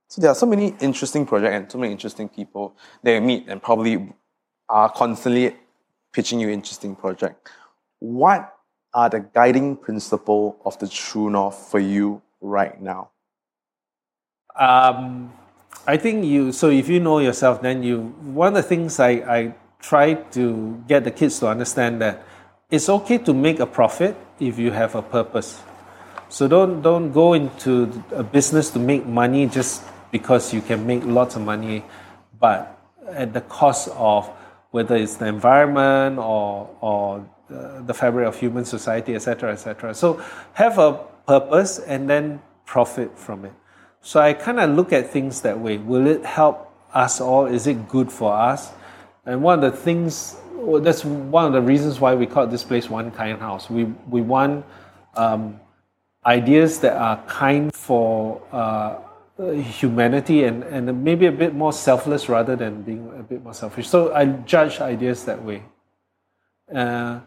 So 0.09 0.21
there 0.21 0.31
are 0.31 0.35
so 0.35 0.47
many 0.47 0.75
interesting 0.81 1.25
projects 1.25 1.55
and 1.55 1.73
so 1.73 1.79
many 1.79 1.93
interesting 1.93 2.29
people 2.29 2.75
that 3.03 3.15
you 3.15 3.21
meet 3.21 3.49
and 3.49 3.63
probably 3.63 4.13
are 4.69 4.91
constantly 4.91 5.57
pitching 6.13 6.41
you 6.41 6.49
interesting 6.49 6.97
project. 6.97 7.49
What 7.99 8.55
are 8.93 9.09
the 9.09 9.21
guiding 9.21 9.77
principle 9.77 10.61
of 10.65 10.79
the 10.79 10.89
True 10.89 11.31
North 11.31 11.69
for 11.71 11.79
you 11.79 12.23
right 12.41 12.81
now? 12.81 13.11
Um, 14.59 15.33
I 15.87 15.97
think 15.97 16.25
you. 16.25 16.53
So 16.53 16.71
if 16.71 16.89
you 16.89 17.01
know 17.01 17.19
yourself, 17.19 17.63
then 17.63 17.83
you. 17.83 18.15
One 18.35 18.49
of 18.49 18.55
the 18.55 18.63
things 18.63 18.99
I 18.99 19.11
I 19.11 19.55
try 19.81 20.15
to 20.15 20.85
get 20.87 21.05
the 21.05 21.11
kids 21.11 21.39
to 21.41 21.49
understand 21.49 22.01
that 22.03 22.23
it's 22.71 22.89
okay 22.89 23.19
to 23.19 23.33
make 23.33 23.61
a 23.61 23.67
profit 23.67 24.17
if 24.39 24.59
you 24.59 24.71
have 24.73 24.95
a 24.95 25.03
purpose. 25.03 25.63
So 26.29 26.47
don't 26.49 26.83
don't 26.83 27.13
go 27.13 27.33
into 27.35 27.91
a 28.13 28.23
business 28.23 28.71
to 28.71 28.79
make 28.79 29.07
money 29.07 29.47
just 29.47 29.83
because 30.11 30.53
you 30.53 30.61
can 30.61 30.87
make 30.87 31.05
lots 31.05 31.37
of 31.37 31.43
money, 31.43 31.85
but 32.39 32.79
at 33.09 33.33
the 33.33 33.41
cost 33.41 33.89
of 33.95 34.31
whether 34.71 34.97
it's 34.97 35.17
the 35.17 35.27
environment 35.27 36.19
or 36.19 36.69
or 36.81 37.27
the 37.51 37.95
fabric 37.95 38.27
of 38.29 38.39
human 38.39 38.65
society, 38.65 39.15
etc., 39.15 39.53
etc. 39.53 39.95
So 39.95 40.23
have 40.55 40.79
a 40.79 41.05
purpose 41.27 41.79
and 41.79 42.09
then 42.09 42.41
profit 42.65 43.19
from 43.19 43.45
it. 43.45 43.53
So 44.03 44.21
I 44.21 44.33
kind 44.33 44.61
of 44.61 44.71
look 44.71 44.93
at 44.93 45.11
things 45.11 45.43
that 45.43 45.59
way. 45.59 45.77
Will 45.77 46.07
it 46.07 46.25
help 46.25 46.73
us 46.95 47.21
all? 47.21 47.47
Is 47.47 47.67
it 47.67 47.89
good 47.89 48.11
for 48.11 48.33
us? 48.33 48.73
And 49.27 49.43
one 49.43 49.63
of 49.63 49.73
the 49.73 49.77
things, 49.77 50.37
well, 50.55 50.81
that's 50.81 51.05
one 51.05 51.45
of 51.47 51.53
the 51.53 51.61
reasons 51.61 52.01
why 52.01 52.15
we 52.15 52.27
call 52.27 52.47
this 52.47 52.65
place 52.65 52.89
One 52.89 53.11
Kind 53.11 53.39
House. 53.41 53.69
We, 53.69 53.85
we 54.09 54.23
want 54.23 54.65
um, 55.15 55.61
ideas 56.25 56.81
that 56.81 56.97
are 56.97 57.23
kind 57.27 57.75
for 57.75 58.41
uh, 58.53 58.97
humanity 59.49 60.45
and, 60.45 60.63
and 60.65 61.05
maybe 61.05 61.27
a 61.27 61.33
bit 61.33 61.55
more 61.55 61.73
selfless 61.73 62.29
rather 62.29 62.57
than 62.57 62.83
being 62.83 63.11
a 63.19 63.23
bit 63.23 63.43
more 63.43 63.55
selfish. 63.55 63.89
So 63.89 64.13
I 64.15 64.27
judge 64.27 64.81
ideas 64.81 65.25
that 65.25 65.43
way. 65.43 65.63
Uh, 66.75 67.21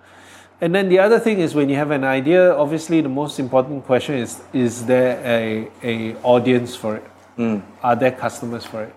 and 0.61 0.73
then 0.73 0.87
the 0.89 0.99
other 0.99 1.19
thing 1.19 1.39
is 1.39 1.53
when 1.55 1.69
you 1.69 1.75
have 1.75 1.91
an 1.91 2.03
idea, 2.03 2.53
obviously 2.55 3.01
the 3.01 3.09
most 3.09 3.39
important 3.39 3.85
question 3.85 4.15
is 4.15 4.41
is 4.53 4.85
there 4.85 5.19
a, 5.25 5.69
a 5.83 6.15
audience 6.23 6.75
for 6.75 6.95
it? 6.97 7.03
Are 7.81 7.95
there 7.95 8.11
customers 8.11 8.63
for 8.65 8.83
it? 8.83 8.95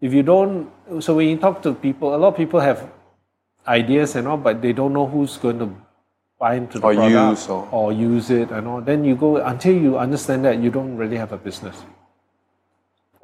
If 0.00 0.12
you 0.12 0.22
don't, 0.22 0.70
so 1.00 1.14
when 1.14 1.28
you 1.28 1.36
talk 1.36 1.62
to 1.62 1.74
people, 1.74 2.14
a 2.14 2.18
lot 2.18 2.28
of 2.28 2.36
people 2.36 2.60
have 2.60 2.88
ideas 3.68 4.16
and 4.16 4.26
all, 4.26 4.36
but 4.38 4.60
they 4.62 4.72
don't 4.72 4.92
know 4.92 5.06
who's 5.06 5.36
going 5.36 5.58
to 5.58 5.70
buy 6.40 6.54
into 6.56 6.78
the 6.78 6.86
Or 6.86 6.94
product 6.94 7.30
use 7.30 7.48
or- 7.48 7.68
or 7.70 7.92
use 7.92 8.30
it 8.30 8.50
and 8.50 8.66
all. 8.66 8.80
Then 8.80 9.04
you 9.04 9.14
go 9.14 9.36
until 9.36 9.74
you 9.74 9.98
understand 9.98 10.44
that 10.46 10.58
you 10.58 10.70
don't 10.70 10.96
really 10.96 11.16
have 11.16 11.32
a 11.32 11.36
business. 11.38 11.76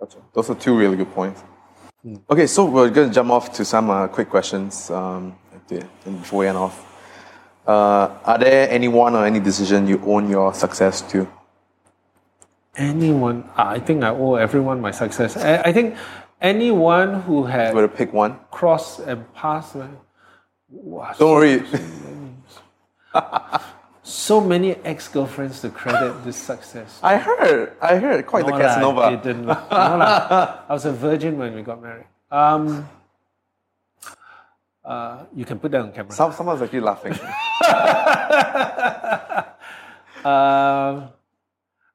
Gotcha. 0.01 0.17
Those 0.33 0.51
are 0.51 0.55
two 0.55 0.77
really 0.77 0.97
good 0.97 1.13
points. 1.13 1.43
Okay, 2.31 2.47
so 2.47 2.65
we're 2.65 2.89
going 2.89 3.09
to 3.09 3.15
jump 3.15 3.31
off 3.31 3.53
to 3.53 3.65
some 3.65 3.91
uh, 3.91 4.09
quick 4.09 4.31
questions 4.31 4.91
um, 4.91 5.37
before 5.69 6.39
we 6.41 6.47
end 6.47 6.57
off. 6.57 6.87
Uh, 7.67 8.09
are 8.25 8.39
there 8.39 8.71
anyone 8.71 9.15
or 9.15 9.27
any 9.27 9.39
decision 9.39 9.87
you 9.87 10.01
own 10.07 10.31
your 10.31 10.55
success 10.55 11.03
to? 11.03 11.29
Anyone, 12.77 13.49
I 13.55 13.79
think 13.79 14.03
I 14.03 14.09
owe 14.09 14.37
everyone 14.37 14.81
my 14.81 14.91
success. 14.91 15.37
I, 15.37 15.59
I 15.59 15.73
think 15.73 15.97
anyone 16.41 17.21
who 17.23 17.47
you 17.47 17.75
were 17.75 17.83
to 17.83 17.89
pick 17.89 18.15
one, 18.15 18.39
Cross 18.51 19.01
and 19.01 19.31
pass. 19.35 19.75
wow, 20.71 21.15
don't 21.19 21.31
worry. 21.33 21.63
so 24.11 24.41
many 24.41 24.75
ex-girlfriends 24.85 25.61
to 25.63 25.71
credit 25.71 26.25
this 26.25 26.37
success. 26.37 26.99
I 27.03 27.17
heard, 27.17 27.73
I 27.81 27.97
heard, 27.97 28.27
quite 28.27 28.45
the 28.45 28.51
No 28.53 28.57
I 28.57 28.61
Casanova. 28.63 29.21
didn't. 29.23 29.47
No 29.47 29.53
lah. 29.53 30.61
I 30.69 30.73
was 30.73 30.85
a 30.85 30.93
virgin 30.93 31.39
when 31.39 31.55
we 31.55 31.63
got 31.63 31.81
married. 31.81 32.07
Um, 32.31 32.89
uh, 34.85 35.25
you 35.35 35.45
can 35.45 35.59
put 35.59 35.71
that 35.73 35.81
on 35.81 35.93
camera. 35.93 36.13
Some, 36.13 36.33
someone's 36.33 36.63
actually 36.63 36.81
laughing. 36.81 37.15
Um, 40.23 41.09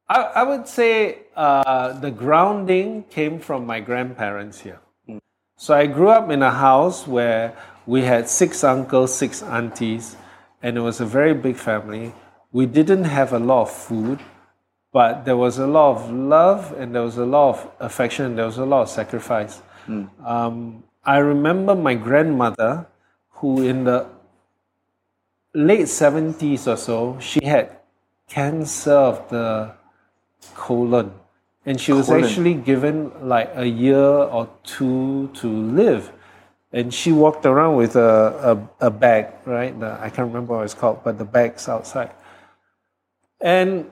I, 0.09 0.17
I 0.35 0.43
would 0.43 0.67
say 0.67 1.19
uh, 1.35 1.93
the 1.99 2.09
grounding 2.09 3.03
came 3.03 3.39
from 3.39 3.67
my 3.67 3.79
grandparents 3.79 4.61
here. 4.61 4.79
So 5.57 5.75
I 5.75 5.85
grew 5.85 6.09
up 6.09 6.31
in 6.31 6.41
a 6.41 6.49
house 6.49 7.05
where 7.05 7.55
we 7.85 8.01
had 8.01 8.27
six 8.27 8.63
uncles, 8.63 9.15
six 9.15 9.43
aunties, 9.43 10.15
and 10.65 10.77
it 10.79 10.81
was 10.81 10.99
a 10.99 11.05
very 11.05 11.35
big 11.35 11.57
family. 11.57 12.11
We 12.51 12.65
didn't 12.65 13.03
have 13.03 13.33
a 13.33 13.37
lot 13.37 13.61
of 13.67 13.71
food, 13.71 14.19
but 14.91 15.23
there 15.23 15.37
was 15.37 15.59
a 15.59 15.67
lot 15.67 15.95
of 15.95 16.11
love 16.11 16.73
and 16.79 16.95
there 16.95 17.03
was 17.03 17.17
a 17.17 17.25
lot 17.25 17.49
of 17.53 17.71
affection, 17.79 18.25
and 18.25 18.37
there 18.37 18.47
was 18.47 18.57
a 18.57 18.65
lot 18.65 18.81
of 18.81 18.89
sacrifice. 18.89 19.61
Um, 20.25 20.83
I 21.03 21.17
remember 21.19 21.75
my 21.75 21.93
grandmother, 21.93 22.87
who 23.37 23.61
in 23.61 23.83
the 23.83 24.07
late 25.53 25.85
70s 25.85 26.65
or 26.65 26.77
so, 26.77 27.19
she 27.19 27.45
had 27.45 27.77
cancer 28.27 28.99
of 29.11 29.29
the 29.29 29.71
colon. 30.55 31.11
And 31.67 31.79
she 31.79 31.91
was 31.93 32.07
Colon. 32.07 32.23
actually 32.23 32.55
given 32.55 33.11
like 33.21 33.51
a 33.55 33.67
year 33.67 34.05
or 34.37 34.49
two 34.63 35.29
to 35.35 35.47
live. 35.47 36.11
And 36.75 36.93
she 36.93 37.13
walked 37.13 37.45
around 37.45 37.77
with 37.77 37.95
a, 37.95 38.67
a, 38.81 38.87
a 38.87 38.91
bag, 38.91 39.27
right? 39.45 39.77
The, 39.79 39.97
I 40.01 40.09
can't 40.09 40.27
remember 40.27 40.57
what 40.57 40.65
it's 40.65 40.73
called, 40.73 41.05
but 41.05 41.17
the 41.17 41.23
bag's 41.23 41.69
outside. 41.69 42.11
And 43.39 43.89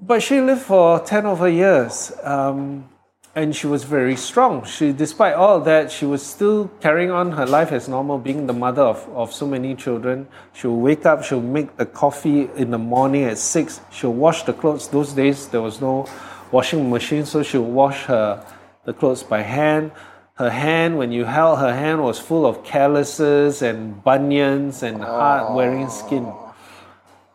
but 0.00 0.24
she 0.24 0.40
lived 0.40 0.62
for 0.62 0.98
10 0.98 1.24
over 1.24 1.48
years. 1.48 2.10
Um, 2.24 2.88
and 3.36 3.54
she 3.54 3.68
was 3.68 3.84
very 3.84 4.16
strong. 4.16 4.64
She, 4.64 4.92
despite 4.92 5.34
all 5.34 5.60
that, 5.60 5.92
she 5.92 6.04
was 6.04 6.20
still 6.26 6.68
carrying 6.80 7.12
on 7.12 7.32
her 7.32 7.46
life 7.46 7.70
as 7.70 7.86
normal, 7.86 8.18
being 8.18 8.48
the 8.48 8.54
mother 8.54 8.82
of, 8.82 9.08
of 9.14 9.32
so 9.32 9.46
many 9.46 9.76
children. 9.76 10.26
She'll 10.52 10.74
wake 10.74 11.06
up, 11.06 11.22
she'll 11.22 11.40
make 11.40 11.76
the 11.76 11.86
coffee 11.86 12.50
in 12.56 12.72
the 12.72 12.78
morning 12.78 13.22
at 13.22 13.38
six. 13.38 13.80
She'll 13.92 14.14
wash 14.14 14.42
the 14.42 14.52
clothes. 14.52 14.88
Those 14.88 15.12
days 15.12 15.48
there 15.48 15.62
was 15.62 15.80
no 15.80 16.08
washing 16.50 16.90
machine, 16.90 17.24
so 17.24 17.44
she'll 17.44 17.62
wash 17.62 18.04
her 18.06 18.44
the 18.84 18.94
clothes 18.94 19.22
by 19.22 19.42
hand. 19.42 19.92
Her 20.36 20.50
hand, 20.50 20.98
when 20.98 21.12
you 21.12 21.24
held 21.24 21.58
her 21.60 21.72
hand, 21.74 22.02
was 22.02 22.18
full 22.18 22.44
of 22.44 22.62
calluses 22.62 23.62
and 23.62 24.02
bunions 24.04 24.82
and 24.82 25.02
hard 25.02 25.54
wearing 25.54 25.88
skin. 25.88 26.30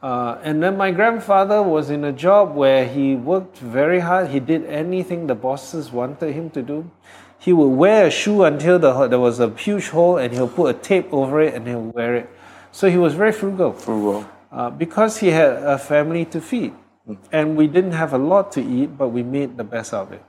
Uh, 0.03 0.37
and 0.43 0.61
then 0.61 0.77
my 0.77 0.91
grandfather 0.91 1.61
was 1.63 1.89
in 1.89 2.03
a 2.03 2.11
job 2.11 2.55
where 2.55 2.85
he 2.87 3.15
worked 3.15 3.57
very 3.57 3.99
hard. 3.99 4.29
He 4.29 4.39
did 4.39 4.65
anything 4.65 5.27
the 5.27 5.35
bosses 5.35 5.91
wanted 5.91 6.33
him 6.33 6.49
to 6.51 6.61
do. 6.61 6.89
He 7.39 7.53
would 7.53 7.69
wear 7.69 8.05
a 8.05 8.11
shoe 8.11 8.43
until 8.43 8.77
the, 8.77 9.07
there 9.07 9.19
was 9.19 9.39
a 9.39 9.49
huge 9.55 9.89
hole 9.89 10.17
and 10.17 10.31
he'll 10.31 10.47
put 10.47 10.75
a 10.75 10.77
tape 10.77 11.11
over 11.11 11.41
it 11.41 11.55
and 11.55 11.67
he'll 11.67 11.81
wear 11.81 12.15
it. 12.15 12.29
So 12.71 12.87
he 12.89 12.97
was 12.97 13.15
very 13.15 13.31
frugal 13.31 13.73
Frugal. 13.73 14.25
uh, 14.51 14.69
because 14.69 15.17
he 15.17 15.27
had 15.29 15.53
a 15.53 15.77
family 15.79 16.25
to 16.25 16.39
feed. 16.39 16.73
And 17.31 17.57
we 17.57 17.65
didn't 17.65 17.93
have 17.93 18.13
a 18.13 18.17
lot 18.19 18.51
to 18.53 18.61
eat, 18.61 18.95
but 18.95 19.09
we 19.09 19.23
made 19.23 19.57
the 19.57 19.63
best 19.63 19.91
of 19.93 20.11
it. 20.13 20.23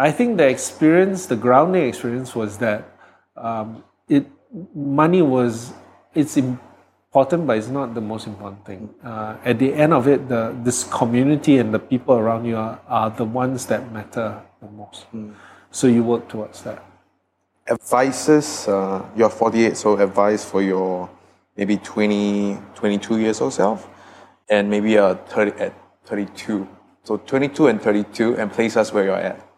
I 0.00 0.10
think 0.12 0.38
the 0.38 0.48
experience, 0.48 1.26
the 1.26 1.36
grounding 1.36 1.86
experience, 1.86 2.34
was 2.34 2.56
that 2.58 2.88
um, 3.36 3.84
it 4.08 4.26
money 4.74 5.20
was 5.20 5.74
it's 6.14 6.38
important, 6.38 7.46
but 7.46 7.58
it's 7.58 7.68
not 7.68 7.92
the 7.94 8.00
most 8.00 8.26
important 8.26 8.64
thing. 8.64 8.88
Uh, 9.04 9.36
at 9.44 9.58
the 9.58 9.74
end 9.74 9.92
of 9.92 10.08
it, 10.08 10.26
the 10.26 10.56
this 10.64 10.84
community 10.84 11.58
and 11.58 11.74
the 11.74 11.78
people 11.78 12.14
around 12.14 12.46
you 12.46 12.56
are, 12.56 12.80
are 12.88 13.10
the 13.10 13.26
ones 13.26 13.66
that 13.66 13.92
matter 13.92 14.40
the 14.62 14.70
most. 14.70 15.04
So 15.70 15.86
you 15.86 16.02
work 16.02 16.28
towards 16.30 16.62
that. 16.62 16.82
Advices, 17.68 18.68
uh, 18.68 19.04
you're 19.14 19.28
48, 19.28 19.76
so 19.76 19.98
advice 19.98 20.44
for 20.44 20.62
your 20.62 21.10
maybe 21.58 21.76
20, 21.76 22.58
22 22.74 23.18
years 23.18 23.40
old 23.42 23.52
self, 23.52 23.86
and 24.48 24.70
maybe 24.70 24.96
uh, 24.96 25.14
30, 25.28 25.60
at 25.60 25.74
32. 26.06 26.66
So 27.04 27.18
22 27.18 27.66
and 27.68 27.82
32, 27.82 28.36
and 28.36 28.50
place 28.50 28.78
us 28.78 28.94
where 28.94 29.04
you're 29.04 29.14
at. 29.14 29.49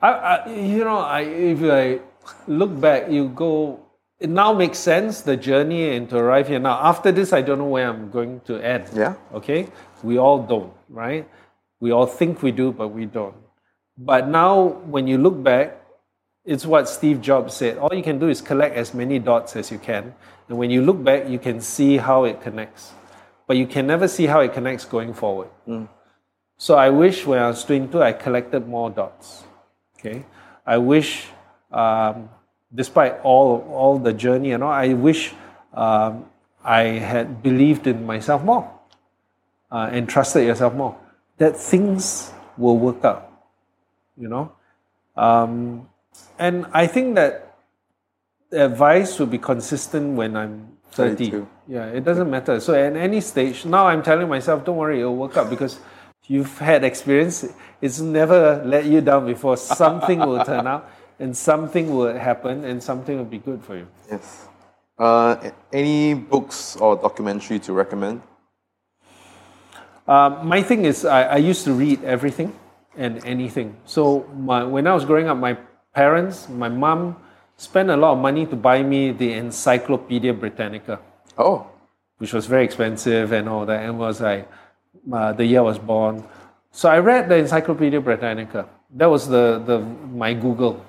I, 0.00 0.08
I, 0.08 0.50
you 0.54 0.84
know, 0.84 0.98
I, 0.98 1.20
if 1.20 1.62
I 1.62 2.00
look 2.46 2.78
back, 2.80 3.10
you 3.10 3.28
go. 3.28 3.80
It 4.20 4.30
now 4.30 4.52
makes 4.52 4.78
sense 4.78 5.20
the 5.20 5.36
journey 5.36 5.94
and 5.94 6.10
to 6.10 6.16
arrive 6.16 6.48
here. 6.48 6.58
Now, 6.58 6.80
after 6.82 7.12
this, 7.12 7.32
I 7.32 7.40
don't 7.40 7.58
know 7.58 7.66
where 7.66 7.88
I'm 7.88 8.10
going 8.10 8.40
to 8.46 8.56
end. 8.56 8.90
Yeah. 8.92 9.14
Okay. 9.32 9.68
We 10.02 10.18
all 10.18 10.42
don't, 10.42 10.72
right? 10.88 11.28
We 11.78 11.92
all 11.92 12.06
think 12.06 12.42
we 12.42 12.50
do, 12.50 12.72
but 12.72 12.88
we 12.88 13.06
don't. 13.06 13.36
But 13.96 14.28
now, 14.28 14.80
when 14.86 15.06
you 15.06 15.18
look 15.18 15.40
back, 15.40 15.80
it's 16.44 16.66
what 16.66 16.88
Steve 16.88 17.20
Jobs 17.20 17.54
said. 17.54 17.78
All 17.78 17.94
you 17.94 18.02
can 18.02 18.18
do 18.18 18.28
is 18.28 18.40
collect 18.40 18.74
as 18.76 18.94
many 18.94 19.18
dots 19.18 19.54
as 19.54 19.70
you 19.70 19.78
can. 19.78 20.14
And 20.48 20.58
when 20.58 20.70
you 20.70 20.82
look 20.82 21.02
back, 21.02 21.28
you 21.28 21.38
can 21.38 21.60
see 21.60 21.98
how 21.98 22.24
it 22.24 22.40
connects. 22.40 22.92
But 23.46 23.56
you 23.56 23.66
can 23.66 23.86
never 23.86 24.08
see 24.08 24.26
how 24.26 24.40
it 24.40 24.52
connects 24.52 24.84
going 24.84 25.14
forward. 25.14 25.48
Mm. 25.66 25.88
So 26.56 26.74
I 26.74 26.90
wish 26.90 27.26
when 27.26 27.38
I 27.38 27.48
was 27.48 27.64
22, 27.64 28.02
I 28.02 28.12
collected 28.12 28.66
more 28.66 28.90
dots. 28.90 29.44
Okay, 29.98 30.24
I 30.64 30.78
wish, 30.78 31.26
um, 31.72 32.28
despite 32.72 33.18
all 33.22 33.66
all 33.72 33.98
the 33.98 34.12
journey 34.12 34.52
and 34.52 34.62
all, 34.62 34.70
I 34.70 34.94
wish 34.94 35.34
um, 35.74 36.26
I 36.62 37.02
had 37.02 37.42
believed 37.42 37.86
in 37.86 38.06
myself 38.06 38.44
more 38.44 38.70
uh, 39.72 39.90
and 39.90 40.08
trusted 40.08 40.46
yourself 40.46 40.74
more. 40.74 40.96
That 41.38 41.56
things 41.56 42.30
will 42.56 42.78
work 42.78 43.04
out. 43.04 43.26
You 44.16 44.28
know, 44.28 44.52
um, 45.16 45.88
and 46.38 46.66
I 46.72 46.86
think 46.86 47.16
that 47.16 47.56
the 48.50 48.64
advice 48.64 49.18
will 49.18 49.26
be 49.26 49.38
consistent 49.38 50.16
when 50.16 50.36
I'm 50.36 50.78
30. 50.92 51.30
32. 51.30 51.48
Yeah, 51.68 51.86
it 51.86 52.04
doesn't 52.04 52.30
matter. 52.30 52.60
So 52.60 52.74
at 52.74 52.96
any 52.96 53.20
stage, 53.20 53.64
now 53.64 53.86
I'm 53.86 54.02
telling 54.02 54.28
myself, 54.28 54.64
don't 54.64 54.76
worry, 54.76 55.00
it'll 55.00 55.16
work 55.16 55.36
out 55.36 55.50
because 55.50 55.78
you've 56.28 56.56
had 56.58 56.84
experience. 56.84 57.44
It's 57.80 57.98
never 57.98 58.62
let 58.64 58.84
you 58.84 59.00
down 59.00 59.26
before. 59.26 59.56
Something 59.56 60.20
will 60.20 60.44
turn 60.44 60.66
out 60.66 60.88
and 61.18 61.36
something 61.36 61.90
will 61.90 62.16
happen 62.16 62.64
and 62.64 62.80
something 62.82 63.18
will 63.18 63.24
be 63.24 63.38
good 63.38 63.64
for 63.64 63.76
you. 63.76 63.88
Yes. 64.08 64.46
Uh, 64.98 65.50
any 65.72 66.14
books 66.14 66.76
or 66.76 66.96
documentary 66.96 67.58
to 67.60 67.72
recommend? 67.72 68.22
Um, 70.06 70.46
my 70.46 70.62
thing 70.62 70.84
is, 70.84 71.04
I, 71.04 71.22
I 71.24 71.36
used 71.36 71.64
to 71.64 71.72
read 71.72 72.02
everything 72.04 72.52
and 72.96 73.24
anything. 73.24 73.76
So 73.84 74.24
my, 74.36 74.64
when 74.64 74.86
I 74.86 74.94
was 74.94 75.04
growing 75.04 75.28
up, 75.28 75.36
my 75.36 75.58
parents, 75.94 76.48
my 76.48 76.68
mom, 76.68 77.16
spent 77.56 77.90
a 77.90 77.96
lot 77.96 78.12
of 78.12 78.18
money 78.18 78.46
to 78.46 78.56
buy 78.56 78.82
me 78.82 79.12
the 79.12 79.32
Encyclopedia 79.32 80.32
Britannica. 80.32 81.00
Oh, 81.36 81.66
which 82.18 82.32
was 82.32 82.46
very 82.46 82.64
expensive 82.64 83.32
and 83.32 83.48
all 83.48 83.64
that, 83.66 83.84
and 83.84 83.98
was 83.98 84.20
like 84.20 84.48
uh, 85.12 85.32
the 85.32 85.44
year 85.44 85.60
I 85.60 85.62
was 85.62 85.78
born. 85.78 86.24
So 86.70 86.88
I 86.88 86.98
read 86.98 87.28
the 87.28 87.36
Encyclopedia 87.36 88.00
Britannica. 88.00 88.68
That 88.94 89.06
was 89.06 89.28
the, 89.28 89.62
the 89.64 89.80
my 89.80 90.34
Google, 90.34 90.84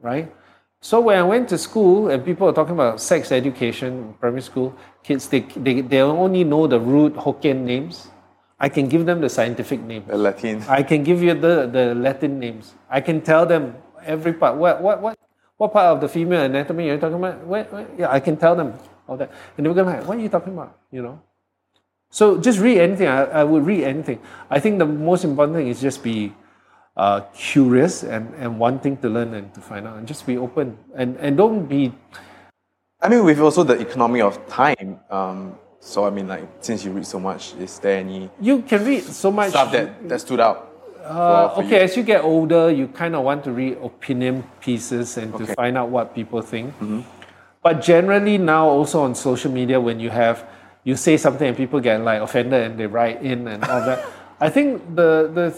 right? 0.00 0.32
So 0.80 1.00
when 1.00 1.18
I 1.18 1.22
went 1.22 1.48
to 1.48 1.58
school 1.58 2.10
and 2.10 2.24
people 2.24 2.46
were 2.46 2.52
talking 2.52 2.74
about 2.74 3.00
sex 3.00 3.32
education, 3.32 3.92
in 3.92 4.14
primary 4.14 4.42
school, 4.42 4.74
kids 5.02 5.28
they, 5.28 5.40
they, 5.40 5.80
they 5.80 6.00
only 6.00 6.44
know 6.44 6.66
the 6.66 6.78
root 6.78 7.14
Hokkien 7.14 7.62
names. 7.62 8.08
I 8.58 8.68
can 8.68 8.88
give 8.88 9.04
them 9.04 9.20
the 9.20 9.28
scientific 9.28 9.80
names. 9.80 10.06
the 10.06 10.16
Latin. 10.16 10.62
I 10.68 10.82
can 10.82 11.02
give 11.02 11.22
you 11.22 11.34
the, 11.34 11.66
the 11.66 11.94
Latin 11.94 12.38
names. 12.38 12.74
I 12.88 13.00
can 13.00 13.20
tell 13.20 13.44
them 13.44 13.76
every 14.04 14.32
part. 14.32 14.56
What 14.56 14.80
what 14.80 15.02
what 15.02 15.18
what 15.56 15.72
part 15.72 15.86
of 15.86 16.00
the 16.00 16.08
female 16.08 16.42
anatomy 16.42 16.84
are 16.84 16.86
you're 16.86 16.98
talking 16.98 17.16
about? 17.16 17.44
Where, 17.46 17.64
where? 17.64 17.86
Yeah, 17.98 18.10
I 18.10 18.20
can 18.20 18.36
tell 18.36 18.54
them 18.54 18.74
all 19.08 19.16
that. 19.16 19.30
And 19.56 19.64
they 19.64 19.68
were 19.68 19.74
going 19.74 19.86
like, 19.86 20.06
what 20.06 20.18
are 20.18 20.20
you 20.20 20.28
talking 20.28 20.52
about? 20.52 20.78
You 20.90 21.02
know? 21.02 21.22
So 22.16 22.38
just 22.40 22.60
read 22.60 22.78
anything. 22.78 23.08
I, 23.08 23.24
I 23.24 23.44
would 23.44 23.66
read 23.66 23.84
anything. 23.84 24.18
I 24.48 24.58
think 24.58 24.78
the 24.78 24.86
most 24.86 25.22
important 25.22 25.58
thing 25.58 25.68
is 25.68 25.82
just 25.82 26.02
be 26.02 26.32
uh, 26.96 27.20
curious 27.36 28.04
and, 28.04 28.32
and 28.36 28.58
wanting 28.58 28.96
to 29.04 29.10
learn 29.10 29.34
and 29.34 29.52
to 29.52 29.60
find 29.60 29.86
out 29.86 29.98
and 29.98 30.08
just 30.08 30.24
be 30.26 30.38
open 30.38 30.78
and, 30.94 31.18
and 31.18 31.36
don't 31.36 31.66
be 31.66 31.92
I 33.02 33.10
mean, 33.10 33.22
with 33.22 33.38
also 33.38 33.64
the 33.64 33.78
economy 33.78 34.22
of 34.22 34.34
time. 34.48 34.98
Um, 35.10 35.58
so 35.78 36.06
I 36.06 36.10
mean, 36.10 36.26
like 36.26 36.48
since 36.60 36.86
you 36.86 36.90
read 36.90 37.06
so 37.06 37.20
much, 37.20 37.52
is 37.60 37.78
there 37.80 37.98
any 37.98 38.30
you 38.40 38.62
can 38.62 38.82
read 38.86 39.02
so 39.04 39.30
much 39.30 39.50
stuff 39.50 39.70
that, 39.72 40.08
that 40.08 40.18
stood 40.22 40.40
out? 40.40 40.72
Uh, 41.04 41.50
for- 41.50 41.54
for 41.60 41.66
okay, 41.66 41.80
as 41.84 41.98
you 41.98 42.02
get 42.02 42.24
older, 42.24 42.70
you 42.70 42.88
kind 42.88 43.14
of 43.14 43.24
want 43.24 43.44
to 43.44 43.52
read 43.52 43.76
opinion 43.82 44.42
pieces 44.60 45.18
and 45.18 45.36
to 45.36 45.44
find 45.52 45.76
out 45.76 45.90
what 45.90 46.14
people 46.14 46.40
think. 46.40 46.72
But 47.62 47.82
generally 47.82 48.38
now, 48.38 48.66
also 48.68 49.02
on 49.02 49.14
social 49.14 49.52
media, 49.52 49.78
when 49.78 50.00
you 50.00 50.08
have 50.08 50.48
you 50.86 50.94
say 50.94 51.16
something 51.16 51.48
and 51.48 51.56
people 51.56 51.80
get 51.80 52.00
like 52.00 52.22
offended 52.22 52.62
and 52.62 52.78
they 52.78 52.86
write 52.86 53.20
in 53.20 53.48
and 53.48 53.64
all 53.64 53.80
that, 53.84 54.06
I 54.40 54.48
think 54.48 54.94
the 54.94 55.28
the 55.34 55.50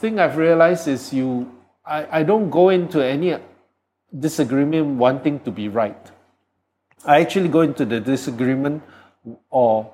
thing 0.00 0.18
I've 0.18 0.38
realized 0.38 0.88
is 0.88 1.12
you 1.12 1.52
I, 1.84 2.20
I 2.20 2.22
don't 2.22 2.48
go 2.48 2.70
into 2.70 3.04
any 3.04 3.36
disagreement 4.18 4.96
wanting 4.96 5.40
to 5.40 5.50
be 5.50 5.68
right. 5.68 6.10
I 7.04 7.20
actually 7.20 7.48
go 7.48 7.60
into 7.60 7.84
the 7.84 8.00
disagreement 8.00 8.82
or 9.50 9.92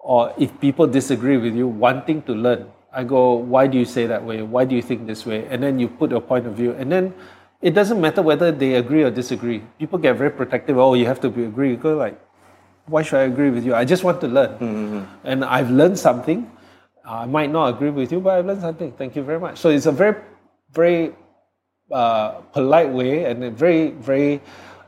or 0.00 0.34
if 0.38 0.58
people 0.60 0.86
disagree 0.86 1.36
with 1.36 1.54
you 1.54 1.68
wanting 1.68 2.22
to 2.22 2.32
learn. 2.32 2.66
I 2.92 3.04
go, 3.04 3.34
why 3.34 3.66
do 3.66 3.78
you 3.78 3.84
say 3.84 4.06
that 4.06 4.24
way? 4.24 4.42
Why 4.42 4.64
do 4.64 4.74
you 4.74 4.82
think 4.82 5.06
this 5.06 5.26
way? 5.26 5.46
And 5.48 5.62
then 5.62 5.78
you 5.78 5.86
put 5.86 6.10
your 6.10 6.22
point 6.22 6.46
of 6.46 6.54
view. 6.54 6.72
And 6.72 6.90
then 6.90 7.12
it 7.60 7.74
doesn't 7.74 8.00
matter 8.00 8.22
whether 8.22 8.50
they 8.50 8.74
agree 8.74 9.02
or 9.02 9.10
disagree. 9.10 9.62
People 9.78 9.98
get 9.98 10.16
very 10.16 10.30
protective. 10.30 10.78
Oh, 10.78 10.94
you 10.94 11.04
have 11.06 11.20
to 11.20 11.28
be 11.28 11.44
agree. 11.44 11.70
You 11.70 11.76
go 11.76 11.96
like, 11.96 12.18
why 12.86 13.02
should 13.02 13.18
I 13.18 13.22
agree 13.22 13.50
with 13.50 13.64
you? 13.64 13.74
I 13.74 13.84
just 13.84 14.04
want 14.04 14.20
to 14.20 14.28
learn. 14.28 15.06
And 15.24 15.44
I've 15.44 15.70
learned 15.70 15.98
something. 15.98 16.50
I 17.04 17.26
might 17.26 17.50
not 17.50 17.74
agree 17.74 17.90
with 17.90 18.10
you, 18.12 18.20
but 18.20 18.38
I've 18.38 18.46
learned 18.46 18.60
something. 18.60 18.92
Thank 18.92 19.16
you 19.16 19.22
very 19.22 19.40
much. 19.40 19.58
So 19.58 19.70
it's 19.70 19.86
a 19.86 19.92
very, 19.92 20.20
very 20.72 21.14
uh, 21.90 22.32
polite 22.52 22.90
way 22.90 23.24
and 23.24 23.44
a 23.44 23.50
very, 23.50 23.90
very 23.90 24.40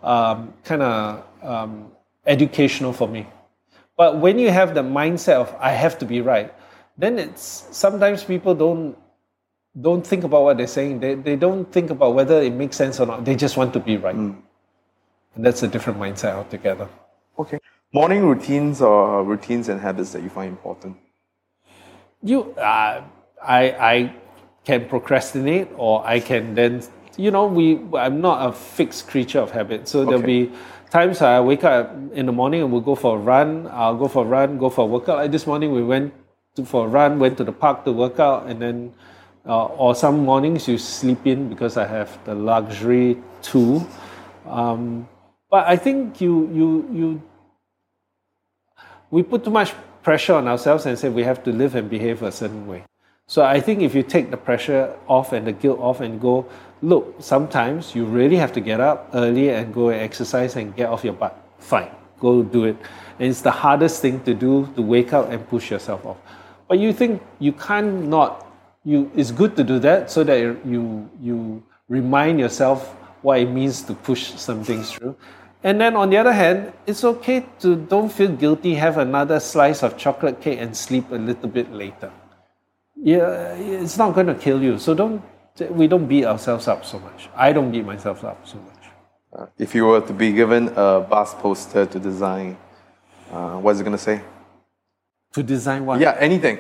um, 0.03 0.53
kind 0.65 0.83
of 0.83 1.25
um, 1.43 1.93
educational 2.27 2.93
for 2.93 3.09
me. 3.09 3.27
But 3.97 4.19
when 4.19 4.39
you 4.39 4.51
have 4.51 4.75
the 4.75 4.83
mindset 4.83 5.35
of 5.35 5.55
I 5.59 5.71
have 5.71 5.99
to 5.99 6.05
be 6.07 6.21
right, 6.21 6.55
then 6.97 7.19
it's 7.19 7.67
sometimes 7.71 8.23
people 8.23 8.55
don't 8.55 8.97
don't 9.81 10.07
think 10.07 10.25
about 10.25 10.43
what 10.43 10.57
they're 10.57 10.67
saying. 10.67 11.01
They, 11.01 11.15
they 11.15 11.37
don't 11.37 11.71
think 11.71 11.91
about 11.91 12.15
whether 12.15 12.41
it 12.41 12.53
makes 12.53 12.77
sense 12.77 12.99
or 12.99 13.07
not. 13.07 13.25
They 13.25 13.37
just 13.37 13.57
want 13.57 13.73
to 13.75 13.81
be 13.81 13.97
right. 13.97 14.15
And 14.15 14.43
that's 15.37 15.63
a 15.63 15.69
different 15.69 16.01
mindset 16.01 16.35
altogether. 16.35 16.89
Okay. 17.39 17.61
Morning 17.93 18.25
routines 18.27 18.83
or 18.83 19.25
routines 19.25 19.69
and 19.71 19.81
habits 19.81 20.13
that 20.13 20.23
you 20.23 20.29
find 20.29 20.51
important. 20.51 20.97
you 22.23 22.53
uh, 22.53 23.03
I 23.43 23.63
I 23.93 24.15
can 24.65 24.89
procrastinate 24.89 25.69
or 25.77 26.05
I 26.07 26.21
can 26.21 26.55
then 26.55 26.83
you 27.17 27.31
know 27.31 27.47
we 27.47 27.81
I'm 27.97 28.21
not 28.21 28.47
a 28.49 28.53
fixed 28.53 29.09
creature 29.09 29.41
of 29.41 29.51
habit. 29.53 29.89
So 29.89 30.05
there'll 30.05 30.21
be 30.21 30.53
times 30.91 31.23
I 31.23 31.41
wake 31.41 31.65
up 31.65 31.95
in 32.13 32.27
the 32.27 32.33
morning 32.33 32.63
and 32.63 32.73
we'll 32.73 32.83
go 32.83 32.95
for 32.95 33.17
a 33.17 33.21
run. 33.21 33.67
I'll 33.73 33.97
go 33.97 34.09
for 34.09 34.25
a 34.25 34.29
run 34.29 34.59
go 34.59 34.69
for 34.71 34.83
a 34.83 34.87
workout. 34.87 35.19
Like 35.19 35.33
this 35.33 35.47
morning 35.47 35.73
we 35.73 35.83
went 35.83 36.13
to, 36.57 36.65
for 36.67 36.85
a 36.87 36.89
run 36.89 37.19
went 37.19 37.39
to 37.39 37.45
the 37.45 37.53
park 37.53 37.85
to 37.87 37.93
work 37.93 38.21
out 38.21 38.49
and 38.49 38.61
then 38.61 38.93
uh, 39.47 39.65
or 39.67 39.95
some 39.95 40.25
mornings 40.27 40.69
you 40.69 40.77
sleep 40.77 41.27
in 41.27 41.49
because 41.49 41.79
I 41.79 41.87
have 41.87 42.19
the 42.25 42.35
luxury 42.35 43.17
to. 43.45 43.87
Um, 44.47 45.09
but 45.51 45.67
I 45.67 45.77
think 45.77 46.21
you 46.21 46.51
you 46.53 46.69
you 46.93 47.23
we 49.11 49.23
put 49.23 49.45
too 49.45 49.51
much 49.51 49.75
pressure 50.03 50.35
on 50.35 50.49
ourselves 50.49 50.87
and 50.87 50.99
say 50.99 51.09
we 51.09 51.25
have 51.25 51.43
to 51.45 51.53
live 51.53 51.75
and 51.75 51.89
behave 51.91 52.23
a 52.23 52.33
certain 52.33 52.67
way. 52.67 52.85
So 53.27 53.45
I 53.45 53.61
think 53.61 53.83
if 53.83 53.95
you 53.95 54.03
take 54.03 54.31
the 54.31 54.37
pressure 54.37 54.95
off 55.07 55.33
and 55.33 55.47
the 55.47 55.53
guilt 55.53 55.81
off 55.81 56.01
and 56.01 56.21
go, 56.21 56.49
look, 56.81 57.17
sometimes 57.19 57.95
you 57.95 58.07
really 58.07 58.37
have 58.37 58.53
to 58.53 58.61
get 58.61 58.81
up 58.81 59.11
early 59.13 59.51
and 59.51 59.73
go 59.73 59.91
and 59.91 60.01
exercise 60.01 60.57
and 60.57 60.75
get 60.75 60.89
off 60.89 61.05
your 61.05 61.13
butt. 61.13 61.37
Fine, 61.59 61.91
go 62.21 62.43
do 62.43 62.65
it. 62.65 62.77
And 63.19 63.29
it's 63.29 63.43
the 63.43 63.51
hardest 63.51 64.01
thing 64.01 64.23
to 64.25 64.33
do 64.33 64.67
to 64.77 64.83
wake 64.83 65.13
up 65.13 65.31
and 65.31 65.47
push 65.49 65.71
yourself 65.71 66.07
off. 66.07 66.17
But 66.69 66.79
you 66.79 66.93
think 66.93 67.23
you 67.39 67.53
can't 67.53 68.09
not 68.09 68.47
you 68.85 69.11
it's 69.15 69.31
good 69.31 69.57
to 69.57 69.65
do 69.65 69.79
that 69.81 70.11
so 70.11 70.25
that 70.25 70.39
you 70.65 71.11
you 71.21 71.63
remind 71.89 72.39
yourself 72.41 72.95
what 73.23 73.41
it 73.41 73.51
means 73.51 73.83
to 73.83 73.95
push 73.95 74.33
some 74.35 74.63
things 74.65 74.93
through. 74.93 75.17
And 75.63 75.81
then 75.81 75.97
on 75.97 76.11
the 76.11 76.17
other 76.17 76.33
hand, 76.33 76.73
it's 76.87 77.03
okay 77.03 77.45
to 77.61 77.75
don't 77.75 78.11
feel 78.11 78.31
guilty, 78.31 78.75
have 78.75 78.97
another 78.97 79.41
slice 79.41 79.83
of 79.83 79.97
chocolate 79.99 80.41
cake 80.41 80.61
and 80.61 80.77
sleep 80.77 81.11
a 81.11 81.17
little 81.17 81.49
bit 81.49 81.73
later. 81.73 82.13
Yeah, 82.95 83.55
it's 83.55 83.99
not 83.99 84.15
going 84.15 84.29
to 84.29 84.35
kill 84.35 84.63
you. 84.63 84.79
So 84.79 84.95
don't 84.95 85.23
we 85.71 85.89
don't 85.89 86.07
beat 86.07 86.25
ourselves 86.25 86.69
up 86.69 86.85
so 86.85 87.01
much. 87.01 87.29
I 87.35 87.53
don't 87.53 87.73
beat 87.73 87.85
myself 87.85 88.25
up 88.25 88.47
so 88.47 88.59
much. 88.59 88.75
Uh, 89.33 89.47
if 89.59 89.75
you 89.75 89.85
were 89.87 90.01
to 90.01 90.13
be 90.13 90.33
given 90.33 90.69
a 90.77 91.01
bus 91.01 91.35
poster 91.35 91.85
to 91.87 91.99
design, 91.99 92.57
uh, 93.33 93.59
what's 93.59 93.81
it 93.81 93.83
going 93.83 93.97
to 93.97 94.03
say? 94.03 94.23
To 95.33 95.43
design 95.43 95.85
what? 95.85 96.01
Yeah, 96.01 96.17
anything. 96.19 96.59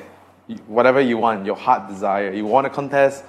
Whatever 0.66 1.00
you 1.00 1.18
want, 1.18 1.46
your 1.46 1.56
heart 1.56 1.88
desire. 1.88 2.32
You 2.32 2.46
want 2.46 2.66
a 2.66 2.70
contest, 2.70 3.24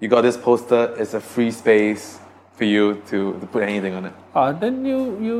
you 0.00 0.08
got 0.08 0.22
this 0.22 0.36
poster, 0.36 0.94
it's 0.98 1.14
a 1.14 1.20
free 1.20 1.50
space 1.50 2.18
for 2.60 2.68
you 2.68 3.00
to, 3.08 3.40
to 3.40 3.46
put 3.46 3.62
anything 3.62 3.94
on 3.94 4.04
it. 4.04 4.12
Uh, 4.34 4.52
then 4.52 4.84
you 4.84 5.00
you 5.26 5.36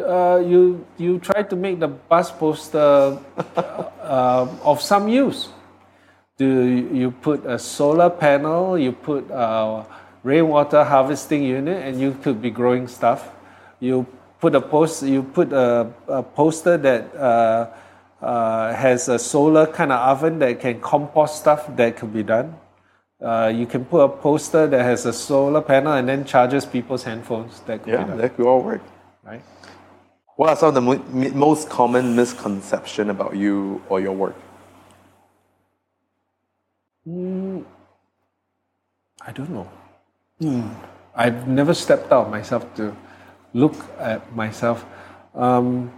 uh, 0.00 0.40
you 0.40 0.80
you 0.96 1.18
try 1.20 1.42
to 1.44 1.56
make 1.56 1.76
the 1.78 1.88
bus 1.88 2.32
poster 2.32 3.20
uh, 4.16 4.48
of 4.64 4.80
some 4.80 5.04
use. 5.06 5.52
Do 6.38 6.48
you 7.00 7.10
put 7.10 7.44
a 7.44 7.58
solar 7.58 8.08
panel? 8.08 8.78
You 8.78 8.92
put 8.92 9.28
a 9.28 9.84
rainwater 10.24 10.82
harvesting 10.82 11.44
unit, 11.44 11.84
and 11.84 12.00
you 12.00 12.16
could 12.24 12.40
be 12.40 12.48
growing 12.48 12.88
stuff. 12.88 13.28
You 13.78 14.06
put 14.40 14.56
a 14.56 14.60
post. 14.60 15.02
You 15.04 15.22
put 15.22 15.52
a, 15.52 15.92
a 16.08 16.22
poster 16.22 16.78
that. 16.78 17.14
Uh, 17.14 17.66
uh, 18.24 18.72
has 18.72 19.08
a 19.10 19.18
solar 19.18 19.66
kind 19.66 19.92
of 19.92 20.00
oven 20.00 20.38
that 20.38 20.58
can 20.58 20.80
compost 20.80 21.40
stuff 21.40 21.68
that 21.76 21.94
could 21.94 22.10
be 22.10 22.22
done. 22.22 22.56
Uh, 23.20 23.52
you 23.54 23.66
can 23.66 23.84
put 23.84 24.00
a 24.04 24.08
poster 24.08 24.66
that 24.66 24.82
has 24.82 25.06
a 25.06 25.12
solar 25.12 25.62
panel 25.62 25.92
and 25.92 26.08
then 26.08 26.24
charges 26.24 26.66
people's 26.66 27.04
handphones. 27.04 27.64
That 27.66 27.82
could 27.82 27.92
Yeah, 27.92 28.04
be 28.04 28.16
that 28.18 28.36
could 28.36 28.46
all 28.46 28.62
work. 28.62 28.82
right? 29.22 29.42
What 30.36 30.50
are 30.50 30.56
some 30.56 30.68
of 30.68 30.74
the 30.74 30.80
mo- 30.80 31.30
most 31.34 31.68
common 31.70 32.16
misconception 32.16 33.08
about 33.10 33.36
you 33.36 33.82
or 33.88 34.00
your 34.00 34.12
work? 34.12 34.34
I 37.06 37.62
don't 39.32 39.50
know. 39.50 39.68
I've 41.14 41.46
never 41.46 41.74
stepped 41.74 42.10
out 42.12 42.30
myself 42.30 42.74
to 42.74 42.96
look 43.52 43.74
at 43.98 44.34
myself. 44.34 44.84
Um, 45.34 45.92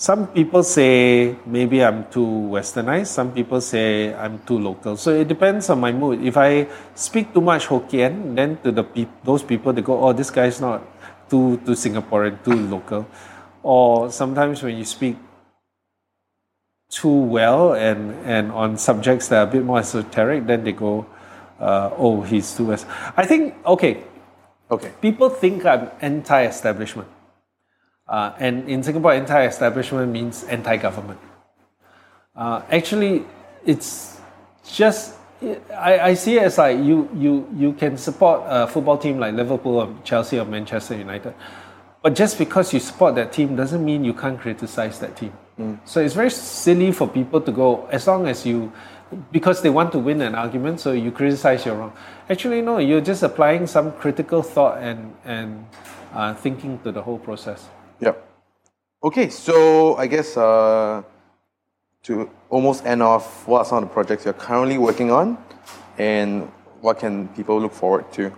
some 0.00 0.28
people 0.32 0.62
say 0.64 1.36
maybe 1.44 1.84
I'm 1.84 2.08
too 2.08 2.24
westernized. 2.24 3.12
Some 3.12 3.32
people 3.36 3.60
say 3.60 4.14
I'm 4.14 4.38
too 4.48 4.58
local. 4.58 4.96
So 4.96 5.12
it 5.12 5.28
depends 5.28 5.68
on 5.68 5.78
my 5.78 5.92
mood. 5.92 6.24
If 6.24 6.38
I 6.40 6.66
speak 6.94 7.34
too 7.34 7.42
much 7.44 7.66
Hokkien, 7.68 8.34
then 8.34 8.56
to 8.64 8.72
the 8.72 8.82
peop- 8.82 9.20
those 9.22 9.42
people 9.44 9.74
they 9.76 9.82
go, 9.84 10.00
"Oh, 10.00 10.12
this 10.16 10.30
guy's 10.32 10.56
not 10.60 10.80
too 11.28 11.60
too 11.68 11.76
Singaporean, 11.76 12.40
too 12.40 12.56
local." 12.56 13.04
Or 13.62 14.08
sometimes 14.10 14.62
when 14.64 14.78
you 14.80 14.88
speak 14.88 15.20
too 16.88 17.20
well 17.36 17.74
and, 17.74 18.16
and 18.24 18.50
on 18.52 18.76
subjects 18.78 19.28
that 19.28 19.38
are 19.38 19.48
a 19.48 19.52
bit 19.52 19.64
more 19.64 19.78
esoteric, 19.78 20.46
then 20.46 20.64
they 20.64 20.72
go, 20.72 21.06
uh, 21.60 21.90
oh, 21.96 22.22
he's 22.22 22.56
too 22.56 22.66
West. 22.72 22.86
I 23.16 23.26
think, 23.26 23.54
okay, 23.66 24.02
Okay. 24.70 24.92
people 25.02 25.28
think 25.28 25.66
I'm 25.66 25.90
anti 26.00 26.46
establishment. 26.46 27.08
Uh, 28.10 28.34
and 28.38 28.68
in 28.68 28.82
Singapore, 28.82 29.12
anti 29.12 29.46
establishment 29.46 30.10
means 30.10 30.42
anti 30.44 30.76
government. 30.76 31.20
Uh, 32.34 32.60
actually, 32.68 33.24
it's 33.64 34.20
just, 34.72 35.14
I, 35.72 36.00
I 36.00 36.14
see 36.14 36.36
it 36.36 36.42
as 36.42 36.58
like 36.58 36.78
you, 36.78 37.08
you, 37.14 37.48
you 37.56 37.72
can 37.72 37.96
support 37.96 38.42
a 38.46 38.66
football 38.66 38.98
team 38.98 39.20
like 39.20 39.34
Liverpool 39.34 39.76
or 39.76 39.94
Chelsea 40.02 40.40
or 40.40 40.44
Manchester 40.44 40.96
United. 40.96 41.34
But 42.02 42.16
just 42.16 42.36
because 42.36 42.72
you 42.74 42.80
support 42.80 43.14
that 43.14 43.32
team 43.32 43.54
doesn't 43.54 43.84
mean 43.84 44.04
you 44.04 44.14
can't 44.14 44.40
criticize 44.40 44.98
that 45.00 45.16
team. 45.16 45.32
So 45.84 46.00
it's 46.00 46.14
very 46.14 46.30
silly 46.30 46.90
for 46.90 47.06
people 47.06 47.40
to 47.42 47.52
go, 47.52 47.86
as 47.92 48.06
long 48.06 48.26
as 48.26 48.46
you, 48.46 48.72
because 49.30 49.60
they 49.60 49.68
want 49.68 49.92
to 49.92 49.98
win 49.98 50.22
an 50.22 50.34
argument, 50.34 50.80
so 50.80 50.92
you 50.92 51.10
criticize 51.10 51.66
you're 51.66 51.74
wrong. 51.74 51.92
Actually, 52.30 52.62
no, 52.62 52.78
you're 52.78 53.02
just 53.02 53.22
applying 53.22 53.66
some 53.66 53.92
critical 53.92 54.42
thought 54.42 54.78
and, 54.78 55.14
and 55.26 55.66
uh, 56.14 56.32
thinking 56.32 56.78
to 56.80 56.92
the 56.92 57.02
whole 57.02 57.18
process. 57.18 57.68
Yep. 58.00 58.28
Okay, 59.04 59.28
so 59.28 59.96
I 59.96 60.06
guess 60.06 60.36
uh, 60.36 61.02
to 62.04 62.30
almost 62.48 62.84
end 62.84 63.02
off, 63.02 63.46
what 63.46 63.60
are 63.60 63.64
some 63.64 63.82
of 63.82 63.88
the 63.88 63.92
projects 63.92 64.24
you're 64.24 64.34
currently 64.34 64.78
working 64.78 65.10
on, 65.10 65.38
and 65.98 66.50
what 66.80 66.98
can 66.98 67.28
people 67.28 67.60
look 67.60 67.72
forward 67.72 68.10
to? 68.12 68.32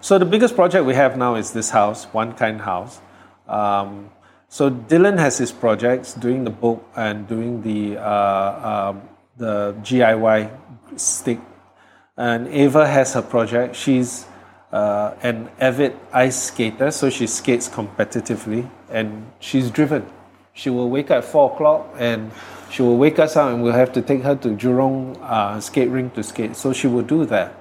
So 0.00 0.18
the 0.18 0.24
biggest 0.24 0.54
project 0.54 0.84
we 0.84 0.94
have 0.94 1.16
now 1.16 1.34
is 1.36 1.52
this 1.52 1.70
house, 1.70 2.04
One 2.06 2.32
Kind 2.32 2.60
House. 2.60 3.00
Um, 3.46 4.10
so 4.48 4.70
Dylan 4.70 5.18
has 5.18 5.38
his 5.38 5.52
projects, 5.52 6.14
doing 6.14 6.44
the 6.44 6.50
book 6.50 6.84
and 6.96 7.28
doing 7.28 7.62
the 7.62 7.98
uh, 7.98 8.90
um, 8.90 9.02
the 9.36 9.74
GIY 9.82 10.50
stick, 10.96 11.38
and 12.16 12.48
Ava 12.48 12.86
has 12.86 13.14
her 13.14 13.22
project. 13.22 13.76
She's 13.76 14.26
uh, 14.72 15.14
an 15.22 15.50
avid 15.60 15.96
ice 16.12 16.44
skater, 16.44 16.90
so 16.90 17.10
she 17.10 17.26
skates 17.26 17.68
competitively, 17.68 18.68
and 18.90 19.30
she's 19.40 19.70
driven. 19.70 20.06
She 20.52 20.70
will 20.70 20.90
wake 20.90 21.10
up 21.10 21.18
at 21.18 21.24
four 21.24 21.52
o'clock 21.52 21.94
and 21.98 22.32
she 22.70 22.82
will 22.82 22.98
wake 22.98 23.18
us 23.18 23.36
up, 23.36 23.52
and 23.52 23.62
we'll 23.62 23.72
have 23.72 23.92
to 23.92 24.02
take 24.02 24.22
her 24.22 24.34
to 24.36 24.48
Jurong 24.50 25.16
uh, 25.22 25.60
skate 25.60 25.88
rink 25.88 26.14
to 26.14 26.22
skate. 26.22 26.56
So 26.56 26.72
she 26.72 26.86
will 26.86 27.02
do 27.02 27.24
that. 27.26 27.54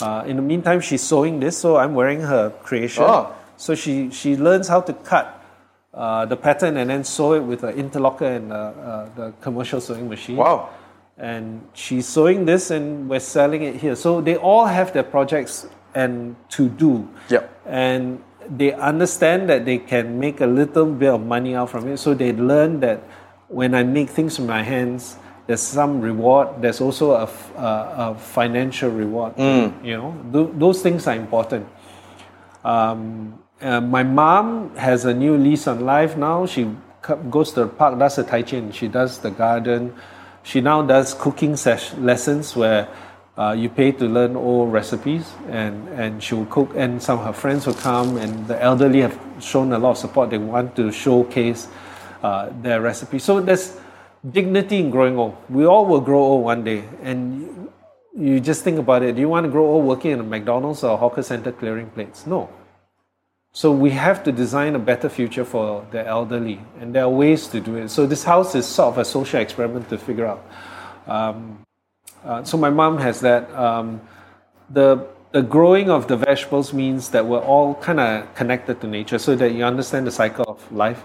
Uh, 0.00 0.24
in 0.26 0.36
the 0.36 0.42
meantime, 0.42 0.80
she's 0.80 1.02
sewing 1.02 1.40
this, 1.40 1.56
so 1.56 1.76
I'm 1.76 1.94
wearing 1.94 2.20
her 2.20 2.50
creation. 2.50 3.04
Oh. 3.06 3.34
So 3.56 3.74
she, 3.74 4.10
she 4.10 4.36
learns 4.36 4.68
how 4.68 4.82
to 4.82 4.92
cut 4.92 5.42
uh, 5.94 6.26
the 6.26 6.36
pattern 6.36 6.76
and 6.76 6.90
then 6.90 7.04
sew 7.04 7.32
it 7.32 7.40
with 7.40 7.64
an 7.64 7.74
interlocker 7.76 8.36
and 8.36 8.52
uh, 8.52 8.56
uh, 8.56 9.08
the 9.14 9.32
commercial 9.40 9.80
sewing 9.80 10.08
machine. 10.08 10.36
Wow. 10.36 10.68
And 11.16 11.66
she's 11.72 12.06
sewing 12.06 12.44
this 12.44 12.70
and 12.70 13.08
we're 13.08 13.20
selling 13.20 13.62
it 13.62 13.76
here. 13.76 13.96
So 13.96 14.20
they 14.20 14.36
all 14.36 14.66
have 14.66 14.92
their 14.92 15.02
projects 15.02 15.66
and 15.96 16.36
to 16.50 16.68
do. 16.68 17.08
Yep. 17.32 17.62
And 17.64 18.22
they 18.48 18.72
understand 18.74 19.48
that 19.48 19.64
they 19.64 19.78
can 19.78 20.20
make 20.20 20.40
a 20.40 20.46
little 20.46 20.86
bit 20.86 21.08
of 21.08 21.24
money 21.24 21.56
out 21.56 21.70
from 21.70 21.88
it. 21.88 21.96
So 21.96 22.12
they 22.14 22.32
learn 22.32 22.80
that 22.80 23.02
when 23.48 23.74
I 23.74 23.82
make 23.82 24.10
things 24.10 24.38
with 24.38 24.46
my 24.46 24.62
hands, 24.62 25.16
there's 25.46 25.62
some 25.62 26.00
reward. 26.00 26.60
There's 26.60 26.80
also 26.80 27.12
a 27.12 28.14
financial 28.14 28.90
reward. 28.90 29.34
You 29.82 29.96
know, 29.96 30.14
Th- 30.32 30.50
those 30.58 30.82
things 30.82 31.06
are 31.06 31.16
important. 31.16 31.66
Um, 32.64 33.38
uh, 33.60 33.80
my 33.80 34.02
mom 34.02 34.74
has 34.76 35.04
a 35.06 35.14
new 35.14 35.36
lease 35.38 35.66
on 35.66 35.80
life 35.86 36.16
now. 36.16 36.46
She 36.46 36.68
goes 37.30 37.52
to 37.52 37.60
the 37.60 37.68
park, 37.68 37.98
does 37.98 38.16
the 38.16 38.24
tai 38.24 38.42
chi, 38.42 38.56
and 38.58 38.74
she 38.74 38.88
does 38.88 39.18
the 39.20 39.30
garden. 39.30 39.94
She 40.42 40.60
now 40.60 40.82
does 40.82 41.14
cooking 41.14 41.56
sesh- 41.56 41.94
lessons 41.94 42.54
where 42.54 42.88
uh, 43.38 43.52
you 43.52 43.68
pay 43.68 43.92
to 43.92 44.06
learn 44.06 44.34
old 44.34 44.72
recipes, 44.72 45.30
and, 45.48 45.88
and 45.88 46.22
she 46.22 46.34
will 46.34 46.46
cook. 46.46 46.72
And 46.74 47.02
some 47.02 47.18
of 47.18 47.26
her 47.26 47.32
friends 47.32 47.66
will 47.66 47.74
come, 47.74 48.16
and 48.16 48.46
the 48.48 48.60
elderly 48.62 49.02
have 49.02 49.18
shown 49.40 49.72
a 49.72 49.78
lot 49.78 49.92
of 49.92 49.98
support. 49.98 50.30
They 50.30 50.38
want 50.38 50.74
to 50.76 50.90
showcase 50.90 51.68
uh, 52.22 52.50
their 52.62 52.80
recipes. 52.80 53.24
So 53.24 53.40
there's 53.40 53.78
dignity 54.28 54.78
in 54.78 54.90
growing 54.90 55.18
old. 55.18 55.36
We 55.50 55.66
all 55.66 55.84
will 55.84 56.00
grow 56.00 56.20
old 56.20 56.44
one 56.44 56.64
day, 56.64 56.84
and 57.02 57.42
you, 57.42 57.72
you 58.16 58.40
just 58.40 58.64
think 58.64 58.78
about 58.78 59.02
it. 59.02 59.14
Do 59.14 59.20
you 59.20 59.28
want 59.28 59.44
to 59.44 59.50
grow 59.50 59.66
old 59.66 59.84
working 59.84 60.12
in 60.12 60.20
a 60.20 60.24
McDonald's 60.24 60.82
or 60.82 60.94
a 60.94 60.96
hawker 60.96 61.22
center 61.22 61.52
clearing 61.52 61.90
plates? 61.90 62.26
No. 62.26 62.48
So 63.52 63.72
we 63.72 63.90
have 63.90 64.22
to 64.24 64.32
design 64.32 64.74
a 64.74 64.78
better 64.78 65.08
future 65.08 65.44
for 65.44 65.86
the 65.90 66.06
elderly, 66.06 66.60
and 66.80 66.94
there 66.94 67.04
are 67.04 67.08
ways 67.08 67.48
to 67.48 67.60
do 67.60 67.76
it. 67.76 67.90
So 67.90 68.06
this 68.06 68.24
house 68.24 68.54
is 68.54 68.66
sort 68.66 68.94
of 68.94 68.98
a 68.98 69.04
social 69.04 69.40
experiment 69.40 69.88
to 69.90 69.98
figure 69.98 70.26
out. 70.26 70.44
Um, 71.06 71.64
uh, 72.26 72.44
so 72.44 72.56
my 72.56 72.70
mom 72.70 72.98
has 72.98 73.20
that. 73.20 73.50
Um, 73.54 74.00
the 74.70 75.06
the 75.32 75.42
growing 75.42 75.90
of 75.90 76.08
the 76.08 76.16
vegetables 76.16 76.72
means 76.72 77.10
that 77.10 77.26
we're 77.26 77.40
all 77.40 77.74
kind 77.74 78.00
of 78.00 78.34
connected 78.34 78.80
to 78.80 78.86
nature, 78.86 79.18
so 79.18 79.36
that 79.36 79.52
you 79.52 79.64
understand 79.64 80.06
the 80.06 80.10
cycle 80.10 80.44
of 80.48 80.72
life. 80.72 81.04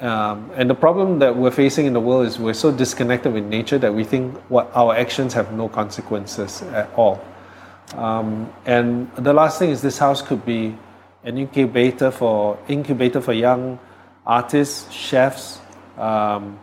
Um, 0.00 0.50
and 0.54 0.70
the 0.70 0.74
problem 0.74 1.18
that 1.18 1.36
we're 1.36 1.50
facing 1.50 1.86
in 1.86 1.92
the 1.92 2.00
world 2.00 2.26
is 2.26 2.38
we're 2.38 2.54
so 2.54 2.70
disconnected 2.70 3.32
with 3.32 3.44
nature 3.44 3.78
that 3.78 3.92
we 3.92 4.04
think 4.04 4.36
what 4.48 4.70
our 4.74 4.94
actions 4.94 5.34
have 5.34 5.52
no 5.52 5.68
consequences 5.68 6.62
at 6.62 6.88
all. 6.94 7.20
Um, 7.94 8.52
and 8.64 9.10
the 9.16 9.32
last 9.32 9.58
thing 9.58 9.70
is 9.70 9.82
this 9.82 9.98
house 9.98 10.22
could 10.22 10.44
be 10.44 10.76
an 11.24 11.36
incubator 11.36 12.10
for 12.10 12.58
incubator 12.68 13.20
for 13.20 13.32
young 13.32 13.78
artists, 14.24 14.90
chefs, 14.92 15.60
um, 15.96 16.58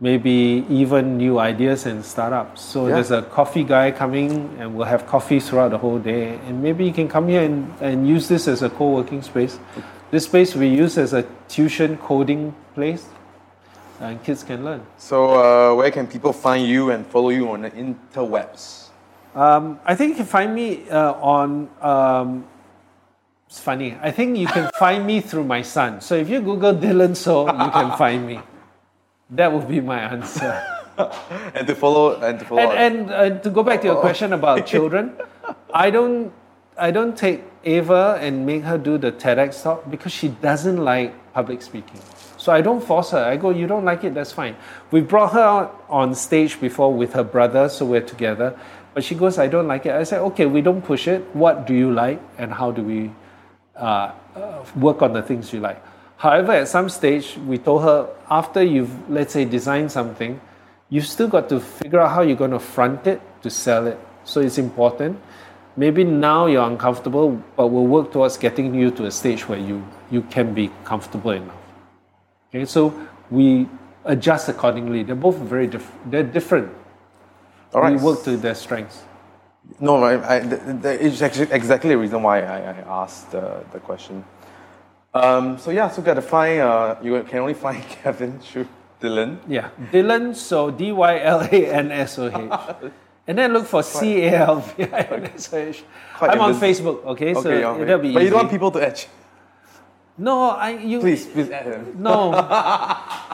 maybe 0.00 0.64
even 0.68 1.16
new 1.16 1.38
ideas 1.38 1.86
and 1.86 2.04
startups. 2.04 2.60
So 2.60 2.86
Yeah. 2.86 2.94
there's 2.96 3.10
a 3.10 3.22
coffee 3.22 3.64
guy 3.64 3.90
coming, 3.90 4.56
and 4.60 4.74
we'll 4.76 4.86
have 4.86 5.06
coffee 5.06 5.40
throughout 5.40 5.70
the 5.70 5.78
whole 5.78 5.98
day. 5.98 6.38
And 6.46 6.62
maybe 6.62 6.84
you 6.84 6.92
can 6.92 7.08
come 7.08 7.28
here 7.28 7.42
and, 7.42 7.72
and 7.80 8.06
use 8.06 8.28
this 8.28 8.46
as 8.46 8.62
a 8.62 8.68
co-working 8.68 9.22
space. 9.22 9.58
This 10.10 10.24
space 10.24 10.54
we 10.54 10.68
use 10.68 10.98
as 10.98 11.12
a 11.14 11.24
tuition 11.48 11.96
coding 11.98 12.54
place, 12.74 13.06
and 14.00 14.22
kids 14.22 14.44
can 14.44 14.64
learn. 14.64 14.82
So, 14.98 15.32
uh, 15.32 15.74
where 15.74 15.90
can 15.90 16.06
people 16.06 16.32
find 16.32 16.66
you 16.66 16.90
and 16.90 17.06
follow 17.06 17.30
you 17.30 17.50
on 17.50 17.62
the 17.62 17.70
interwebs? 17.70 18.88
Um, 19.34 19.80
I 19.84 19.94
think 19.94 20.10
you 20.10 20.16
can 20.16 20.26
find 20.26 20.54
me 20.54 20.88
uh, 20.90 21.12
on. 21.14 21.68
Um, 21.80 22.44
it's 23.48 23.60
funny. 23.60 23.96
I 24.02 24.10
think 24.10 24.36
you 24.36 24.46
can 24.46 24.70
find 24.78 25.06
me 25.06 25.20
through 25.20 25.44
my 25.44 25.62
son. 25.62 26.00
So 26.00 26.14
if 26.16 26.28
you 26.28 26.40
Google 26.40 26.74
Dylan 26.74 27.16
Soh, 27.16 27.46
you 27.46 27.70
can 27.70 27.96
find 27.96 28.26
me. 28.26 28.40
That 29.30 29.52
would 29.52 29.68
be 29.68 29.80
my 29.80 30.00
answer. 30.00 30.62
and 31.54 31.66
to 31.66 31.74
follow 31.74 32.20
and 32.20 32.38
to 32.38 32.44
follow. 32.44 32.60
And, 32.60 33.10
and 33.10 33.10
uh, 33.10 33.38
to 33.40 33.50
go 33.50 33.62
back 33.62 33.80
to 33.82 33.86
your 33.86 34.00
question 34.00 34.32
about 34.32 34.66
children, 34.72 35.16
I 35.72 35.90
don't, 35.90 36.32
I 36.78 36.90
don't 36.90 37.16
take 37.16 37.42
Ava 37.64 38.18
and 38.20 38.46
make 38.46 38.62
her 38.62 38.78
do 38.78 38.96
the 38.98 39.12
TEDx 39.12 39.62
talk 39.62 39.90
because 39.90 40.12
she 40.12 40.28
doesn't 40.28 40.78
like 40.78 41.12
public 41.32 41.60
speaking. 41.62 42.00
So 42.38 42.52
I 42.52 42.60
don't 42.60 42.80
force 42.80 43.10
her. 43.10 43.24
I 43.24 43.36
go, 43.36 43.50
you 43.50 43.66
don't 43.66 43.84
like 43.84 44.04
it, 44.04 44.14
that's 44.14 44.32
fine. 44.32 44.56
We 44.92 45.00
brought 45.00 45.32
her 45.32 45.40
out 45.40 45.84
on 45.88 46.14
stage 46.14 46.60
before 46.60 46.94
with 46.94 47.12
her 47.14 47.24
brother, 47.24 47.68
so 47.68 47.84
we're 47.84 48.00
together. 48.00 48.56
But 48.94 49.04
she 49.04 49.14
goes, 49.14 49.38
I 49.38 49.48
don't 49.48 49.66
like 49.66 49.84
it. 49.84 49.92
I 49.92 50.04
said, 50.04 50.20
okay, 50.20 50.46
we 50.46 50.62
don't 50.62 50.80
push 50.80 51.08
it. 51.08 51.22
What 51.34 51.66
do 51.66 51.74
you 51.74 51.92
like, 51.92 52.20
and 52.38 52.52
how 52.52 52.70
do 52.70 52.82
we 52.82 53.10
uh, 53.74 54.12
uh, 54.34 54.64
work 54.76 55.02
on 55.02 55.12
the 55.12 55.22
things 55.22 55.52
you 55.52 55.60
like? 55.60 55.82
However, 56.16 56.52
at 56.52 56.68
some 56.68 56.88
stage, 56.88 57.36
we 57.46 57.58
told 57.58 57.82
her 57.82 58.08
after 58.30 58.62
you've, 58.62 59.10
let's 59.10 59.32
say, 59.34 59.44
designed 59.44 59.92
something, 59.92 60.40
you've 60.88 61.06
still 61.06 61.28
got 61.28 61.48
to 61.50 61.60
figure 61.60 62.00
out 62.00 62.10
how 62.10 62.22
you're 62.22 62.36
going 62.36 62.52
to 62.52 62.58
front 62.58 63.06
it 63.06 63.20
to 63.42 63.50
sell 63.50 63.86
it. 63.86 63.98
So 64.24 64.40
it's 64.40 64.58
important. 64.58 65.20
Maybe 65.76 66.04
now 66.04 66.46
you're 66.46 66.66
uncomfortable, 66.66 67.42
but 67.54 67.66
we'll 67.66 67.86
work 67.86 68.12
towards 68.12 68.38
getting 68.38 68.74
you 68.74 68.90
to 68.92 69.04
a 69.04 69.10
stage 69.10 69.46
where 69.46 69.58
you, 69.58 69.86
you 70.10 70.22
can 70.22 70.54
be 70.54 70.70
comfortable 70.84 71.32
enough. 71.32 71.54
Okay, 72.48 72.64
so 72.64 72.94
we 73.30 73.68
adjust 74.06 74.48
accordingly. 74.48 75.02
They're 75.02 75.14
both 75.14 75.36
very 75.36 75.66
different. 75.66 76.10
They're 76.10 76.22
different. 76.22 76.72
All 77.74 77.82
right. 77.82 77.94
We 77.94 78.02
work 78.02 78.22
to 78.24 78.38
their 78.38 78.54
strengths. 78.54 79.02
No, 79.80 80.00
right. 80.00 80.22
I, 80.22 80.38
the, 80.38 80.56
the, 80.56 81.06
it's 81.06 81.20
actually 81.20 81.52
exactly 81.52 81.90
the 81.90 81.98
reason 81.98 82.22
why 82.22 82.40
I, 82.40 82.58
I 82.58 83.02
asked 83.02 83.32
the, 83.32 83.62
the 83.72 83.80
question. 83.80 84.24
Um, 85.16 85.58
so 85.58 85.70
yeah, 85.70 85.88
so 85.88 86.02
got 86.02 86.14
to 86.14 86.22
find. 86.22 86.60
Uh, 86.60 86.96
you 87.02 87.22
can 87.24 87.40
only 87.40 87.54
find 87.54 87.82
Kevin 88.02 88.38
through 88.38 88.68
Dylan. 89.00 89.38
Yeah, 89.48 89.70
Dylan. 89.92 90.34
So 90.34 90.70
D 90.70 90.92
Y 90.92 91.20
L 91.20 91.40
A 91.40 91.66
N 91.66 91.92
S 91.92 92.18
O 92.18 92.28
H. 92.28 92.92
And 93.28 93.36
then 93.36 93.52
look 93.52 93.66
for 93.66 93.82
C 93.82 94.22
A 94.22 94.46
L 94.46 94.60
V 94.60 94.84
I 94.84 95.00
N 95.00 95.24
S 95.34 95.52
O 95.52 95.56
H. 95.58 95.82
I'm 96.20 96.40
on 96.40 96.54
Facebook. 96.54 97.04
Okay, 97.04 97.34
so 97.34 97.50
Okay, 97.50 97.82
it'll 97.82 97.98
be 97.98 98.12
but 98.14 98.22
you 98.22 98.30
don't 98.30 98.38
want 98.38 98.50
people 98.50 98.70
to 98.70 98.78
etch. 98.78 99.08
No, 100.16 100.50
I 100.50 100.70
you 100.70 101.00
Please, 101.00 101.26
please 101.26 101.50
add 101.50 101.66
him. 101.66 101.96
no. 101.98 102.32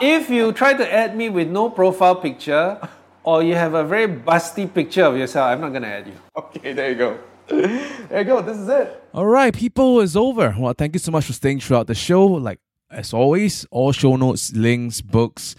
if 0.01 0.29
you 0.29 0.51
try 0.51 0.73
to 0.73 0.83
add 0.91 1.15
me 1.15 1.29
with 1.29 1.47
no 1.47 1.69
profile 1.69 2.15
picture, 2.15 2.77
or 3.23 3.43
you 3.43 3.55
have 3.55 3.73
a 3.75 3.83
very 3.83 4.07
busty 4.07 4.67
picture 4.67 5.03
of 5.05 5.15
yourself, 5.15 5.45
I'm 5.51 5.61
not 5.61 5.71
gonna 5.71 5.87
add 5.87 6.07
you. 6.07 6.17
Okay, 6.35 6.73
there 6.73 6.89
you 6.89 6.95
go. 6.95 7.19
There 7.47 8.19
you 8.19 8.23
go. 8.25 8.41
This 8.41 8.57
is 8.57 8.67
it. 8.67 9.02
All 9.13 9.27
right, 9.27 9.53
people, 9.53 10.01
it's 10.01 10.15
over. 10.15 10.55
Well, 10.57 10.73
thank 10.75 10.95
you 10.95 10.99
so 10.99 11.11
much 11.11 11.25
for 11.25 11.33
staying 11.33 11.59
throughout 11.59 11.85
the 11.85 11.93
show. 11.93 12.25
Like 12.25 12.59
as 12.89 13.13
always, 13.13 13.63
all 13.69 13.91
show 13.91 14.15
notes, 14.15 14.51
links, 14.53 15.01
books 15.01 15.55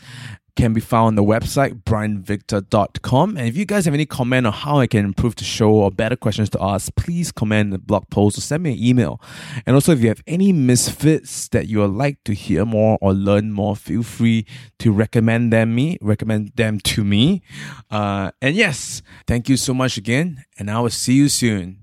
can 0.57 0.73
be 0.73 0.81
found 0.81 1.07
on 1.07 1.15
the 1.15 1.23
website 1.23 1.83
brianvictor.com. 1.85 3.37
And 3.37 3.47
if 3.47 3.57
you 3.57 3.65
guys 3.65 3.85
have 3.85 3.95
any 3.95 4.07
comment 4.07 4.49
on 4.49 4.53
how 4.53 4.79
I 4.79 4.89
can 4.89 5.05
improve 5.05 5.37
the 5.37 5.45
show 5.45 5.71
or 5.71 5.93
better 5.93 6.17
questions 6.17 6.51
to 6.51 6.63
ask, 6.63 6.93
please 6.97 7.31
comment 7.31 7.67
in 7.67 7.71
the 7.71 7.79
blog 7.79 8.11
post 8.11 8.39
or 8.39 8.41
send 8.41 8.65
me 8.65 8.73
an 8.73 8.83
email. 8.83 9.21
And 9.67 9.75
also, 9.75 9.93
if 9.93 10.01
you 10.01 10.09
have 10.09 10.23
any 10.27 10.53
misfits 10.53 11.47
that 11.51 11.69
you 11.69 11.79
would 11.79 11.93
like 11.93 12.25
to 12.25 12.35
hear 12.35 12.65
more 12.65 12.99
or 13.01 13.13
learn 13.13 13.53
more, 13.53 13.77
feel 13.77 14.03
free 14.03 14.47
to 14.81 14.91
recommend 14.91 15.53
them 15.53 15.77
me, 15.77 15.97
recommend 16.01 16.53
them 16.57 16.81
to 16.81 17.05
me. 17.05 17.43
Uh, 17.89 18.33
and 18.43 18.57
yes, 18.57 19.01
thank 19.29 19.49
you 19.49 19.57
so 19.57 19.75
much 19.75 19.97
again, 19.97 20.45
and 20.59 20.69
I 20.69 20.81
will 20.81 20.91
see 20.91 21.15
you 21.15 21.29
soon. 21.29 21.79